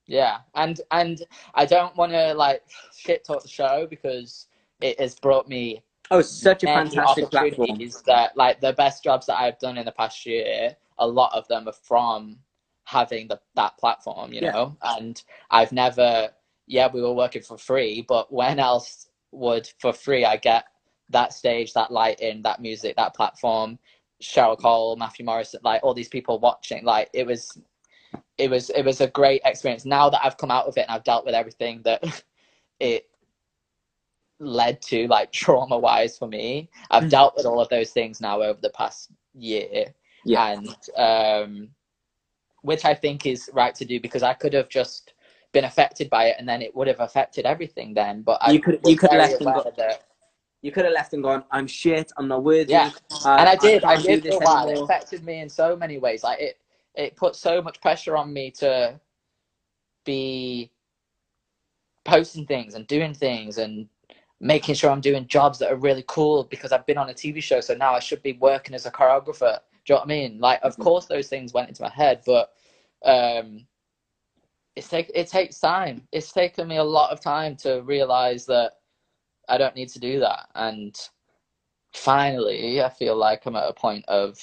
yeah, 0.08 0.40
and 0.56 0.82
and 0.90 1.22
I 1.54 1.66
don't 1.68 1.96
want 1.96 2.12
to 2.12 2.34
like 2.34 2.64
shit 2.96 3.24
talk 3.24 3.44
the 3.44 3.48
show 3.48 3.86
because 3.88 4.48
it 4.82 5.00
has 5.00 5.14
brought 5.14 5.48
me 5.48 5.84
Oh, 6.10 6.22
such 6.22 6.64
a 6.64 6.68
fantastic 6.68 7.30
platform. 7.30 7.78
that 8.08 8.36
like 8.36 8.60
the 8.62 8.74
best 8.74 9.04
jobs 9.04 9.28
that 9.28 9.40
I've 9.40 9.60
done 9.60 9.78
in 9.78 9.86
the 9.86 9.92
past 9.92 10.26
year. 10.26 10.76
A 11.02 11.08
lot 11.08 11.34
of 11.36 11.48
them 11.50 11.70
are 11.70 11.74
from 11.74 12.40
having 12.86 13.30
the 13.30 13.42
that 13.56 13.78
platform, 13.80 14.34
you 14.34 14.42
Yeah. 14.42 14.54
know. 14.54 14.78
And 14.84 15.24
I've 15.52 15.74
never, 15.74 16.32
yeah, 16.68 16.90
we 16.94 17.02
were 17.04 17.14
working 17.14 17.44
for 17.44 17.60
free, 17.60 18.06
but 18.08 18.34
when 18.34 18.60
else 18.60 19.10
would 19.34 19.70
for 19.82 19.94
free 19.94 20.26
I 20.26 20.38
get 20.38 20.66
that 21.12 21.34
stage, 21.34 21.74
that 21.76 21.92
lighting, 21.92 22.44
that 22.44 22.62
music, 22.62 22.98
that 22.98 23.16
platform, 23.16 23.80
Cheryl 24.24 24.60
Cole, 24.60 24.98
Matthew 24.98 25.26
Morrison, 25.26 25.62
like 25.66 25.84
all 25.84 25.96
these 25.96 26.10
people 26.10 26.40
watching, 26.40 26.86
like 26.86 27.10
it 27.14 27.28
was, 27.28 27.58
it 28.40 28.50
was, 28.52 28.72
it 28.72 28.84
was 28.86 29.02
a 29.02 29.08
great 29.10 29.42
experience. 29.46 29.86
Now 29.86 30.10
that 30.12 30.22
I've 30.26 30.38
come 30.38 30.52
out 30.52 30.68
of 30.68 30.78
it 30.78 30.84
and 30.84 30.92
I've 30.92 31.06
dealt 31.06 31.26
with 31.26 31.36
everything 31.36 31.84
that 31.86 32.04
it 32.82 33.08
led 34.40 34.82
to, 34.84 35.08
like 35.10 35.32
trauma 35.34 35.80
wise 35.80 36.18
for 36.18 36.28
me, 36.30 36.70
I've 36.92 37.06
Mm. 37.06 37.10
dealt 37.10 37.36
with 37.38 37.48
all 37.48 37.62
of 37.62 37.70
those 37.70 37.92
things 37.92 38.22
now 38.22 38.42
over 38.42 38.60
the 38.62 38.72
past 38.72 39.12
year, 39.36 39.94
Yeah. 40.26 40.48
and 40.54 40.76
um, 40.98 41.70
which 42.62 42.86
I 42.86 42.94
think 42.94 43.26
is 43.26 43.50
right 43.54 43.74
to 43.76 43.86
do 43.86 44.00
because 44.00 44.24
I 44.24 44.34
could 44.34 44.54
have 44.54 44.70
just 44.70 45.14
been 45.52 45.66
affected 45.66 46.10
by 46.10 46.26
it 46.28 46.36
and 46.40 46.48
then 46.48 46.62
it 46.62 46.76
would 46.76 46.88
have 46.88 47.00
affected 47.00 47.46
everything 47.46 47.94
then. 47.94 48.22
But 48.22 48.38
I 48.42 48.52
You 48.52 48.62
could- 48.62 48.80
you 48.86 48.96
could 48.98 49.12
have 49.12 49.20
left 49.30 49.42
and 49.42 49.56
that- 49.78 50.04
You 50.62 50.72
could 50.72 50.86
have 50.86 50.94
left 50.94 51.14
and 51.14 51.24
gone, 51.24 51.44
I'm 51.50 51.66
shit, 51.66 52.12
I'm 52.18 52.28
not 52.28 52.44
worthy. 52.44 52.72
Yeah. 52.72 52.92
uh, 53.26 53.38
and 53.40 53.50
I 53.50 53.56
did. 53.56 53.84
I, 53.84 53.96
can't 53.96 54.06
did 54.06 54.24
this 54.24 54.36
for 54.36 54.44
a 54.44 54.46
while. 54.46 54.70
It 54.70 54.80
affected 54.80 55.26
me 55.26 55.40
in 55.40 55.50
so 55.50 55.76
many 55.76 55.98
ways. 55.98 56.24
Like 56.24 56.40
it, 56.40 56.60
it 56.96 57.16
put 57.16 57.36
so 57.36 57.62
much 57.62 57.82
pressure 57.82 58.16
on 58.16 58.32
me 58.32 58.52
to 58.52 59.00
be 60.06 60.72
posting 62.06 62.46
things 62.46 62.76
and 62.76 62.86
doing 62.88 63.14
things 63.14 63.58
and 63.58 63.88
making 64.40 64.76
sure 64.76 64.90
I'm 64.90 65.02
doing 65.02 65.28
jobs 65.28 65.60
that 65.60 65.72
are 65.72 65.76
really 65.76 66.04
cool 66.08 66.44
because 66.46 66.72
I've 66.72 66.86
been 66.86 66.98
on 66.98 67.10
a 67.10 67.14
TV 67.14 67.42
show. 67.42 67.60
So 67.60 67.74
now 67.76 67.94
I 67.94 68.00
should 68.00 68.24
be 68.24 68.34
working 68.34 68.74
as 68.76 68.86
a 68.86 68.92
choreographer. 68.92 69.60
Do 69.86 69.94
you 69.94 69.96
know 69.96 70.00
what 70.02 70.06
I 70.06 70.08
mean? 70.08 70.40
Like, 70.40 70.60
of 70.64 70.78
Mhm. 70.78 70.84
course, 70.84 71.06
those 71.08 71.28
things 71.30 71.54
went 71.54 71.70
into 71.70 71.84
my 71.84 71.90
head, 71.90 72.22
but 72.26 72.52
um, 73.04 73.66
it's 74.76 74.88
take 74.90 75.12
it 75.14 75.28
takes 75.28 75.60
time. 75.60 76.08
It's 76.12 76.32
taken 76.32 76.68
me 76.68 76.78
a 76.78 76.84
lot 76.84 77.12
of 77.12 77.22
time 77.22 77.56
to 77.58 77.82
realize 77.84 78.46
that 78.48 78.74
I 79.50 79.58
don't 79.58 79.76
need 79.76 79.90
to 79.90 80.00
do 80.00 80.20
that. 80.22 80.50
And 80.56 80.96
finally, 81.94 82.82
I 82.82 82.90
feel 82.90 83.16
like 83.16 83.46
I'm 83.46 83.56
at 83.56 83.70
a 83.70 83.74
point 83.74 84.06
of 84.08 84.40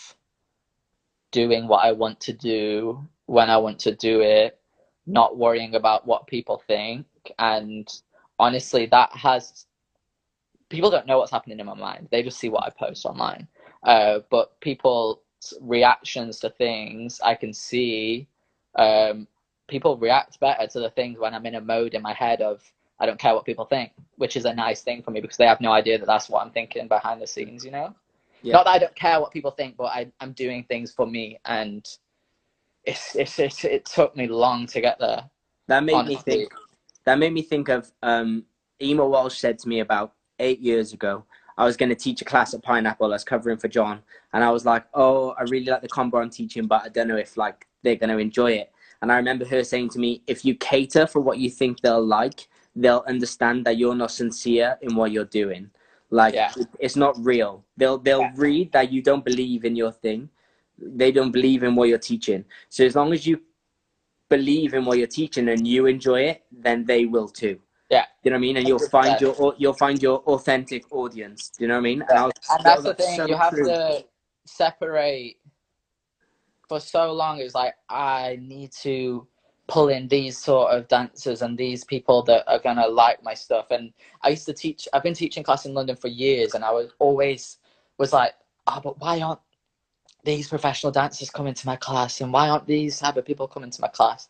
doing 1.33 1.69
what 1.69 1.85
I 1.85 1.93
want 1.93 2.21
to 2.21 2.33
do 2.33 3.07
when 3.27 3.51
I 3.51 3.59
want 3.59 3.79
to 3.81 3.95
do 3.95 4.21
it, 4.21 4.61
not 5.07 5.37
worrying 5.39 5.75
about 5.75 6.07
what 6.07 6.27
people 6.27 6.63
think. 6.67 7.07
And 7.39 7.89
honestly, 8.39 8.87
that 8.87 9.13
has 9.13 9.67
people 10.71 10.91
don't 10.91 11.07
know 11.07 11.19
what's 11.19 11.31
happening 11.33 11.61
in 11.61 11.67
my 11.67 11.75
mind. 11.75 12.09
They 12.11 12.23
just 12.23 12.39
see 12.39 12.49
what 12.49 12.65
I 12.65 12.71
post 12.71 13.07
online. 13.07 13.49
Uh, 13.85 14.21
but 14.31 14.61
people's 14.61 15.19
reactions 15.61 16.39
to 16.41 16.51
things, 16.51 17.21
I 17.25 17.35
can 17.35 17.53
see 17.53 18.27
um, 18.77 19.27
people 19.69 19.97
react 19.97 20.41
better 20.41 20.67
to 20.67 20.81
the 20.81 20.91
things 20.91 21.19
when 21.19 21.35
I'm 21.35 21.47
in 21.47 21.57
a 21.57 21.61
mode 21.61 21.95
in 21.95 22.03
my 22.03 22.15
head 22.15 22.41
of 22.41 22.63
I 23.01 23.07
don't 23.07 23.19
care 23.19 23.35
what 23.35 23.45
people 23.45 23.65
think, 23.65 23.93
which 24.17 24.37
is 24.37 24.45
a 24.45 24.53
nice 24.53 24.83
thing 24.83 25.03
for 25.03 25.11
me 25.13 25.21
because 25.21 25.37
they 25.37 25.47
have 25.47 25.61
no 25.61 25.73
idea 25.73 25.99
that 25.99 26.07
that's 26.07 26.29
what 26.29 26.45
I'm 26.45 26.51
thinking 26.51 26.89
behind 26.89 27.23
the 27.23 27.27
scenes, 27.27 27.65
you 27.65 27.71
know. 27.71 27.95
Yeah. 28.43 28.55
Not 28.55 28.65
that 28.65 28.73
I 28.73 28.79
don't 28.79 28.95
care 28.95 29.21
what 29.21 29.31
people 29.31 29.51
think, 29.51 29.77
but 29.77 29.87
I, 29.87 30.11
I'm 30.21 30.33
doing 30.33 30.65
things 30.65 30.93
for 30.93 31.07
me, 31.07 31.39
and 31.45 31.87
it's, 32.85 33.15
it's, 33.15 33.39
it's 33.39 33.65
it 33.65 33.85
took 33.85 34.17
me 34.17 34.27
long 34.27 34.67
to 34.69 34.81
get 34.81 34.99
there. 34.99 35.29
That 35.67 35.85
made 35.85 36.07
me 36.07 36.17
think. 36.17 36.53
That 37.05 37.19
made 37.19 37.33
me 37.33 37.43
think 37.43 37.69
of 37.69 37.91
um, 38.03 38.45
Ema 38.83 39.07
Walsh 39.07 39.39
said 39.39 39.59
to 39.61 39.69
me 39.69 39.81
about 39.81 40.13
eight 40.39 40.61
years 40.61 40.93
ago. 40.93 41.25
I 41.59 41.65
was 41.65 41.77
going 41.77 41.89
to 41.91 41.95
teach 41.97 42.23
a 42.23 42.25
class 42.25 42.55
at 42.55 42.63
Pineapple. 42.63 43.09
I 43.09 43.17
was 43.17 43.25
covering 43.25 43.59
for 43.59 43.69
John, 43.69 44.01
and 44.33 44.45
I 44.45 44.51
was 44.51 44.65
like, 44.65 44.85
"Oh, 44.95 45.31
I 45.39 45.43
really 45.43 45.67
like 45.67 45.83
the 45.83 45.89
combo 45.89 46.19
I'm 46.19 46.31
teaching, 46.31 46.67
but 46.67 46.85
I 46.85 46.89
don't 46.89 47.09
know 47.09 47.17
if 47.17 47.37
like 47.37 47.67
they're 47.83 47.97
going 47.97 48.11
to 48.11 48.19
enjoy 48.19 48.53
it." 48.53 48.73
And 49.03 49.13
I 49.13 49.17
remember 49.17 49.45
her 49.45 49.65
saying 49.65 49.91
to 49.91 49.99
me, 49.99 50.23
"If 50.27 50.45
you 50.45 50.55
cater 50.55 51.07
for 51.07 51.21
what 51.21 51.39
you 51.39 51.51
think 51.51 51.81
they'll 51.81 52.05
like, 52.05 52.49
they'll 52.77 53.05
understand 53.09 53.65
that 53.67 53.77
you're 53.77 53.95
not 53.95 54.13
sincere 54.13 54.79
in 54.83 54.95
what 54.95 55.11
you're 55.11 55.25
doing. 55.25 55.71
Like 56.11 56.35
Yeah. 56.35 56.53
it's 56.79 56.97
not 56.97 57.15
real. 57.19 57.65
They'll 57.77 57.99
they'll 57.99 58.21
Yeah. 58.21 58.33
read 58.37 58.73
that 58.73 58.93
you 58.93 59.03
don't 59.03 59.25
believe 59.25 59.65
in 59.65 59.75
your 59.77 59.93
thing. 59.93 60.31
They 60.79 61.11
don't 61.11 61.33
believe 61.33 61.65
in 61.65 61.75
what 61.75 61.89
you're 61.89 61.99
teaching. 62.13 62.45
So 62.69 62.85
as 62.85 62.95
long 62.95 63.13
as 63.13 63.27
you 63.27 63.41
believe 64.29 64.75
in 64.75 64.85
what 64.85 64.99
you're 64.99 65.07
teaching 65.09 65.49
and 65.49 65.67
you 65.67 65.87
enjoy 65.87 66.21
it, 66.23 66.45
then 66.53 66.85
they 66.85 67.05
will 67.05 67.29
too. 67.29 67.59
Yeah. 67.91 68.05
You 68.23 68.31
know 68.31 68.35
what 68.35 68.39
I 68.39 68.41
mean? 68.41 68.57
And 68.59 68.69
you'll 68.69 68.79
find 68.79 69.21
your 69.21 69.55
you'll 69.59 69.73
find 69.73 70.03
your 70.03 70.19
authentic 70.21 70.93
audience. 70.93 71.51
Do 71.51 71.65
you 71.65 71.69
know 71.69 71.75
what 71.75 71.79
I 71.79 71.83
mean? 71.83 72.05
Was- 72.11 72.33
And 72.51 72.65
that's 72.65 72.83
the 72.83 72.95
thing, 72.95 73.17
so 73.17 73.27
you 73.27 73.37
have 73.37 73.51
true. 73.51 73.65
to 73.65 74.05
separate 74.47 75.39
for 76.69 76.81
so 76.81 77.13
long. 77.13 77.39
It's 77.39 77.55
like, 77.55 77.75
I 77.89 78.39
need 78.43 78.73
to 78.83 79.27
pull 79.69 79.89
in 79.89 80.09
these 80.09 80.37
sort 80.39 80.73
of 80.73 80.89
dancers 80.89 81.43
and 81.43 81.57
these 81.57 81.85
people 81.85 82.23
that 82.23 82.45
are 82.47 82.59
going 82.59 82.77
to 82.77 82.87
like 82.89 83.23
my 83.23 83.35
stuff. 83.35 83.71
And 83.71 83.93
I 84.23 84.31
used 84.31 84.47
to 84.47 84.55
teach, 84.55 84.89
I've 84.93 85.03
been 85.03 85.15
teaching 85.15 85.43
class 85.43 85.67
in 85.67 85.75
London 85.75 85.97
for 85.97 86.09
years, 86.09 86.55
and 86.55 86.65
I 86.65 86.73
was 86.73 86.91
always 86.99 87.59
was 87.99 88.13
like, 88.13 88.35
oh, 88.67 88.81
but 88.83 89.01
why 89.01 89.21
aren't 89.21 89.41
these 90.25 90.49
professional 90.49 90.93
dancers 90.93 91.31
coming 91.31 91.55
to 91.55 91.67
my 91.67 91.77
class? 91.77 92.21
And 92.21 92.33
why 92.33 92.49
aren't 92.49 92.67
these 92.67 92.99
type 92.99 93.17
of 93.17 93.25
people 93.25 93.49
coming 93.49 93.71
to 93.71 93.81
my 93.81 93.89
class? 93.89 94.29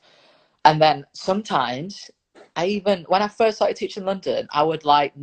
And 0.65 0.81
then 0.81 1.07
sometimes 1.13 2.11
I 2.59 2.67
even, 2.67 3.05
when 3.09 3.23
I 3.23 3.29
first 3.29 3.59
started 3.59 3.77
teaching 3.77 4.03
in 4.03 4.07
London, 4.09 4.49
I 4.53 4.63
would 4.65 4.85
like, 4.85 5.15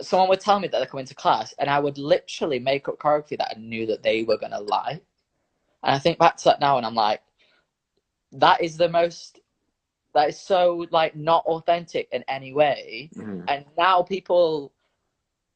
someone 0.00 0.30
would 0.30 0.40
tell 0.40 0.60
me 0.60 0.68
that 0.68 0.78
they're 0.78 0.86
coming 0.86 1.06
to 1.06 1.14
class, 1.14 1.54
and 1.58 1.70
I 1.70 1.80
would 1.80 1.98
literally 1.98 2.60
make 2.60 2.88
up 2.88 2.98
choreography 2.98 3.38
that 3.38 3.54
I 3.56 3.60
knew 3.60 3.86
that 3.86 4.02
they 4.02 4.24
were 4.24 4.38
going 4.38 4.52
to 4.52 4.60
like. 4.60 5.02
And 5.84 5.94
I 5.94 5.98
think 5.98 6.18
back 6.18 6.36
to 6.38 6.44
that 6.46 6.60
now, 6.60 6.78
and 6.78 6.86
I'm 6.86 6.94
like, 6.94 7.22
that 8.32 8.62
is 8.62 8.76
the 8.78 8.88
most, 8.88 9.40
that 10.14 10.30
is 10.30 10.40
so 10.40 10.86
like 10.90 11.16
not 11.16 11.44
authentic 11.46 12.08
in 12.12 12.24
any 12.28 12.54
way 12.54 13.10
Mhm. 13.16 13.44
and 13.48 13.64
now 13.78 14.02
people 14.02 14.72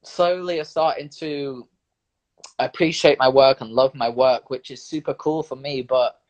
slowly 0.04 0.60
are 0.60 0.64
starting 0.64 1.08
to 1.08 1.68
appreciate 2.58 3.18
my 3.18 3.28
work 3.28 3.60
and 3.62 3.70
love 3.72 3.94
my 3.94 4.08
work 4.08 4.50
which 4.50 4.70
is 4.70 4.84
super 4.84 5.14
cool 5.14 5.42
for 5.42 5.56
me 5.56 5.82
but 5.82 6.20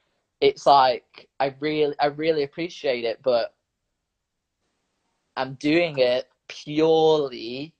it's 0.41 0.66
like 0.66 1.28
i 1.41 1.55
really 1.61 1.95
i 2.01 2.07
really 2.07 2.45
appreciate 2.45 3.05
it 3.05 3.20
but 3.23 3.55
i'm 5.36 5.55
doing 5.55 5.98
it 5.98 6.28
purely 6.48 7.74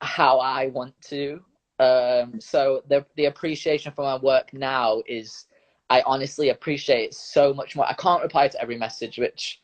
how 0.00 0.38
i 0.38 0.68
want 0.68 0.94
to 1.00 1.40
um 1.80 2.40
so 2.40 2.82
the 2.88 3.04
the 3.16 3.26
appreciation 3.26 3.92
for 3.92 4.02
my 4.02 4.16
work 4.16 4.52
now 4.52 5.02
is 5.06 5.46
i 5.90 6.02
honestly 6.06 6.50
appreciate 6.50 7.14
so 7.14 7.52
much 7.52 7.76
more 7.76 7.86
i 7.86 7.92
can't 7.94 8.22
reply 8.22 8.48
to 8.48 8.60
every 8.60 8.76
message 8.78 9.18
which 9.18 9.60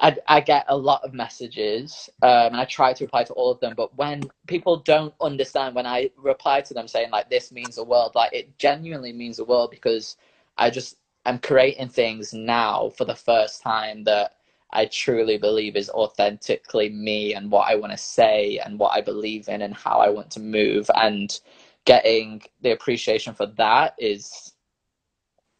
I, 0.00 0.16
I 0.28 0.40
get 0.40 0.64
a 0.68 0.76
lot 0.76 1.02
of 1.04 1.12
messages 1.12 2.08
um, 2.22 2.30
and 2.52 2.56
I 2.56 2.64
try 2.64 2.92
to 2.92 3.04
reply 3.04 3.24
to 3.24 3.32
all 3.34 3.50
of 3.50 3.60
them. 3.60 3.74
But 3.76 3.96
when 3.96 4.22
people 4.46 4.76
don't 4.78 5.14
understand, 5.20 5.74
when 5.74 5.86
I 5.86 6.10
reply 6.16 6.60
to 6.62 6.74
them 6.74 6.86
saying, 6.88 7.10
like, 7.10 7.28
this 7.28 7.50
means 7.52 7.76
the 7.76 7.84
world, 7.84 8.12
like, 8.14 8.32
it 8.32 8.56
genuinely 8.58 9.12
means 9.12 9.36
the 9.38 9.44
world 9.44 9.70
because 9.70 10.16
I 10.56 10.70
just 10.70 10.96
am 11.26 11.38
creating 11.38 11.88
things 11.88 12.32
now 12.32 12.90
for 12.96 13.04
the 13.04 13.14
first 13.14 13.62
time 13.62 14.04
that 14.04 14.36
I 14.72 14.86
truly 14.86 15.38
believe 15.38 15.76
is 15.76 15.90
authentically 15.90 16.90
me 16.90 17.34
and 17.34 17.50
what 17.50 17.68
I 17.68 17.74
want 17.74 17.92
to 17.92 17.98
say 17.98 18.58
and 18.64 18.78
what 18.78 18.92
I 18.92 19.00
believe 19.00 19.48
in 19.48 19.62
and 19.62 19.74
how 19.74 19.98
I 19.98 20.08
want 20.08 20.30
to 20.32 20.40
move. 20.40 20.90
And 20.94 21.38
getting 21.84 22.42
the 22.60 22.72
appreciation 22.72 23.34
for 23.34 23.46
that 23.46 23.94
is 23.98 24.54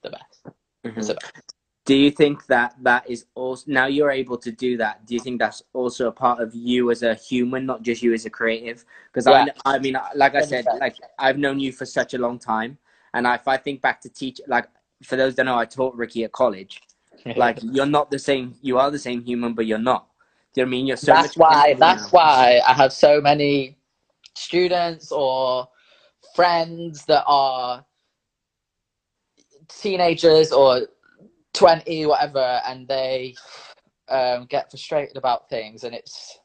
the 0.03 0.11
best. 0.11 0.47
Mhm. 0.85 1.07
The 1.07 1.15
best. 1.15 1.55
Do 1.87 1.97
you 1.97 2.11
think 2.11 2.47
that 2.47 2.77
that 2.83 3.09
is 3.11 3.27
also 3.35 3.65
now 3.67 3.87
you're 3.87 4.11
able 4.11 4.37
to 4.39 4.53
do 4.53 4.77
that? 4.77 5.07
Do 5.07 5.15
you 5.15 5.21
think 5.21 5.41
that's 5.41 5.63
also 5.73 6.09
a 6.09 6.13
part 6.13 6.41
of 6.41 6.55
you 6.55 6.91
as 6.91 7.03
a 7.03 7.15
human, 7.15 7.67
not 7.67 7.83
just 7.83 8.03
you 8.03 8.13
as 8.13 8.27
a 8.27 8.31
creative? 8.31 8.85
Because 9.13 9.27
Yeah. 9.27 9.47
I, 9.65 9.75
I 9.75 9.79
mean, 9.79 9.97
like 10.15 10.35
I 10.35 10.43
said, 10.43 10.67
like 10.79 10.97
I've 11.19 11.39
known 11.39 11.59
you 11.59 11.73
for 11.73 11.87
such 11.87 12.15
a 12.15 12.19
long 12.19 12.39
time, 12.39 12.79
and 13.15 13.27
if 13.27 13.49
I 13.49 13.57
think 13.57 13.81
back 13.81 14.01
to 14.03 14.09
teach, 14.09 14.41
like 14.47 14.69
for 15.03 15.17
those 15.17 15.35
that 15.37 15.45
know, 15.45 15.59
I 15.59 15.65
taught 15.65 15.97
Ricky 15.97 16.23
at 16.25 16.33
college. 16.33 16.81
Like 17.37 17.59
you're 17.63 17.87
not 17.87 18.11
the 18.11 18.19
same. 18.19 18.55
You 18.63 18.79
are 18.79 18.91
the 18.91 18.99
same 18.99 19.23
human, 19.23 19.55
but 19.55 19.67
you're 19.67 19.79
not. 19.79 20.09
Do 20.55 20.61
you 20.61 20.65
know 20.65 20.69
what 20.69 20.69
I 20.69 20.71
mean? 20.71 20.87
You're 20.87 20.97
so 20.97 21.13
that's 21.13 21.37
much. 21.37 21.37
why 21.37 21.75
that's 21.79 22.05
now. 22.05 22.09
why 22.11 22.61
I 22.67 22.73
have 22.73 22.93
so 22.93 23.21
many 23.21 23.77
students 24.35 25.13
or 25.13 25.69
friends 26.35 27.05
that 27.07 27.25
are 27.27 27.85
teenagers 29.69 30.53
or 30.53 30.89
20 31.55 32.07
whatever 32.07 32.61
and 32.67 32.87
they 32.89 33.35
um, 34.09 34.47
get 34.47 34.71
frustrated 34.71 35.17
about 35.17 35.49
things 35.49 35.85
and 35.85 35.95
it's 35.95 36.39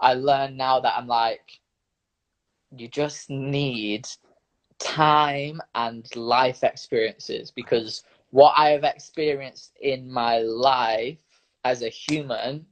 i 0.00 0.14
learn 0.14 0.56
now 0.56 0.80
that 0.80 0.94
i'm 0.96 1.06
like 1.06 1.60
you 2.76 2.88
just 2.88 3.30
need 3.30 4.06
time 4.78 5.60
and 5.74 6.04
life 6.16 6.62
experiences 6.64 7.50
because 7.50 8.02
what 8.30 8.54
i 8.56 8.70
have 8.70 8.84
experienced 8.84 9.72
in 9.80 10.10
my 10.10 10.38
life 10.38 11.18
as 11.64 11.82
a 11.82 11.88
human 11.88 12.66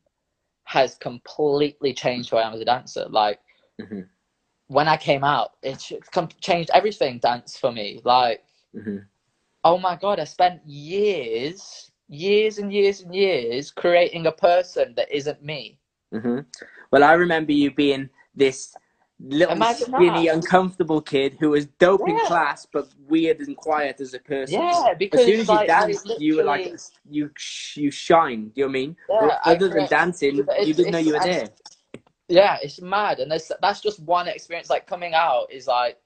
has 0.65 0.97
completely 0.97 1.93
changed 1.93 2.31
who 2.31 2.37
I 2.37 2.47
am 2.47 2.55
as 2.55 2.61
a 2.61 2.65
dancer. 2.65 3.07
Like 3.09 3.41
Mhm. 3.81 4.09
when 4.69 4.89
I 4.89 4.97
came 4.97 5.25
out, 5.25 5.53
it 5.63 5.79
changed 6.41 6.71
everything 6.73 7.19
dance 7.19 7.59
for 7.59 7.71
me. 7.73 8.01
Like 8.05 8.45
Mhm. 8.75 9.07
oh 9.65 9.79
my 9.79 9.97
god, 9.97 10.21
I 10.21 10.25
spent 10.25 10.67
years, 10.67 11.91
years 12.09 12.59
and 12.59 12.73
years 12.73 13.01
and 13.01 13.15
years 13.15 13.71
creating 13.71 14.27
a 14.27 14.33
person 14.33 14.95
that 14.95 15.11
isn't 15.11 15.43
me. 15.43 15.79
hmm 16.13 16.41
Well, 16.91 17.05
I 17.05 17.15
remember 17.15 17.53
you 17.53 17.71
being 17.73 18.09
this 18.35 18.75
little 19.21 19.55
Imagine 19.55 19.93
skinny, 19.93 20.27
that. 20.27 20.29
uncomfortable 20.29 21.01
kid 21.03 21.37
who 21.41 21.51
was 21.51 21.67
dope 21.67 22.09
in 22.09 22.21
class 22.21 22.67
but 22.73 22.89
weird 23.09 23.41
and 23.41 23.57
quiet 23.57 24.01
as 24.01 24.15
a 24.15 24.21
person. 24.21 24.55
Yeah, 24.55 24.95
because 24.99 25.21
As 25.21 25.25
soon 25.25 25.41
as 25.41 25.51
you 25.53 25.59
dance, 25.59 26.05
danced, 26.05 26.15
you 26.19 26.37
were 26.37 26.45
like 26.45 26.65
you 27.11 27.31
you 27.77 27.91
shine. 27.91 28.49
Do 28.49 28.63
you 28.63 28.65
know 28.67 28.71
I 28.71 28.73
mean? 28.73 28.97
Yeah, 29.09 29.39
other 29.45 29.69
than 29.71 29.87
dancing, 29.87 30.51
it's- 30.51 30.67
you 30.67 30.75
didn't 30.75 30.93
know 30.93 30.99
you 30.99 31.15
were 31.15 31.21
there. 31.21 31.51
yeah 32.29 32.59
it's 32.63 32.81
mad 32.83 33.21
and 33.21 33.31
that's 33.33 33.53
that's 33.63 33.81
just 33.83 34.01
one 34.01 34.29
experience 34.29 34.71
like 34.71 34.87
coming 34.87 35.15
out 35.15 35.47
is 35.53 35.69
like 35.69 35.99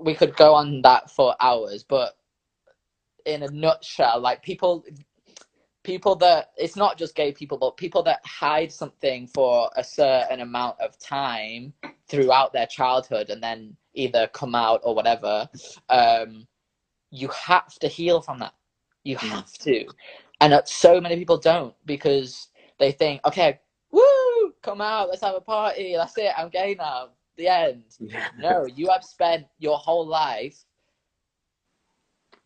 we 0.00 0.14
could 0.14 0.36
go 0.36 0.54
on 0.54 0.82
that 0.82 1.10
for 1.10 1.36
hours 1.40 1.84
but 1.84 2.16
in 3.26 3.42
a 3.44 3.50
nutshell 3.50 4.20
like 4.20 4.42
people 4.42 4.84
people 5.86 6.16
that 6.16 6.52
it's 6.58 6.76
not 6.76 6.98
just 6.98 7.16
gay 7.16 7.32
people 7.32 7.58
but 7.58 7.78
people 7.78 8.02
that 8.04 8.20
hide 8.26 8.72
something 8.72 9.28
for 9.28 9.70
a 9.76 9.84
certain 9.84 10.42
amount 10.42 10.80
of 10.80 10.98
time 11.00 11.72
throughout 12.08 12.52
their 12.52 12.66
childhood 12.68 13.30
and 13.30 13.42
then 13.42 13.76
either 13.94 14.28
come 14.34 14.54
out 14.56 14.82
or 14.84 14.94
whatever 14.94 15.48
um 15.90 16.46
you 17.12 17.28
have 17.28 17.74
to 17.80 17.88
heal 17.88 18.20
from 18.22 18.40
that 18.40 18.54
you 19.04 19.16
Mm. 19.18 19.30
have 19.30 19.52
to 19.54 19.86
and 20.42 20.54
uh, 20.54 20.62
so 20.66 21.00
many 21.00 21.16
people 21.16 21.38
don't 21.38 21.74
because 21.86 22.48
they 22.80 22.92
think 22.92 23.20
okay 23.26 23.60
woo, 23.92 24.54
come 24.62 24.82
out, 24.82 25.08
let's 25.10 25.22
have 25.22 25.36
a 25.36 25.42
party, 25.42 25.94
that's 25.96 26.18
it, 26.18 26.32
I'm 26.38 26.50
gay 26.50 26.76
now. 26.78 27.10
The 27.38 27.48
end. 27.48 27.84
Yeah. 28.00 28.28
No, 28.38 28.66
you 28.66 28.90
have 28.90 29.04
spent 29.04 29.46
your 29.58 29.78
whole 29.78 30.06
life 30.06 30.64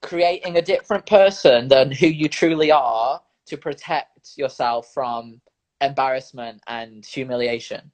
creating 0.03 0.57
a 0.59 0.63
different 0.63 1.07
person 1.07 1.69
than 1.69 1.93
who 1.93 2.09
you 2.09 2.29
truly 2.29 2.73
are 2.73 3.21
to 3.51 3.57
protect 3.57 4.37
yourself 4.37 4.93
from 4.95 5.41
embarrassment 5.81 6.63
and 6.67 7.05
humiliation. 7.05 7.91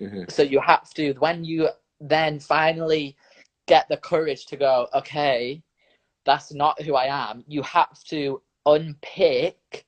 Mhm. 0.00 0.30
So 0.30 0.42
you 0.42 0.60
have 0.60 0.92
to, 0.94 1.12
when 1.14 1.44
you 1.44 1.68
then 2.00 2.38
finally 2.38 3.16
get 3.66 3.88
the 3.88 3.96
courage 3.96 4.46
to 4.46 4.56
go, 4.56 4.88
okay, 4.94 5.62
that's 6.24 6.52
not 6.52 6.80
who 6.82 6.94
I 6.94 7.06
am, 7.06 7.44
you 7.46 7.62
have 7.62 8.02
to 8.04 8.42
unpick 8.66 9.86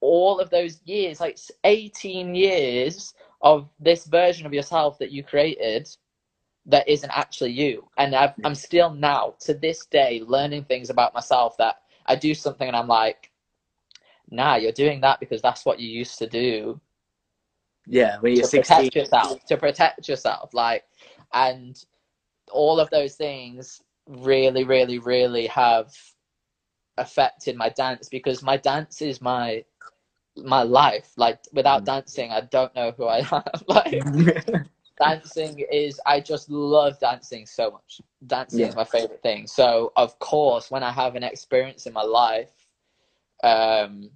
all 0.00 0.38
of 0.40 0.50
those 0.50 0.80
years, 0.84 1.20
like 1.20 1.38
18 1.64 2.34
years 2.34 3.14
of 3.42 3.68
this 3.80 4.06
version 4.06 4.46
of 4.46 4.54
yourself 4.54 4.98
that 4.98 5.10
you 5.10 5.22
created 5.22 5.88
that 6.66 6.88
isn't 6.88 7.10
actually 7.10 7.52
you. 7.52 7.88
And 7.96 8.14
I've, 8.14 8.34
I'm 8.44 8.54
still 8.54 8.90
now, 8.92 9.34
to 9.40 9.54
this 9.54 9.86
day, 9.86 10.22
learning 10.26 10.64
things 10.64 10.90
about 10.90 11.14
myself 11.14 11.56
that 11.58 11.82
I 12.06 12.14
do 12.14 12.34
something 12.34 12.68
and 12.68 12.76
I'm 12.76 12.88
like, 12.88 13.30
nah, 14.30 14.56
you're 14.56 14.72
doing 14.72 15.00
that 15.02 15.20
because 15.20 15.42
that's 15.42 15.64
what 15.64 15.80
you 15.80 15.88
used 15.88 16.18
to 16.18 16.26
do 16.26 16.80
Yeah, 17.86 18.18
when 18.20 18.34
you're 18.34 18.42
to 18.42 18.48
16. 18.48 18.88
protect 18.88 18.94
yourself 18.94 19.44
to 19.46 19.56
protect 19.56 20.08
yourself 20.08 20.54
like 20.54 20.84
and 21.32 21.84
all 22.52 22.80
of 22.80 22.90
those 22.90 23.16
things 23.16 23.82
really, 24.08 24.64
really, 24.64 24.98
really 24.98 25.46
have 25.48 25.92
affected 26.96 27.56
my 27.56 27.68
dance 27.70 28.08
because 28.08 28.42
my 28.42 28.56
dance 28.56 29.02
is 29.02 29.20
my 29.20 29.64
my 30.36 30.62
life. 30.62 31.12
Like 31.16 31.40
without 31.52 31.84
Mm. 31.84 31.86
dancing, 31.86 32.30
I 32.32 32.42
don't 32.42 32.74
know 32.74 32.92
who 32.96 33.06
I 33.06 33.18
am. 33.32 33.42
like 33.68 34.06
dancing 35.00 35.64
is 35.70 36.00
I 36.06 36.20
just 36.20 36.50
love 36.50 36.98
dancing 37.00 37.46
so 37.46 37.70
much. 37.70 38.00
Dancing 38.26 38.66
is 38.66 38.76
my 38.76 38.84
favorite 38.84 39.22
thing. 39.22 39.46
So 39.46 39.92
of 39.96 40.18
course, 40.18 40.70
when 40.70 40.82
I 40.82 40.90
have 40.92 41.16
an 41.16 41.24
experience 41.24 41.86
in 41.86 41.92
my 41.92 42.02
life 42.02 42.52
um, 43.42 44.10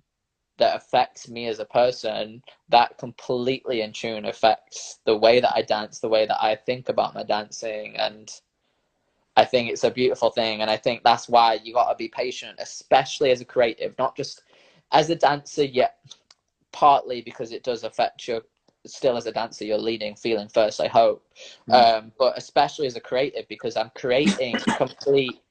that 0.63 0.77
affects 0.77 1.29
me 1.29 1.49
as 1.49 1.59
a 1.59 1.65
person, 1.65 2.41
that 2.69 2.97
completely 2.97 3.81
in 3.81 3.93
tune 3.93 4.27
affects 4.27 5.01
the 5.05 5.17
way 5.17 5.41
that 5.41 5.53
I 5.57 5.63
dance, 5.63 5.99
the 5.99 6.09
way 6.09 6.25
that 6.25 6.41
I 6.41 6.55
think 6.55 6.89
about 6.89 7.15
my 7.15 7.25
dancing, 7.25 7.97
and 7.97 8.31
I 9.37 9.45
think 9.45 9.71
it's 9.71 9.83
a 9.83 9.91
beautiful 9.91 10.31
thing. 10.31 10.61
And 10.63 10.71
I 10.71 10.77
think 10.77 11.03
that's 11.03 11.29
why 11.29 11.59
you 11.65 11.75
got 11.75 11.91
to 11.91 11.97
be 11.97 12.07
patient, 12.07 12.61
especially 12.61 13.33
as 13.33 13.41
a 13.41 13.45
creative, 13.45 13.97
not 13.99 14.17
just 14.17 14.43
as 14.93 15.11
a 15.11 15.17
dancer. 15.17 15.65
Yet, 15.65 15.97
partly 16.71 17.23
because 17.23 17.51
it 17.51 17.65
does 17.65 17.83
affect 17.83 18.29
your 18.29 18.43
still 18.87 19.17
as 19.17 19.27
a 19.27 19.33
dancer 19.33 19.65
you're 19.65 19.79
leading 19.79 20.17
feeling 20.17 20.49
first 20.49 20.81
i 20.81 20.89
hope 20.89 21.25
Mm. 21.69 21.75
um, 21.75 22.13
but 22.19 22.37
especially 22.37 22.87
as 22.87 22.97
a 22.97 23.01
creative 23.01 23.47
because 23.49 23.77
i'm 23.77 23.93
creating 23.95 24.65
complete 24.77 25.43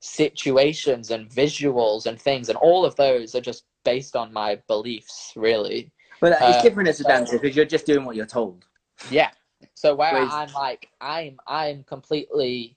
situations 0.00 1.10
and 1.10 1.30
visuals 1.30 2.04
and 2.06 2.20
things 2.20 2.50
and 2.50 2.58
all 2.58 2.84
of 2.84 2.94
those 2.96 3.34
are 3.34 3.40
just 3.40 3.64
based 3.84 4.16
on 4.16 4.32
my 4.32 4.56
beliefs 4.66 5.32
really. 5.36 5.90
But 6.20 6.32
it's 6.32 6.58
Uh, 6.58 6.62
different 6.62 6.88
as 6.88 7.00
a 7.00 7.04
dancer 7.04 7.38
because 7.38 7.54
you're 7.56 7.64
just 7.64 7.86
doing 7.86 8.04
what 8.04 8.16
you're 8.16 8.26
told. 8.26 8.64
yeah. 9.10 9.30
So 9.74 9.94
where 9.94 10.12
Whereas- 10.12 10.32
i'm 10.32 10.52
like 10.52 10.88
i'm 11.00 11.38
i'm 11.46 11.84
completely 11.84 12.76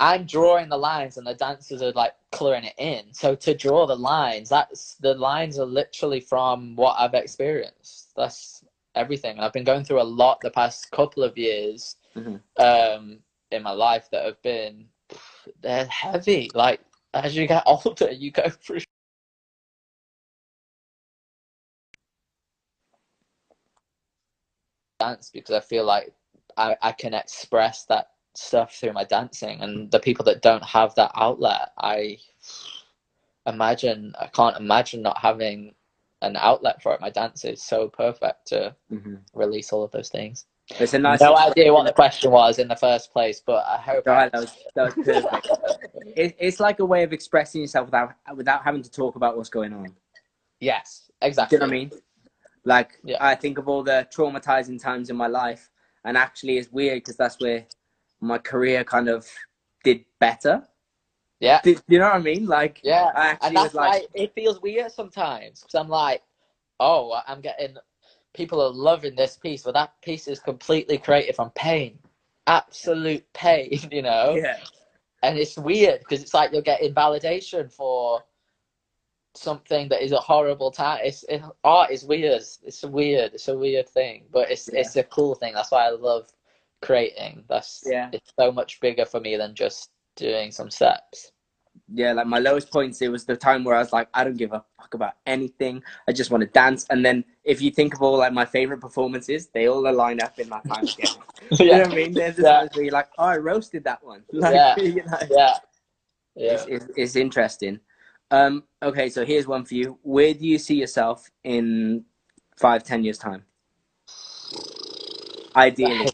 i'm 0.00 0.24
drawing 0.26 0.68
the 0.68 0.76
lines 0.76 1.16
and 1.16 1.26
the 1.26 1.34
dancers 1.34 1.82
are 1.82 1.92
like 1.92 2.14
coloring 2.32 2.64
it 2.64 2.74
in. 2.78 3.12
So 3.12 3.34
to 3.34 3.54
draw 3.54 3.86
the 3.86 3.96
lines 3.96 4.48
that's 4.48 4.94
the 4.94 5.14
lines 5.14 5.58
are 5.58 5.66
literally 5.66 6.20
from 6.20 6.76
what 6.76 6.96
i've 6.98 7.14
experienced. 7.14 8.12
That's 8.16 8.64
everything. 8.94 9.36
And 9.36 9.44
i've 9.44 9.52
been 9.52 9.64
going 9.64 9.84
through 9.84 10.00
a 10.02 10.12
lot 10.22 10.40
the 10.40 10.50
past 10.50 10.90
couple 10.90 11.22
of 11.22 11.36
years 11.38 11.96
Mhm. 12.16 12.40
um 12.58 13.20
in 13.50 13.62
my 13.62 13.70
life 13.72 14.08
that 14.10 14.24
have 14.24 14.40
been 14.42 14.86
they're 15.62 15.86
heavy. 15.86 16.50
Like 16.54 16.80
as 17.14 17.36
you 17.36 17.46
get 17.46 17.62
older 17.66 18.10
you 18.10 18.30
go 18.30 18.48
through 18.50 18.80
dance 25.08 25.30
because 25.32 25.54
I 25.54 25.60
feel 25.60 25.84
like 25.84 26.12
I, 26.56 26.76
I 26.82 26.92
can 26.92 27.14
express 27.14 27.84
that 27.86 28.10
stuff 28.34 28.74
through 28.74 28.92
my 28.92 29.04
dancing 29.04 29.60
and 29.62 29.90
the 29.90 29.98
people 29.98 30.24
that 30.26 30.42
don't 30.42 30.64
have 30.64 30.94
that 30.94 31.10
outlet 31.16 31.72
I 31.78 32.18
imagine 33.46 34.14
I 34.20 34.26
can't 34.26 34.56
imagine 34.56 35.02
not 35.02 35.18
having 35.18 35.74
an 36.22 36.36
outlet 36.36 36.82
for 36.82 36.92
it. 36.94 37.00
My 37.00 37.10
dance 37.10 37.44
is 37.44 37.62
so 37.62 37.88
perfect 37.88 38.48
to 38.48 38.74
hmm 38.90 39.16
release 39.34 39.72
all 39.72 39.82
of 39.84 39.90
those 39.92 40.08
things. 40.08 40.46
It's 40.80 40.92
a 40.92 40.98
nice. 40.98 41.20
no 41.20 41.36
idea 41.36 41.72
what 41.72 41.86
the 41.86 41.92
question 41.92 42.30
was 42.30 42.58
in 42.58 42.68
the 42.68 42.76
first 42.76 43.12
place, 43.12 43.40
but 43.44 43.64
I 43.66 43.78
hope 43.78 44.04
Right, 44.04 44.30
that 44.32 44.40
was 44.40 44.56
that 44.74 44.84
was 44.84 44.94
perfect. 45.04 45.48
it, 46.16 46.36
it's 46.38 46.60
like 46.60 46.80
a 46.80 46.84
way 46.84 47.02
of 47.04 47.12
expressing 47.12 47.60
yourself 47.62 47.86
without 47.86 48.14
without 48.36 48.64
having 48.64 48.82
to 48.82 48.90
talk 48.90 49.16
about 49.16 49.36
what's 49.36 49.48
going 49.48 49.72
on. 49.72 49.94
yes, 50.60 51.10
exactly 51.22 51.58
Do 51.58 51.64
you 51.64 51.68
know 51.68 51.72
what 51.72 51.76
I 51.76 51.84
mean? 51.84 51.92
Like 52.68 53.00
Yeah. 53.02 53.16
I 53.18 53.34
think 53.34 53.56
of 53.56 53.66
all 53.66 53.82
the 53.82 54.06
traumatizing 54.14 54.80
times 54.80 55.08
in 55.08 55.16
my 55.16 55.26
life, 55.26 55.70
and 56.04 56.18
actually 56.18 56.58
it's 56.58 56.70
weird 56.70 56.98
because 56.98 57.16
that's 57.16 57.40
where 57.40 57.66
my 58.20 58.36
career 58.36 58.84
kind 58.84 59.08
of 59.08 59.26
did 59.84 60.04
better. 60.20 60.62
Yeah. 61.40 61.60
Did, 61.62 61.80
you 61.88 61.98
know 61.98 62.04
what 62.10 62.16
I 62.16 62.18
mean? 62.18 62.44
Like 62.44 62.80
Yeah, 62.84 63.10
I 63.16 63.28
actually 63.28 63.48
and 63.48 63.56
that's 63.56 63.64
was 63.68 63.74
like, 63.74 64.02
why 64.02 64.22
it 64.22 64.34
feels 64.34 64.60
weird 64.60 64.92
sometimes 64.92 65.60
because 65.60 65.76
I'm 65.76 65.88
like, 65.88 66.22
oh, 66.78 67.18
I'm 67.26 67.40
getting 67.40 67.76
people 68.34 68.60
are 68.60 68.70
loving 68.70 69.16
this 69.16 69.38
piece, 69.38 69.62
but 69.62 69.72
that 69.72 69.94
piece 70.02 70.28
is 70.28 70.38
completely 70.38 70.98
created 70.98 71.36
from 71.36 71.50
pain, 71.52 71.98
absolute 72.46 73.24
pain, 73.32 73.80
you 73.90 74.02
know. 74.02 74.36
yeah, 74.36 74.58
And 75.22 75.38
it's 75.38 75.56
weird 75.56 76.00
because 76.00 76.22
it's 76.22 76.34
like 76.34 76.52
you're 76.52 76.60
getting 76.60 76.92
validation 76.92 77.72
for 77.72 78.22
something 79.38 79.88
that 79.88 80.02
is 80.04 80.12
a 80.12 80.18
horrible 80.18 80.70
time. 80.70 81.00
It's 81.04 81.22
it, 81.24 81.42
art 81.64 81.90
is 81.90 82.04
weird. 82.04 82.42
It's 82.64 82.82
weird. 82.84 83.34
It's 83.34 83.48
a 83.48 83.56
weird 83.56 83.88
thing, 83.88 84.24
but 84.32 84.50
it's 84.50 84.68
Yeah. 84.72 84.80
it's 84.80 84.96
a 84.96 85.02
cool 85.04 85.34
thing. 85.34 85.54
That's 85.54 85.70
why 85.70 85.86
I 85.86 85.90
love 85.90 86.28
creating. 86.82 87.44
That's 87.48 87.82
Yeah. 87.86 88.10
It's 88.12 88.32
so 88.38 88.52
much 88.52 88.80
bigger 88.80 89.04
for 89.06 89.20
me 89.20 89.36
than 89.36 89.54
just 89.54 89.90
doing 90.16 90.50
some 90.52 90.70
steps. 90.70 91.32
yeah. 91.94 92.12
Like 92.12 92.26
my 92.26 92.38
lowest 92.38 92.70
points, 92.72 93.00
it 93.02 93.08
was 93.08 93.24
the 93.24 93.36
time 93.36 93.62
where 93.64 93.74
I 93.76 93.78
was 93.78 93.92
like, 93.92 94.08
I 94.12 94.24
don't 94.24 94.36
give 94.36 94.52
a 94.52 94.64
fuck 94.80 94.94
about 94.94 95.14
anything. 95.26 95.82
I 96.08 96.12
just 96.12 96.30
want 96.30 96.42
to 96.42 96.48
dance. 96.48 96.84
And 96.90 97.04
then 97.06 97.24
if 97.44 97.62
you 97.62 97.70
think 97.70 97.94
of 97.94 98.02
all 98.02 98.18
like 98.18 98.32
my 98.32 98.44
favorite 98.44 98.80
performances, 98.80 99.46
they 99.54 99.68
all 99.68 99.88
align 99.88 100.20
up 100.20 100.38
in 100.38 100.48
that 100.50 100.64
time 100.68 100.84
Yeah, 100.98 101.06
You 101.52 101.72
know 101.72 101.78
what 101.84 101.92
I 101.92 101.94
mean? 101.94 102.12
There's 102.12 102.36
the 102.36 102.42
Yeah. 102.42 102.58
times 102.60 102.70
where 102.74 102.84
you're 102.84 102.92
like, 102.92 103.08
oh, 103.18 103.24
I 103.24 103.36
roasted 103.38 103.84
that 103.84 104.02
one. 104.04 104.24
Like, 104.32 104.54
Yeah. 104.54 104.76
you 104.96 105.04
know, 105.04 105.18
yeah. 105.30 105.54
Yeah. 106.34 106.52
It's, 106.52 106.64
it's, 106.66 106.86
it's 106.96 107.16
interesting. 107.16 107.80
Um, 108.30 108.64
okay, 108.82 109.08
so 109.08 109.24
here's 109.24 109.46
one 109.46 109.64
for 109.64 109.74
you. 109.74 109.98
Where 110.02 110.34
do 110.34 110.46
you 110.46 110.58
see 110.58 110.74
yourself 110.74 111.30
in 111.44 112.04
five, 112.56 112.84
ten 112.84 113.04
years 113.04 113.18
time? 113.18 113.44
Ideally, 115.56 116.10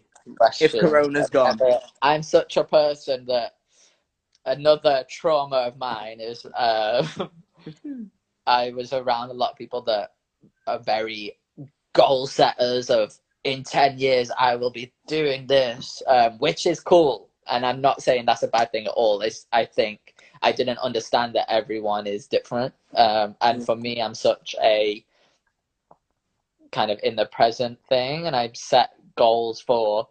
if 0.61 0.73
Corona's 0.73 1.29
gone. 1.29 1.59
I'm 2.03 2.23
such 2.23 2.57
a 2.57 2.65
person 2.65 3.27
that 3.27 3.57
another 4.47 5.05
trauma 5.09 5.57
of 5.57 5.77
mine 5.77 6.21
is 6.21 6.47
uh, 6.47 7.07
I 8.47 8.71
was 8.73 8.93
around 8.93 9.31
a 9.31 9.35
lot 9.35 9.53
of 9.53 9.59
people 9.59 9.83
that 9.83 10.13
are 10.67 10.79
very 10.79 11.39
goal 11.95 12.27
setters 12.27 12.91
of 12.91 13.19
in 13.45 13.63
10 13.63 13.99
years 13.99 14.31
I 14.39 14.57
will 14.57 14.71
be 14.71 14.93
doing 15.07 15.47
this, 15.47 16.03
um, 16.07 16.39
which 16.39 16.67
is 16.67 16.81
cool. 16.81 17.29
And 17.51 17.65
I'm 17.67 17.81
not 17.81 18.03
saying 18.03 18.25
that's 18.25 18.43
a 18.43 18.49
bad 18.49 18.73
thing 18.73 18.87
at 18.87 18.93
all. 18.93 19.21
It's, 19.21 19.47
I 19.53 19.67
think 19.67 20.14
I 20.45 20.53
didn't 20.53 20.79
understand 20.81 21.35
that 21.37 21.53
everyone 21.53 22.07
is 22.09 22.29
different. 22.29 22.75
Um, 22.97 23.37
and 23.43 23.63
Mm. 23.63 23.67
for 23.67 23.77
me, 23.77 24.03
I'm 24.03 24.15
such 24.15 24.57
a 24.63 25.05
kind 26.73 26.91
of 26.91 27.01
in 27.05 27.17
the 27.17 27.27
present 27.27 27.79
thing, 27.89 28.27
and 28.27 28.37
I 28.37 28.51
set 28.55 28.91
goals 29.17 29.61
for 29.61 30.09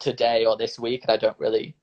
today 0.00 0.46
or 0.46 0.56
this 0.56 0.78
week, 0.78 1.02
and 1.04 1.12
I 1.12 1.18
don't 1.18 1.38
really 1.40 1.76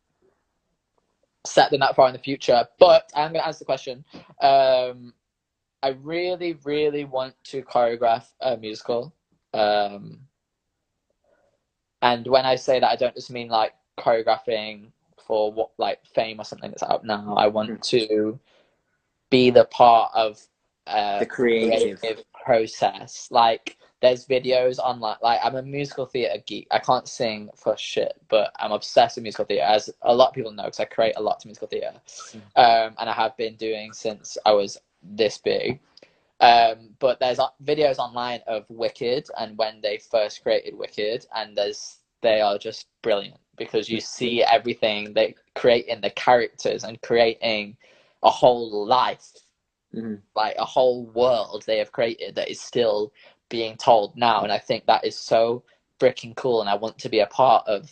set 1.45 1.71
them 1.71 1.81
that 1.81 1.95
far 1.95 2.07
in 2.07 2.13
the 2.13 2.19
future. 2.19 2.67
But 2.79 3.11
I'm 3.15 3.33
going 3.33 3.41
to 3.43 3.47
answer 3.47 3.59
the 3.59 3.65
question. 3.65 4.05
Um, 4.41 5.13
I 5.83 5.89
really, 5.89 6.53
really 6.65 7.05
want 7.05 7.35
to 7.45 7.63
choreograph 7.63 8.25
a 8.41 8.57
musical. 8.57 9.13
Um, 9.53 10.21
and 12.01 12.27
when 12.27 12.45
I 12.45 12.55
say 12.55 12.79
that, 12.79 12.91
I 12.91 12.97
don't 12.97 13.15
just 13.15 13.31
mean 13.31 13.49
like 13.49 13.73
choreographing 13.99 14.91
for 15.25 15.51
what 15.51 15.71
like 15.77 16.05
fame 16.05 16.39
or 16.39 16.45
something 16.45 16.69
that's 16.69 16.83
out 16.83 17.03
now. 17.05 17.35
I 17.37 17.47
want 17.47 17.81
to 17.83 18.39
be 19.29 19.49
the 19.49 19.65
part 19.65 20.11
of 20.13 20.41
uh, 20.87 21.19
The 21.19 21.25
creative. 21.25 22.23
process. 22.33 23.27
Like 23.31 23.77
there's 24.01 24.25
videos 24.25 24.79
on 24.83 24.99
like 24.99 25.21
like 25.21 25.39
I'm 25.43 25.55
a 25.55 25.61
musical 25.61 26.05
theatre 26.05 26.41
geek. 26.45 26.67
I 26.71 26.79
can't 26.79 27.07
sing 27.07 27.49
for 27.55 27.77
shit, 27.77 28.13
but 28.29 28.51
I'm 28.59 28.71
obsessed 28.71 29.17
with 29.17 29.23
musical 29.23 29.45
theatre, 29.45 29.65
as 29.65 29.89
a 30.01 30.13
lot 30.15 30.29
of 30.29 30.33
people 30.33 30.51
know, 30.51 30.63
because 30.63 30.79
I 30.79 30.85
create 30.85 31.13
a 31.17 31.21
lot 31.21 31.39
to 31.41 31.47
musical 31.47 31.67
theatre, 31.67 31.93
um, 32.55 32.95
and 32.97 33.09
I 33.09 33.13
have 33.13 33.35
been 33.37 33.55
doing 33.55 33.93
since 33.93 34.37
I 34.45 34.53
was 34.53 34.77
this 35.03 35.37
big. 35.37 35.79
Um, 36.41 36.95
but 36.99 37.19
there's 37.19 37.37
uh, 37.37 37.49
videos 37.63 37.97
online 37.97 38.39
of 38.47 38.63
Wicked 38.69 39.27
and 39.37 39.57
when 39.57 39.81
they 39.81 39.97
first 39.97 40.41
created 40.41 40.73
Wicked, 40.77 41.25
and 41.35 41.55
there's 41.55 41.97
they 42.21 42.41
are 42.41 42.57
just 42.57 42.87
brilliant 43.01 43.39
because 43.57 43.89
you 43.89 43.99
see 44.01 44.43
everything 44.43 45.13
they 45.13 45.35
create 45.55 45.85
in 45.87 46.01
the 46.01 46.09
characters 46.11 46.83
and 46.83 47.01
creating 47.01 47.75
a 48.23 48.29
whole 48.29 48.85
life 48.85 49.31
Mhm. 49.93 50.21
like 50.35 50.55
a 50.57 50.65
whole 50.65 51.05
world 51.07 51.63
they 51.65 51.77
have 51.79 51.91
created 51.91 52.35
that 52.35 52.49
is 52.49 52.61
still 52.61 53.11
being 53.49 53.75
told 53.77 54.15
now. 54.15 54.43
And 54.43 54.51
i 54.51 54.59
think 54.59 54.85
that 54.85 55.03
is 55.05 55.17
so 55.17 55.63
freaking 55.99 56.35
cool 56.35 56.61
and 56.61 56.69
i 56.69 56.75
want 56.75 56.97
to 56.99 57.09
be 57.09 57.19
a 57.21 57.27
part 57.27 57.67
of 57.67 57.89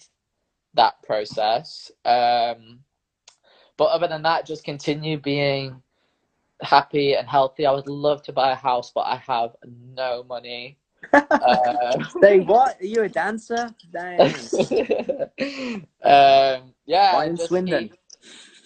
that 0.76 1.02
process. 1.04 1.92
Um 2.06 2.84
but 3.78 3.86
other 3.86 4.08
than 4.08 4.24
that 4.24 4.46
just 4.46 4.64
continue 4.64 5.20
being 5.20 5.82
happy 6.62 7.14
and 7.16 7.28
healthy. 7.28 7.66
I 7.66 7.72
would 7.72 7.88
love 7.88 8.24
to 8.24 8.34
buy 8.34 8.52
a 8.52 8.56
house 8.56 8.92
but 8.92 9.02
i 9.02 9.16
have 9.18 9.56
no 9.66 10.24
money 10.24 10.78
uh, 11.40 11.98
Say 12.24 12.40
what? 12.40 12.82
Are 12.82 12.86
you 12.86 13.04
a 13.04 13.10
dancer? 13.10 13.74
Um 16.04 16.74
yeah 16.86 17.16
Why 17.16 17.26
in 17.26 17.38
Swindon? 17.38 17.90
keep, 17.90 17.94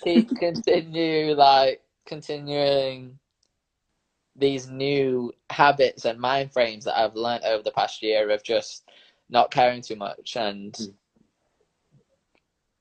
keep 0.04 0.36
continue 0.36 1.34
like 1.36 1.82
continuing 2.06 3.20
these 4.36 4.68
new 4.70 5.32
habits 5.50 6.06
and 6.06 6.20
mind 6.20 6.52
frames 6.52 6.86
that 6.86 6.98
I've 6.98 7.16
learned 7.16 7.44
over 7.44 7.64
the 7.64 7.72
past 7.72 8.02
year 8.02 8.30
of 8.32 8.44
just 8.44 8.90
not 9.30 9.52
caring 9.52 9.82
too 9.82 9.96
much 9.96 10.36
and 10.38 10.78
Mm. 10.80 10.94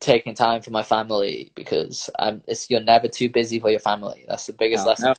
taking 0.01 0.35
time 0.35 0.63
for 0.63 0.71
my 0.71 0.83
family 0.83 1.53
because 1.55 2.11
I'm, 2.19 2.43
it's 2.47 2.71
you're 2.71 2.81
never 2.81 3.09
too 3.09 3.29
busy 3.29 3.61
for 3.61 3.71
your 3.71 3.81
family. 3.81 4.25
That's 4.29 4.47
the 4.47 4.53
biggest 4.55 4.87
No, 4.87 4.91
lesson. 4.91 5.11
no. 5.11 5.15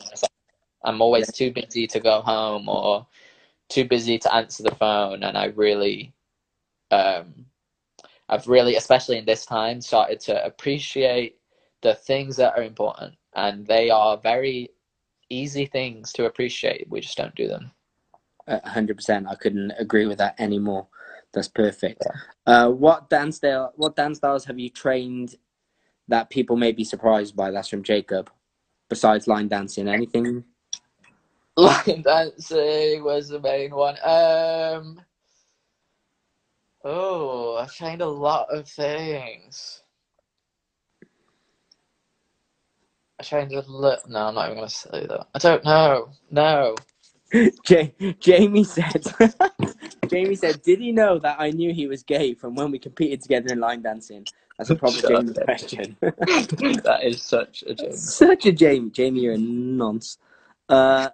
I'm 0.83 1.01
always 1.01 1.31
too 1.31 1.51
busy 1.51 1.87
to 1.87 1.99
go 1.99 2.21
home 2.21 2.67
or 2.69 3.07
too 3.71 3.85
busy 3.85 4.17
to 4.19 4.33
answer 4.33 4.63
the 4.63 4.75
phone, 4.75 5.23
and 5.23 5.37
I 5.37 5.45
really, 5.45 6.13
um, 6.91 7.45
I've 8.29 8.47
really, 8.47 8.75
especially 8.75 9.17
in 9.17 9.25
this 9.25 9.45
time, 9.45 9.81
started 9.81 10.19
to 10.21 10.45
appreciate 10.45 11.37
the 11.81 11.95
things 11.95 12.35
that 12.37 12.53
are 12.55 12.63
important, 12.63 13.15
and 13.35 13.65
they 13.65 13.89
are 13.89 14.17
very 14.17 14.69
easy 15.29 15.65
things 15.65 16.11
to 16.13 16.25
appreciate. 16.25 16.87
We 16.89 16.99
just 16.99 17.17
don't 17.17 17.35
do 17.35 17.47
them. 17.47 17.71
A 18.47 18.69
hundred 18.69 18.97
percent. 18.97 19.27
I 19.27 19.35
couldn't 19.35 19.71
agree 19.79 20.05
with 20.05 20.17
that 20.17 20.39
anymore. 20.39 20.87
That's 21.33 21.47
perfect. 21.47 22.05
Uh, 22.45 22.69
what 22.69 23.09
dance 23.09 23.37
style? 23.37 23.71
What 23.75 23.95
dance 23.95 24.17
styles 24.17 24.45
have 24.45 24.59
you 24.59 24.69
trained 24.69 25.35
that 26.09 26.29
people 26.29 26.57
may 26.57 26.73
be 26.73 26.83
surprised 26.83 27.35
by? 27.35 27.51
That's 27.51 27.69
from 27.69 27.83
Jacob. 27.83 28.29
Besides 28.89 29.27
line 29.27 29.47
dancing, 29.47 29.87
anything? 29.87 30.43
Line 31.57 32.01
dancing 32.03 33.03
was 33.03 33.29
the 33.29 33.39
main 33.39 33.71
one. 33.75 33.97
Um, 34.03 35.01
oh, 36.83 37.57
I've 37.57 37.73
trained 37.73 38.01
a 38.01 38.07
lot 38.07 38.47
of 38.49 38.67
things. 38.67 39.83
I 43.19 43.23
trained 43.23 43.51
a 43.53 43.61
little. 43.61 43.99
No, 44.09 44.27
I'm 44.27 44.35
not 44.35 44.45
even 44.47 44.57
gonna 44.57 44.69
say 44.69 45.05
that. 45.07 45.27
I 45.35 45.39
don't 45.39 45.63
know. 45.65 46.11
No. 46.31 46.75
Ja- 47.69 47.87
Jamie 48.19 48.63
said. 48.63 49.05
Jamie 50.09 50.35
said, 50.35 50.61
"Did 50.63 50.79
he 50.79 50.91
know 50.91 51.19
that 51.19 51.37
I 51.39 51.51
knew 51.51 51.73
he 51.73 51.87
was 51.87 52.03
gay 52.03 52.33
from 52.33 52.55
when 52.55 52.71
we 52.71 52.79
competed 52.79 53.21
together 53.21 53.51
in 53.51 53.59
line 53.59 53.81
dancing?" 53.83 54.27
That's 54.57 54.69
a 54.69 54.75
proper 54.75 54.97
Shut 54.97 55.15
up. 55.15 55.25
Jamie 55.25 55.33
question. 55.33 55.97
that 56.01 56.99
is 57.03 57.21
such 57.21 57.63
a 57.67 57.73
joke. 57.73 57.95
Such 57.95 58.45
a 58.47 58.51
Jamie. 58.51 58.89
Jamie, 58.91 59.21
you're 59.21 59.35
a 59.35 59.37
nonce. 59.37 60.17
Uh, 60.69 61.09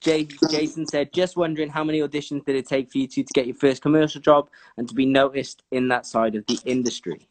Jay, 0.00 0.26
Jason 0.48 0.86
said, 0.86 1.12
just 1.12 1.36
wondering 1.36 1.68
how 1.68 1.84
many 1.84 2.00
auditions 2.00 2.44
did 2.44 2.56
it 2.56 2.66
take 2.66 2.90
for 2.90 2.98
you 2.98 3.06
two 3.06 3.22
to 3.22 3.32
get 3.32 3.46
your 3.46 3.54
first 3.54 3.82
commercial 3.82 4.20
job 4.20 4.48
and 4.76 4.88
to 4.88 4.94
be 4.94 5.06
noticed 5.06 5.62
in 5.70 5.88
that 5.88 6.06
side 6.06 6.34
of 6.34 6.44
the 6.46 6.58
industry? 6.64 7.28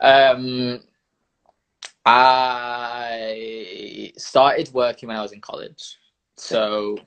Um, 0.00 0.80
I 2.04 4.12
started 4.16 4.70
working 4.74 5.08
when 5.08 5.16
I 5.16 5.22
was 5.22 5.32
in 5.32 5.40
college, 5.40 5.96
so 6.36 6.98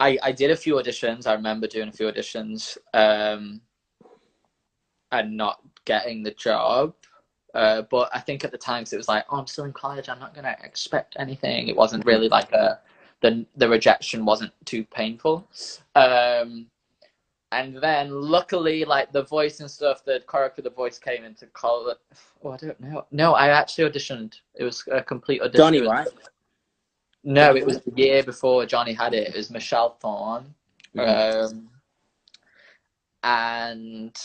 I 0.00 0.18
I 0.22 0.32
did 0.32 0.50
a 0.50 0.56
few 0.56 0.76
auditions. 0.76 1.26
I 1.26 1.34
remember 1.34 1.66
doing 1.66 1.88
a 1.88 1.92
few 1.92 2.06
auditions, 2.06 2.78
um, 2.94 3.60
and 5.12 5.36
not 5.36 5.60
getting 5.84 6.22
the 6.22 6.30
job. 6.30 6.94
Uh, 7.54 7.82
but 7.82 8.10
I 8.14 8.20
think 8.20 8.44
at 8.44 8.52
the 8.52 8.58
time, 8.58 8.84
it 8.90 8.96
was 8.96 9.08
like, 9.08 9.24
oh, 9.30 9.38
I'm 9.38 9.46
still 9.46 9.64
in 9.64 9.72
college. 9.72 10.08
I'm 10.08 10.20
not 10.20 10.34
gonna 10.34 10.56
expect 10.62 11.16
anything. 11.18 11.68
It 11.68 11.76
wasn't 11.76 12.06
really 12.06 12.28
like 12.28 12.52
a 12.52 12.80
the 13.20 13.46
the 13.56 13.68
rejection 13.68 14.24
wasn't 14.24 14.52
too 14.64 14.84
painful. 14.84 15.48
Um, 15.94 16.66
and 17.50 17.76
then 17.76 18.10
luckily, 18.10 18.84
like 18.84 19.10
the 19.12 19.22
voice 19.22 19.60
and 19.60 19.70
stuff, 19.70 20.04
the 20.04 20.22
choreo 20.26 20.54
for 20.54 20.62
the 20.62 20.70
voice 20.70 20.98
came 20.98 21.24
into 21.24 21.46
college. 21.46 21.96
Oh, 22.44 22.50
I 22.50 22.56
don't 22.58 22.80
know. 22.80 23.06
No, 23.10 23.34
I 23.34 23.48
actually 23.48 23.90
auditioned. 23.90 24.34
It 24.54 24.64
was 24.64 24.84
a 24.92 25.02
complete 25.02 25.40
audition. 25.40 25.58
Johnny, 25.58 25.80
right? 25.80 26.08
No, 27.24 27.56
it 27.56 27.64
was 27.64 27.80
the 27.80 27.92
year 27.96 28.22
before 28.22 28.66
Johnny 28.66 28.92
had 28.92 29.14
it. 29.14 29.28
It 29.28 29.36
was 29.36 29.50
Michelle 29.50 29.96
Thorne. 30.00 30.54
Um, 30.98 31.68
and 33.22 34.16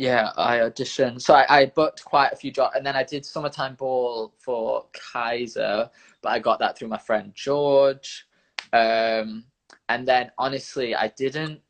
yeah, 0.00 0.30
I 0.38 0.60
auditioned. 0.60 1.20
So 1.20 1.34
I, 1.34 1.60
I 1.60 1.66
booked 1.66 2.02
quite 2.06 2.32
a 2.32 2.36
few 2.36 2.50
jobs, 2.50 2.74
and 2.74 2.86
then 2.86 2.96
I 2.96 3.04
did 3.04 3.22
summertime 3.22 3.74
ball 3.74 4.32
for 4.38 4.86
Kaiser, 4.94 5.90
but 6.22 6.28
I 6.30 6.38
got 6.38 6.58
that 6.60 6.78
through 6.78 6.88
my 6.88 6.96
friend 6.96 7.32
George. 7.34 8.26
Um, 8.72 9.44
and 9.90 10.08
then 10.08 10.30
honestly, 10.38 10.94
I 10.94 11.08
didn't. 11.18 11.60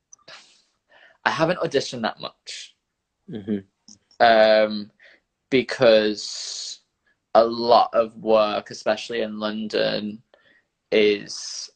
I 1.24 1.30
haven't 1.30 1.58
auditioned 1.58 2.02
that 2.02 2.20
much 2.20 2.76
hmm 3.28 3.58
um, 4.20 4.92
because 5.50 6.82
a 7.34 7.44
lot 7.44 7.90
of 7.92 8.16
work, 8.16 8.70
especially 8.70 9.22
in 9.22 9.40
London, 9.40 10.22
is 10.92 11.68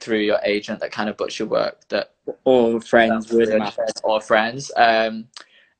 through 0.00 0.20
your 0.20 0.40
agent 0.42 0.80
that 0.80 0.90
kind 0.90 1.10
of 1.10 1.18
books 1.18 1.38
your 1.38 1.48
work 1.48 1.86
that 1.90 2.14
Or 2.44 2.80
friends, 2.80 3.30
word 3.30 3.50
of 3.50 3.58
mouth. 3.58 3.78
or 4.02 4.22
friends. 4.22 4.72
Um, 4.74 5.26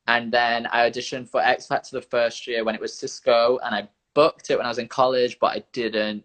and 0.07 0.33
then 0.33 0.67
I 0.67 0.89
auditioned 0.89 1.29
for 1.29 1.41
X 1.41 1.67
Factor 1.67 1.97
the 1.97 2.03
first 2.03 2.47
year 2.47 2.65
when 2.65 2.75
it 2.75 2.81
was 2.81 2.97
Cisco, 2.99 3.59
and 3.65 3.75
I 3.75 3.89
booked 4.15 4.51
it 4.51 4.57
when 4.57 4.67
I 4.67 4.69
was 4.71 4.79
in 4.79 4.89
college, 4.89 5.39
but 5.41 5.57
I 5.57 5.63
didn't 5.73 6.25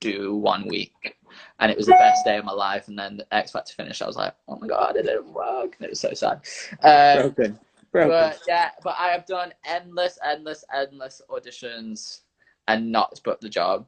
do 0.00 0.34
one 0.36 0.66
week. 0.68 1.16
And 1.60 1.70
it 1.70 1.76
was 1.76 1.86
the 1.86 1.92
best 1.92 2.24
day 2.24 2.38
of 2.38 2.44
my 2.44 2.52
life. 2.52 2.88
And 2.88 2.98
then 2.98 3.18
the 3.18 3.34
X 3.34 3.52
Factor 3.52 3.74
finished. 3.74 4.02
I 4.02 4.06
was 4.06 4.16
like, 4.16 4.34
oh 4.48 4.56
my 4.56 4.66
god, 4.66 4.96
it 4.96 5.02
didn't 5.04 5.32
work. 5.32 5.76
And 5.78 5.84
it 5.86 5.90
was 5.90 6.00
so 6.00 6.12
sad. 6.14 6.40
Um, 6.82 7.32
Broken. 7.34 7.58
Broken. 7.92 8.08
but 8.10 8.40
yeah, 8.48 8.70
but 8.82 8.96
I 8.98 9.08
have 9.08 9.26
done 9.26 9.52
endless, 9.64 10.18
endless, 10.24 10.64
endless 10.74 11.20
auditions 11.28 12.20
and 12.68 12.90
not 12.90 13.20
booked 13.24 13.42
the 13.42 13.48
job. 13.48 13.86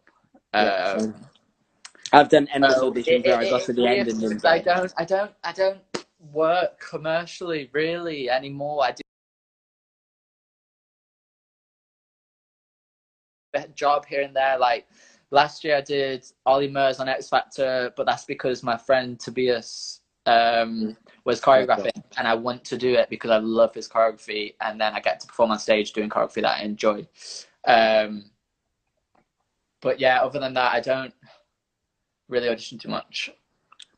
Um, 0.53 1.01
same. 1.01 1.15
I've 2.13 2.29
done 2.29 2.47
endless 2.53 2.75
so 2.77 2.93
auditions 2.93 3.07
it- 3.07 3.27
where 3.27 3.39
I 3.39 3.45
it- 3.45 3.51
got 3.51 3.63
to 3.63 3.73
the 3.73 3.87
end 3.87 4.09
and 4.09 4.21
weird 4.21 4.21
then 4.21 4.29
because 4.29 4.45
I 4.45 4.59
don't, 4.59 4.93
I 4.99 5.05
don't, 5.05 5.31
I 5.45 5.53
don't 5.53 5.79
work 6.31 6.81
commercially 6.81 7.71
really 7.73 8.31
anymore. 8.31 8.85
I 8.85 8.93
do 8.93 9.03
a 13.55 13.69
job 13.69 14.07
here 14.07 14.23
and 14.23 14.35
there. 14.35 14.59
Like 14.59 14.87
last 15.31 15.65
year, 15.65 15.77
I 15.77 15.81
did 15.81 16.25
Ollie 16.47 16.69
Murs 16.69 17.01
on 17.01 17.09
X 17.09 17.29
Factor, 17.29 17.93
but 17.97 18.07
that's 18.07 18.25
because 18.25 18.63
my 18.63 18.77
friend 18.77 19.19
Tobias 19.19 20.01
um, 20.27 20.97
was 21.25 21.41
choreographing, 21.41 22.03
and 22.17 22.29
I 22.29 22.35
want 22.35 22.65
to 22.67 22.79
do 22.79 22.95
it 22.95 23.11
because 23.11 23.31
I 23.31 23.39
love 23.39 23.75
his 23.75 23.89
choreography, 23.89 24.55
and 24.61 24.81
then 24.81 24.95
I 24.95 25.01
get 25.01 25.21
to 25.21 25.27
perform 25.27 25.51
on 25.51 25.59
stage 25.59 25.93
doing 25.93 26.09
choreography 26.09 26.43
that 26.43 26.61
I 26.61 26.63
enjoy. 26.63 27.07
Um, 27.67 28.31
but 29.81 29.99
yeah, 29.99 30.23
other 30.23 30.39
than 30.39 30.55
that, 30.55 30.73
I 30.73 30.81
don't 30.81 31.13
really 32.29 32.49
audition 32.49 32.79
too 32.79 32.89
much. 32.89 33.31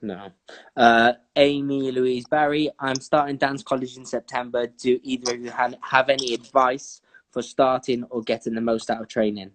No. 0.04 0.30
Uh, 0.76 1.14
Amy 1.36 1.92
Louise 1.92 2.26
Barry, 2.26 2.70
I'm 2.80 3.00
starting 3.00 3.38
dance 3.38 3.62
college 3.64 3.96
in 3.96 4.06
September. 4.06 4.68
Do 4.68 5.00
either 5.02 5.34
of 5.34 5.42
you 5.42 5.50
ha- 5.52 5.72
have 5.82 6.10
any 6.10 6.34
advice 6.34 7.02
for 7.32 7.42
starting 7.42 8.04
or 8.04 8.22
getting 8.22 8.54
the 8.54 8.62
most 8.62 8.90
out 8.90 9.02
of 9.02 9.08
training? 9.08 9.52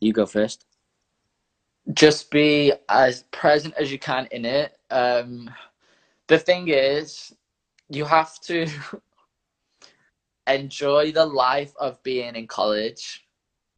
You 0.00 0.12
go 0.12 0.26
first. 0.26 0.60
just 1.94 2.30
be 2.30 2.72
as 2.88 3.24
present 3.24 3.74
as 3.78 3.92
you 3.92 3.98
can 3.98 4.28
in 4.30 4.44
it. 4.44 4.76
Um, 4.90 5.50
the 6.28 6.38
thing 6.38 6.68
is, 6.68 7.34
you 7.90 8.04
have 8.04 8.40
to 8.42 8.66
enjoy 10.48 11.12
the 11.12 11.26
life 11.26 11.72
of 11.80 12.02
being 12.02 12.36
in 12.36 12.46
college 12.46 13.26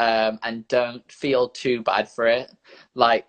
um, 0.01 0.39
and 0.43 0.69
don't 0.69 1.11
feel 1.11 1.49
too 1.49 1.83
bad 1.83 2.09
for 2.11 2.27
it. 2.27 2.53
Like, 2.95 3.27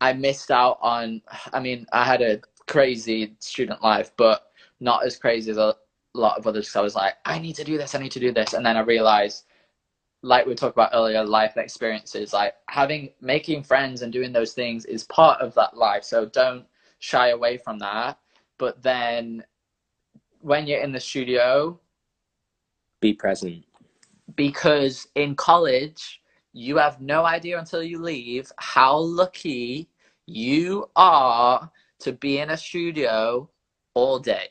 I 0.00 0.12
missed 0.12 0.50
out 0.50 0.78
on, 0.80 1.22
I 1.52 1.60
mean, 1.60 1.86
I 1.92 2.04
had 2.04 2.22
a 2.22 2.40
crazy 2.66 3.34
student 3.38 3.82
life, 3.82 4.10
but 4.16 4.50
not 4.80 5.04
as 5.04 5.16
crazy 5.16 5.50
as 5.50 5.56
a 5.56 5.74
lot 6.14 6.38
of 6.38 6.46
others. 6.46 6.70
So 6.70 6.80
I 6.80 6.82
was 6.82 6.94
like, 6.94 7.14
I 7.24 7.38
need 7.38 7.54
to 7.56 7.64
do 7.64 7.78
this, 7.78 7.94
I 7.94 7.98
need 7.98 8.12
to 8.12 8.20
do 8.20 8.32
this. 8.32 8.52
And 8.52 8.64
then 8.64 8.76
I 8.76 8.80
realized 8.80 9.44
like 10.22 10.46
we 10.46 10.54
talked 10.54 10.74
about 10.74 10.90
earlier, 10.92 11.24
life 11.24 11.56
experiences, 11.56 12.32
like 12.32 12.54
having 12.68 13.10
making 13.20 13.62
friends 13.62 14.02
and 14.02 14.12
doing 14.12 14.32
those 14.32 14.52
things 14.52 14.84
is 14.84 15.04
part 15.04 15.40
of 15.40 15.54
that 15.54 15.76
life. 15.76 16.04
So 16.04 16.26
don't 16.26 16.64
shy 16.98 17.28
away 17.28 17.58
from 17.58 17.78
that. 17.78 18.18
But 18.58 18.82
then 18.82 19.44
when 20.40 20.66
you're 20.66 20.80
in 20.80 20.92
the 20.92 21.00
studio, 21.00 21.78
Be 23.00 23.12
present. 23.12 23.64
because 24.34 25.06
in 25.14 25.36
college, 25.36 26.20
you 26.56 26.78
have 26.78 27.02
no 27.02 27.26
idea 27.26 27.58
until 27.58 27.82
you 27.82 27.98
leave 27.98 28.50
how 28.56 28.96
lucky 28.96 29.90
you 30.24 30.88
are 30.96 31.70
to 31.98 32.12
be 32.12 32.38
in 32.38 32.48
a 32.48 32.56
studio 32.56 33.48
all 33.92 34.18
day. 34.18 34.48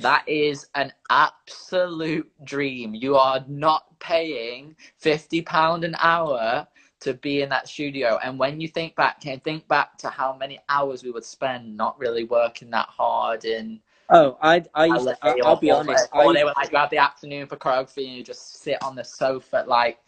That 0.00 0.28
is 0.28 0.66
an 0.74 0.92
absolute 1.08 2.28
dream. 2.44 2.92
You 2.92 3.14
are 3.16 3.44
not 3.46 4.00
paying 4.00 4.74
£50 5.00 5.84
an 5.84 5.94
hour 6.00 6.66
to 7.00 7.14
be 7.14 7.42
in 7.42 7.48
that 7.50 7.68
studio. 7.68 8.18
And 8.24 8.36
when 8.36 8.60
you 8.60 8.66
think 8.66 8.96
back, 8.96 9.20
can 9.20 9.34
you 9.34 9.38
think 9.38 9.68
back 9.68 9.96
to 9.98 10.10
how 10.10 10.36
many 10.36 10.58
hours 10.68 11.04
we 11.04 11.12
would 11.12 11.24
spend 11.24 11.76
not 11.76 11.96
really 12.00 12.24
working 12.24 12.68
that 12.70 12.88
hard 12.88 13.44
in 13.44 13.80
Oh, 14.12 14.36
I, 14.42 14.64
I 14.74 14.86
used 14.86 15.06
to, 15.06 15.16
I, 15.22 15.34
LA 15.34 15.48
I'll 15.48 15.54
be 15.54 15.70
honest. 15.70 16.08
I, 16.12 16.32
they 16.32 16.42
were 16.42 16.52
like, 16.56 16.72
you 16.72 16.78
have 16.78 16.90
the 16.90 16.98
afternoon 16.98 17.46
for 17.46 17.56
choreography 17.56 18.08
and 18.08 18.16
you 18.16 18.24
just 18.24 18.60
sit 18.60 18.76
on 18.82 18.96
the 18.96 19.04
sofa. 19.04 19.64
Like, 19.68 19.98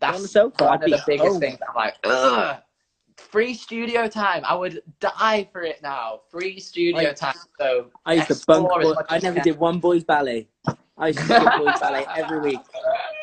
that's 0.00 0.36
On 0.36 0.52
the 0.58 0.64
one 0.64 0.72
I'd 0.82 0.84
of 0.84 0.90
the 0.90 1.02
biggest 1.06 1.28
home. 1.28 1.40
things. 1.40 1.58
I'm 1.68 1.74
like, 1.74 1.94
ugh, 2.04 2.58
free 3.16 3.54
studio 3.54 4.08
time. 4.08 4.42
I 4.44 4.54
would 4.54 4.82
die 5.00 5.48
for 5.52 5.62
it 5.62 5.82
now. 5.82 6.20
Free 6.30 6.60
studio 6.60 7.10
I- 7.10 7.12
time. 7.12 7.34
So 7.58 7.90
I 8.04 8.14
used 8.14 8.28
to 8.28 8.42
bunk. 8.46 8.68
Boy, 8.68 8.94
I 9.08 9.18
never 9.18 9.40
did 9.40 9.58
one 9.58 9.78
boys 9.80 10.04
ballet. 10.04 10.48
I 10.98 11.08
used 11.08 11.18
to 11.20 11.24
skip 11.24 11.42
boys 11.58 11.80
ballet 11.80 12.06
every 12.16 12.40
week. 12.40 12.60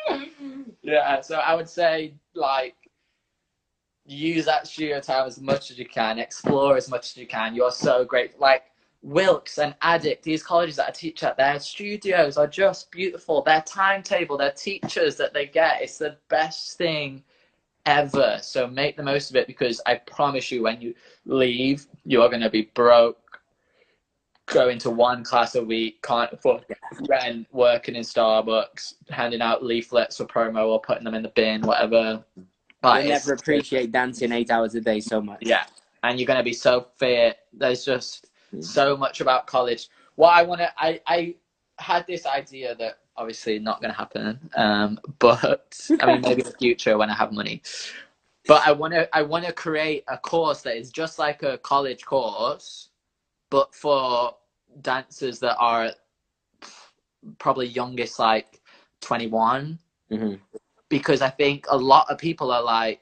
yeah, 0.82 1.20
so 1.20 1.36
I 1.36 1.54
would 1.54 1.68
say 1.68 2.14
like 2.34 2.74
use 4.06 4.44
that 4.44 4.66
studio 4.66 5.00
time 5.00 5.26
as 5.26 5.40
much 5.40 5.70
as 5.70 5.78
you 5.78 5.86
can, 5.86 6.18
explore 6.18 6.76
as 6.76 6.90
much 6.90 7.10
as 7.10 7.16
you 7.16 7.26
can. 7.26 7.54
You're 7.54 7.70
so 7.70 8.04
great. 8.04 8.38
Like 8.38 8.64
Wilkes 9.04 9.58
and 9.58 9.74
Addict, 9.82 10.22
these 10.22 10.42
colleges 10.42 10.76
that 10.76 10.88
I 10.88 10.90
teach 10.90 11.22
at, 11.22 11.36
their 11.36 11.60
studios 11.60 12.38
are 12.38 12.46
just 12.46 12.90
beautiful. 12.90 13.42
Their 13.42 13.60
timetable, 13.60 14.38
their 14.38 14.52
teachers 14.52 15.16
that 15.16 15.34
they 15.34 15.46
get, 15.46 15.82
it's 15.82 15.98
the 15.98 16.16
best 16.30 16.78
thing 16.78 17.22
ever. 17.84 18.38
So 18.40 18.66
make 18.66 18.96
the 18.96 19.02
most 19.02 19.28
of 19.28 19.36
it 19.36 19.46
because 19.46 19.80
I 19.84 19.96
promise 19.96 20.50
you, 20.50 20.62
when 20.62 20.80
you 20.80 20.94
leave, 21.26 21.86
you 22.06 22.22
are 22.22 22.30
going 22.30 22.40
to 22.40 22.50
be 22.50 22.70
broke. 22.74 23.18
Going 24.46 24.78
to 24.80 24.90
one 24.90 25.22
class 25.22 25.54
a 25.54 25.62
week, 25.62 26.02
can't 26.02 26.32
afford 26.32 26.64
rent, 27.08 27.46
working 27.50 27.96
in 27.96 28.02
Starbucks, 28.02 28.94
handing 29.10 29.40
out 29.40 29.64
leaflets 29.64 30.18
for 30.18 30.24
promo 30.26 30.66
or 30.68 30.80
putting 30.80 31.04
them 31.04 31.14
in 31.14 31.22
the 31.22 31.30
bin, 31.30 31.62
whatever. 31.62 32.22
I 32.82 33.02
But 33.02 33.06
never 33.06 33.32
appreciate 33.32 33.90
dancing 33.92 34.32
eight 34.32 34.50
hours 34.50 34.74
a 34.74 34.82
day 34.82 35.00
so 35.00 35.20
much. 35.20 35.42
yeah, 35.42 35.64
and 36.02 36.18
you're 36.18 36.26
going 36.26 36.38
to 36.38 36.44
be 36.44 36.52
so 36.54 36.86
fit. 36.96 37.38
There's 37.52 37.84
just. 37.84 38.28
So 38.60 38.96
much 38.96 39.20
about 39.20 39.46
college. 39.46 39.88
What 40.16 40.30
I 40.30 40.42
want 40.42 40.60
to, 40.60 40.72
I, 40.78 41.00
I 41.06 41.34
had 41.78 42.06
this 42.06 42.26
idea 42.26 42.74
that 42.76 42.98
obviously 43.16 43.58
not 43.58 43.80
going 43.80 43.92
to 43.92 43.96
happen, 43.96 44.38
um, 44.56 44.98
but 45.18 45.90
I 46.00 46.06
mean 46.06 46.20
maybe 46.22 46.42
in 46.42 46.48
the 46.48 46.56
future 46.58 46.98
when 46.98 47.10
I 47.10 47.14
have 47.14 47.32
money. 47.32 47.62
But 48.46 48.66
I 48.66 48.72
want 48.72 48.92
to, 48.94 49.16
I 49.16 49.22
want 49.22 49.44
to 49.46 49.52
create 49.52 50.04
a 50.08 50.18
course 50.18 50.62
that 50.62 50.76
is 50.76 50.90
just 50.90 51.18
like 51.18 51.42
a 51.42 51.58
college 51.58 52.04
course, 52.04 52.90
but 53.50 53.74
for 53.74 54.36
dancers 54.82 55.38
that 55.40 55.56
are 55.58 55.90
probably 57.38 57.66
youngest, 57.66 58.18
like 58.18 58.60
21 59.00 59.78
Mhm. 60.10 60.38
because 60.90 61.22
I 61.22 61.30
think 61.30 61.66
a 61.70 61.76
lot 61.76 62.10
of 62.10 62.18
people 62.18 62.52
are 62.52 62.62
like 62.62 63.00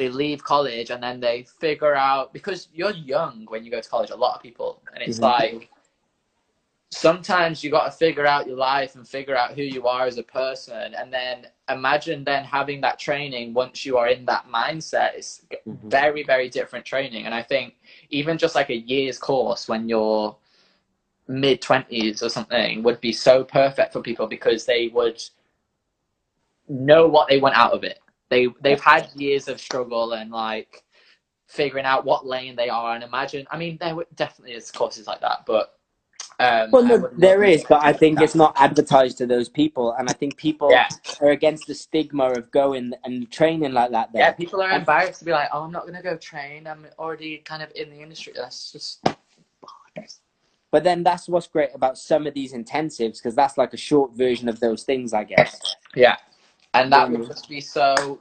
they 0.00 0.08
leave 0.08 0.42
college 0.42 0.88
and 0.90 1.02
then 1.02 1.20
they 1.20 1.42
figure 1.60 1.94
out 1.94 2.32
because 2.32 2.68
you're 2.72 2.92
young 2.92 3.44
when 3.48 3.64
you 3.64 3.70
go 3.70 3.82
to 3.82 3.88
college. 3.88 4.08
A 4.10 4.16
lot 4.16 4.34
of 4.36 4.42
people, 4.42 4.82
and 4.94 5.02
it's 5.02 5.18
Mhm. 5.18 5.22
like 5.22 5.68
sometimes 6.90 7.62
you 7.62 7.70
got 7.70 7.84
to 7.84 7.90
figure 7.92 8.26
out 8.26 8.46
your 8.46 8.56
life 8.56 8.94
and 8.96 9.06
figure 9.06 9.36
out 9.36 9.52
who 9.52 9.62
you 9.62 9.86
are 9.86 10.06
as 10.06 10.16
a 10.16 10.22
person, 10.22 10.94
and 10.94 11.12
then 11.12 11.46
imagine 11.68 12.24
then 12.24 12.44
having 12.44 12.80
that 12.80 12.98
training 12.98 13.52
once 13.52 13.84
you 13.84 13.98
are 13.98 14.08
in 14.08 14.24
that 14.24 14.46
mindset. 14.48 15.10
It's 15.16 15.42
Mhm. 15.66 15.90
very 15.90 16.22
very 16.22 16.48
different 16.48 16.86
training, 16.86 17.26
and 17.26 17.34
I 17.34 17.42
think 17.42 17.74
even 18.08 18.38
just 18.38 18.54
like 18.54 18.70
a 18.70 18.76
year's 18.92 19.18
course 19.18 19.68
when 19.68 19.86
you're 19.86 20.34
mid 21.28 21.60
20s 21.60 22.22
or 22.22 22.30
something 22.30 22.82
would 22.82 23.00
be 23.02 23.12
so 23.12 23.44
perfect 23.44 23.92
for 23.92 24.00
people 24.00 24.26
because 24.26 24.64
they 24.64 24.88
would 24.88 25.22
know 26.68 27.06
what 27.06 27.28
they 27.28 27.38
want 27.38 27.54
out 27.54 27.72
of 27.72 27.84
it. 27.84 28.00
They 28.30 28.48
they've 28.62 28.80
had 28.80 29.10
years 29.14 29.48
of 29.48 29.60
struggle 29.60 30.12
and 30.14 30.30
like 30.30 30.84
figuring 31.48 31.84
out 31.86 32.04
what 32.04 32.26
lane 32.26 32.56
they 32.56 32.68
are 32.68 32.94
and 32.94 33.04
imagine. 33.04 33.46
I 33.50 33.58
mean, 33.58 33.78
there 33.80 33.96
definitely 34.14 34.54
is 34.54 34.70
courses 34.70 35.06
like 35.06 35.20
that, 35.20 35.44
but 35.46 35.74
um, 36.40 36.72
Well, 36.72 36.84
no, 36.84 37.10
there 37.16 37.42
is, 37.44 37.62
to 37.62 37.68
but 37.68 37.84
I 37.84 37.92
think 37.92 38.16
that. 38.16 38.24
it's 38.24 38.34
not 38.36 38.54
advertised 38.56 39.18
to 39.18 39.26
those 39.26 39.48
people, 39.48 39.92
and 39.98 40.08
I 40.08 40.12
think 40.12 40.36
people 40.36 40.70
Yeah, 40.70 40.88
are 41.20 41.30
against 41.30 41.66
the 41.66 41.74
stigma 41.74 42.30
of 42.32 42.50
going 42.50 42.94
and 43.04 43.30
training 43.30 43.72
like 43.72 43.90
that. 43.92 44.12
There, 44.12 44.22
yeah. 44.22 44.32
People 44.32 44.62
are 44.62 44.70
embarrassed 44.72 45.18
to 45.20 45.24
be 45.24 45.32
like, 45.32 45.48
"Oh, 45.52 45.64
I'm 45.64 45.72
not 45.72 45.86
gonna 45.86 46.02
go 46.02 46.16
train. 46.16 46.66
I'm 46.66 46.86
already 46.98 47.38
kind 47.38 47.62
of 47.62 47.72
in 47.74 47.90
the 47.90 48.00
industry." 48.00 48.32
That's 48.36 48.72
just 48.72 49.04
but 50.72 50.84
then 50.84 51.02
that's 51.02 51.28
what's 51.28 51.48
great 51.48 51.70
about 51.74 51.98
some 51.98 52.26
of 52.28 52.34
these 52.34 52.52
intensives 52.52 53.18
because 53.18 53.34
that's 53.34 53.58
like 53.58 53.74
a 53.74 53.78
short 53.78 54.12
version 54.16 54.48
of 54.48 54.60
those 54.60 54.84
things, 54.84 55.12
I 55.12 55.24
guess. 55.24 55.74
Yeah. 55.96 56.16
And 56.74 56.92
that 56.92 57.10
would 57.10 57.26
just 57.26 57.48
be 57.48 57.60
so 57.60 58.20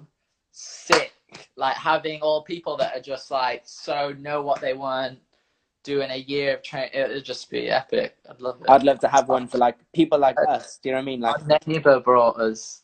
sick. 0.51 1.13
Like 1.55 1.75
having 1.75 2.21
all 2.21 2.41
people 2.43 2.75
that 2.77 2.95
are 2.95 3.01
just 3.01 3.29
like 3.29 3.61
so 3.65 4.13
know 4.19 4.41
what 4.41 4.61
they 4.61 4.73
want, 4.73 5.19
doing 5.83 6.09
a 6.09 6.17
year 6.17 6.55
of 6.55 6.63
training. 6.63 6.91
It 6.93 7.09
would 7.09 7.25
just 7.25 7.49
be 7.49 7.69
epic. 7.69 8.17
I'd 8.29 8.41
love 8.41 8.61
it. 8.61 8.69
I'd 8.69 8.83
love 8.83 8.99
to 8.99 9.07
have 9.07 9.29
one 9.29 9.47
for 9.47 9.57
like 9.59 9.77
people 9.93 10.17
like 10.19 10.37
us. 10.47 10.79
Do 10.81 10.89
you 10.89 10.93
know 10.93 10.99
what 10.99 11.03
I 11.03 11.05
mean? 11.05 11.21
Like, 11.21 11.41
Our 11.49 11.59
neighbour 11.67 11.99
brought 11.99 12.39
us. 12.39 12.83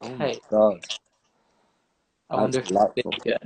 oh 0.00 0.08
my 0.10 0.26
Hey, 0.26 0.40
god, 0.50 0.80
I 2.30 2.36
wonder 2.36 2.60
if 2.60 2.70
it's 2.70 2.84
big. 2.94 3.04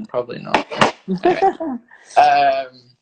Probably 0.08 0.38
not. 0.38 0.66
Um, 2.16 2.96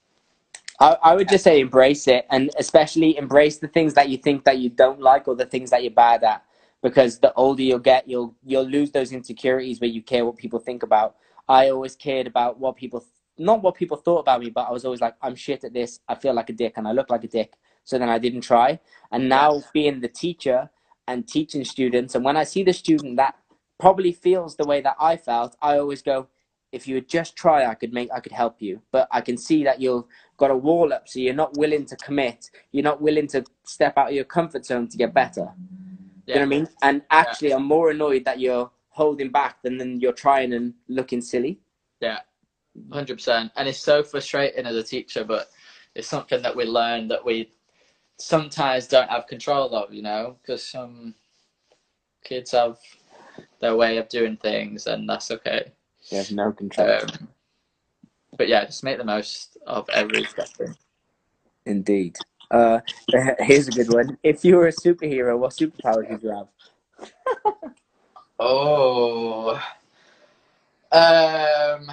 I, 0.80 0.96
I 1.02 1.14
would 1.14 1.28
just 1.28 1.44
say 1.44 1.60
embrace 1.60 2.08
it, 2.08 2.26
and 2.30 2.50
especially 2.58 3.16
embrace 3.16 3.58
the 3.58 3.68
things 3.68 3.94
that 3.94 4.08
you 4.08 4.16
think 4.16 4.44
that 4.44 4.58
you 4.58 4.70
don't 4.70 5.00
like 5.00 5.28
or 5.28 5.36
the 5.36 5.46
things 5.46 5.70
that 5.70 5.82
you're 5.82 5.92
bad 5.92 6.24
at. 6.24 6.44
Because 6.84 7.18
the 7.18 7.32
older 7.32 7.62
you'll 7.62 7.78
get, 7.78 8.06
you'll 8.06 8.36
you'll 8.44 8.68
lose 8.68 8.90
those 8.92 9.10
insecurities 9.10 9.80
where 9.80 9.88
you 9.88 10.02
care 10.02 10.26
what 10.26 10.36
people 10.36 10.58
think 10.58 10.82
about. 10.82 11.16
I 11.48 11.70
always 11.70 11.96
cared 11.96 12.26
about 12.26 12.60
what 12.60 12.76
people, 12.76 13.02
not 13.38 13.62
what 13.62 13.74
people 13.74 13.96
thought 13.96 14.18
about 14.18 14.40
me, 14.40 14.50
but 14.50 14.68
I 14.68 14.70
was 14.70 14.84
always 14.84 15.00
like, 15.00 15.14
I'm 15.22 15.34
shit 15.34 15.64
at 15.64 15.72
this. 15.72 16.00
I 16.08 16.14
feel 16.14 16.34
like 16.34 16.50
a 16.50 16.52
dick, 16.52 16.74
and 16.76 16.86
I 16.86 16.92
look 16.92 17.08
like 17.08 17.24
a 17.24 17.28
dick. 17.28 17.54
So 17.84 17.98
then 17.98 18.10
I 18.10 18.18
didn't 18.18 18.42
try. 18.42 18.78
And 19.10 19.30
now 19.30 19.62
being 19.72 20.00
the 20.00 20.08
teacher 20.08 20.68
and 21.08 21.26
teaching 21.26 21.64
students, 21.64 22.14
and 22.14 22.24
when 22.24 22.36
I 22.36 22.44
see 22.44 22.62
the 22.62 22.74
student 22.74 23.16
that 23.16 23.34
probably 23.78 24.12
feels 24.12 24.56
the 24.56 24.66
way 24.66 24.82
that 24.82 24.96
I 25.00 25.16
felt, 25.16 25.56
I 25.62 25.78
always 25.78 26.02
go, 26.02 26.28
if 26.70 26.86
you 26.86 26.96
would 26.96 27.08
just 27.08 27.34
try, 27.34 27.64
I 27.64 27.74
could 27.74 27.94
make, 27.94 28.10
I 28.12 28.20
could 28.20 28.32
help 28.32 28.60
you. 28.60 28.82
But 28.92 29.08
I 29.10 29.22
can 29.22 29.38
see 29.38 29.64
that 29.64 29.80
you've 29.80 30.04
got 30.36 30.50
a 30.50 30.56
wall 30.56 30.92
up, 30.92 31.08
so 31.08 31.18
you're 31.18 31.32
not 31.32 31.56
willing 31.56 31.86
to 31.86 31.96
commit. 31.96 32.50
You're 32.72 32.84
not 32.84 33.00
willing 33.00 33.28
to 33.28 33.42
step 33.62 33.96
out 33.96 34.08
of 34.08 34.14
your 34.14 34.24
comfort 34.24 34.66
zone 34.66 34.88
to 34.88 34.98
get 34.98 35.14
better. 35.14 35.48
You 36.26 36.34
know 36.34 36.40
what 36.40 36.46
I 36.46 36.48
mean? 36.48 36.68
And 36.82 37.02
actually, 37.10 37.52
I'm 37.52 37.64
more 37.64 37.90
annoyed 37.90 38.24
that 38.24 38.40
you're 38.40 38.70
holding 38.88 39.30
back 39.30 39.62
than 39.62 39.76
than 39.76 40.00
you're 40.00 40.12
trying 40.12 40.52
and 40.52 40.74
looking 40.88 41.20
silly. 41.20 41.60
Yeah, 42.00 42.20
hundred 42.90 43.16
percent. 43.16 43.52
And 43.56 43.68
it's 43.68 43.78
so 43.80 44.02
frustrating 44.02 44.66
as 44.66 44.76
a 44.76 44.82
teacher, 44.82 45.24
but 45.24 45.50
it's 45.94 46.08
something 46.08 46.40
that 46.42 46.56
we 46.56 46.64
learn 46.64 47.08
that 47.08 47.24
we 47.24 47.52
sometimes 48.18 48.86
don't 48.86 49.10
have 49.10 49.26
control 49.26 49.74
of. 49.74 49.92
You 49.92 50.02
know, 50.02 50.36
because 50.40 50.64
some 50.64 51.14
kids 52.24 52.52
have 52.52 52.78
their 53.60 53.76
way 53.76 53.98
of 53.98 54.08
doing 54.08 54.36
things, 54.36 54.86
and 54.86 55.08
that's 55.08 55.30
okay. 55.30 55.72
You 56.10 56.18
have 56.18 56.30
no 56.30 56.52
control. 56.52 56.90
Um, 56.90 57.28
but 58.36 58.48
yeah, 58.48 58.64
just 58.64 58.84
make 58.84 58.98
the 58.98 59.04
most 59.04 59.56
of 59.66 59.88
every 59.90 60.24
second. 60.24 60.76
Indeed. 61.66 62.16
Uh, 62.50 62.80
here's 63.40 63.68
a 63.68 63.72
good 63.72 63.92
one. 63.92 64.18
If 64.22 64.44
you 64.44 64.56
were 64.56 64.68
a 64.68 64.72
superhero, 64.72 65.38
what 65.38 65.52
superpower 65.52 66.08
would 66.08 66.22
you 66.22 66.30
have? 66.30 66.48
Oh. 68.38 69.60
Um. 70.92 71.90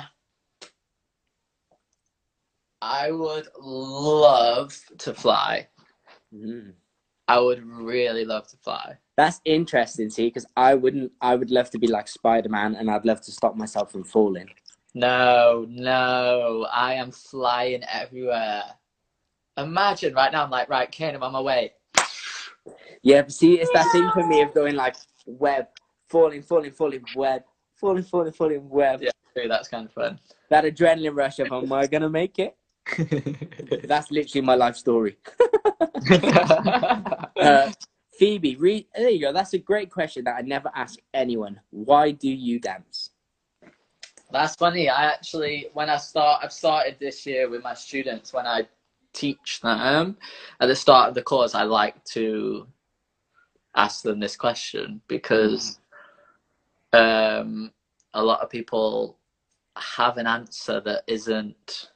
I 2.81 3.11
would 3.11 3.47
love 3.59 4.75
to 4.99 5.13
fly. 5.13 5.67
Mm. 6.33 6.73
I 7.27 7.39
would 7.39 7.63
really 7.63 8.25
love 8.25 8.47
to 8.47 8.57
fly. 8.57 8.97
That's 9.17 9.39
interesting, 9.45 10.09
see, 10.09 10.27
because 10.27 10.45
I 10.57 10.73
wouldn't. 10.73 11.11
I 11.21 11.35
would 11.35 11.51
love 11.51 11.69
to 11.71 11.79
be 11.79 11.87
like 11.87 12.07
Spider 12.07 12.49
Man, 12.49 12.75
and 12.75 12.89
I'd 12.89 13.05
love 13.05 13.21
to 13.21 13.31
stop 13.31 13.55
myself 13.55 13.91
from 13.91 14.03
falling. 14.03 14.49
No, 14.93 15.65
no, 15.69 16.67
I 16.71 16.95
am 16.95 17.11
flying 17.11 17.83
everywhere. 17.83 18.63
Imagine 19.57 20.13
right 20.13 20.31
now, 20.31 20.43
I'm 20.43 20.49
like, 20.49 20.69
right, 20.69 20.91
Kane, 20.91 21.15
I'm 21.15 21.23
on 21.23 21.33
my 21.33 21.41
way. 21.41 21.73
Yeah, 23.03 23.27
see, 23.27 23.59
it's 23.59 23.71
that 23.73 23.91
thing 23.91 24.09
for 24.13 24.25
me 24.25 24.41
of 24.41 24.53
going 24.53 24.75
like 24.75 24.95
web, 25.25 25.67
falling, 26.07 26.43
falling, 26.43 26.71
falling, 26.71 27.03
web, 27.15 27.43
falling, 27.75 28.03
falling, 28.03 28.31
falling, 28.31 28.69
web. 28.69 29.01
Yeah. 29.01 29.11
That's 29.47 29.69
kind 29.69 29.85
of 29.85 29.93
fun. 29.93 30.19
That 30.49 30.65
adrenaline 30.65 31.15
rush 31.15 31.39
of, 31.39 31.51
am 31.51 31.71
I 31.71 31.87
gonna 31.87 32.09
make 32.09 32.37
it? 32.37 32.55
That's 33.87 34.11
literally 34.11 34.45
my 34.45 34.55
life 34.55 34.75
story. 34.75 35.17
Uh, 37.41 37.71
Phoebe, 38.21 38.55
re- 38.55 38.87
there 38.93 39.09
you 39.09 39.19
go. 39.19 39.33
That's 39.33 39.53
a 39.53 39.57
great 39.57 39.89
question 39.89 40.25
that 40.25 40.35
I 40.35 40.41
never 40.41 40.69
ask 40.75 40.99
anyone. 41.11 41.59
Why 41.71 42.11
do 42.11 42.29
you 42.29 42.59
dance? 42.59 43.09
That's 44.31 44.55
funny. 44.55 44.89
I 44.89 45.05
actually, 45.05 45.69
when 45.73 45.89
I 45.89 45.97
start, 45.97 46.41
I've 46.43 46.53
started 46.53 46.97
this 46.99 47.25
year 47.25 47.49
with 47.49 47.63
my 47.63 47.73
students. 47.73 48.31
When 48.31 48.45
I 48.45 48.67
teach 49.13 49.61
them 49.61 50.17
at 50.59 50.67
the 50.67 50.75
start 50.75 51.09
of 51.09 51.15
the 51.15 51.21
course, 51.21 51.55
I 51.55 51.63
like 51.63 52.03
to 52.05 52.67
ask 53.75 54.03
them 54.03 54.19
this 54.19 54.35
question 54.35 55.01
because 55.07 55.79
um, 56.93 57.71
a 58.13 58.23
lot 58.23 58.41
of 58.41 58.49
people 58.49 59.17
have 59.77 60.17
an 60.17 60.27
answer 60.27 60.81
that 60.81 61.03
isn't 61.07 61.91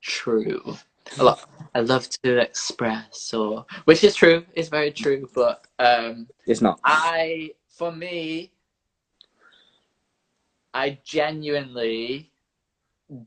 true. 0.00 0.76
A 1.18 1.24
lot. 1.24 1.48
I 1.74 1.80
love 1.80 2.08
to 2.22 2.38
express, 2.38 3.34
or 3.34 3.66
which 3.84 4.04
is 4.04 4.14
true, 4.14 4.44
is 4.54 4.68
very 4.68 4.92
true, 4.92 5.28
but 5.34 5.66
um, 5.78 6.28
It's 6.46 6.60
not. 6.60 6.80
I, 6.84 7.52
for 7.68 7.92
me, 7.92 8.52
I 10.74 10.98
genuinely 11.04 12.30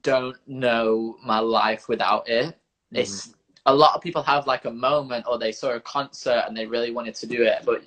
don't 0.01 0.37
know 0.47 1.17
my 1.23 1.39
life 1.39 1.87
without 1.87 2.27
it. 2.27 2.57
It's 2.91 3.33
a 3.65 3.73
lot 3.73 3.95
of 3.95 4.01
people 4.01 4.23
have 4.23 4.47
like 4.47 4.65
a 4.65 4.71
moment 4.71 5.25
or 5.27 5.37
they 5.37 5.51
saw 5.51 5.71
a 5.71 5.79
concert 5.79 6.43
and 6.47 6.55
they 6.55 6.65
really 6.65 6.91
wanted 6.91 7.15
to 7.15 7.27
do 7.27 7.43
it. 7.43 7.63
But 7.65 7.83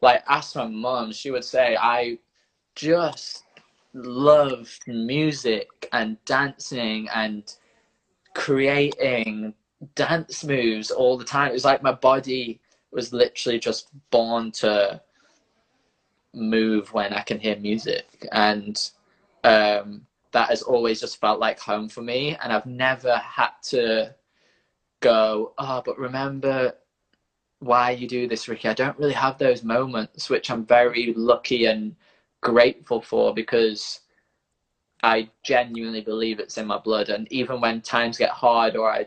like 0.00 0.22
ask 0.28 0.56
my 0.56 0.66
mom, 0.66 1.12
she 1.12 1.30
would 1.30 1.44
say, 1.44 1.76
I 1.76 2.18
just 2.74 3.44
love 3.94 4.78
music 4.86 5.88
and 5.92 6.22
dancing 6.24 7.08
and 7.14 7.54
creating 8.34 9.54
dance 9.94 10.44
moves 10.44 10.90
all 10.90 11.16
the 11.16 11.24
time. 11.24 11.50
It 11.50 11.54
was 11.54 11.64
like 11.64 11.82
my 11.82 11.92
body 11.92 12.60
was 12.90 13.12
literally 13.12 13.58
just 13.58 13.88
born 14.10 14.50
to 14.52 15.00
move 16.34 16.92
when 16.92 17.12
I 17.12 17.22
can 17.22 17.38
hear 17.38 17.56
music. 17.56 18.26
And 18.32 18.78
um, 19.44 20.06
that 20.32 20.50
has 20.50 20.62
always 20.62 21.00
just 21.00 21.20
felt 21.20 21.40
like 21.40 21.58
home 21.58 21.88
for 21.88 22.02
me. 22.02 22.36
And 22.42 22.52
I've 22.52 22.66
never 22.66 23.16
had 23.16 23.50
to 23.64 24.14
go, 25.02 25.52
oh, 25.58 25.82
but 25.84 25.98
remember 25.98 26.74
why 27.58 27.90
you 27.90 28.08
do 28.08 28.26
this, 28.26 28.48
Ricky. 28.48 28.68
I 28.68 28.74
don't 28.74 28.98
really 28.98 29.12
have 29.12 29.38
those 29.38 29.62
moments, 29.62 30.30
which 30.30 30.50
I'm 30.50 30.64
very 30.64 31.12
lucky 31.16 31.66
and 31.66 31.94
grateful 32.40 33.02
for 33.02 33.34
because 33.34 34.00
I 35.02 35.28
genuinely 35.44 36.00
believe 36.00 36.40
it's 36.40 36.58
in 36.58 36.66
my 36.66 36.78
blood. 36.78 37.08
And 37.08 37.30
even 37.30 37.60
when 37.60 37.80
times 37.82 38.18
get 38.18 38.30
hard 38.30 38.76
or 38.76 38.90
I, 38.90 39.06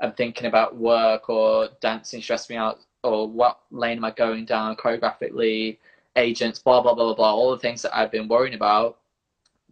I'm 0.00 0.12
thinking 0.12 0.46
about 0.46 0.76
work 0.76 1.28
or 1.30 1.70
dancing 1.80 2.20
stress 2.20 2.50
me 2.50 2.56
out 2.56 2.80
or 3.02 3.28
what 3.28 3.60
lane 3.70 3.98
am 3.98 4.04
I 4.04 4.10
going 4.10 4.44
down 4.44 4.76
choreographically, 4.76 5.78
agents, 6.16 6.58
blah, 6.58 6.80
blah, 6.80 6.94
blah, 6.94 7.06
blah, 7.06 7.14
blah, 7.14 7.34
all 7.34 7.52
the 7.52 7.58
things 7.58 7.82
that 7.82 7.96
I've 7.96 8.10
been 8.10 8.28
worrying 8.28 8.54
about, 8.54 8.98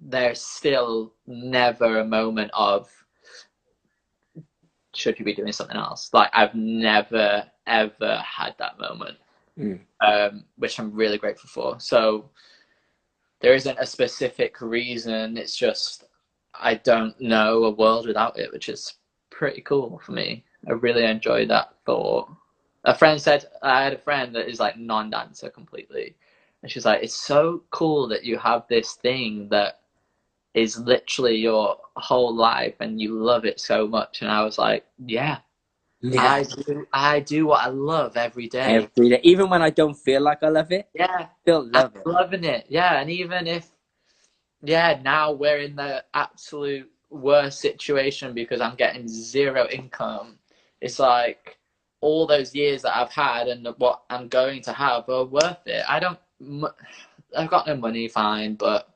there's 0.01 0.41
still 0.41 1.13
never 1.27 2.01
a 2.01 2.05
moment 2.05 2.51
of 2.55 2.89
should 4.97 5.19
you 5.19 5.25
be 5.25 5.35
doing 5.35 5.53
something 5.53 5.77
else? 5.77 6.11
Like 6.13 6.31
I've 6.33 6.55
never 6.55 7.45
ever 7.67 8.17
had 8.19 8.55
that 8.59 8.79
moment, 8.79 9.19
Mm. 9.59 9.81
um, 10.01 10.45
which 10.57 10.79
I'm 10.79 10.93
really 10.93 11.19
grateful 11.19 11.49
for. 11.49 11.81
So 11.81 12.31
there 13.41 13.55
isn't 13.55 13.79
a 13.79 13.87
specific 13.87 14.61
reason. 14.61 15.37
It's 15.37 15.57
just 15.57 16.05
I 16.55 16.75
don't 16.75 17.19
know 17.21 17.65
a 17.65 17.71
world 17.71 18.07
without 18.07 18.39
it, 18.39 18.53
which 18.53 18.69
is 18.69 18.95
pretty 19.31 19.61
cool 19.63 19.99
for 20.05 20.13
me. 20.13 20.45
I 20.69 20.73
really 20.73 21.05
enjoy 21.05 21.47
that 21.47 21.75
thought. 21.85 22.31
A 22.85 22.95
friend 22.95 23.21
said 23.21 23.47
I 23.63 23.83
had 23.83 23.93
a 23.93 23.99
friend 23.99 24.35
that 24.35 24.49
is 24.49 24.61
like 24.61 24.79
non-dancer 24.79 25.51
completely, 25.51 26.17
and 26.63 26.71
she's 26.71 26.85
like, 26.85 27.03
"It's 27.03 27.15
so 27.15 27.65
cool 27.71 28.07
that 28.09 28.25
you 28.25 28.39
have 28.39 28.67
this 28.69 28.95
thing 28.95 29.49
that 29.51 29.81
is 30.55 30.79
literally 30.79 31.37
your 31.37 31.77
whole 31.97 32.35
life 32.35 32.77
and 32.81 33.01
you 33.01 33.15
love 33.19 33.45
it 33.45 33.61
so 33.61 33.87
much." 33.87 34.23
And 34.23 34.31
I 34.31 34.45
was 34.45 34.59
like, 34.59 34.87
"Yeah, 34.99 35.39
I 36.13 36.43
do. 36.43 36.87
I 36.93 37.21
do 37.21 37.47
what 37.47 37.65
I 37.65 37.69
love 37.69 38.17
every 38.17 38.49
day. 38.49 38.89
Every 38.97 39.09
day. 39.11 39.21
Even 39.23 39.49
when 39.49 39.63
I 39.63 39.71
don't 39.71 39.95
feel 39.95 40.21
like 40.23 40.43
I 40.43 40.49
love 40.49 40.71
it, 40.71 40.89
yeah, 40.95 41.07
I 41.19 41.29
still 41.43 41.65
love 41.71 41.93
I'm 41.95 42.01
it. 42.01 42.07
loving 42.07 42.45
it. 42.45 42.67
Yeah, 42.69 43.01
and 43.01 43.11
even 43.11 43.47
if, 43.47 43.71
yeah, 44.63 45.01
now 45.03 45.33
we're 45.33 45.59
in 45.59 45.77
the 45.77 46.05
absolute 46.13 46.91
worst 47.11 47.61
situation 47.61 48.35
because 48.35 48.61
I'm 48.61 48.77
getting 48.77 49.09
zero 49.09 49.67
income. 49.69 50.39
It's 50.81 50.99
like 50.99 51.59
all 52.01 52.27
those 52.27 52.55
years 52.55 52.83
that 52.83 52.97
I've 52.97 53.13
had 53.13 53.49
and 53.49 53.67
what 53.79 54.03
I'm 54.11 54.29
going 54.29 54.61
to 54.63 54.73
have 54.73 55.09
are 55.09 55.25
worth 55.25 55.67
it. 55.67 55.85
I 55.89 56.01
don't. 56.01 56.19
I've 57.37 57.51
got 57.51 57.67
no 57.67 57.77
money, 57.77 58.09
fine, 58.09 58.55
but 58.55 58.94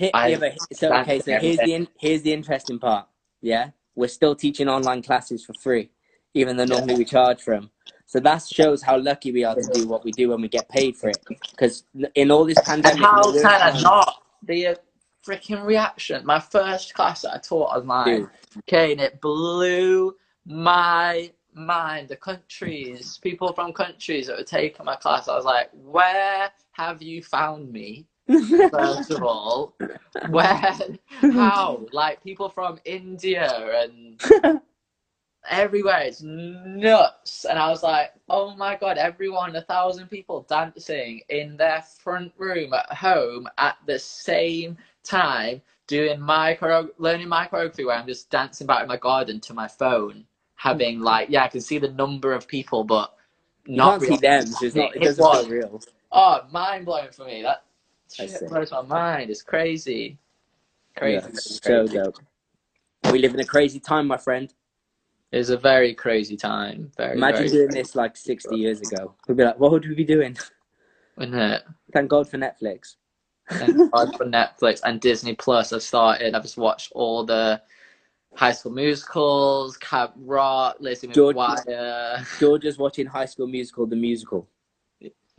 Here, 0.00 0.10
I 0.14 0.28
yeah, 0.28 0.38
but, 0.38 0.78
so 0.78 0.94
okay, 1.00 1.20
so 1.20 1.38
here's 1.38 1.58
the 1.58 1.74
in, 1.74 1.86
here's 1.98 2.22
the 2.22 2.32
interesting 2.32 2.78
part. 2.78 3.06
Yeah, 3.42 3.68
we're 3.94 4.08
still 4.08 4.34
teaching 4.34 4.66
online 4.66 5.02
classes 5.02 5.44
for 5.44 5.52
free, 5.52 5.90
even 6.32 6.56
though 6.56 6.64
normally 6.64 6.94
we 6.94 7.04
charge 7.04 7.42
for 7.42 7.54
them. 7.54 7.70
So 8.06 8.18
that 8.20 8.42
shows 8.42 8.82
how 8.82 8.96
lucky 8.96 9.30
we 9.30 9.44
are 9.44 9.54
to 9.54 9.70
do 9.74 9.86
what 9.86 10.02
we 10.02 10.10
do 10.12 10.30
when 10.30 10.40
we 10.40 10.48
get 10.48 10.70
paid 10.70 10.96
for 10.96 11.10
it. 11.10 11.18
Because 11.50 11.84
in 12.14 12.30
all 12.30 12.46
this 12.46 12.56
and 12.56 12.82
pandemic, 12.82 13.02
how 13.02 13.30
can 13.30 13.44
I 13.44 13.78
not 13.82 14.22
be 14.46 14.64
a 14.64 14.76
freaking 15.22 15.66
reaction? 15.66 16.24
My 16.24 16.40
first 16.40 16.94
class 16.94 17.20
that 17.20 17.34
I 17.34 17.38
taught 17.38 17.76
online. 17.76 18.06
Dude, 18.06 18.30
Okay, 18.60 18.92
and 18.92 19.02
it 19.02 19.20
blew 19.20 20.16
my 20.46 21.30
mind. 21.52 22.08
The 22.08 22.16
countries, 22.16 23.18
people 23.22 23.52
from 23.52 23.74
countries 23.74 24.28
that 24.28 24.38
were 24.38 24.44
taking 24.44 24.86
my 24.86 24.96
class, 24.96 25.28
I 25.28 25.36
was 25.36 25.44
like, 25.44 25.68
where 25.74 26.50
have 26.72 27.02
you 27.02 27.22
found 27.22 27.70
me? 27.70 28.06
First 28.70 29.10
of 29.10 29.22
all, 29.22 29.76
where, 30.24 30.76
how? 31.28 31.86
Like 31.92 32.22
people 32.24 32.48
from 32.50 32.78
India 32.84 33.82
and 33.84 34.20
everywhere. 35.48 36.00
It's 36.02 36.22
nuts. 36.22 37.46
And 37.46 37.58
I 37.58 37.68
was 37.70 37.82
like, 37.82 38.12
oh 38.28 38.56
my 38.56 38.76
God, 38.76 38.98
everyone, 38.98 39.56
a 39.56 39.62
thousand 39.62 40.08
people 40.08 40.46
dancing 40.48 41.22
in 41.30 41.56
their 41.58 41.82
front 41.82 42.32
room 42.38 42.72
at 42.74 42.92
home 42.92 43.48
at 43.58 43.78
the 43.86 43.98
same 43.98 44.78
time, 45.04 45.62
doing 45.88 46.20
my 46.20 46.56
choreo- 46.60 46.90
learning 46.98 47.28
my 47.28 47.48
choreography 47.48 47.86
where 47.86 47.96
I'm 47.98 48.06
just 48.08 48.30
dancing 48.30 48.66
back 48.66 48.82
in 48.82 48.88
my 48.88 48.98
garden 48.98 49.40
to 49.42 49.54
my 49.54 49.68
phone, 49.68 50.26
having 50.56 51.00
like, 51.00 51.30
yeah, 51.30 51.44
I 51.44 51.48
can 51.48 51.62
see 51.62 51.78
the 51.78 51.90
number 51.92 52.32
of 52.34 52.48
people, 52.48 52.84
but 52.84 53.14
you 53.74 53.82
not 53.82 53.82
can't 53.82 54.02
see 54.02 54.16
really. 54.16 54.18
them, 54.18 54.52
so 54.52 54.66
it's 54.66 54.76
not. 54.76 54.96
It 54.96 55.02
It 55.02 55.18
was. 55.18 55.48
real. 55.48 55.82
Oh, 56.12 56.40
mind 56.52 56.86
blowing 56.86 57.10
for 57.12 57.26
me. 57.26 57.42
That 57.42 57.64
shit 58.14 58.48
blows 58.48 58.70
my 58.72 58.82
mind. 58.82 59.30
It's 59.30 59.42
crazy. 59.42 60.18
Yeah, 60.96 61.20
Crazy. 61.20 61.34
so 61.36 61.60
crazy. 61.86 61.94
dope. 61.98 62.16
We 63.12 63.18
live 63.20 63.34
in 63.34 63.40
a 63.40 63.44
crazy 63.44 63.80
time, 63.80 64.06
my 64.06 64.16
friend. 64.16 64.52
It's 65.32 65.48
a 65.48 65.56
very 65.56 65.94
crazy 65.94 66.36
time. 66.36 66.90
Very, 66.96 67.16
Imagine 67.16 67.36
very 67.38 67.48
doing 67.50 67.68
this 67.70 67.94
like 67.94 68.16
60 68.16 68.56
years 68.56 68.80
ago. 68.80 69.14
We'd 69.28 69.36
be 69.36 69.44
like, 69.44 69.58
what 69.60 69.70
would 69.70 69.86
we 69.88 69.94
be 69.94 70.04
doing? 70.04 70.36
isn't 71.20 71.34
it? 71.38 71.62
Thank 71.92 72.08
God 72.10 72.28
for 72.28 72.36
Netflix. 72.38 72.96
Thank 73.50 73.90
God 73.92 74.16
for 74.16 74.26
Netflix 74.26 74.80
and 74.84 75.00
Disney 75.00 75.34
Plus. 75.34 75.72
I've 75.72 75.82
started. 75.82 76.34
I've 76.34 76.42
just 76.42 76.56
watched 76.56 76.92
all 76.94 77.24
the 77.24 77.60
High 78.34 78.52
School 78.52 78.72
Musicals, 78.72 79.76
Camp 79.76 80.12
Rock, 80.16 80.76
Lizzie 80.80 81.08
George- 81.08 81.36
McGuire. 81.36 82.38
Georgia's 82.40 82.78
watching 82.78 83.06
High 83.06 83.24
School 83.26 83.46
Musical, 83.46 83.86
the 83.86 83.96
musical. 83.96 84.48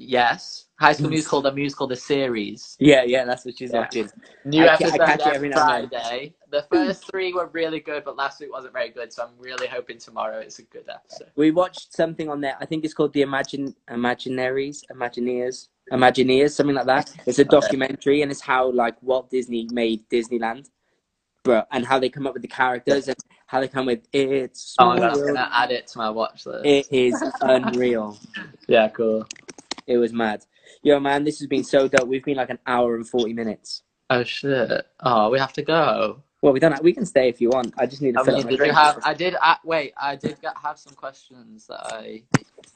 Yes, 0.01 0.65
High 0.79 0.93
School 0.93 1.09
Musical, 1.09 1.41
the 1.41 1.51
musical, 1.51 1.85
the 1.85 1.95
series. 1.95 2.75
Yeah, 2.79 3.03
yeah, 3.03 3.23
that's 3.23 3.45
what 3.45 3.57
she's 3.57 3.71
Yeah. 3.71 3.81
watching. 3.81 4.09
New 4.45 4.63
I 4.63 4.67
ca- 4.67 4.73
I 4.73 4.75
episode 4.89 4.97
catch 4.97 5.19
every 5.21 5.35
every 5.35 5.49
now 5.49 5.75
and 5.75 5.89
Friday. 5.91 6.33
The 6.49 6.63
first 6.63 7.09
three 7.09 7.31
were 7.33 7.47
really 7.47 7.79
good, 7.79 8.03
but 8.03 8.15
last 8.15 8.39
week 8.39 8.51
wasn't 8.51 8.73
very 8.73 8.89
good. 8.89 9.13
So 9.13 9.23
I'm 9.23 9.37
really 9.37 9.67
hoping 9.67 9.99
tomorrow 9.99 10.39
it's 10.39 10.57
a 10.59 10.63
good 10.63 10.89
episode. 10.89 11.29
We 11.35 11.51
watched 11.51 11.93
something 11.93 12.29
on 12.29 12.41
there. 12.41 12.57
I 12.59 12.65
think 12.65 12.83
it's 12.83 12.95
called 12.95 13.13
the 13.13 13.21
Imagine 13.21 13.75
Imaginaries, 13.89 14.83
Imagineers, 14.91 15.67
Imagineers, 15.91 16.51
something 16.51 16.75
like 16.75 16.87
that. 16.87 17.13
It's 17.27 17.39
a 17.39 17.45
documentary, 17.45 18.23
and 18.23 18.31
it's 18.31 18.41
how 18.41 18.71
like 18.71 19.01
Walt 19.03 19.29
Disney 19.29 19.67
made 19.71 20.09
Disneyland, 20.09 20.69
bro, 21.43 21.63
and 21.71 21.85
how 21.85 21.99
they 21.99 22.09
come 22.09 22.25
up 22.25 22.33
with 22.33 22.41
the 22.41 22.47
characters 22.47 23.07
and 23.07 23.17
how 23.45 23.59
they 23.59 23.67
come 23.67 23.85
with 23.85 24.07
it's. 24.13 24.75
Oh 24.79 24.87
my 24.87 24.99
god, 24.99 25.13
I'm 25.13 25.25
gonna 25.27 25.49
add 25.53 25.71
it 25.71 25.87
to 25.87 25.97
my 25.99 26.09
watch 26.09 26.47
list. 26.47 26.65
It 26.65 26.87
is 26.91 27.21
unreal. 27.41 28.17
yeah, 28.67 28.89
cool. 28.89 29.27
It 29.91 29.97
was 29.97 30.13
mad. 30.13 30.45
Yo, 30.83 30.99
man, 30.99 31.23
this 31.25 31.39
has 31.39 31.47
been 31.47 31.63
so 31.63 31.87
dope. 31.87 32.07
We've 32.07 32.23
been 32.23 32.37
like 32.37 32.49
an 32.49 32.59
hour 32.65 32.95
and 32.95 33.07
forty 33.07 33.33
minutes. 33.33 33.83
Oh 34.09 34.23
shit. 34.23 34.87
Oh, 35.01 35.29
we 35.29 35.37
have 35.37 35.53
to 35.53 35.61
go. 35.61 36.23
Well, 36.41 36.53
we 36.53 36.59
don't. 36.59 36.71
Have, 36.71 36.81
we 36.81 36.93
can 36.93 37.05
stay 37.05 37.27
if 37.27 37.41
you 37.41 37.49
want. 37.49 37.73
I 37.77 37.85
just 37.85 38.01
need 38.01 38.13
to 38.15 38.21
I 38.21 38.23
mean, 38.23 38.47
did 38.47 38.59
you 38.59 38.71
have? 38.71 38.99
I 39.03 39.13
did. 39.13 39.35
Uh, 39.41 39.55
wait, 39.63 39.93
I 39.99 40.15
did 40.15 40.41
get, 40.41 40.53
have 40.57 40.79
some 40.79 40.93
questions 40.93 41.67
that 41.67 41.85
I 41.85 42.23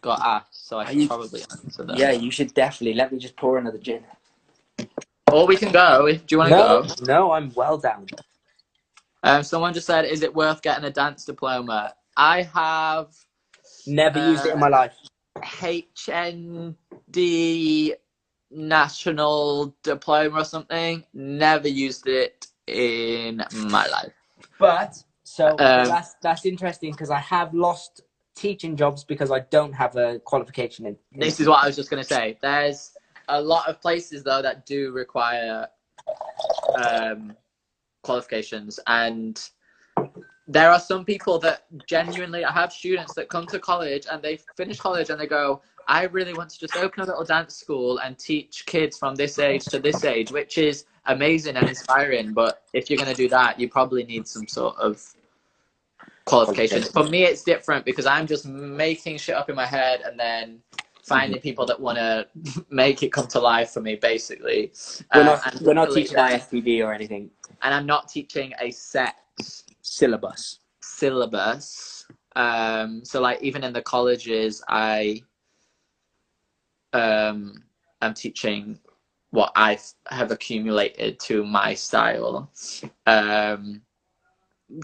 got 0.01 0.19
asked, 0.19 0.67
so 0.67 0.77
I 0.77 0.93
should 0.93 1.07
probably 1.07 1.41
answer 1.49 1.83
them. 1.83 1.95
Yeah, 1.97 2.11
you 2.11 2.31
should 2.31 2.53
definitely. 2.53 2.95
Let 2.95 3.11
me 3.11 3.17
just 3.17 3.37
pour 3.37 3.57
another 3.57 3.77
gin. 3.77 4.03
Or 5.31 5.47
we 5.47 5.55
can 5.55 5.71
go. 5.71 6.05
If, 6.05 6.27
do 6.27 6.35
you 6.35 6.39
want 6.39 6.51
to 6.51 6.57
No, 6.57 6.83
go? 6.83 7.05
no, 7.05 7.31
I'm 7.31 7.53
well 7.55 7.77
down. 7.77 8.07
Um, 9.23 9.41
someone 9.41 9.73
just 9.73 9.87
said, 9.87 10.05
"Is 10.05 10.21
it 10.21 10.35
worth 10.35 10.61
getting 10.61 10.83
a 10.83 10.91
dance 10.91 11.25
diploma?" 11.25 11.95
I 12.17 12.43
have 12.43 13.15
Never 13.87 14.31
used 14.31 14.45
it 14.45 14.53
in 14.53 14.59
my 14.59 14.67
life. 14.67 14.95
HND 15.57 16.75
national 18.51 19.75
diploma 19.83 20.41
or 20.41 20.45
something. 20.45 21.03
Never 21.13 21.67
used 21.67 22.07
it 22.07 22.47
in 22.67 23.43
my 23.51 23.87
life. 23.87 24.13
But 24.59 25.03
so 25.23 25.49
Um, 25.59 25.87
that's 25.87 26.15
that's 26.21 26.45
interesting 26.45 26.91
because 26.91 27.09
I 27.09 27.19
have 27.19 27.53
lost 27.53 28.01
teaching 28.35 28.75
jobs 28.75 29.03
because 29.03 29.31
I 29.31 29.39
don't 29.39 29.73
have 29.73 29.95
a 29.95 30.19
qualification 30.19 30.85
in. 30.85 30.97
This 31.13 31.39
is 31.39 31.47
what 31.47 31.63
I 31.63 31.67
was 31.67 31.75
just 31.75 31.89
gonna 31.89 32.03
say. 32.03 32.37
There's 32.41 32.95
a 33.27 33.41
lot 33.41 33.67
of 33.67 33.81
places 33.81 34.23
though 34.23 34.41
that 34.41 34.65
do 34.65 34.91
require 34.91 35.67
um, 36.75 37.35
qualifications, 38.03 38.79
and 38.87 39.41
there 40.47 40.69
are 40.71 40.79
some 40.79 41.03
people 41.05 41.39
that 41.39 41.65
genuinely. 41.87 42.45
I 42.45 42.51
have 42.51 42.71
students 42.71 43.13
that 43.15 43.29
come 43.29 43.45
to 43.47 43.59
college 43.59 44.05
and 44.11 44.21
they 44.21 44.39
finish 44.55 44.79
college 44.79 45.09
and 45.09 45.19
they 45.19 45.27
go, 45.27 45.61
"I 45.87 46.03
really 46.03 46.33
want 46.33 46.49
to 46.51 46.59
just 46.59 46.75
open 46.75 47.01
a 47.03 47.05
little 47.05 47.23
dance 47.23 47.55
school 47.55 47.97
and 47.99 48.17
teach 48.17 48.65
kids 48.65 48.97
from 48.97 49.15
this 49.15 49.39
age 49.39 49.65
to 49.65 49.79
this 49.79 50.03
age," 50.03 50.31
which 50.31 50.57
is 50.57 50.85
amazing 51.07 51.55
and 51.55 51.67
inspiring. 51.67 52.33
But 52.33 52.63
if 52.73 52.89
you're 52.89 52.99
gonna 52.99 53.15
do 53.15 53.29
that, 53.29 53.59
you 53.59 53.69
probably 53.69 54.03
need 54.03 54.27
some 54.27 54.47
sort 54.47 54.75
of 54.77 55.01
qualifications. 56.25 56.89
For 56.89 57.03
me, 57.03 57.23
it's 57.23 57.43
different 57.43 57.85
because 57.85 58.05
I'm 58.05 58.27
just 58.27 58.45
making 58.45 59.17
shit 59.17 59.35
up 59.35 59.49
in 59.49 59.55
my 59.55 59.65
head 59.65 60.01
and 60.01 60.19
then 60.19 60.61
finding 61.03 61.39
people 61.39 61.65
that 61.67 61.79
want 61.79 61.97
to 61.99 62.27
make 62.69 63.03
it 63.03 63.11
come 63.11 63.27
to 63.27 63.39
life 63.39 63.69
for 63.71 63.81
me, 63.81 63.95
basically. 63.95 64.71
We're 65.13 65.21
Uh, 65.21 65.25
not, 65.25 65.53
and 65.53 65.61
we're 65.61 65.73
not 65.75 65.91
teaching 65.91 66.17
ISTD 66.17 66.81
or 66.83 66.93
anything. 66.93 67.29
and 67.61 67.73
I'm 67.73 67.85
not 67.85 68.09
teaching 68.09 68.53
a 68.59 68.71
set 68.71 69.15
Syllabus. 69.85 70.59
syllabus. 70.81 72.07
Um, 72.35 73.05
so 73.05 73.21
like 73.21 73.41
even 73.41 73.63
in 73.63 73.71
the 73.71 73.83
colleges, 73.83 74.61
I 74.67 75.21
um, 76.91 77.63
i'm 78.01 78.13
teaching 78.13 78.79
what 79.29 79.51
I 79.55 79.77
have 80.09 80.31
accumulated 80.31 81.19
to 81.21 81.45
my 81.45 81.75
style. 81.75 82.51
Um, 83.05 83.81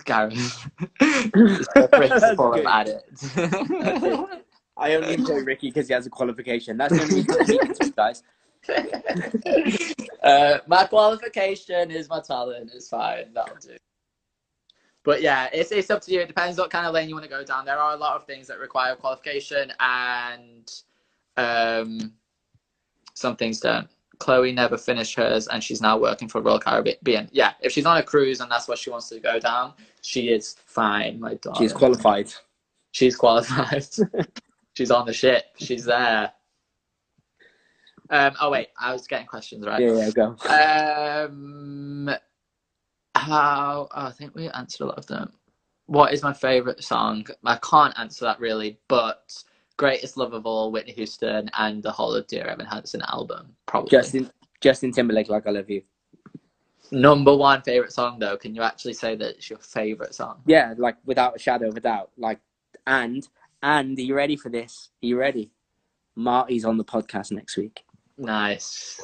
Gareth, 0.06 0.70
is 1.00 1.68
the 1.76 1.90
principle 1.92 2.54
about 2.54 2.88
it. 2.88 3.04
I 4.78 4.96
only 4.96 5.16
enjoy 5.16 5.40
Ricky 5.40 5.70
because 5.70 5.88
he 5.88 5.94
has 5.94 6.06
a 6.06 6.10
qualification. 6.10 6.78
That's 6.78 6.94
the 6.94 7.02
only 7.02 7.16
reason 7.16 7.34
I'm 7.34 7.46
speaking 7.46 7.74
to 7.74 7.86
you 7.86 7.92
guys. 7.92 8.24
uh, 10.24 10.60
my 10.68 10.86
qualification 10.86 11.90
is 11.90 12.08
my 12.08 12.20
talent. 12.20 12.72
It's 12.74 12.90
fine. 12.90 13.34
That'll 13.34 13.56
do. 13.56 13.78
But 15.04 15.22
yeah, 15.22 15.50
it's 15.52 15.72
it's 15.72 15.90
up 15.90 16.02
to 16.04 16.12
you. 16.12 16.22
It 16.22 16.28
depends 16.28 16.58
what 16.58 16.70
kind 16.70 16.86
of 16.86 16.94
lane 16.94 17.10
you 17.10 17.16
want 17.16 17.26
to 17.26 17.30
go 17.30 17.44
down. 17.44 17.66
There 17.66 17.78
are 17.78 17.94
a 17.94 17.98
lot 17.98 18.16
of 18.16 18.26
things 18.26 18.48
that 18.48 18.60
require 18.60 18.96
qualification, 18.96 19.74
and 19.80 20.72
um, 21.38 22.14
some 23.14 23.36
things 23.36 23.60
don't. 23.60 23.88
Chloe 24.20 24.52
never 24.52 24.78
finished 24.78 25.16
hers, 25.16 25.48
and 25.48 25.64
she's 25.64 25.82
now 25.82 25.98
working 25.98 26.28
for 26.28 26.42
Royal 26.42 26.60
Caribbean. 26.60 27.28
Yeah, 27.32 27.54
if 27.62 27.72
she's 27.72 27.88
on 27.88 27.98
a 27.98 28.04
cruise 28.04 28.40
and 28.40 28.52
that's 28.52 28.68
what 28.68 28.78
she 28.78 28.92
wants 28.92 29.10
to 29.10 29.20
go 29.20 29.40
down, 29.40 29.74
she 30.02 30.30
is 30.30 30.58
fine, 30.66 31.20
my 31.20 31.34
darling. 31.36 31.60
She's 31.60 31.74
qualified. 31.74 32.32
She's 32.92 33.16
qualified. 33.16 33.88
she's 34.74 34.92
on 34.92 35.08
the 35.08 35.14
ship. 35.14 35.46
She's 35.58 35.86
there. 35.86 36.32
Um, 38.12 38.34
oh 38.40 38.52
wait, 38.52 38.68
I 38.78 38.94
was 38.94 39.08
getting 39.08 39.26
questions 39.26 39.66
right. 39.66 39.82
Yeah, 39.82 39.96
yeah, 39.96 40.12
go. 40.12 41.26
Um, 41.26 42.16
how? 43.22 43.88
Oh, 43.94 44.08
I 44.08 44.12
think 44.12 44.36
we 44.36 44.50
answered 44.50 44.84
a 44.84 44.88
lot 44.88 44.98
of 44.98 45.08
them. 45.08 45.32
What 45.86 46.14
is 46.14 46.24
my 46.24 46.34
favorite 46.34 46.84
song? 46.84 47.26
I 47.44 47.58
can't 47.58 47.98
answer 48.00 48.26
that 48.26 48.40
really, 48.40 48.80
but 48.88 49.32
greatest 49.78 50.18
love 50.18 50.34
of 50.34 50.46
all, 50.46 50.72
Whitney 50.72 50.94
Houston, 50.94 51.50
and 51.58 51.82
the 51.84 51.92
whole 51.92 52.14
of 52.14 52.28
Dear 52.28 52.48
Evan 52.48 52.66
Hansen 52.66 53.02
album, 53.08 53.56
probably. 53.66 53.90
Justin 53.90 54.32
Justin 54.62 54.92
Timberlake, 54.92 55.30
like 55.30 55.48
I 55.48 55.52
love 55.52 55.70
you. 55.70 55.82
Number 56.92 57.36
one 57.36 57.62
favorite 57.62 57.94
song 57.94 58.20
though. 58.20 58.38
Can 58.38 58.54
you 58.54 58.62
actually 58.62 58.94
say 58.94 59.16
that 59.16 59.36
it's 59.38 59.50
your 59.50 59.60
favorite 59.60 60.14
song? 60.14 60.42
Yeah, 60.46 60.74
like 60.78 60.98
without 61.06 61.36
a 61.36 61.40
shadow 61.40 61.70
of 61.70 61.78
a 61.78 61.80
doubt. 61.80 62.12
Like, 62.18 62.40
and 62.86 63.28
and 63.64 63.98
are 63.98 64.02
you 64.02 64.16
ready 64.16 64.36
for 64.36 64.50
this? 64.50 64.90
Are 65.02 65.08
you 65.08 65.18
ready? 65.18 65.52
Marty's 66.16 66.66
on 66.66 66.78
the 66.78 66.84
podcast 66.84 67.32
next 67.32 67.58
week. 67.58 67.84
Nice, 68.18 69.02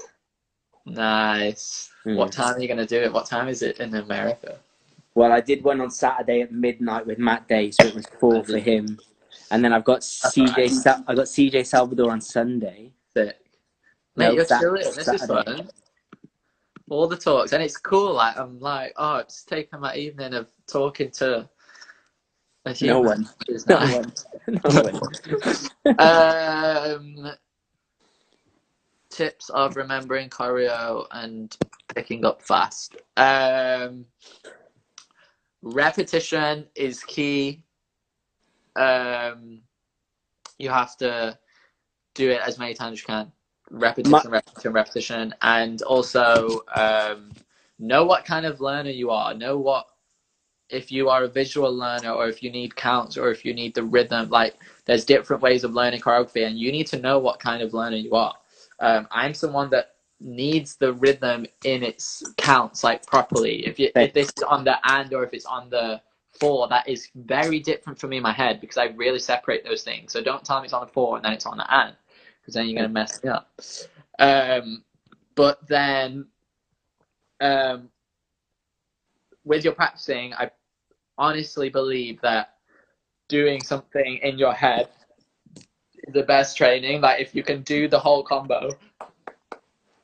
nice. 0.93 1.89
Mm. 2.05 2.15
What 2.17 2.31
time 2.31 2.55
are 2.55 2.59
you 2.59 2.67
gonna 2.67 2.85
do 2.85 3.01
it? 3.01 3.11
What 3.11 3.25
time 3.25 3.47
is 3.47 3.61
it 3.61 3.79
in 3.79 3.93
America? 3.95 4.59
Well, 5.15 5.31
I 5.31 5.41
did 5.41 5.63
one 5.63 5.81
on 5.81 5.89
Saturday 5.89 6.41
at 6.41 6.51
midnight 6.51 7.05
with 7.05 7.17
Matt 7.17 7.47
Day, 7.47 7.71
so 7.71 7.87
it 7.87 7.95
was 7.95 8.05
four 8.19 8.43
for 8.43 8.57
him. 8.57 8.99
And 9.51 9.63
then 9.63 9.73
I've 9.73 9.83
got 9.83 10.01
CJ. 10.01 10.49
alright. 10.49 10.71
Sa- 10.71 11.01
I 11.07 11.15
got 11.15 11.25
CJ 11.25 11.65
Salvador 11.65 12.11
on 12.11 12.21
Sunday. 12.21 12.91
Sick. 13.15 13.37
Mate, 14.15 14.25
No, 14.27 14.31
you're 14.33 14.45
Sat- 14.45 14.61
chilling. 14.61 14.83
This 14.83 15.07
is 15.07 15.25
fun. 15.25 15.69
All 16.89 17.07
the 17.07 17.17
talks, 17.17 17.51
and 17.53 17.61
it's 17.63 17.77
cool. 17.77 18.13
Like 18.13 18.37
I'm 18.37 18.59
like, 18.59 18.93
oh, 18.97 19.17
it's 19.17 19.43
taking 19.43 19.79
my 19.79 19.95
evening 19.95 20.33
of 20.33 20.47
talking 20.67 21.11
to 21.11 21.49
No 22.81 22.99
one. 23.01 23.29
No 23.67 23.77
one. 23.77 24.13
No 24.47 24.81
one. 25.85 25.99
um, 25.99 27.31
tips 29.17 29.49
of 29.49 29.75
remembering 29.75 30.29
choreo 30.29 31.07
and 31.11 31.57
picking 31.93 32.23
up 32.23 32.41
fast. 32.41 32.95
Um, 33.17 34.05
repetition 35.63 36.67
is 36.75 37.03
key. 37.03 37.63
Um, 38.75 39.61
you 40.59 40.69
have 40.69 40.95
to 40.97 41.37
do 42.13 42.29
it 42.29 42.41
as 42.45 42.59
many 42.59 42.75
times 42.75 42.93
as 42.93 43.01
you 43.01 43.07
can. 43.07 43.31
Repetition, 43.71 44.11
Ma- 44.11 44.37
repetition, 44.37 44.71
repetition, 44.71 45.35
and 45.41 45.81
also 45.81 46.61
um, 46.75 47.31
know 47.79 48.05
what 48.05 48.23
kind 48.23 48.45
of 48.45 48.61
learner 48.61 48.91
you 48.91 49.09
are. 49.09 49.33
Know 49.33 49.57
what 49.57 49.87
if 50.69 50.91
you 50.91 51.09
are 51.09 51.23
a 51.23 51.27
visual 51.27 51.73
learner 51.73 52.11
or 52.11 52.27
if 52.27 52.43
you 52.43 52.51
need 52.51 52.75
counts 52.75 53.17
or 53.17 53.31
if 53.31 53.43
you 53.45 53.53
need 53.53 53.73
the 53.73 53.83
rhythm 53.83 54.29
like 54.29 54.55
there's 54.85 55.05
different 55.05 55.41
ways 55.41 55.63
of 55.63 55.73
learning 55.73 56.01
choreography 56.01 56.45
and 56.45 56.59
you 56.59 56.73
need 56.73 56.85
to 56.85 56.99
know 56.99 57.17
what 57.17 57.39
kind 57.39 57.61
of 57.63 57.73
learner 57.73 57.95
you 57.95 58.13
are 58.13 58.35
um, 58.79 59.07
i'm 59.11 59.33
someone 59.33 59.69
that 59.69 59.97
needs 60.19 60.75
the 60.77 60.93
rhythm 60.93 61.45
in 61.63 61.83
its 61.83 62.23
counts 62.37 62.83
like 62.83 63.05
properly. 63.05 63.65
If 63.65 63.79
you 63.79 63.89
if 63.95 64.13
this 64.13 64.31
is 64.37 64.43
on 64.43 64.63
the 64.63 64.77
and 64.83 65.13
or 65.13 65.23
if 65.23 65.33
it's 65.33 65.45
on 65.45 65.69
the 65.69 66.01
four 66.39 66.67
that 66.67 66.87
is 66.87 67.09
very 67.15 67.59
different 67.59 67.97
for 67.97 68.07
me 68.07 68.17
in 68.17 68.23
my 68.23 68.31
head 68.31 68.61
because 68.61 68.77
i 68.77 68.85
really 68.95 69.19
separate 69.19 69.63
those 69.63 69.83
things. 69.83 70.11
So 70.11 70.21
don't 70.21 70.43
tell 70.43 70.59
me 70.59 70.65
it's 70.65 70.73
on 70.73 70.85
the 70.85 70.91
four 70.91 71.15
and 71.15 71.25
then 71.25 71.33
it's 71.33 71.45
on 71.45 71.57
the 71.57 71.73
and 71.73 71.95
because 72.41 72.53
then 72.53 72.67
you're 72.67 72.77
going 72.77 72.89
to 72.89 72.93
mess 72.93 73.23
me 73.23 73.29
up. 73.29 73.51
Um, 74.19 74.83
but 75.35 75.67
then 75.67 76.27
um, 77.41 77.89
with 79.43 79.63
your 79.63 79.73
practicing, 79.73 80.33
I 80.33 80.51
honestly 81.17 81.69
believe 81.69 82.21
that 82.21 82.55
doing 83.27 83.61
something 83.61 84.19
in 84.23 84.37
your 84.37 84.53
head 84.53 84.89
the 86.07 86.23
best 86.23 86.57
training. 86.57 87.01
Like 87.01 87.19
if 87.21 87.35
you 87.35 87.43
can 87.43 87.61
do 87.63 87.87
the 87.87 87.99
whole 87.99 88.23
combo 88.23 88.77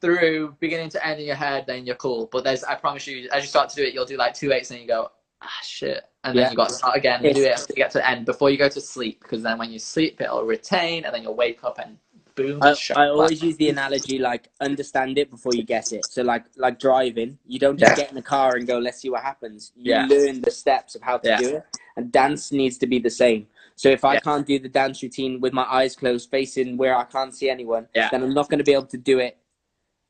through 0.01 0.55
beginning 0.59 0.89
to 0.89 1.05
end 1.05 1.19
in 1.19 1.25
your 1.25 1.35
head, 1.35 1.65
then 1.65 1.85
you're 1.85 1.95
cool. 1.95 2.27
But 2.31 2.43
there's, 2.43 2.63
I 2.63 2.75
promise 2.75 3.07
you, 3.07 3.30
as 3.31 3.43
you 3.43 3.47
start 3.47 3.69
to 3.69 3.75
do 3.75 3.84
it, 3.84 3.93
you'll 3.93 4.05
do 4.05 4.17
like 4.17 4.34
two 4.34 4.51
eights 4.51 4.71
and 4.71 4.81
you 4.81 4.88
go, 4.88 5.09
ah, 5.41 5.49
shit. 5.63 6.03
And 6.25 6.38
then 6.38 6.43
Yeah. 6.45 6.51
you 6.51 6.57
got 6.57 6.69
to 6.69 6.75
start 6.75 6.97
again 6.97 7.23
and 7.25 7.34
do 7.34 7.41
it 7.41 7.45
Yes. 7.45 7.61
until 7.61 7.75
you 7.75 7.84
get 7.84 7.91
to 7.91 7.97
the 7.99 8.09
end 8.09 8.25
before 8.25 8.49
you 8.49 8.57
go 8.57 8.67
to 8.69 8.81
sleep. 8.81 9.21
Because 9.21 9.43
then 9.43 9.57
when 9.57 9.71
you 9.71 9.80
sleep, 9.80 10.19
it'll 10.19 10.43
retain 10.43 11.05
and 11.05 11.13
then 11.13 11.23
you'll 11.23 11.35
wake 11.35 11.63
up 11.63 11.80
and 11.80 11.97
boom. 12.35 12.59
I, 12.61 12.75
I 12.95 13.07
always 13.07 13.41
use 13.41 13.55
the 13.57 13.69
analogy 13.69 14.19
like 14.19 14.49
understand 14.59 15.17
it 15.17 15.30
before 15.30 15.53
you 15.53 15.63
guess 15.63 15.91
it. 15.93 16.05
So 16.05 16.21
like 16.21 16.45
like 16.57 16.80
driving, 16.80 17.38
you 17.47 17.59
don't 17.59 17.77
just 17.77 17.91
Yeah. 17.91 17.95
get 17.95 18.09
in 18.09 18.15
the 18.15 18.21
car 18.21 18.55
and 18.55 18.67
go, 18.67 18.80
let's 18.80 18.99
see 19.01 19.09
what 19.09 19.21
happens. 19.21 19.71
You 19.75 19.91
Yeah. 19.91 20.07
learn 20.07 20.41
the 20.41 20.51
steps 20.51 20.95
of 20.95 21.01
how 21.01 21.17
to 21.19 21.38
do 21.38 21.55
it. 21.57 21.63
And 21.95 22.11
dance 22.11 22.51
needs 22.51 22.77
to 22.80 22.88
be 22.88 22.99
the 22.99 23.09
same. 23.09 23.47
So 23.76 23.90
if 23.90 24.06
I 24.06 24.16
Yeah. 24.16 24.20
can't 24.22 24.45
do 24.45 24.60
the 24.60 24.70
dance 24.70 25.02
routine 25.04 25.40
with 25.41 25.54
my 25.54 25.64
eyes 25.64 25.95
closed, 25.95 26.30
facing 26.30 26.78
where 26.78 26.95
I 26.95 27.06
can't 27.06 27.34
see 27.36 27.50
anyone, 27.50 27.88
Yeah. 27.95 28.10
then 28.12 28.24
I'm 28.24 28.34
not 28.34 28.50
going 28.50 28.60
to 28.60 28.64
be 28.64 28.74
able 28.74 28.88
to 28.88 28.98
do 28.98 29.20
it 29.20 29.38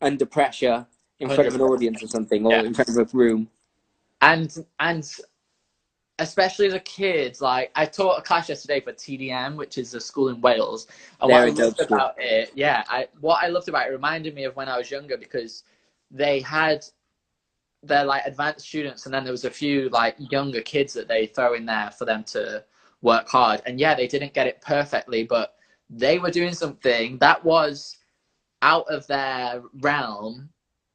under 0.02 0.26
pressure 0.26 0.88
in 1.20 1.30
front 1.30 1.48
of 1.48 1.56
an 1.56 1.62
audience 1.62 2.04
or 2.04 2.08
something, 2.08 2.46
or 2.46 2.52
Yeah. 2.54 2.62
in 2.64 2.74
front 2.74 2.90
of 2.90 2.98
a 2.98 3.18
room. 3.18 3.50
and 4.22 4.66
and 4.80 5.04
especially 6.20 6.68
as 6.68 6.74
a 6.74 6.80
kid, 6.80 7.42
like 7.42 7.72
I 7.76 7.86
taught 7.86 8.20
a 8.20 8.22
class 8.22 8.48
yesterday 8.50 8.80
for 8.80 8.94
TDM, 8.94 9.56
which 9.58 9.78
is 9.78 9.94
a 9.94 10.00
school 10.00 10.30
in 10.30 10.40
Wales. 10.42 10.88
And 11.22 11.30
They're 11.30 11.42
what 11.42 11.44
I 11.48 11.50
loved 11.64 11.78
school. 11.80 11.98
about 11.98 12.16
it, 12.20 12.52
yeah, 12.56 12.84
I 12.88 13.08
what 13.20 13.44
I 13.44 13.48
loved 13.48 13.68
about 13.70 13.88
it, 13.88 13.90
it 13.90 13.94
reminded 13.94 14.36
me 14.36 14.46
of 14.46 14.56
when 14.56 14.70
I 14.70 14.78
was 14.78 14.92
younger 14.92 15.18
because 15.18 15.64
they 16.12 16.40
had 16.40 16.86
their 17.84 18.06
like 18.06 18.26
advanced 18.26 18.66
students 18.68 19.06
and 19.06 19.14
then 19.14 19.24
there 19.24 19.34
was 19.34 19.46
a 19.46 19.52
few 19.52 19.90
like 19.90 20.16
younger 20.32 20.62
kids 20.62 20.94
that 20.94 21.08
they 21.08 21.26
throw 21.28 21.54
in 21.54 21.66
there 21.66 21.92
for 21.92 22.06
them 22.06 22.24
to 22.24 22.64
work 23.04 23.30
hard. 23.30 23.62
And 23.68 23.80
yeah, 23.80 23.94
they 23.94 24.08
didn't 24.08 24.34
get 24.34 24.48
it 24.48 24.62
perfectly, 24.62 25.24
but 25.24 25.56
they 25.90 26.18
were 26.18 26.32
doing 26.32 26.54
something 26.54 27.20
that 27.20 27.44
was 27.46 27.98
out 28.64 28.88
of 28.90 29.06
their 29.06 29.62
realm 29.82 30.50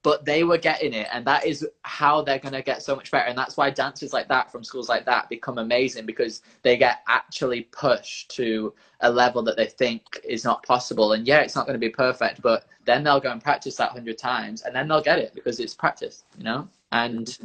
but 0.08 0.24
they 0.24 0.44
were 0.44 0.56
getting 0.58 0.94
it. 0.94 1.08
And 1.12 1.26
that 1.26 1.44
is 1.44 1.66
how 1.82 2.22
they're 2.22 2.38
going 2.38 2.54
to 2.54 2.62
get 2.62 2.82
so 2.82 2.94
much 2.94 3.10
better. 3.10 3.28
And 3.28 3.36
that's 3.36 3.56
why 3.56 3.70
dancers 3.70 4.12
like 4.12 4.28
that 4.28 4.50
from 4.50 4.62
schools 4.64 4.88
like 4.88 5.04
that 5.06 5.28
become 5.28 5.58
amazing 5.58 6.06
because 6.06 6.42
they 6.62 6.76
get 6.76 7.00
actually 7.08 7.62
pushed 7.72 8.30
to 8.36 8.72
a 9.00 9.10
level 9.10 9.42
that 9.42 9.56
they 9.56 9.66
think 9.66 10.02
is 10.24 10.44
not 10.44 10.62
possible. 10.62 11.12
And 11.12 11.26
yeah 11.26 11.40
it's 11.40 11.56
not 11.56 11.66
going 11.66 11.78
to 11.78 11.86
be 11.86 11.90
perfect 11.90 12.40
but 12.42 12.66
then 12.84 13.02
they'll 13.04 13.20
go 13.20 13.32
and 13.32 13.42
practice 13.42 13.76
that 13.76 13.90
100 13.90 14.16
times 14.16 14.62
and 14.62 14.74
then 14.74 14.88
they'll 14.88 15.02
get 15.02 15.18
it 15.18 15.34
because 15.34 15.60
it's 15.60 15.74
practice 15.74 16.24
you 16.36 16.44
know? 16.44 16.68
And 16.92 17.36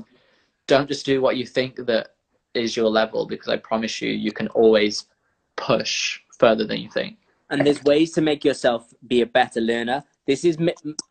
don't 0.68 0.88
just 0.88 1.06
do 1.06 1.22
what 1.22 1.36
you 1.36 1.46
think 1.46 1.76
that 1.76 2.16
is 2.54 2.76
your 2.76 2.90
level 2.90 3.26
because 3.26 3.50
i 3.50 3.58
promise 3.58 4.02
you 4.02 4.10
you 4.12 4.32
can 4.32 4.48
always 4.50 5.06
push 5.56 6.20
further 6.40 6.66
than 6.66 6.78
you 6.80 6.90
think 6.90 7.18
and 7.54 7.68
there's 7.68 7.84
ways 7.84 8.12
to 8.14 8.22
make 8.22 8.44
yourself 8.44 8.94
be 9.08 9.22
a 9.22 9.26
better 9.26 9.62
learner. 9.62 10.04
This 10.26 10.44
is 10.44 10.58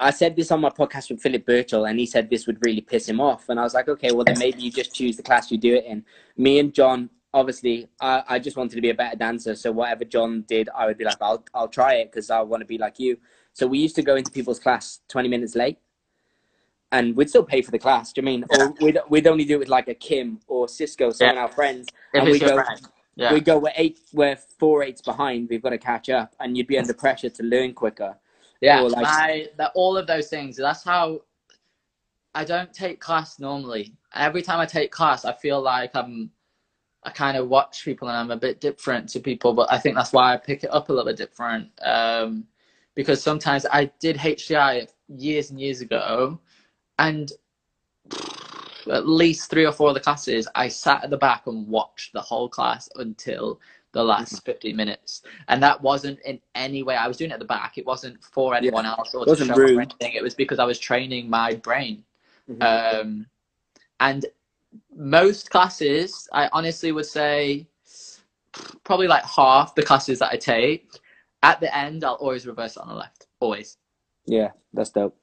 I 0.01 0.11
said 0.11 0.35
this 0.35 0.51
on 0.51 0.61
my 0.61 0.71
podcast 0.71 1.11
with 1.11 1.21
Philip 1.21 1.47
Birchall, 1.47 1.89
and 1.89 1.99
he 1.99 2.07
said 2.07 2.29
this 2.29 2.47
would 2.47 2.59
really 2.65 2.81
piss 2.81 3.09
him 3.09 3.21
off. 3.21 3.49
And 3.49 3.61
I 3.61 3.63
was 3.63 3.75
like, 3.75 3.89
okay, 3.89 4.11
well 4.11 4.25
then 4.25 4.39
maybe 4.39 4.63
you 4.63 4.71
just 4.73 4.95
choose 4.95 5.17
the 5.17 5.23
class 5.23 5.51
you 5.53 5.59
do 5.59 5.75
it 5.75 5.85
in. 5.85 6.05
Me 6.37 6.59
and 6.59 6.75
John, 6.75 7.11
obviously, 7.33 7.89
I, 8.01 8.25
I 8.29 8.39
just 8.41 8.57
wanted 8.57 8.75
to 8.75 8.81
be 8.81 8.91
a 8.91 8.95
better 8.95 9.17
dancer. 9.17 9.55
So 9.55 9.71
whatever 9.71 10.05
John 10.05 10.45
did, 10.49 10.69
I 10.75 10.87
would 10.87 10.99
be 10.99 11.05
like, 11.05 11.19
I'll 11.21 11.45
I'll 11.55 11.69
try 11.69 11.95
it 11.95 12.11
because 12.11 12.29
I 12.31 12.41
want 12.41 12.63
to 12.63 12.67
be 12.67 12.79
like 12.79 12.99
you. 12.99 13.19
So 13.53 13.67
we 13.67 13.79
used 13.79 13.95
to 13.97 14.03
go 14.03 14.17
into 14.17 14.33
people's 14.33 14.59
class 14.59 15.01
20 15.09 15.29
minutes 15.29 15.55
late. 15.55 15.79
And 16.93 17.17
we'd 17.17 17.29
still 17.29 17.43
pay 17.43 17.63
for 17.63 17.71
the 17.71 17.79
class. 17.79 18.13
Do 18.13 18.21
you 18.21 18.25
mean? 18.25 18.45
Or 18.51 18.73
we'd 18.81 18.99
we'd 19.09 19.27
only 19.27 19.45
do 19.45 19.57
it 19.57 19.61
with 19.61 19.69
like 19.69 19.89
a 19.89 19.95
Kim 19.95 20.39
or 20.47 20.69
Cisco, 20.69 21.11
some 21.11 21.31
of 21.31 21.39
our 21.39 21.49
friends, 21.49 21.89
If 22.13 22.23
and 22.23 22.31
we 22.31 22.39
go 22.39 22.55
friend. 22.63 22.81
Yeah. 23.17 23.33
we 23.33 23.41
go 23.41 23.59
we're 23.59 23.73
eight 23.77 23.99
we're 24.13 24.37
four 24.37 24.83
eights 24.83 25.03
behind. 25.03 25.49
We've 25.51 25.63
got 25.63 25.71
to 25.71 25.79
catch 25.79 26.09
up, 26.09 26.35
and 26.39 26.57
you'd 26.57 26.67
be 26.67 26.79
under 26.79 26.95
pressure 26.95 27.31
to 27.31 27.43
learn 27.43 27.75
quicker. 27.75 28.17
Yeah, 28.61 28.81
like- 28.81 29.03
my, 29.03 29.49
that 29.57 29.73
all 29.75 29.97
of 29.97 30.07
those 30.07 30.29
things. 30.29 30.57
That's 30.57 30.85
how 30.85 31.23
I 32.35 32.45
don't 32.45 32.73
take 32.73 33.01
class 33.01 33.41
normally. 33.41 33.95
Every 34.15 34.43
time 34.43 34.61
I 34.61 34.67
take 34.67 34.93
class, 34.93 35.25
I 35.25 35.33
feel 35.33 35.61
like 35.61 35.97
I'm. 35.97 36.31
I 37.05 37.11
kind 37.11 37.37
of 37.37 37.49
watch 37.49 37.85
people 37.85 38.07
and 38.07 38.17
I'm 38.17 38.31
a 38.31 38.37
bit 38.37 38.61
different 38.61 39.09
to 39.09 39.19
people, 39.19 39.55
but 39.55 39.73
I 39.73 39.79
think 39.79 39.97
that's 39.97 40.13
why 40.13 40.35
I 40.35 40.37
pick 40.37 40.63
it 40.63 40.73
up 40.73 40.89
a 40.89 40.93
little 40.93 41.11
bit 41.11 41.17
different. 41.17 41.69
Um, 41.85 42.45
because 42.95 43.21
sometimes 43.21 43.67
I 43.73 43.87
did 43.99 44.17
HCI 44.17 44.87
years 45.09 45.51
and 45.51 45.61
years 45.61 45.81
ago, 45.81 46.39
and 47.03 47.33
at 48.91 49.09
least 49.09 49.51
three 49.51 49.67
or 49.67 49.73
four 49.73 49.89
of 49.89 49.95
the 49.95 50.01
classes, 50.01 50.49
I 50.55 50.69
sat 50.69 51.03
at 51.05 51.11
the 51.11 51.17
back 51.17 51.47
and 51.47 51.67
watched 51.69 52.13
the 52.13 52.21
whole 52.21 52.49
class 52.49 52.89
until 52.97 53.61
the 53.93 54.03
last 54.03 54.45
50 54.45 54.73
minutes. 54.73 55.23
And 55.49 55.63
that 55.63 55.81
wasn't 55.83 56.21
in 56.21 56.41
any 56.55 56.83
way, 56.83 56.95
I 56.97 57.09
was 57.09 57.17
doing 57.17 57.31
it 57.31 57.35
at 57.35 57.41
the 57.41 57.45
back. 57.45 57.77
It 57.77 57.85
wasn't 57.87 58.23
for 58.25 58.55
anyone 58.55 58.87
else 58.87 59.15
or 59.15 59.25
to 59.25 59.31
Wasn't 59.31 59.49
show 59.49 59.57
rude. 59.57 59.79
anything. 59.79 60.15
It 60.15 60.23
was 60.23 60.35
because 60.35 60.59
I 60.59 60.65
was 60.65 60.79
training 60.79 61.29
my 61.29 61.55
brain. 61.55 62.05
Mhm. 62.49 62.63
Um, 62.63 63.27
and 64.01 64.27
most 64.95 65.51
classes, 65.51 66.29
I 66.33 66.49
honestly 66.53 66.93
would 66.93 67.07
say 67.07 67.67
probably 68.85 69.09
like 69.09 69.25
half 69.25 69.75
the 69.75 69.83
classes 69.83 70.19
that 70.21 70.31
I 70.33 70.37
take, 70.37 70.89
at 71.43 71.61
the 71.61 71.77
end, 71.77 72.05
I'll 72.05 72.15
always 72.15 72.47
reverse 72.47 72.77
it 72.77 72.81
on 72.81 72.89
the 72.89 72.95
left. 72.95 73.27
Always 73.41 73.77
Yeah, 74.27 74.53
that's 74.73 74.91
dope. 74.91 75.17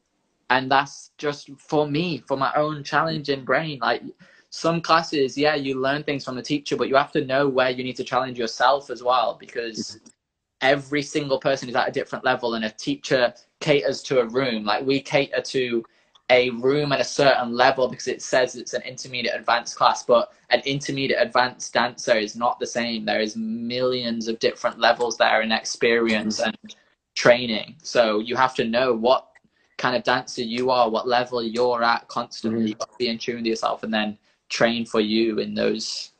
And 0.49 0.71
that's 0.71 1.11
just 1.17 1.49
for 1.57 1.87
me 1.87 2.23
for 2.27 2.37
my 2.37 2.53
own 2.55 2.83
challenging 2.83 3.45
brain. 3.45 3.79
Like 3.81 4.03
some 4.51 4.81
classes 4.81 5.37
yeah 5.37 5.53
you 5.53 5.79
learn 5.79 6.03
things 6.03 6.25
from 6.25 6.35
the 6.35 6.41
teacher 6.41 6.75
but 6.75 6.89
you 6.89 6.95
have 6.95 7.11
to 7.11 7.23
know 7.23 7.47
where 7.47 7.69
you 7.69 7.83
need 7.83 7.95
to 7.95 8.03
challenge 8.03 8.39
yourself 8.39 8.89
as 8.89 9.03
well 9.03 9.37
because 9.39 9.99
every 10.61 11.01
single 11.01 11.39
person 11.39 11.69
is 11.69 11.75
at 11.75 11.87
a 11.87 11.91
different 11.91 12.25
level 12.25 12.55
and 12.55 12.65
a 12.65 12.69
teacher 12.71 13.33
caters 13.59 14.01
to 14.03 14.19
a 14.19 14.25
room. 14.25 14.65
Like 14.65 14.85
we 14.85 14.99
cater 14.99 15.41
to 15.41 15.85
a 16.31 16.51
room 16.51 16.91
at 16.91 16.99
a 16.99 17.05
certain 17.05 17.53
level 17.53 17.87
because 17.87 18.07
it 18.07 18.21
says 18.21 18.55
it's 18.55 18.73
an 18.73 18.83
intermediate 18.83 19.33
advanced 19.35 19.75
class 19.75 20.03
but 20.03 20.31
an 20.51 20.61
intermediate 20.65 21.19
advanced 21.19 21.73
dancer 21.73 22.17
is 22.17 22.35
not 22.35 22.59
the 22.59 22.67
same. 22.67 23.05
There 23.05 23.21
is 23.21 23.35
millions 23.35 24.27
of 24.27 24.37
different 24.39 24.79
levels 24.79 25.17
there 25.17 25.41
in 25.41 25.51
experience 25.51 26.39
and 26.39 26.55
training. 27.15 27.75
So 27.81 28.19
you 28.19 28.35
have 28.35 28.53
to 28.55 28.65
know 28.65 28.93
what 28.93 29.27
kind 29.79 29.95
of 29.95 30.03
dancer 30.03 30.43
you 30.43 30.69
are, 30.69 30.87
what 30.89 31.07
level 31.07 31.41
you're 31.41 31.83
at 31.83 32.07
constantly. 32.07 32.75
Mhm. 32.75 32.79
To 32.79 32.87
be 32.99 33.07
in 33.07 33.17
tune 33.17 33.37
with 33.37 33.45
yourself 33.47 33.81
and 33.83 33.91
then 33.91 34.17
train 34.49 34.85
for 34.85 34.99
you 34.99 35.39
in 35.39 35.55
those 35.55 36.11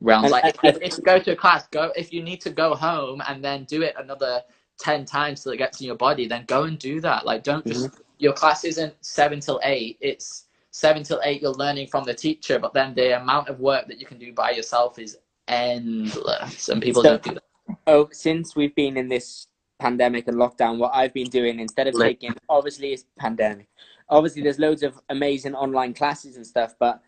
realms. 0.00 0.24
And- 0.26 0.32
like 0.32 0.44
if, 0.44 0.56
and- 0.62 0.76
if, 0.76 0.82
if 0.92 0.98
you 0.98 1.04
go 1.04 1.18
to 1.18 1.32
a 1.32 1.36
class, 1.36 1.66
go 1.68 1.90
if 1.96 2.12
you 2.12 2.22
need 2.22 2.40
to 2.42 2.50
go 2.50 2.74
home 2.74 3.20
and 3.26 3.42
then 3.42 3.64
do 3.64 3.82
it 3.82 3.94
another 3.98 4.42
ten 4.78 5.04
times 5.04 5.42
till 5.42 5.52
it 5.52 5.56
gets 5.56 5.80
in 5.80 5.86
your 5.86 5.96
body, 5.96 6.28
then 6.28 6.44
go 6.46 6.64
and 6.64 6.78
do 6.78 7.00
that. 7.00 7.26
Like 7.26 7.42
don't 7.42 7.66
just 7.66 7.90
your 8.18 8.32
class 8.32 8.64
isn't 8.64 8.94
seven 9.00 9.40
till 9.40 9.60
eight, 9.64 9.96
it's 10.00 10.44
seven 10.70 11.02
till 11.02 11.20
eight 11.24 11.40
you're 11.42 11.52
learning 11.52 11.86
from 11.88 12.04
the 12.04 12.14
teacher, 12.14 12.58
but 12.58 12.72
then 12.74 12.94
the 12.94 13.20
amount 13.20 13.48
of 13.48 13.58
work 13.58 13.88
that 13.88 13.98
you 13.98 14.06
can 14.06 14.18
do 14.18 14.32
by 14.32 14.50
yourself 14.52 14.98
is 14.98 15.18
endless 15.48 16.68
and 16.68 16.82
people 16.82 17.02
So- 17.02 17.08
don't 17.10 17.22
do 17.22 17.34
that. 17.34 17.42
Oh, 17.86 18.08
since 18.12 18.54
we've 18.56 18.74
been 18.74 18.96
in 18.96 19.08
this 19.08 19.46
pandemic 19.78 20.28
and 20.28 20.36
lockdown, 20.36 20.78
what 20.78 20.92
I've 20.94 21.14
been 21.14 21.28
doing 21.28 21.60
instead 21.60 21.86
of 21.86 21.94
taking, 21.98 22.34
obviously, 22.48 22.92
it's 22.92 23.04
pandemic. 23.18 23.68
Obviously, 24.08 24.42
there's 24.42 24.58
loads 24.58 24.82
of 24.82 24.98
amazing 25.08 25.54
online 25.54 25.94
classes 25.94 26.36
and 26.36 26.46
stuff, 26.46 26.74
but 26.78 27.00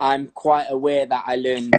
I'm 0.00 0.28
quite 0.28 0.66
aware 0.70 1.06
that 1.06 1.24
I 1.26 1.36
learn 1.36 1.72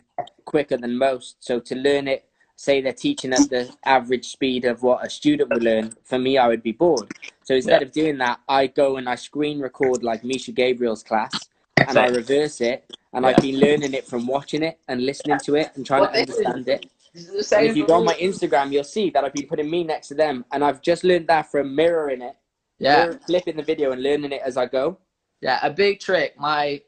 quicker 0.45 0.77
than 0.77 0.97
most. 0.97 1.37
So 1.39 1.59
to 1.61 1.75
learn 1.75 2.07
it, 2.07 2.25
say 2.57 2.79
they're 2.81 2.93
teaching 2.93 3.33
at 3.33 3.49
the 3.49 3.73
average 3.85 4.27
speed 4.27 4.65
of 4.65 4.81
what 4.83 5.05
a 5.05 5.09
student 5.09 5.49
would 5.49 5.63
learn, 5.63 5.93
for 6.03 6.17
me, 6.19 6.37
I 6.37 6.47
would 6.47 6.63
be 6.63 6.71
bored. 6.71 7.11
So 7.43 7.55
instead 7.55 7.83
of 7.83 7.91
doing 7.91 8.17
that, 8.19 8.39
I 8.47 8.67
go 8.67 8.97
and 8.97 9.09
I 9.09 9.15
screen 9.15 9.59
record 9.59 10.03
like 10.03 10.23
Misha 10.23 10.51
Gabriel's 10.51 11.03
class 11.03 11.31
and 11.77 11.97
I 11.97 12.07
reverse 12.07 12.61
it. 12.61 12.85
And 13.13 13.23
Yeah. 13.23 13.29
I've 13.31 13.37
been 13.41 13.59
learning 13.59 13.93
it 13.93 14.05
from 14.05 14.25
watching 14.27 14.63
it 14.63 14.79
and 14.87 15.05
listening 15.05 15.39
to 15.45 15.55
it 15.55 15.71
and 15.75 15.85
trying 15.85 16.01
Well, 16.01 16.13
to 16.13 16.25
this 16.25 16.37
is- 16.37 16.45
understand 16.45 16.67
it. 16.67 16.91
It's 17.15 17.27
the 17.27 17.37
And 17.37 17.45
same 17.45 17.69
if 17.69 17.77
you 17.77 17.87
go 17.87 17.95
on 17.95 18.05
my 18.05 18.15
Instagram, 18.15 18.71
you'll 18.71 18.83
see 18.83 19.09
that 19.11 19.23
I've 19.23 19.33
been 19.33 19.47
putting 19.47 19.69
me 19.69 19.83
next 19.85 20.09
to 20.09 20.15
them, 20.15 20.43
and 20.51 20.63
I've 20.63 20.81
just 20.81 21.03
learned 21.05 21.27
that 21.27 21.49
from 21.49 21.73
mirroring 21.73 22.21
it, 22.21 22.35
yeah. 22.77 23.13
flipping 23.25 23.55
the 23.55 23.63
video 23.63 23.91
and 23.91 24.03
learning 24.03 24.33
it 24.33 24.41
as 24.43 24.57
I 24.57 24.65
go. 24.65 24.97
Yeah, 25.41 25.59
a 25.63 25.69
big 25.69 25.99
trick. 25.99 26.37
My 26.37 26.81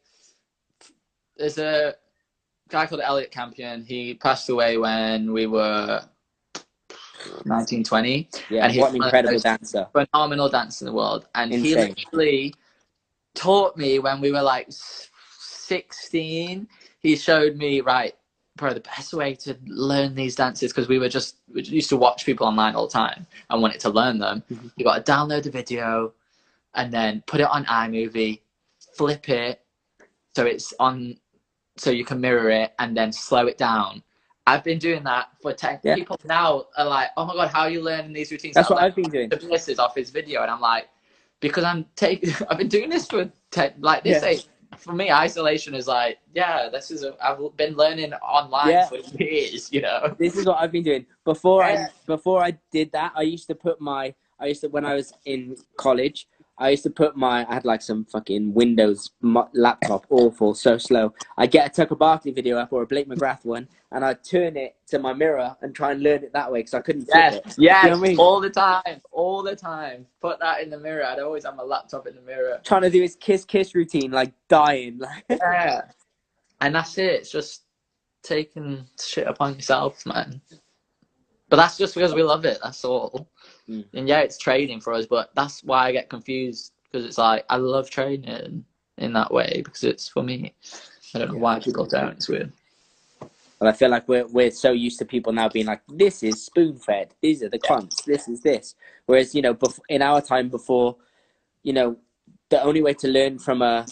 there's 1.38 1.58
a 1.58 1.96
guy 2.70 2.86
called 2.88 3.02
Elliot 3.02 3.32
Campion. 3.32 3.86
He 3.86 4.16
passed 4.16 4.50
away 4.50 4.78
when 4.78 5.32
we 5.32 5.46
were 5.48 6.02
1920. 7.46 8.30
Yeah, 8.50 8.64
And 8.64 8.72
he's 8.74 8.82
what 8.82 8.90
an 8.92 8.98
incredible 8.98 9.40
dancer. 9.40 9.88
Phenomenal 9.94 10.50
dancer 10.50 10.86
in 10.86 10.88
the 10.88 10.94
world, 10.94 11.28
and 11.36 11.54
he 11.54 11.74
Insane. 11.74 11.96
literally 12.12 12.54
taught 13.34 13.78
me 13.78 14.00
when 14.00 14.20
we 14.20 14.32
were 14.32 14.42
like 14.42 14.68
16. 14.70 16.68
He 17.00 17.16
showed 17.16 17.56
me 17.56 17.82
right, 17.82 18.14
bro, 18.58 18.74
the 18.74 18.82
best 18.82 19.14
way 19.14 19.36
to 19.36 19.58
learn 19.68 20.16
these 20.16 20.36
dances 20.36 20.72
because 20.74 20.90
we 20.90 21.00
were 21.00 21.10
just 21.10 21.38
we 21.54 21.62
used 21.64 21.90
to 21.90 21.98
watch 21.98 22.26
people 22.26 22.46
online 22.48 22.76
all 22.76 22.88
the 22.88 22.94
time 22.94 23.26
and 23.50 23.62
wanted 23.62 23.80
to 23.82 23.90
learn 23.90 24.20
them. 24.20 24.44
Mhm. 24.52 24.72
You 24.76 24.84
got 24.86 25.06
to 25.06 25.12
download 25.12 25.44
the 25.44 25.52
video 25.52 26.14
and 26.76 26.92
then 26.94 27.24
put 27.28 27.40
it 27.40 27.48
on 27.50 27.66
iMovie, 27.66 28.42
flip 28.96 29.30
it 29.30 29.62
so 30.36 30.46
it's 30.46 30.74
on 30.80 31.18
so 31.78 31.92
you 31.92 32.06
can 32.06 32.20
mirror 32.20 32.50
it 32.50 32.74
and 32.80 32.98
then 32.98 33.12
slow 33.12 33.48
it 33.48 33.58
down. 33.58 34.04
I've 34.48 34.64
been 34.64 34.80
doing 34.80 35.04
that 35.04 35.30
for 35.42 35.54
tech 35.54 35.82
Yeah. 35.84 35.96
people 35.96 36.18
now 36.26 36.66
are 36.78 36.86
like, 36.86 37.10
oh 37.18 37.26
my 37.26 37.34
god, 37.34 37.50
how 37.50 37.62
are 37.62 37.70
you 37.70 37.82
learning 37.82 38.14
these 38.14 38.32
routines? 38.32 38.56
That's 38.56 38.70
I'm 38.70 38.76
what 38.76 38.82
like, 38.84 38.92
I've 38.92 38.96
been 38.96 39.12
doing. 39.12 39.30
the 39.30 39.42
misses 39.48 39.78
off 39.80 39.96
his 39.96 40.10
video, 40.10 40.42
and 40.42 40.50
I'm 40.50 40.62
like, 40.62 40.90
because 41.40 41.64
I'm 41.66 41.86
taking, 41.96 42.34
I've 42.50 42.58
been 42.58 42.70
doing 42.70 42.90
this 42.90 43.08
for 43.08 43.30
te- 43.52 43.70
like 43.80 44.04
this. 44.04 44.22
Yeah. 44.24 44.30
ain't- 44.30 44.48
For 44.78 44.94
me, 44.94 45.12
isolation 45.12 45.74
is 45.74 45.88
like, 45.88 46.20
yeah, 46.34 46.70
this 46.70 46.92
is. 46.92 47.04
A, 47.04 47.16
I've 47.24 47.40
been 47.58 47.76
learning 47.76 48.14
online 48.14 48.70
Yeah. 48.70 48.86
for 48.88 48.98
years, 48.98 49.72
you 49.72 49.82
know. 49.82 50.16
This 50.18 50.36
is 50.38 50.46
what 50.46 50.58
I've 50.60 50.72
been 50.72 50.84
doing. 50.84 51.06
Before 51.26 51.64
Yeah. 51.64 51.88
I 51.88 52.06
before 52.06 52.44
I 52.44 52.58
did 52.72 52.92
that, 52.94 53.12
I 53.16 53.24
used 53.24 53.48
to 53.48 53.56
put 53.56 53.82
my 53.82 54.14
I 54.40 54.48
used 54.48 54.62
to 54.62 54.68
when 54.70 54.86
I 54.86 54.94
was 54.94 55.14
in 55.26 55.56
college, 55.78 56.28
I 56.60 56.70
used 56.70 56.84
to 56.84 56.90
put 56.90 57.16
my 57.16 57.46
I 57.50 57.54
had 57.56 57.66
like 57.66 57.82
some 57.82 58.06
fucking 58.06 58.54
Windows 58.54 59.12
laptop, 59.54 60.06
awful, 60.10 60.56
so 60.56 60.78
slow. 60.78 61.14
I'd 61.38 61.52
get 61.52 61.68
a 61.68 61.70
Tucker 61.70 61.96
Barkley 61.96 62.32
video 62.32 62.58
up 62.58 62.74
or 62.74 62.82
a 62.82 62.88
Blake 62.88 63.08
McGrath 63.08 63.46
one, 63.46 63.68
and 63.92 64.04
I'd 64.04 64.24
turn 64.24 64.58
it 64.58 64.76
to 64.88 65.00
my 65.00 65.14
mirror 65.14 65.56
and 65.62 65.76
try 65.76 65.92
and 65.92 66.02
learn 66.02 66.24
it 66.24 66.34
that 66.34 66.52
way 66.52 66.60
because 66.60 66.74
I 66.74 66.82
couldn't 66.82 67.06
flip 67.06 67.16
Yes, 67.18 67.36
it. 67.36 67.56
yes, 67.60 67.84
You 67.84 67.90
know 67.92 67.98
I 67.98 68.00
mean? 68.00 68.18
all 68.18 68.42
the 68.42 68.50
time, 68.50 69.02
all 69.12 69.44
the 69.44 69.56
time. 69.56 70.08
Put 70.22 70.40
that 70.40 70.62
in 70.62 70.70
the 70.72 70.80
mirror. 70.80 71.06
I'd 71.06 71.20
always 71.20 71.46
have 71.46 71.56
my 71.56 71.64
laptop 71.64 72.08
in 72.08 72.16
the 72.16 72.22
mirror. 72.22 72.60
Trying 72.64 72.84
to 72.84 72.90
do 72.90 73.02
his 73.02 73.16
kiss 73.16 73.46
kiss 73.46 73.76
routine, 73.76 74.12
like 74.12 74.34
dying. 74.48 75.00
Like 75.08 75.26
Yeah, 75.30 75.82
and 76.62 76.74
that's 76.74 76.98
it. 76.98 77.06
It's 77.22 77.32
just 77.32 77.64
taking 78.24 78.86
shit 79.00 79.28
upon 79.28 79.56
yourself, 79.56 80.06
man. 80.06 80.42
But 81.50 81.58
that's 81.58 81.78
just 81.78 81.94
because 81.96 82.14
we 82.14 82.24
love 82.24 82.46
it. 82.46 82.58
That's 82.64 82.84
all. 82.84 83.30
Mm. 83.70 83.86
And 83.94 84.08
yeah, 84.08 84.20
it's 84.20 84.38
training 84.38 84.82
for 84.82 84.94
us, 84.94 85.06
but 85.06 85.32
that's 85.36 85.64
why 85.64 85.88
I 85.88 85.92
get 85.92 86.10
confused 86.10 86.74
because 86.84 87.06
it's 87.06 87.18
like 87.18 87.46
I 87.50 87.58
love 87.58 87.90
training 87.90 88.66
in 88.98 89.14
that 89.14 89.32
way 89.32 89.62
because 89.64 89.84
it's 89.84 90.08
for 90.08 90.24
me. 90.24 90.54
I 91.14 91.20
don't 91.20 91.34
know 91.34 91.38
why 91.38 91.60
people 91.60 91.86
don't. 91.86 92.14
It's 92.14 92.30
weird. 92.30 92.52
But 93.60 93.70
I 93.70 93.74
feel 93.74 93.90
like 93.90 94.08
we're 94.08 94.28
we're 94.28 94.52
so 94.52 94.72
used 94.72 95.00
to 95.00 95.06
people 95.06 95.34
now 95.34 95.50
being 95.50 95.66
like, 95.66 95.82
this 95.88 96.24
is 96.24 96.44
spoon 96.44 96.78
fed. 96.78 97.14
These 97.22 97.44
are 97.44 97.50
the 97.50 97.60
cunts. 97.60 98.04
This 98.06 98.28
is 98.28 98.42
this. 98.42 98.76
Whereas 99.06 99.34
you 99.34 99.42
know, 99.42 99.58
in 99.90 100.02
our 100.02 100.22
time 100.22 100.50
before, 100.50 100.98
you 101.64 101.74
know, 101.74 101.98
the 102.50 102.62
only 102.62 102.82
way 102.82 102.94
to 102.94 103.08
learn 103.08 103.40
from 103.40 103.62
a 103.62 103.86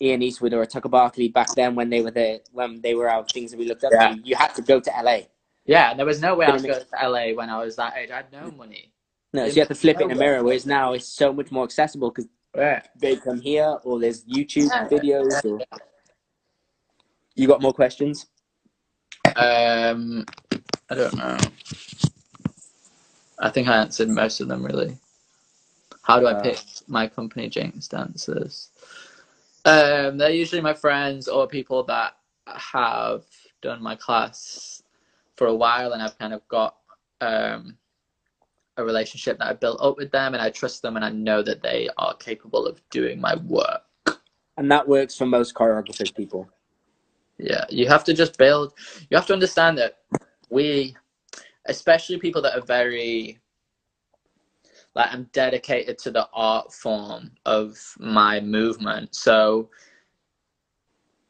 Ian 0.00 0.22
Eastwood 0.22 0.54
or 0.54 0.62
a 0.62 0.66
Tucker 0.66 0.88
Barkley 0.88 1.28
back 1.28 1.54
then 1.54 1.74
when 1.74 1.90
they 1.90 2.00
were 2.00 2.12
there, 2.12 2.38
when 2.52 2.80
they 2.80 2.94
were 2.94 3.10
our 3.10 3.24
things 3.24 3.50
that 3.50 3.58
we 3.58 3.66
looked 3.66 3.84
up 3.84 3.92
Yeah. 3.92 4.14
to, 4.14 4.20
you 4.22 4.36
had 4.36 4.54
to 4.54 4.62
go 4.62 4.78
to 4.78 4.90
LA. 5.02 5.22
Yeah, 5.64 5.90
and 5.90 5.98
there 5.98 6.06
was 6.06 6.20
no 6.20 6.34
way 6.34 6.46
I 6.46 6.52
was 6.52 6.62
going 6.62 6.80
to 6.80 7.08
LA 7.08 7.34
when 7.34 7.50
I 7.50 7.58
was 7.58 7.76
that 7.76 7.94
age. 7.96 8.10
I 8.10 8.16
had 8.16 8.32
no 8.32 8.50
money. 8.52 8.92
No, 9.32 9.48
so 9.48 9.54
you 9.54 9.60
have 9.60 9.68
to 9.68 9.74
flip 9.74 10.00
it 10.00 10.04
in 10.04 10.10
a 10.10 10.14
mirror. 10.14 10.42
Whereas 10.42 10.66
now 10.66 10.92
it's 10.94 11.06
so 11.06 11.32
much 11.32 11.50
more 11.50 11.64
accessible 11.64 12.10
because 12.10 12.28
Yeah. 12.56 12.82
they 12.96 13.16
come 13.16 13.40
here 13.40 13.78
or 13.84 14.00
there's 14.00 14.24
YouTube 14.24 14.70
videos. 14.88 15.44
Or... 15.44 15.60
You 17.34 17.46
got 17.46 17.60
more 17.60 17.74
questions? 17.74 18.26
Um, 19.36 20.24
I 20.90 20.94
don't 20.94 21.14
know. 21.16 21.36
I 23.38 23.50
think 23.50 23.68
I 23.68 23.76
answered 23.76 24.08
most 24.08 24.40
of 24.40 24.48
them 24.48 24.64
really. 24.64 24.96
How 26.02 26.18
do 26.18 26.26
I 26.26 26.32
Uh, 26.32 26.42
pick 26.42 26.58
my 26.86 27.06
company 27.06 27.48
Jinks 27.48 27.86
dancers? 27.86 28.70
Um, 29.66 30.16
they're 30.16 30.30
usually 30.30 30.62
my 30.62 30.72
friends 30.72 31.28
or 31.28 31.46
people 31.46 31.82
that 31.84 32.16
have 32.46 33.26
done 33.60 33.82
my 33.82 33.94
class 33.94 34.82
for 35.36 35.48
a 35.48 35.54
while, 35.54 35.92
and 35.92 36.02
I've 36.02 36.18
kind 36.18 36.32
of 36.32 36.46
got 36.48 36.78
um, 37.20 37.76
a 38.78 38.84
relationship 38.84 39.38
that 39.38 39.48
I 39.48 39.52
built 39.54 39.80
up 39.82 39.98
with 39.98 40.10
them, 40.12 40.34
and 40.34 40.42
I 40.42 40.50
trust 40.50 40.82
them, 40.82 40.96
and 40.96 41.04
I 41.04 41.10
know 41.10 41.42
that 41.42 41.62
they 41.62 41.88
are 41.98 42.14
capable 42.14 42.66
of 42.66 42.80
doing 42.90 43.20
my 43.20 43.36
work. 43.36 43.82
and 44.56 44.70
that 44.70 44.88
works 44.88 45.16
for 45.16 45.26
most 45.26 45.54
choreographers 45.54 46.14
people 46.14 46.48
Yeah, 47.38 47.64
you 47.70 47.88
have 47.88 48.04
to 48.04 48.14
just 48.14 48.38
build. 48.38 48.74
You 49.10 49.16
have 49.16 49.26
to 49.26 49.32
understand 49.32 49.78
that 49.78 49.98
we, 50.50 50.96
especially 51.66 52.18
people 52.18 52.42
that 52.42 52.56
are 52.56 52.64
very, 52.64 53.38
like, 54.94 55.12
I'm 55.12 55.28
dedicated 55.32 55.98
to 56.00 56.10
the 56.10 56.28
art 56.32 56.72
form 56.72 57.32
of 57.46 57.78
my 57.98 58.40
movement. 58.40 59.14
So, 59.14 59.70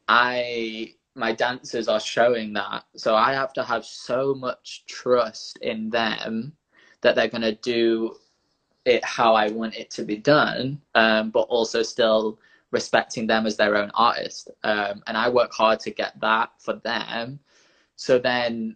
I, 0.07 0.95
my 1.15 1.33
dancers 1.33 1.87
are 1.87 1.99
showing 1.99 2.53
that. 2.53 2.85
So, 2.95 3.15
I 3.15 3.33
have 3.33 3.53
to 3.53 3.63
have 3.63 3.85
so 3.85 4.35
much 4.35 4.85
trust 4.87 5.59
in 5.61 5.89
them 5.89 6.53
that 7.01 7.15
they're 7.15 7.27
going 7.27 7.41
to 7.41 7.55
do 7.55 8.15
it 8.85 9.03
how 9.03 9.35
I 9.35 9.49
want 9.49 9.75
it 9.75 9.89
to 9.91 10.03
be 10.03 10.17
done, 10.17 10.81
um, 10.95 11.29
but 11.29 11.41
also 11.41 11.83
still 11.83 12.39
respecting 12.71 13.27
them 13.27 13.45
as 13.45 13.57
their 13.57 13.75
own 13.75 13.91
artist. 13.93 14.49
Um, 14.63 15.03
and 15.07 15.17
I 15.17 15.29
work 15.29 15.51
hard 15.53 15.79
to 15.81 15.91
get 15.91 16.19
that 16.21 16.51
for 16.59 16.75
them. 16.75 17.39
So 17.95 18.19
then, 18.19 18.75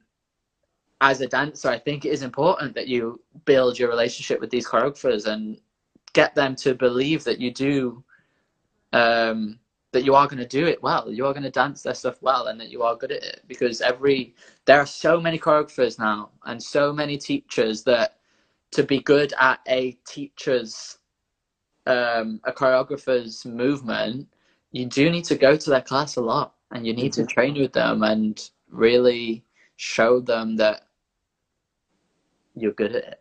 as 1.02 1.22
a 1.22 1.28
dancer, 1.28 1.70
I 1.70 1.80
think 1.80 2.06
it 2.06 2.10
is 2.10 2.24
important 2.24 2.76
that 2.76 2.88
you 2.88 3.20
build 3.46 3.78
your 3.78 3.90
relationship 3.90 4.40
with 4.40 4.50
these 4.50 4.68
choreographers 4.68 5.26
and 5.26 5.60
get 6.14 6.36
them 6.36 6.56
to 6.56 6.76
believe 6.76 7.24
that 7.24 7.40
you 7.40 7.52
do, 7.52 8.04
um, 8.94 9.60
that 9.94 10.04
you 10.04 10.16
are 10.16 10.28
going 10.28 10.40
to 10.40 10.48
do 10.48 10.68
it 10.68 10.84
well. 10.84 11.10
You 11.12 11.26
are 11.26 11.34
going 11.34 11.44
to 11.44 11.52
dance 11.52 11.84
their 11.84 11.94
stuff 11.94 12.22
well, 12.22 12.48
and 12.48 12.60
that 12.60 12.70
you 12.70 12.84
are 12.84 12.96
good 12.96 13.12
at 13.12 13.24
it. 13.24 13.44
Because 13.48 13.80
every 13.80 14.36
there 14.66 14.80
are 14.80 14.86
so 14.86 15.22
many 15.22 15.40
choreographers 15.40 15.98
now, 15.98 16.32
and 16.46 16.62
so 16.62 16.92
many 16.92 17.18
teachers 17.18 17.84
that 17.84 18.18
to 18.72 18.84
be 18.84 19.00
good 19.00 19.34
at 19.40 19.60
a 19.68 19.92
teacher's 20.08 20.98
um, 21.86 22.40
a 22.46 22.52
choreographer's 22.52 23.46
movement, 23.46 24.28
you 24.72 24.86
do 24.86 25.10
need 25.10 25.26
to 25.26 25.36
go 25.36 25.56
to 25.56 25.70
their 25.70 25.82
class 25.82 26.16
a 26.16 26.22
lot 26.22 26.56
and 26.72 26.88
you 26.88 26.94
need 26.94 27.14
to 27.14 27.26
train 27.26 27.56
with 27.56 27.74
them 27.74 28.04
and 28.04 28.50
really 28.70 29.44
show 29.76 30.20
them 30.20 30.56
that 30.58 30.88
you're 32.56 32.72
good 32.72 32.96
at 32.96 33.04
it, 33.04 33.20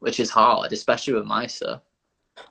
which 0.00 0.18
is 0.18 0.30
hard, 0.30 0.72
especially 0.72 1.14
with 1.14 1.24
my 1.24 1.46
stuff. 1.46 1.82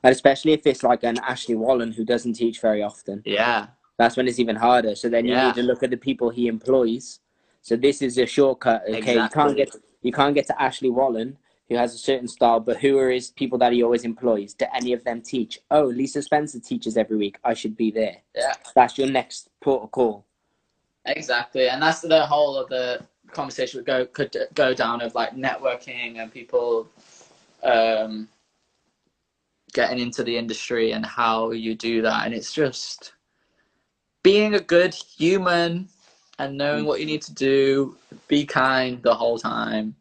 And 0.03 0.11
especially 0.11 0.53
if 0.53 0.65
it's 0.65 0.83
like 0.83 1.03
an 1.03 1.17
ashley 1.19 1.55
wallen 1.55 1.91
who 1.91 2.03
doesn't 2.05 2.33
teach 2.33 2.59
very 2.59 2.81
often. 2.83 3.21
Yeah, 3.25 3.67
that's 3.97 4.17
when 4.17 4.27
it's 4.27 4.39
even 4.39 4.55
harder. 4.55 4.95
So 4.95 5.09
then 5.09 5.25
you 5.25 5.33
Yeah. 5.33 5.47
need 5.47 5.55
to 5.55 5.63
look 5.63 5.83
at 5.83 5.91
the 5.91 5.97
people 5.97 6.29
he 6.29 6.47
employs. 6.47 7.19
So 7.61 7.75
this 7.75 8.01
is 8.01 8.17
a 8.17 8.25
shortcut 8.25 8.83
okay? 8.87 9.15
You 9.23 9.29
can't 9.29 9.51
Exactly. 9.51 9.55
get 9.55 9.75
you 10.01 10.11
can't 10.11 10.33
get 10.33 10.47
to 10.47 10.61
ashley 10.61 10.89
wallen 10.89 11.37
who 11.69 11.75
has 11.75 11.93
a 11.93 11.97
certain 11.97 12.27
style 12.27 12.59
but 12.59 12.77
who 12.77 12.97
are 12.97 13.11
his 13.11 13.29
people 13.31 13.57
that 13.59 13.71
he 13.73 13.83
always 13.83 14.03
employs? 14.03 14.53
Do 14.53 14.65
any 14.73 14.93
of 14.93 15.03
them 15.03 15.21
teach? 15.21 15.59
Oh 15.69 15.85
lisa 15.85 16.21
spencer 16.21 16.59
teaches 16.59 16.97
every 16.97 17.17
week. 17.17 17.37
I 17.43 17.53
should 17.53 17.77
be 17.77 17.91
there. 17.91 18.17
Yeah, 18.35 18.55
that's 18.75 18.97
your 18.97 19.07
next 19.09 19.49
protocol. 19.61 20.25
Exactly. 21.05 21.69
And 21.69 21.81
that's 21.81 22.01
the 22.01 22.25
whole 22.25 22.55
of 22.57 22.69
the 22.69 23.01
conversation 23.31 23.77
would 23.79 23.85
go 23.85 24.05
could 24.05 24.35
go 24.53 24.73
down 24.73 25.01
of 25.01 25.15
like 25.15 25.35
networking 25.35 26.17
and 26.19 26.31
people 26.31 26.87
um, 27.63 28.27
getting 29.73 29.99
into 29.99 30.23
the 30.23 30.38
industry 30.38 30.91
and 30.91 31.06
how 31.06 31.52
you 31.52 31.76
do 31.76 32.02
that. 32.02 32.26
And 32.26 32.34
it's 32.34 32.53
just 32.53 33.14
being 34.23 34.56
a 34.56 34.60
good 34.60 34.93
human 34.93 35.89
and 36.39 36.57
knowing 36.57 36.85
what 36.85 36.99
you 36.99 37.06
need 37.06 37.22
to 37.23 37.34
do, 37.34 37.98
be 38.27 38.45
kind 38.45 39.02
the 39.03 39.14
whole 39.14 39.38
time, 39.38 39.95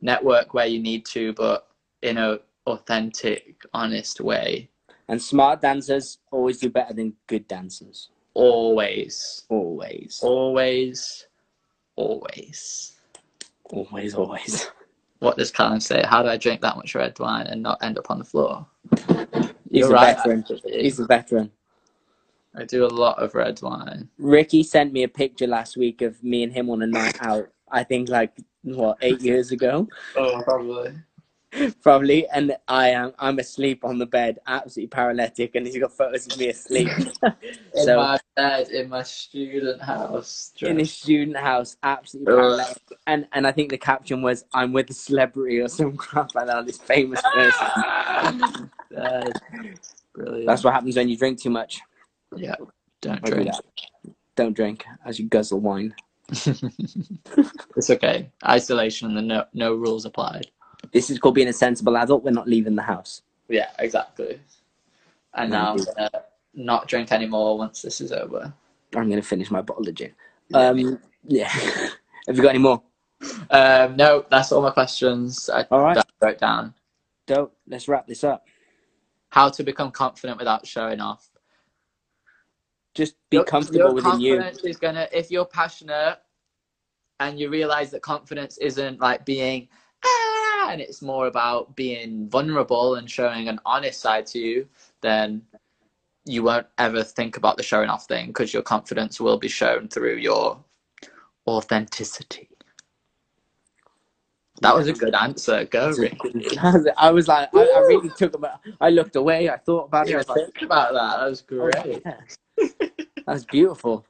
network 0.00 0.54
where 0.54 0.66
you 0.66 0.80
need 0.80 1.04
to, 1.06 1.32
but 1.34 1.68
in 2.02 2.18
a 2.18 2.38
authentic, 2.66 3.56
honest 3.72 4.20
way. 4.20 4.68
and 5.08 5.20
smart 5.22 5.60
dancers 5.62 6.18
always 6.30 6.58
do 6.58 6.68
better 6.68 6.92
than 6.94 7.14
good 7.26 7.48
dancers 7.48 8.10
Always, 8.34 9.44
always 9.48 10.20
always, 10.22 11.26
always. 11.96 12.92
always 13.64 14.14
always 14.14 14.70
What 15.20 15.36
does 15.36 15.50
Callum 15.50 15.80
say? 15.80 16.02
How 16.06 16.22
do 16.22 16.28
I 16.28 16.36
drink 16.36 16.60
that 16.60 16.76
much 16.76 16.94
red 16.94 17.18
wine 17.18 17.46
and 17.48 17.62
not 17.62 17.82
end 17.82 17.98
up 17.98 18.10
on 18.10 18.18
the 18.18 18.24
floor? 18.24 18.66
he's 19.70 19.80
You're 19.80 19.90
a 19.90 19.92
right, 19.94 20.16
veteran 20.16 20.40
actually. 20.48 20.82
he's 20.82 20.98
a 21.00 21.06
veteran 21.06 21.50
I 22.56 22.64
do 22.64 22.84
a 22.84 22.88
lot 22.88 23.18
of 23.22 23.34
red 23.34 23.60
wine. 23.62 24.08
Ricky 24.18 24.62
sent 24.62 24.92
me 24.92 25.02
a 25.04 25.08
picture 25.08 25.46
last 25.46 25.76
week 25.76 26.02
of 26.02 26.22
me 26.24 26.42
and 26.42 26.52
him 26.52 26.70
on 26.70 26.82
a 26.82 26.86
night 26.86 27.16
out. 27.20 27.48
I 27.70 27.84
think 27.84 28.08
like 28.08 28.32
what 28.62 28.98
eight 29.02 29.20
years 29.20 29.52
ago, 29.52 29.86
Oh, 30.16 30.42
probably. 30.42 30.94
probably. 31.82 32.28
And 32.28 32.56
I 32.68 32.90
am 32.90 33.12
I'm 33.18 33.38
asleep 33.38 33.84
on 33.84 33.98
the 33.98 34.06
bed, 34.06 34.38
absolutely 34.46 34.88
paralytic, 34.88 35.54
and 35.54 35.66
he's 35.66 35.78
got 35.78 35.92
photos 35.92 36.26
of 36.26 36.38
me 36.38 36.48
asleep. 36.48 36.88
In 37.22 37.84
so 37.84 37.96
my 37.96 38.18
bed, 38.36 38.68
in 38.68 38.88
my 38.88 39.02
student 39.02 39.80
house. 39.82 40.52
in 40.60 40.78
his 40.78 40.92
student 40.92 41.36
house, 41.36 41.76
absolutely 41.82 42.32
Ugh. 42.32 42.38
paralytic. 42.38 42.82
And 43.06 43.26
and 43.32 43.46
I 43.46 43.52
think 43.52 43.70
the 43.70 43.78
caption 43.78 44.22
was 44.22 44.44
"I'm 44.52 44.72
with 44.72 44.90
a 44.90 44.94
celebrity" 44.94 45.60
or 45.60 45.68
some 45.68 45.96
crap 45.96 46.34
like 46.34 46.46
that. 46.46 46.66
This 46.66 46.78
famous 46.78 47.22
person. 47.22 48.70
That 48.90 49.26
is 49.28 49.94
brilliant. 50.14 50.46
That's 50.46 50.64
what 50.64 50.74
happens 50.74 50.96
when 50.96 51.08
you 51.08 51.16
drink 51.16 51.40
too 51.40 51.50
much. 51.50 51.80
Yeah, 52.36 52.56
don't 53.00 53.22
drink. 53.24 53.50
that. 53.50 53.62
Don't 54.36 54.54
drink 54.54 54.84
as 55.04 55.18
you 55.18 55.26
guzzle 55.28 55.60
wine. 55.60 55.94
it's 56.30 57.90
okay. 57.90 58.30
Isolation 58.46 59.16
and 59.16 59.28
no 59.28 59.44
no 59.54 59.74
rules 59.74 60.04
applied. 60.04 60.50
This 60.92 61.10
is 61.10 61.18
called 61.18 61.34
being 61.34 61.48
a 61.48 61.52
sensible 61.52 61.96
adult. 61.96 62.24
We're 62.24 62.30
not 62.30 62.48
leaving 62.48 62.74
the 62.74 62.82
house. 62.82 63.22
Yeah, 63.48 63.70
exactly. 63.78 64.40
And 65.34 65.50
now 65.50 65.72
I'm 65.72 65.84
gonna 65.84 66.10
not 66.54 66.88
drink 66.88 67.12
anymore 67.12 67.58
once 67.58 67.82
this 67.82 68.00
is 68.00 68.12
over. 68.12 68.52
I'm 68.96 69.08
gonna 69.08 69.22
finish 69.22 69.50
my 69.50 69.62
bottle 69.62 69.88
of 69.88 69.94
gin. 69.94 70.12
Um, 70.54 70.98
yeah. 71.24 71.48
Have 72.26 72.36
you 72.36 72.42
got 72.42 72.50
any 72.50 72.58
more? 72.58 72.82
Um, 73.50 73.96
no, 73.96 74.24
that's 74.30 74.52
all 74.52 74.62
my 74.62 74.70
questions. 74.70 75.50
I 75.52 75.66
All 75.70 75.80
right. 75.80 75.98
wrote 76.20 76.38
down. 76.38 76.74
Dope. 77.26 77.56
Let's 77.66 77.88
wrap 77.88 78.06
this 78.06 78.24
up. 78.24 78.46
How 79.30 79.48
to 79.50 79.62
become 79.62 79.90
confident 79.90 80.38
without 80.38 80.66
showing 80.66 81.00
off. 81.00 81.28
Just 82.94 83.14
be 83.30 83.42
comfortable 83.44 83.78
your 83.78 83.94
within 83.94 84.20
you. 84.20 84.36
confidence 84.36 84.64
is 84.64 84.76
gonna 84.76 85.08
if 85.12 85.30
you're 85.30 85.44
passionate 85.44 86.18
and 87.20 87.38
you 87.38 87.50
realize 87.50 87.90
that 87.90 88.02
confidence 88.02 88.58
isn't 88.58 89.00
like 89.00 89.24
being 89.24 89.68
ah, 90.04 90.27
and 90.68 90.80
it's 90.80 91.02
more 91.02 91.26
about 91.26 91.74
being 91.76 92.28
vulnerable 92.28 92.96
and 92.96 93.10
showing 93.10 93.48
an 93.48 93.58
honest 93.64 94.00
side 94.00 94.26
to 94.26 94.38
you, 94.38 94.68
then 95.00 95.42
you 96.24 96.42
won't 96.42 96.66
ever 96.76 97.02
think 97.02 97.36
about 97.36 97.56
the 97.56 97.62
showing 97.62 97.88
off 97.88 98.06
thing 98.06 98.28
because 98.28 98.52
your 98.52 98.62
confidence 98.62 99.20
will 99.20 99.38
be 99.38 99.48
shown 99.48 99.88
through 99.88 100.16
your 100.16 100.62
authenticity. 101.46 102.48
That 104.60 104.74
was 104.74 104.88
a 104.88 104.92
good 104.92 105.14
answer. 105.14 105.64
Go, 105.64 105.92
Rick. 105.92 106.18
I 106.98 107.10
was 107.10 107.28
like, 107.28 107.48
I, 107.54 107.60
I 107.60 107.78
really 107.86 108.10
took 108.10 108.34
about. 108.34 108.60
I 108.80 108.90
looked 108.90 109.14
away. 109.14 109.48
I 109.48 109.56
thought 109.56 109.84
about 109.84 110.08
it. 110.08 110.14
I 110.14 110.18
was 110.18 110.28
like, 110.28 110.62
about 110.62 110.92
that. 110.94 111.20
That 111.20 111.30
was 111.30 111.44
oh, 111.52 111.70
great. 111.70 112.02
yeah. 112.04 112.74
That's 113.26 113.44
beautiful. 113.44 114.04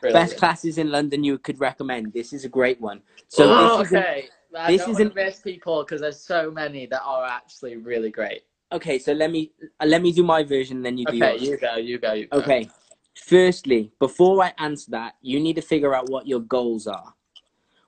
Brilliant. 0.00 0.30
Best 0.30 0.38
classes 0.38 0.78
in 0.78 0.90
London 0.90 1.22
you 1.22 1.38
could 1.38 1.60
recommend. 1.60 2.12
This 2.12 2.32
is 2.32 2.44
a 2.44 2.48
great 2.48 2.80
one. 2.80 3.02
So 3.28 3.44
oh, 3.46 3.80
okay. 3.82 4.28
I 4.56 4.72
this 4.72 4.86
want 4.86 4.98
to 4.98 5.12
miss 5.14 5.40
people 5.40 5.82
because 5.84 6.00
there's 6.00 6.20
so 6.20 6.50
many 6.50 6.86
that 6.86 7.02
are 7.02 7.24
actually 7.24 7.76
really 7.76 8.10
great. 8.10 8.42
okay. 8.72 8.98
So 8.98 9.12
let 9.12 9.30
me 9.30 9.52
uh, 9.80 9.86
let 9.86 10.02
me 10.02 10.12
do 10.12 10.22
my 10.22 10.42
version, 10.42 10.82
then 10.82 10.98
you 10.98 11.06
do 11.06 11.16
Okay, 11.16 11.32
yours. 11.38 11.42
you 11.42 11.56
go, 11.58 11.76
you 11.76 11.98
go, 11.98 12.12
you 12.12 12.26
go. 12.26 12.38
Okay. 12.38 12.68
Firstly, 13.26 13.92
before 13.98 14.42
I 14.42 14.52
answer 14.58 14.90
that, 14.92 15.14
you 15.20 15.40
need 15.40 15.56
to 15.56 15.62
figure 15.62 15.94
out 15.94 16.08
what 16.08 16.26
your 16.26 16.40
goals 16.40 16.86
are. 16.86 17.14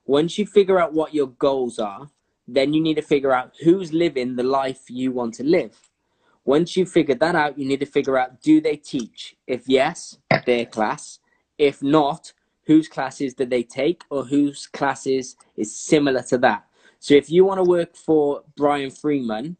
Once 0.05 0.37
you 0.39 0.45
figure 0.47 0.79
out 0.81 0.93
what 0.93 1.15
your 1.15 1.29
goals 1.29 1.79
are, 1.79 2.11
then 2.47 2.75
you 2.75 2.81
need 2.83 2.95
to 2.97 3.03
figure 3.03 3.33
out 3.33 3.53
who's 3.63 3.93
living 3.93 4.35
the 4.37 4.43
life 4.43 4.83
you 4.89 5.13
want 5.13 5.33
to 5.35 5.45
live. 5.45 5.79
Once 6.45 6.77
you've 6.77 6.91
figured 6.91 7.21
that 7.21 7.37
out, 7.37 7.57
you 7.57 7.65
need 7.65 7.79
to 7.81 7.87
figure 7.87 8.19
out 8.19 8.43
do 8.43 8.61
they 8.61 8.77
teach? 8.77 9.37
If 9.47 9.69
yes, 9.69 10.19
their 10.45 10.67
class. 10.67 11.21
If 11.57 11.83
not, 11.83 12.33
whose 12.65 12.89
classes 12.89 13.35
did 13.35 13.51
they 13.51 13.63
take 13.63 14.03
or 14.11 14.25
whose 14.25 14.67
classes 14.67 15.37
is 15.57 15.75
similar 15.75 16.23
to 16.23 16.39
that? 16.39 16.65
So 16.99 17.15
if 17.15 17.31
you 17.31 17.45
want 17.45 17.59
to 17.59 17.65
work 17.65 17.97
for 17.97 18.43
Brian 18.57 18.91
Friedman, 18.91 19.57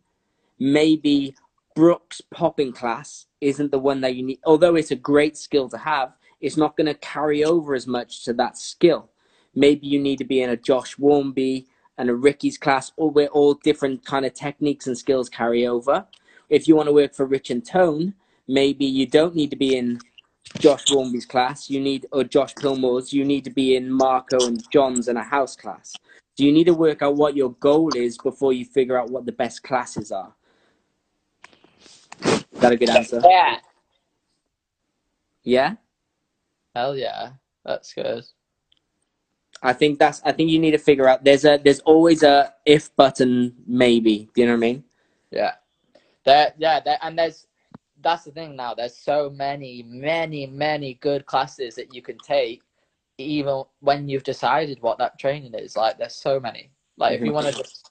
maybe 0.59 1.35
Brooks 1.75 2.21
popping 2.31 2.73
class 2.73 3.27
isn't 3.41 3.73
the 3.73 3.79
one 3.79 4.01
that 4.03 4.15
you 4.15 4.23
need. 4.23 4.39
Although 4.45 4.77
it's 4.77 4.91
a 4.91 4.97
great 4.97 5.37
skill 5.37 5.69
to 5.71 5.79
have, 5.79 6.13
it's 6.41 6.57
not 6.57 6.77
going 6.77 6.87
to 6.87 6.95
carry 6.95 7.45
over 7.45 7.75
as 7.75 7.87
much 7.87 8.25
to 8.25 8.33
that 8.35 8.59
skill. 8.59 9.11
Maybe 9.55 9.87
you 9.87 10.01
need 10.01 10.19
to 10.19 10.25
be 10.25 10.43
in 10.43 10.51
a 10.51 10.57
Josh 10.57 10.97
Warmby 10.99 11.67
and 11.99 12.09
a 12.09 12.15
Ricky's 12.15 12.59
class, 12.59 12.93
or 12.97 13.11
where 13.11 13.29
all 13.29 13.55
different 13.55 14.05
kind 14.05 14.25
of 14.25 14.35
techniques 14.35 14.87
and 14.87 14.97
skills 14.97 15.29
carry 15.29 15.67
over. 15.67 16.07
If 16.49 16.67
you 16.67 16.75
want 16.75 16.89
to 16.89 16.93
work 16.93 17.15
for 17.15 17.27
Rich 17.27 17.51
and 17.51 17.65
Tone, 17.65 18.15
maybe 18.49 18.85
you 18.85 19.07
don't 19.07 19.35
need 19.35 19.51
to 19.51 19.57
be 19.57 19.77
in 19.77 20.01
Josh 20.59 20.85
Warmby's 20.91 21.27
class. 21.27 21.69
You 21.71 21.81
need 21.81 22.07
or 22.13 22.25
Josh 22.25 22.55
Pilmore's. 22.55 23.13
You 23.13 23.25
need 23.25 23.45
to 23.45 23.51
be 23.51 23.77
in 23.77 23.91
Marco 23.91 24.47
and 24.47 24.63
John's 24.71 25.09
and 25.09 25.19
a 25.19 25.23
house 25.23 25.57
class. 25.57 25.93
So 26.35 26.45
you 26.45 26.53
need 26.53 26.65
to 26.65 26.75
work 26.75 27.03
out 27.03 27.17
what 27.17 27.37
your 27.37 27.53
goal 27.55 27.91
is 27.95 28.17
before 28.19 28.53
you 28.53 28.65
figure 28.65 28.99
out 28.99 29.11
what 29.11 29.27
the 29.27 29.33
best 29.33 29.63
classes 29.63 30.13
are. 30.13 30.35
Is 32.25 32.45
that 32.61 32.73
a 32.73 32.77
good 32.77 32.91
answer? 32.91 33.21
Yeah. 33.25 33.59
Yeah. 35.43 35.75
Hell 36.75 36.97
yeah, 36.97 37.33
that's 37.65 37.93
good. 37.93 38.25
I 39.63 39.73
think 39.73 39.99
that's. 39.99 40.23
I 40.25 40.33
think 40.33 40.51
you 40.51 40.59
need 40.59 40.71
to 40.73 40.79
figure 40.79 41.09
out. 41.09 41.23
There's 41.23 41.45
a. 41.45 41.61
There's 41.63 41.81
always 41.81 42.23
a 42.23 42.55
if 42.65 42.95
button. 42.97 43.55
Maybe. 43.67 44.31
Do 44.35 44.41
you 44.41 44.47
know 44.47 44.55
what 44.55 44.59
I 44.59 44.61
mean? 44.61 44.85
Yeah, 45.31 45.53
there, 46.25 46.53
yeah, 46.59 46.81
there, 46.81 46.99
and 47.03 47.19
there's 47.19 47.47
that's 48.03 48.25
the 48.25 48.33
thing 48.33 48.57
now. 48.57 48.75
There's 48.75 48.97
so 48.97 49.31
many, 49.31 49.85
many, 49.87 50.47
many 50.47 50.95
good 50.95 51.27
classes 51.27 51.75
that 51.77 51.95
you 51.95 52.03
can 52.03 52.19
take, 52.19 52.63
even 53.19 53.63
when 53.81 54.09
you've 54.09 54.25
decided 54.25 54.81
what 54.81 54.99
that 54.99 55.19
training 55.19 55.55
is. 55.55 55.77
Like, 55.77 55.99
there's 55.99 56.15
so 56.17 56.41
many. 56.41 56.71
Like, 56.97 57.19
if 57.19 57.25
you 57.27 57.33
want 57.33 57.47
to 57.47 57.53
just, 57.53 57.91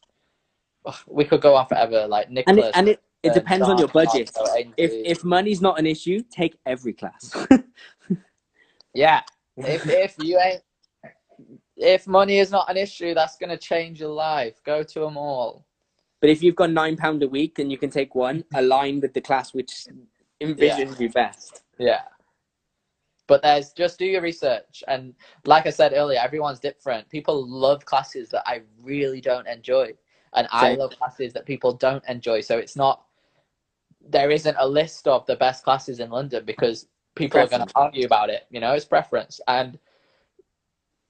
Ugh, 0.85 0.95
we 1.07 1.25
could 1.25 1.41
go 1.41 1.55
on 1.55 1.67
forever. 1.67 2.07
Like 2.07 2.27
And 2.27 2.33
Nicholas. 2.33 2.67
it, 2.67 2.75
and 2.75 2.89
it, 2.89 3.03
it 3.23 3.33
depends 3.33 3.67
on 3.67 3.77
your 3.77 3.87
budget. 3.89 4.31
Marco, 4.35 4.73
If 4.77 4.91
if 5.05 5.23
money's 5.23 5.61
not 5.61 5.79
an 5.79 5.85
issue, 5.85 6.23
take 6.31 6.57
every 6.65 6.93
class. 6.93 7.35
yeah, 8.93 9.21
if 9.57 9.87
if 9.87 10.17
you 10.17 10.39
ain't, 10.39 10.61
if 11.77 12.07
money 12.07 12.39
is 12.39 12.51
not 12.51 12.69
an 12.69 12.77
issue, 12.77 13.13
that's 13.13 13.37
gonna 13.37 13.57
change 13.57 13.99
your 13.99 14.09
life. 14.09 14.61
Go 14.63 14.81
to 14.83 14.99
them 15.01 15.17
all. 15.17 15.65
But 16.21 16.29
if 16.29 16.41
you've 16.41 16.55
got 16.55 16.69
nine 16.69 16.95
pound 16.95 17.21
a 17.23 17.27
week 17.27 17.59
and 17.59 17.71
you 17.71 17.77
can 17.77 17.89
take 17.89 18.15
one, 18.15 18.45
align 18.53 19.01
with 19.01 19.13
the 19.13 19.21
class 19.21 19.53
which 19.53 19.87
envisions 20.41 20.99
you 20.99 21.09
best. 21.09 21.63
Yeah. 21.77 22.03
But 23.27 23.41
there's 23.41 23.71
just 23.73 23.97
do 23.97 24.05
your 24.05 24.21
research. 24.21 24.83
And 24.87 25.15
like 25.45 25.65
I 25.65 25.71
said 25.71 25.93
earlier, 25.95 26.19
everyone's 26.19 26.59
different. 26.59 27.09
People 27.09 27.47
love 27.47 27.85
classes 27.85 28.29
that 28.29 28.43
I 28.45 28.61
really 28.81 29.19
don't 29.19 29.47
enjoy. 29.47 29.93
And 30.33 30.47
I 30.51 30.75
love 30.75 30.91
classes 30.97 31.33
that 31.33 31.45
people 31.45 31.73
don't 31.73 32.03
enjoy. 32.07 32.41
So 32.41 32.57
it's 32.57 32.75
not, 32.75 33.03
there 34.07 34.31
isn't 34.31 34.55
a 34.59 34.67
list 34.67 35.07
of 35.07 35.25
the 35.25 35.35
best 35.35 35.63
classes 35.63 35.99
in 35.99 36.09
London 36.09 36.45
because 36.45 36.87
people 37.15 37.39
are 37.39 37.47
going 37.47 37.65
to 37.65 37.73
argue 37.75 38.05
about 38.05 38.29
it. 38.29 38.45
You 38.49 38.59
know, 38.59 38.73
it's 38.73 38.85
preference. 38.85 39.41
And 39.47 39.79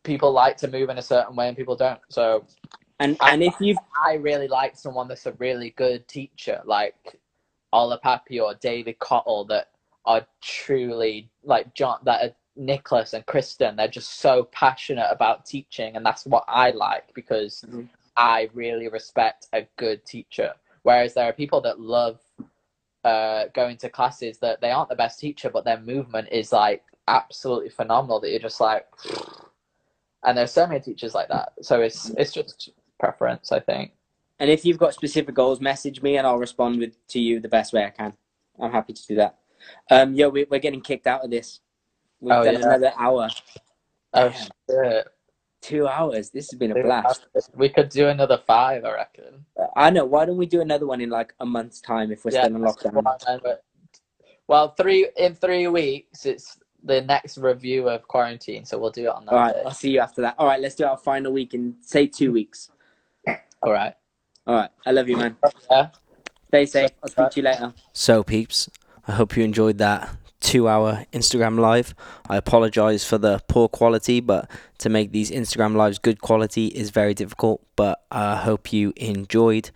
people 0.03 0.31
like 0.31 0.57
to 0.57 0.67
move 0.67 0.89
in 0.89 0.97
a 0.97 1.03
certain 1.03 1.35
way 1.35 1.47
and 1.47 1.57
people 1.57 1.75
don't. 1.75 1.99
So 2.09 2.45
And 3.01 3.17
I- 3.21 3.33
and 3.33 3.43
if 3.43 3.55
you've 3.61 3.79
I 4.07 4.15
really 4.15 4.49
like 4.49 4.77
someone 4.77 5.09
that's 5.09 5.27
a 5.27 5.33
really 5.33 5.71
good 5.71 6.07
teacher, 6.09 6.61
like 6.65 7.19
Ola 7.73 7.99
Papi 7.99 8.41
or 8.43 8.55
David 8.55 8.99
Cottle, 8.99 9.45
that 9.47 9.69
are 10.05 10.27
truly 10.41 11.29
like 11.43 11.73
John, 11.75 11.99
that 12.05 12.25
are 12.31 12.35
Nicholas 12.57 13.13
and 13.13 13.25
Kristen. 13.27 13.77
They're 13.77 13.89
just 13.89 14.19
so 14.21 14.45
passionate 14.45 15.09
about 15.11 15.45
teaching, 15.47 15.97
and 15.97 16.05
that's 16.05 16.25
what 16.27 16.45
I 16.49 16.71
like 16.71 17.13
because 17.15 17.63
Mhm. 17.69 17.89
I 18.17 18.49
really 18.55 18.89
respect 18.89 19.47
a 19.53 19.63
good 19.77 20.05
teacher. 20.05 20.55
Whereas 20.83 21.15
there 21.15 21.29
are 21.29 21.33
people 21.33 21.61
that 21.63 21.81
love 21.81 22.21
uh, 23.05 23.47
going 23.55 23.77
to 23.77 23.89
classes 23.89 24.39
that 24.39 24.61
they 24.61 24.71
aren't 24.71 24.89
the 24.89 24.95
best 24.95 25.19
teacher, 25.19 25.49
but 25.49 25.65
their 25.65 25.79
movement 25.81 26.29
is 26.31 26.53
like 26.53 26.83
absolutely 27.07 27.69
phenomenal. 27.71 28.19
That 28.21 28.31
you're 28.31 28.39
just 28.39 28.61
like, 28.61 28.87
and 30.23 30.37
there's 30.37 30.53
so 30.53 30.67
many 30.67 30.81
teachers 30.81 31.15
like 31.15 31.29
that. 31.29 31.53
So 31.63 31.81
it's 31.81 32.11
it's 32.11 32.33
just 32.33 32.71
preference, 33.05 33.51
I 33.51 33.59
think. 33.59 33.91
and 34.39 34.49
if 34.49 34.63
you've 34.65 34.77
got 34.77 34.93
specific 34.93 35.35
goals, 35.35 35.59
message 35.59 36.01
me 36.01 36.17
and 36.17 36.25
I'll 36.25 36.37
respond 36.37 36.79
with 36.79 36.95
to 37.09 37.19
you 37.19 37.39
the 37.39 37.49
best 37.49 37.73
way 37.73 37.83
I 37.85 37.89
can. 37.89 38.13
I'm 38.59 38.71
happy 38.71 38.93
to 38.93 39.07
do 39.07 39.15
that. 39.15 39.37
Um, 39.89 40.13
yo, 40.15 40.29
we, 40.29 40.45
we're 40.49 40.59
getting 40.59 40.81
kicked 40.81 41.07
out 41.07 41.23
of 41.25 41.29
this. 41.31 41.59
We've 42.19 42.33
Oh, 42.33 42.43
done 42.43 42.53
yeah. 42.59 42.65
another 42.67 42.91
hour, 42.97 43.27
Oh 44.13 44.31
shit! 44.69 45.07
two 45.61 45.87
hours. 45.87 46.29
This 46.31 46.49
has 46.51 46.57
been 46.59 46.71
a 46.71 46.81
blast. 46.83 47.27
We 47.55 47.69
could 47.69 47.89
do 47.89 48.07
another 48.09 48.39
five, 48.47 48.83
I 48.85 48.93
reckon. 48.93 49.45
I 49.75 49.89
know. 49.89 50.05
Why 50.05 50.25
don't 50.25 50.37
we 50.37 50.45
do 50.47 50.61
another 50.61 50.85
one 50.87 51.01
in 51.01 51.09
like 51.09 51.33
a 51.39 51.45
month's 51.45 51.79
time 51.81 52.11
if 52.11 52.23
we're 52.25 52.31
still 52.31 52.45
in 52.45 52.61
lockdown? 52.61 53.57
Well, 54.47 54.69
three 54.75 55.09
in 55.17 55.33
three 55.35 55.67
weeks, 55.67 56.25
it's 56.25 56.57
the 56.83 57.01
next 57.01 57.37
review 57.37 57.87
of 57.89 58.07
quarantine, 58.07 58.65
so 58.65 58.77
we'll 58.79 58.89
do 58.91 59.03
it 59.03 59.15
on 59.15 59.25
that. 59.25 59.31
All 59.33 59.39
right, 59.39 59.53
day. 59.55 59.61
I'll 59.65 59.71
see 59.71 59.91
you 59.91 59.99
after 59.99 60.21
that. 60.23 60.35
All 60.39 60.47
right, 60.47 60.59
let's 60.59 60.75
do 60.75 60.85
our 60.85 60.97
final 60.97 61.31
week 61.31 61.53
in 61.53 61.75
say 61.81 62.05
two 62.07 62.31
weeks. 62.33 62.69
All 63.61 63.71
right. 63.71 63.93
All 64.47 64.55
right, 64.55 64.69
I 64.85 64.91
love 64.91 65.07
you, 65.07 65.17
man. 65.17 65.37
Yeah. 65.69 65.89
Stay 66.47 66.65
safe. 66.65 66.91
I'll 67.03 67.09
speak 67.09 67.29
to 67.31 67.39
you 67.39 67.43
later. 67.43 67.73
So, 67.93 68.23
peeps, 68.23 68.69
I 69.07 69.13
hope 69.13 69.37
you 69.37 69.43
enjoyed 69.43 69.77
that 69.77 70.09
two 70.39 70.67
hour 70.67 71.05
Instagram 71.13 71.59
live. 71.59 71.93
I 72.27 72.37
apologize 72.37 73.05
for 73.05 73.19
the 73.19 73.39
poor 73.47 73.69
quality, 73.69 74.19
but 74.19 74.49
to 74.79 74.89
make 74.89 75.11
these 75.11 75.29
Instagram 75.29 75.75
lives 75.75 75.99
good 75.99 76.21
quality 76.21 76.67
is 76.67 76.89
very 76.89 77.13
difficult. 77.13 77.61
But 77.75 78.03
I 78.11 78.35
hope 78.35 78.73
you 78.73 78.93
enjoyed. 78.97 79.69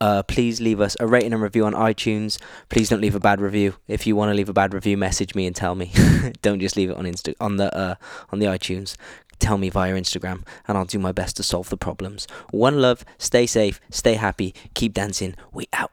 Uh, 0.00 0.22
please 0.22 0.60
leave 0.60 0.80
us 0.80 0.96
a 1.00 1.06
rating 1.06 1.32
and 1.32 1.42
review 1.42 1.64
on 1.64 1.72
iTunes. 1.72 2.38
Please 2.68 2.88
don't 2.88 3.00
leave 3.00 3.14
a 3.14 3.20
bad 3.20 3.40
review. 3.40 3.74
If 3.88 4.06
you 4.06 4.16
want 4.16 4.30
to 4.30 4.34
leave 4.34 4.48
a 4.48 4.52
bad 4.52 4.74
review, 4.74 4.96
message 4.96 5.34
me 5.34 5.46
and 5.46 5.54
tell 5.54 5.74
me. 5.74 5.92
don't 6.42 6.60
just 6.60 6.76
leave 6.76 6.90
it 6.90 6.96
on 6.96 7.04
Insta 7.04 7.34
on 7.40 7.56
the 7.56 7.74
uh, 7.76 7.94
on 8.30 8.38
the 8.38 8.46
iTunes. 8.46 8.96
Tell 9.44 9.58
me 9.58 9.68
via 9.68 9.92
Instagram, 9.92 10.40
and 10.66 10.78
I'll 10.78 10.86
do 10.86 10.98
my 10.98 11.12
best 11.12 11.36
to 11.36 11.42
solve 11.42 11.68
the 11.68 11.76
problems. 11.76 12.26
One 12.50 12.80
love. 12.80 13.04
Stay 13.18 13.44
safe. 13.44 13.78
Stay 13.90 14.14
happy. 14.14 14.54
Keep 14.72 14.94
dancing. 14.94 15.34
We 15.52 15.68
out. 15.74 15.90